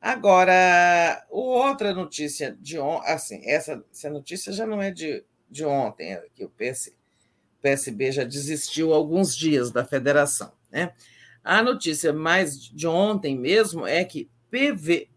[0.00, 6.12] Agora, outra notícia de ontem, assim, essa, essa notícia já não é de, de ontem,
[6.12, 6.96] é que o PSB
[7.64, 10.52] PSB já desistiu alguns dias da federação.
[10.70, 10.92] Né?
[11.42, 15.08] A notícia mais de ontem mesmo é que PV,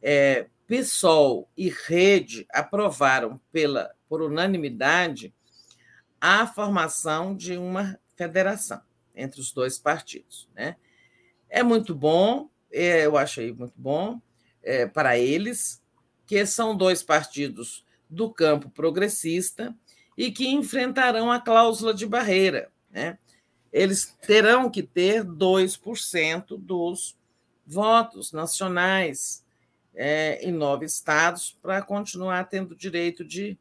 [0.00, 5.34] é, PSOL e Rede aprovaram pela, por unanimidade
[6.24, 8.80] a formação de uma federação
[9.12, 10.48] entre os dois partidos.
[10.54, 10.76] Né?
[11.50, 14.22] É muito bom, é, eu achei muito bom
[14.62, 15.82] é, para eles,
[16.24, 19.74] que são dois partidos do campo progressista
[20.16, 22.70] e que enfrentarão a cláusula de barreira.
[22.88, 23.18] Né?
[23.72, 27.18] Eles terão que ter 2% dos
[27.66, 29.44] votos nacionais
[29.92, 33.58] é, em nove estados para continuar tendo direito de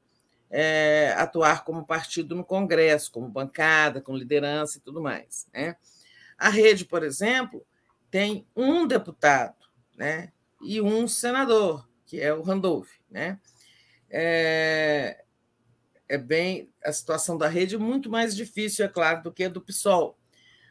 [0.52, 5.48] é, atuar como partido no Congresso, como bancada, com liderança e tudo mais.
[5.54, 5.78] Né?
[6.38, 7.66] A rede, por exemplo,
[8.12, 9.56] tem um deputado
[9.96, 10.34] né?
[10.62, 12.92] e um senador, que é o Randolph.
[13.10, 13.40] Né?
[14.10, 15.24] É,
[16.10, 19.62] é bem a situação da rede muito mais difícil, é claro, do que a do
[19.62, 20.18] PSOL.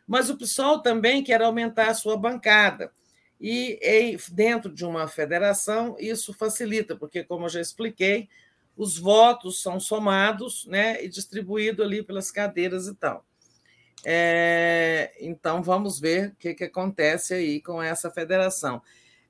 [0.06, 2.92] Mas o PSOL também quer aumentar a sua bancada.
[3.40, 8.28] E dentro de uma federação, isso facilita, porque, como eu já expliquei,
[8.80, 13.26] os votos são somados né, e distribuídos ali pelas cadeiras e tal.
[14.02, 18.80] É, então, vamos ver o que, que acontece aí com essa federação.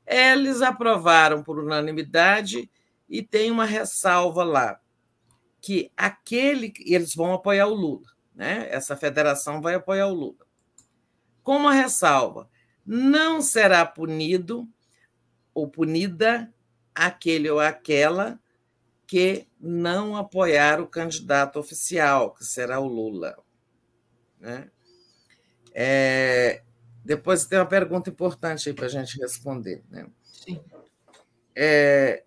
[0.07, 2.71] Eles aprovaram por unanimidade
[3.09, 4.81] e tem uma ressalva lá
[5.61, 8.69] que aquele eles vão apoiar o Lula, né?
[8.71, 10.47] Essa federação vai apoiar o Lula.
[11.43, 12.49] Com uma ressalva,
[12.87, 14.69] não será punido
[15.53, 16.55] ou punida
[16.95, 18.39] aquele ou aquela
[19.11, 23.37] que não apoiar o candidato oficial, que será o Lula.
[24.39, 24.71] Né?
[25.75, 26.63] É,
[27.05, 29.83] depois tem uma pergunta importante aí para a gente responder.
[29.91, 30.07] Né?
[30.23, 30.63] Sim.
[31.57, 32.23] É,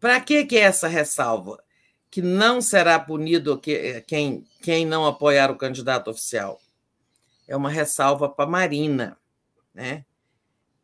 [0.00, 1.62] para que, que é essa ressalva?
[2.10, 6.58] que não será punido eh, quem, quem não apoiar o candidato oficial.
[7.46, 9.18] É uma ressalva para a Marina,
[9.74, 10.06] né?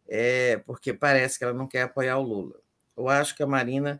[0.06, 2.60] É, porque parece que ela não quer apoiar o Lula.
[2.94, 3.98] Eu acho que a Marina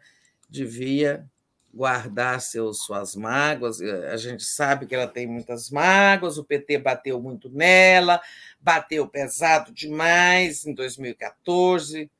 [0.52, 1.26] devia
[1.72, 3.81] guardar seus, suas mágoas.
[3.81, 8.20] Eh, a gente sabe que ela tem muitas mágoas, o PT bateu muito nela,
[8.60, 12.10] bateu pesado demais em 2014,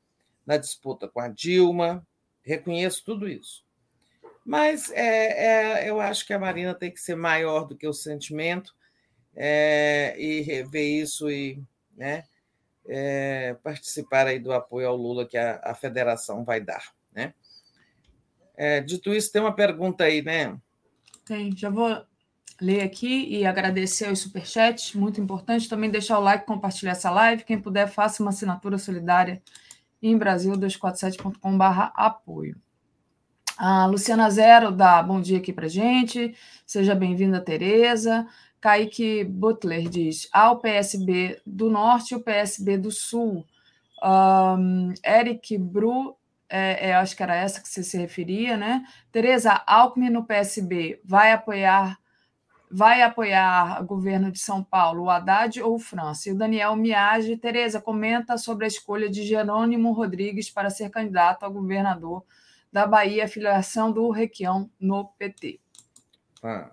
[0.45, 2.05] na disputa com a Dilma.
[2.41, 3.63] Reconheço tudo isso.
[4.43, 7.93] Mas é, é, eu acho que a Marina tem que ser maior do que o
[7.93, 8.75] sentimento
[9.35, 11.63] é, e rever isso e
[11.95, 12.23] né,
[12.87, 16.93] é, participar aí do apoio ao Lula que a, a federação vai dar.
[17.13, 17.33] Né?
[18.55, 20.57] É, dito isso, tem uma pergunta aí, né?
[21.25, 22.03] Tem, já vou
[22.61, 25.69] ler aqui e agradecer aos superchats, muito importante.
[25.69, 27.43] Também deixar o like, compartilhar essa live.
[27.43, 29.41] Quem puder, faça uma assinatura solidária
[30.01, 32.55] em Brasil247.com.br apoio.
[33.57, 36.35] A Luciana Zero dá bom dia aqui para gente.
[36.65, 38.27] Seja bem-vinda, Tereza.
[38.59, 43.45] Kaique Butler diz: há o PSB do Norte e o PSB do Sul.
[44.01, 46.17] Um, Eric Bru,
[46.55, 48.85] é, é, acho que era essa que você se referia, né?
[49.11, 51.97] Tereza, Alckmin no PSB vai apoiar
[52.69, 56.29] vai apoiar o governo de São Paulo, o Haddad ou o França?
[56.29, 61.43] E o Daniel Miage, Tereza, comenta sobre a escolha de Jerônimo Rodrigues para ser candidato
[61.43, 62.23] a governador
[62.71, 65.59] da Bahia, filiação do Requião no PT.
[66.43, 66.71] Ah.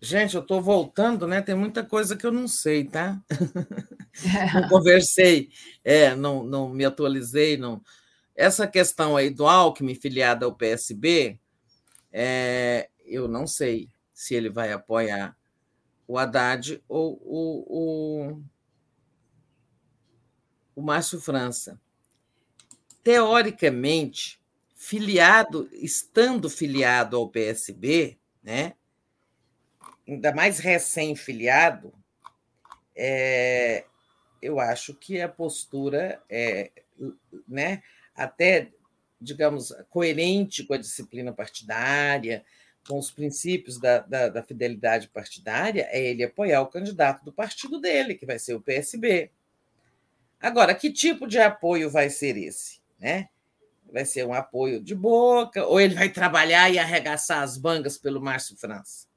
[0.00, 1.42] Gente, eu estou voltando, né?
[1.42, 3.20] Tem muita coisa que eu não sei, tá?
[4.24, 4.52] É.
[4.60, 5.50] não conversei,
[5.84, 7.82] é, não, não me atualizei, não.
[8.34, 11.40] Essa questão aí do Alckmin filiado ao PSB,
[12.12, 15.36] é, eu não sei se ele vai apoiar
[16.06, 18.42] o Haddad ou o, o,
[20.76, 21.80] o Márcio França.
[23.02, 24.40] Teoricamente,
[24.76, 28.74] filiado, estando filiado ao PSB, né,
[30.08, 31.92] ainda mais recém-filiado,
[32.96, 33.84] é,
[34.40, 36.70] eu acho que a postura é,
[37.46, 37.82] né,
[38.14, 38.72] até
[39.20, 42.44] digamos, coerente com a disciplina partidária,
[42.86, 47.80] com os princípios da, da, da, fidelidade partidária, é ele apoiar o candidato do partido
[47.80, 49.30] dele, que vai ser o PSB.
[50.40, 52.80] Agora, que tipo de apoio vai ser esse?
[52.98, 53.28] Né?
[53.92, 58.20] Vai ser um apoio de boca, ou ele vai trabalhar e arregaçar as bangas pelo
[58.20, 59.07] Márcio França?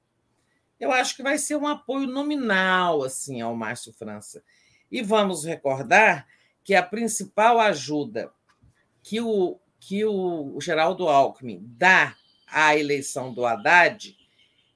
[0.82, 4.44] Eu acho que vai ser um apoio nominal assim ao Márcio França.
[4.92, 6.28] E vamos recordar
[6.64, 8.32] que a principal ajuda
[9.04, 12.16] que o que o Geraldo Alckmin dá
[12.48, 14.16] à eleição do Haddad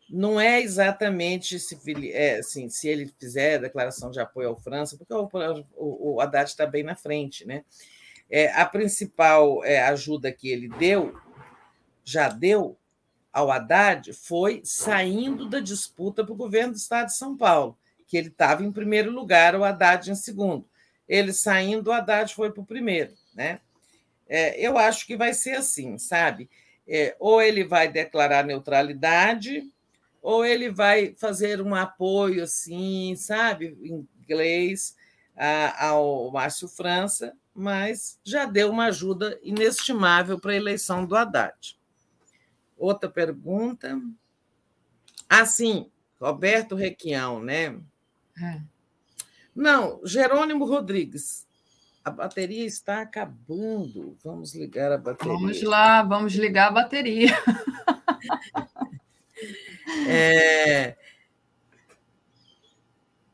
[0.09, 1.77] não é exatamente se,
[2.11, 5.29] é, assim, se ele fizer declaração de apoio ao França, porque o,
[5.75, 7.45] o, o Haddad está bem na frente.
[7.45, 7.63] Né?
[8.29, 11.15] É, a principal é, ajuda que ele deu,
[12.03, 12.77] já deu
[13.35, 18.15] ao Haddad, foi saindo da disputa para o governo do Estado de São Paulo, que
[18.15, 20.65] ele estava em primeiro lugar, o Haddad em segundo.
[21.05, 23.13] Ele saindo, o Haddad foi para o primeiro.
[23.35, 23.59] Né?
[24.25, 26.49] É, eu acho que vai ser assim, sabe?
[26.87, 29.69] É, ou ele vai declarar neutralidade,
[30.21, 34.95] ou ele vai fazer um apoio, assim, sabe, em inglês,
[35.35, 41.77] a, ao Márcio França, mas já deu uma ajuda inestimável para a eleição do Haddad.
[42.77, 43.97] Outra pergunta.
[45.29, 45.89] Ah, sim,
[46.19, 47.79] Roberto Requião, né?
[48.41, 48.61] É.
[49.55, 51.45] Não, Jerônimo Rodrigues
[52.05, 54.15] a bateria está acabando.
[54.23, 55.33] Vamos ligar a bateria.
[55.33, 57.35] Vamos lá, vamos ligar a bateria.
[60.07, 60.95] é...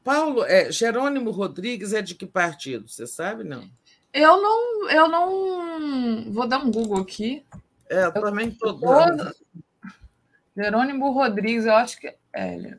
[0.01, 2.87] Paulo, é, Jerônimo Rodrigues é de que partido?
[2.87, 3.69] Você sabe, não?
[4.13, 7.45] Eu não, eu não vou dar um Google aqui.
[7.91, 8.79] É, eu também estou
[10.55, 12.77] Jerônimo Rodrigues, eu acho que é.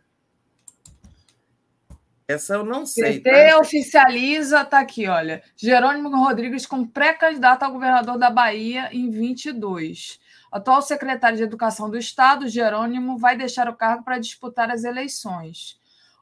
[2.27, 3.21] Essa eu não sei.
[3.21, 3.59] PT tá?
[3.59, 5.43] oficializa, tá aqui, olha.
[5.55, 10.19] Jerônimo Rodrigues como pré-candidato ao governador da Bahia em 22.
[10.51, 15.79] Atual secretário de Educação do Estado, Jerônimo, vai deixar o cargo para disputar as eleições.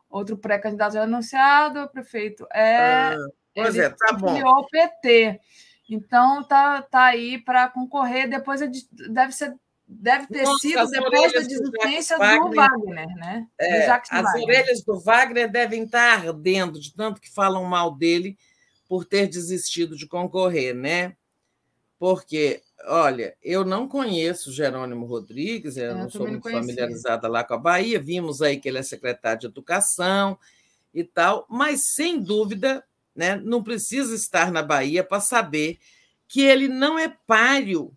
[0.09, 3.15] Outro pré-candidato já anunciado, o prefeito é.
[3.15, 3.17] Ah,
[3.55, 4.41] pois é, tá bom.
[4.43, 5.41] o PT.
[5.91, 8.29] Então tá, tá aí para concorrer.
[8.29, 8.71] Depois é
[9.11, 9.55] deve ser
[9.93, 13.47] deve ter Nossa, sido depois da desistência do Wagner, do Wagner né?
[13.59, 14.43] É, as Wagner.
[14.45, 18.39] orelhas do Wagner devem estar ardendo de tanto que falam mal dele
[18.89, 21.17] por ter desistido de concorrer, né?
[21.99, 27.55] Porque, olha, eu não conheço Jerônimo Rodrigues, eu, eu não sou muito familiarizada lá com
[27.55, 30.39] a Bahia, vimos aí que ele é secretário de Educação
[30.95, 32.83] e tal, mas sem dúvida,
[33.21, 35.79] né, não precisa estar na Bahia para saber
[36.27, 37.95] que ele não é páreo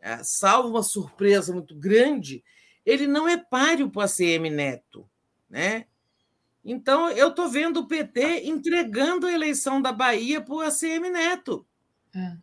[0.00, 2.42] é, salvo uma surpresa muito grande,
[2.84, 5.08] ele não é páreo para a ACM Neto.
[5.50, 5.86] Né?
[6.64, 11.66] Então, eu estou vendo o PT entregando a eleição da Bahia para o ACM Neto.
[12.16, 12.36] É.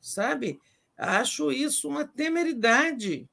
[0.00, 0.60] Sabe?
[0.98, 3.28] Acho isso uma temeridade.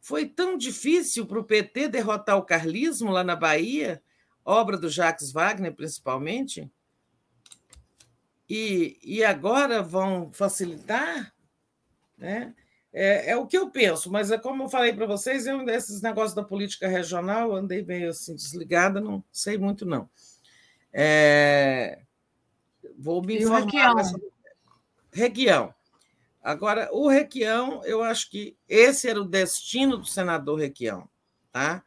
[0.00, 4.02] Foi tão difícil para o PT derrotar o carlismo lá na Bahia,
[4.44, 6.70] obra do Jacques Wagner, principalmente.
[8.48, 11.32] E, e agora vão facilitar?
[12.18, 12.54] Né?
[12.92, 16.02] É, é, o que eu penso, mas é como eu falei para vocês, eu desses
[16.02, 20.10] negócios da política regional andei meio assim desligada, não sei muito não.
[20.92, 22.00] É,
[22.98, 24.02] vou me informar.
[25.12, 25.72] Requião.
[26.42, 31.08] Agora, o Requião, eu acho que esse era o destino do senador Requião.
[31.52, 31.84] Tá?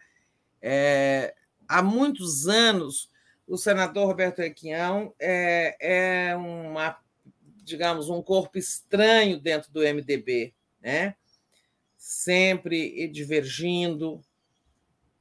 [0.61, 1.33] É,
[1.73, 3.09] há muitos anos,
[3.47, 5.75] o senador Roberto Requião é,
[6.29, 6.97] é uma,
[7.63, 11.15] digamos, um corpo estranho dentro do MDB, né?
[11.97, 14.21] sempre divergindo,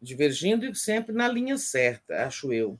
[0.00, 2.78] divergindo e sempre na linha certa, acho eu,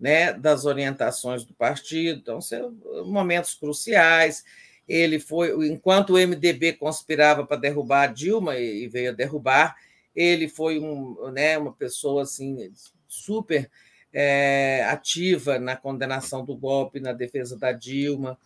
[0.00, 0.32] né?
[0.32, 2.18] das orientações do partido.
[2.20, 2.72] Então, são
[3.04, 4.44] momentos cruciais
[4.88, 9.76] ele foi, enquanto o MDB conspirava para derrubar Dilma e veio a derrubar,
[10.14, 12.72] ele foi um, né, uma pessoa assim
[13.08, 13.70] super
[14.12, 18.38] é, ativa na condenação do golpe, na defesa da Dilma,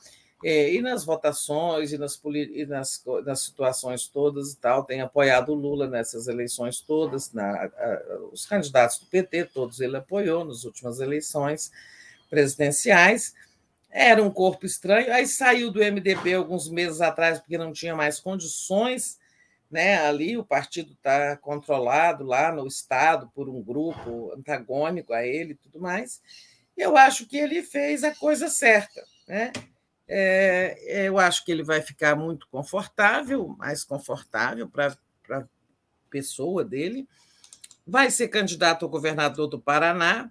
[0.42, 5.50] é, e nas votações e, nas, e nas, nas, situações todas e tal, tem apoiado
[5.50, 10.64] o Lula nessas eleições todas, na, a, os candidatos do PT, todos ele apoiou nas
[10.64, 11.70] últimas eleições
[12.30, 13.34] presidenciais.
[13.90, 18.18] Era um corpo estranho, aí saiu do MDB alguns meses atrás porque não tinha mais
[18.18, 19.19] condições,
[19.70, 19.98] né?
[19.98, 25.56] Ali o partido está controlado lá no estado por um grupo antagônico a ele, e
[25.56, 26.20] tudo mais.
[26.76, 29.52] Eu acho que ele fez a coisa certa, né?
[30.12, 34.96] É, eu acho que ele vai ficar muito confortável, mais confortável para
[35.30, 35.44] a
[36.10, 37.08] pessoa dele.
[37.86, 40.28] Vai ser candidato a governador do Paraná,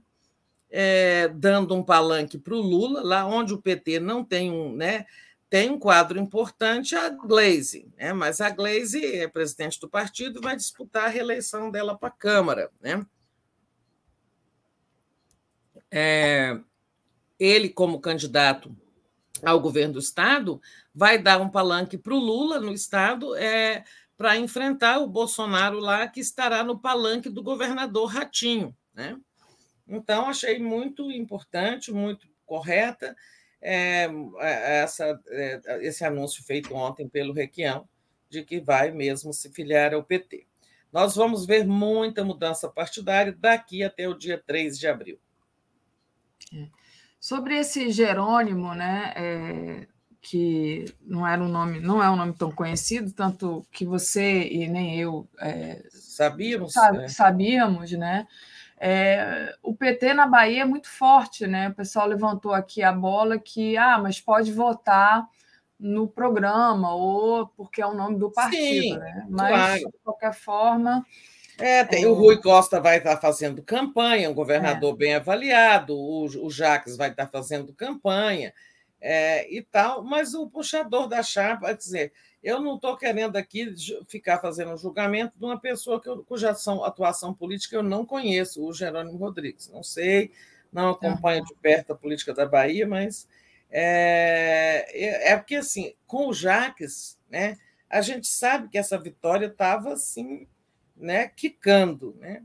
[0.70, 5.06] é, dando um palanque para o Lula, lá onde o PT não tem um, né,
[5.50, 10.44] tem um quadro importante, a Glaze, né, mas a Glaze é presidente do partido e
[10.44, 12.70] vai disputar a reeleição dela para a Câmara.
[12.80, 13.04] Né?
[15.90, 16.60] É,
[17.40, 18.76] ele, como candidato
[19.44, 20.62] ao governo do Estado,
[20.94, 23.84] vai dar um palanque para o Lula no Estado é,
[24.16, 28.76] para enfrentar o Bolsonaro lá, que estará no palanque do governador Ratinho.
[28.94, 29.18] Né?
[29.88, 33.16] Então, achei muito importante, muito correta
[33.62, 34.10] é,
[34.82, 37.88] essa, é, esse anúncio feito ontem pelo Requião,
[38.30, 40.46] de que vai mesmo se filiar ao PT.
[40.92, 45.20] Nós vamos ver muita mudança partidária daqui até o dia 3 de abril.
[46.54, 46.68] É.
[47.20, 49.88] Sobre esse Jerônimo, né, é,
[50.22, 54.68] que não era um nome, não é um nome tão conhecido, tanto que você e
[54.68, 57.08] nem eu é, sabíamos, né?
[57.08, 58.28] sabíamos, né?
[58.80, 61.70] É, o PT na Bahia é muito forte, né?
[61.70, 65.28] O pessoal levantou aqui a bola que, ah, mas pode votar
[65.78, 69.28] no programa ou porque é o nome do partido, Sim, né?
[69.30, 69.80] Mas, claro.
[69.80, 71.06] de qualquer forma.
[71.58, 72.08] É, tem, é...
[72.08, 74.98] o Rui Costa vai estar fazendo campanha, um governador é.
[74.98, 78.54] bem avaliado, o, o Jacques vai estar fazendo campanha
[79.02, 83.74] é, e tal, mas o puxador da chapa, quer dizer, eu não estou querendo aqui
[84.08, 88.06] ficar fazendo um julgamento de uma pessoa que eu, cuja ação, atuação política eu não
[88.06, 89.70] conheço, o Jerônimo Rodrigues.
[89.70, 90.32] Não sei,
[90.72, 93.28] não acompanho de perto a política da Bahia, mas
[93.70, 97.58] é, é, é porque, assim, com o Jaques, né,
[97.90, 100.48] a gente sabe que essa vitória estava, assim,
[100.96, 102.44] né, quicando, né?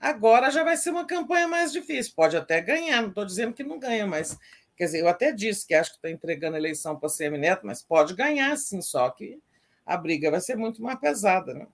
[0.00, 2.12] Agora já vai ser uma campanha mais difícil.
[2.14, 4.38] Pode até ganhar, não estou dizendo que não ganha, mas
[4.76, 7.66] Quer dizer, eu até disse que acho que está entregando a eleição para a Neto,
[7.66, 9.40] mas pode ganhar sim, só que
[9.86, 11.54] a briga vai ser muito mais pesada.
[11.54, 11.66] Né?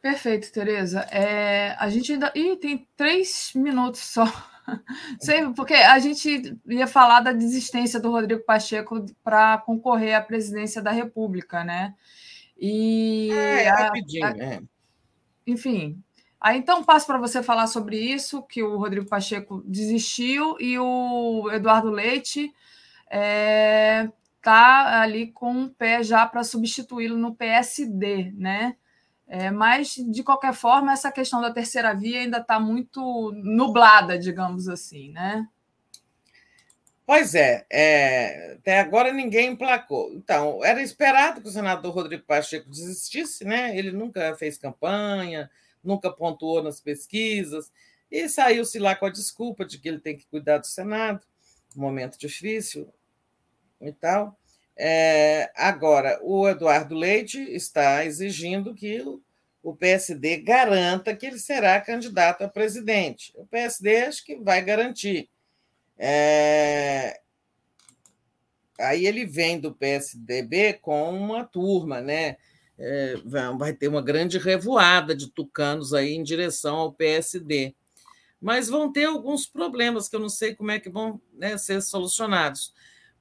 [0.00, 1.00] Perfeito, Tereza.
[1.10, 2.32] É, a gente ainda.
[2.34, 4.24] Ih, tem três minutos só.
[5.20, 10.80] Sei, porque a gente ia falar da desistência do Rodrigo Pacheco para concorrer à presidência
[10.80, 11.94] da República, né?
[12.56, 13.30] E.
[13.32, 14.60] É, a, rapidinho, a, é.
[15.46, 16.00] Enfim,
[16.40, 21.50] Aí então passo para você falar sobre isso, que o Rodrigo Pacheco desistiu e o
[21.50, 22.54] Eduardo Leite
[23.10, 24.08] é,
[24.40, 28.76] tá ali com um pé já para substituí-lo no PSD, né?
[29.26, 34.68] É, mas, de qualquer forma, essa questão da terceira via ainda está muito nublada, digamos
[34.68, 35.46] assim, né?
[37.04, 40.12] Pois é, é, até agora ninguém emplacou.
[40.14, 43.76] Então, era esperado que o senador Rodrigo Pacheco desistisse, né?
[43.76, 45.50] Ele nunca fez campanha,
[45.82, 47.70] nunca pontuou nas pesquisas,
[48.10, 51.24] e saiu-se lá com a desculpa de que ele tem que cuidar do Senado,
[51.76, 52.88] um momento difícil
[53.80, 54.38] e tal.
[54.76, 59.02] É, agora, o Eduardo Leite está exigindo que
[59.62, 63.32] o, PSD garanta que ele será candidato a presidente.
[63.36, 65.28] O PSD acho que vai garantir.
[65.98, 67.20] É,
[68.78, 72.36] aí ele vem do PSDB com uma turma, né?
[72.78, 73.16] É,
[73.58, 77.74] vai ter uma grande revoada de tucanos aí em direção ao PSD.
[78.40, 81.82] Mas vão ter alguns problemas que eu não sei como é que vão né, ser
[81.82, 82.72] solucionados.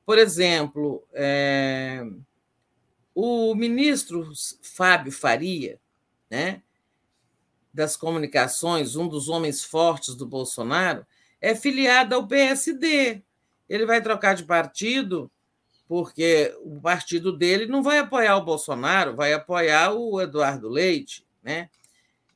[0.05, 2.05] Por exemplo, é,
[3.15, 4.29] o ministro
[4.61, 5.79] Fábio Faria,
[6.29, 6.61] né,
[7.73, 11.05] das comunicações, um dos homens fortes do Bolsonaro,
[11.41, 13.23] é filiado ao PSD.
[13.67, 15.31] Ele vai trocar de partido
[15.87, 21.69] porque o partido dele não vai apoiar o Bolsonaro, vai apoiar o Eduardo Leite, né?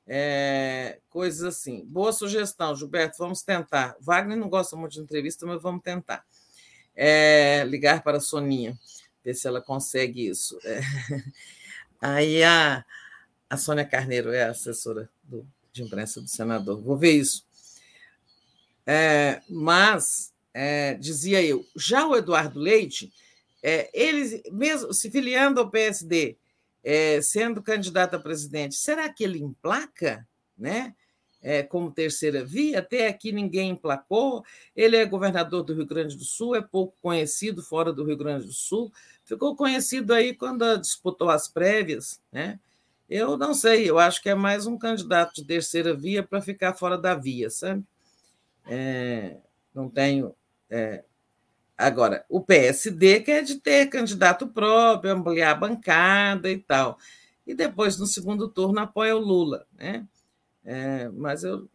[0.07, 1.85] É, coisas assim.
[1.85, 3.95] Boa sugestão, Gilberto, vamos tentar.
[3.99, 6.25] Wagner não gosta muito de entrevista, mas vamos tentar.
[6.95, 8.77] É, ligar para a Soninha,
[9.23, 10.57] ver se ela consegue isso.
[10.63, 10.81] É.
[12.01, 12.83] Aí a,
[13.49, 16.81] a Sônia Carneiro é a assessora do, de imprensa do senador.
[16.81, 17.45] Vou ver isso.
[18.85, 23.13] É, mas, é, dizia eu, já o Eduardo Leite,
[23.61, 26.38] é, ele, mesmo se filiando ao PSD,
[26.83, 30.95] é, sendo candidato a presidente, será que ele emplaca, né?
[31.43, 32.80] É, como terceira via?
[32.80, 34.45] Até aqui ninguém emplacou.
[34.75, 38.45] Ele é governador do Rio Grande do Sul, é pouco conhecido fora do Rio Grande
[38.45, 38.91] do Sul.
[39.25, 42.59] Ficou conhecido aí quando disputou as prévias, né?
[43.09, 46.75] Eu não sei, eu acho que é mais um candidato de terceira via para ficar
[46.75, 47.83] fora da via, sabe?
[48.67, 49.38] É,
[49.73, 50.33] não tenho
[50.69, 51.03] é,
[51.82, 56.98] Agora, o PSD quer de ter candidato próprio, ampliar a bancada e tal.
[57.45, 59.66] E depois, no segundo turno, apoia o Lula.
[59.74, 60.06] Né?
[60.64, 61.68] É, mas eu,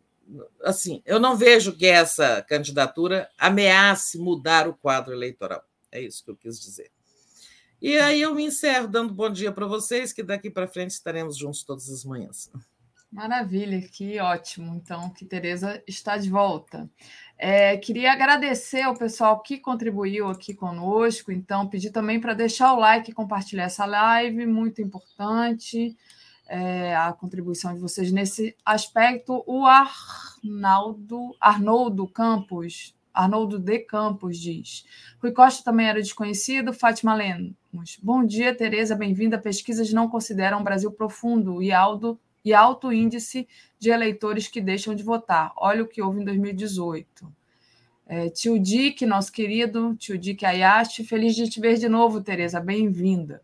[0.63, 5.65] assim, eu não vejo que essa candidatura ameace mudar o quadro eleitoral.
[5.91, 6.91] É isso que eu quis dizer.
[7.83, 11.37] E aí eu me encerro dando bom dia para vocês, que daqui para frente estaremos
[11.37, 12.49] juntos todas as manhãs.
[13.11, 14.75] Maravilha, que ótimo.
[14.75, 16.89] Então, que Tereza está de volta.
[17.39, 21.31] É, queria agradecer ao pessoal que contribuiu aqui conosco.
[21.31, 25.97] Então, pedir também para deixar o like e compartilhar essa live, muito importante
[26.49, 29.43] é, a contribuição de vocês nesse aspecto.
[29.47, 34.85] O Arnaldo, Arnoldo Campos, Arnoldo de Campos diz:
[35.21, 36.73] Rui Costa também era desconhecido.
[36.73, 37.99] Fátima Lemos.
[38.03, 39.39] Bom dia, Tereza, bem-vinda.
[39.39, 44.95] Pesquisas não consideram o Brasil profundo e alto e alto índice de eleitores que deixam
[44.95, 45.53] de votar.
[45.57, 47.27] Olha o que houve em 2018.
[48.07, 52.61] É, tio Dick, nosso querido tio Dick Ayashi, feliz de te ver de novo, Tereza,
[52.61, 53.43] bem-vinda.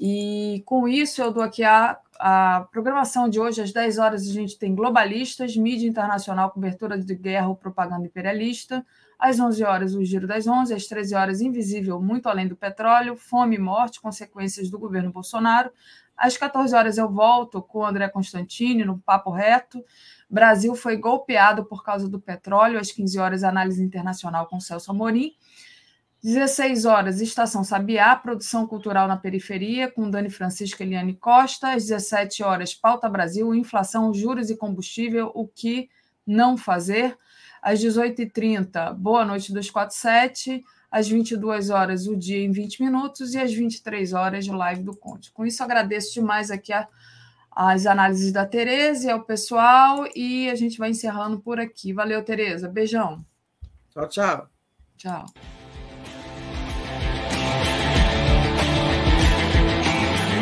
[0.00, 4.32] E com isso eu dou aqui a, a programação de hoje, às 10 horas a
[4.32, 8.82] gente tem Globalistas, Mídia Internacional, Cobertura de Guerra ou Propaganda Imperialista,
[9.18, 13.14] às 11 horas o Giro das 11, às 13 horas Invisível, Muito Além do Petróleo,
[13.14, 15.70] Fome e Morte, Consequências do Governo Bolsonaro,
[16.16, 19.84] às 14 horas eu volto com o André Constantini no Papo Reto.
[20.28, 22.78] Brasil foi golpeado por causa do petróleo.
[22.78, 25.32] Às 15 horas, análise internacional com Celso Amorim.
[26.22, 31.72] 16 horas, Estação Sabiá, produção cultural na periferia, com Dani Francisco e Eliane Costa.
[31.72, 35.90] Às 17 horas, Pauta Brasil, inflação, juros e combustível, o que
[36.24, 37.18] não fazer.
[37.60, 40.62] Às 18h30, Boa Noite 247
[40.92, 44.94] às 22 horas o dia em 20 minutos e às 23 horas de live do
[44.94, 45.32] Conte.
[45.32, 46.86] Com isso, agradeço demais aqui a,
[47.50, 51.94] as análises da Tereza e ao pessoal e a gente vai encerrando por aqui.
[51.94, 52.68] Valeu, Tereza.
[52.68, 53.24] Beijão.
[53.90, 54.48] Tchau, tchau.
[54.98, 55.61] Tchau.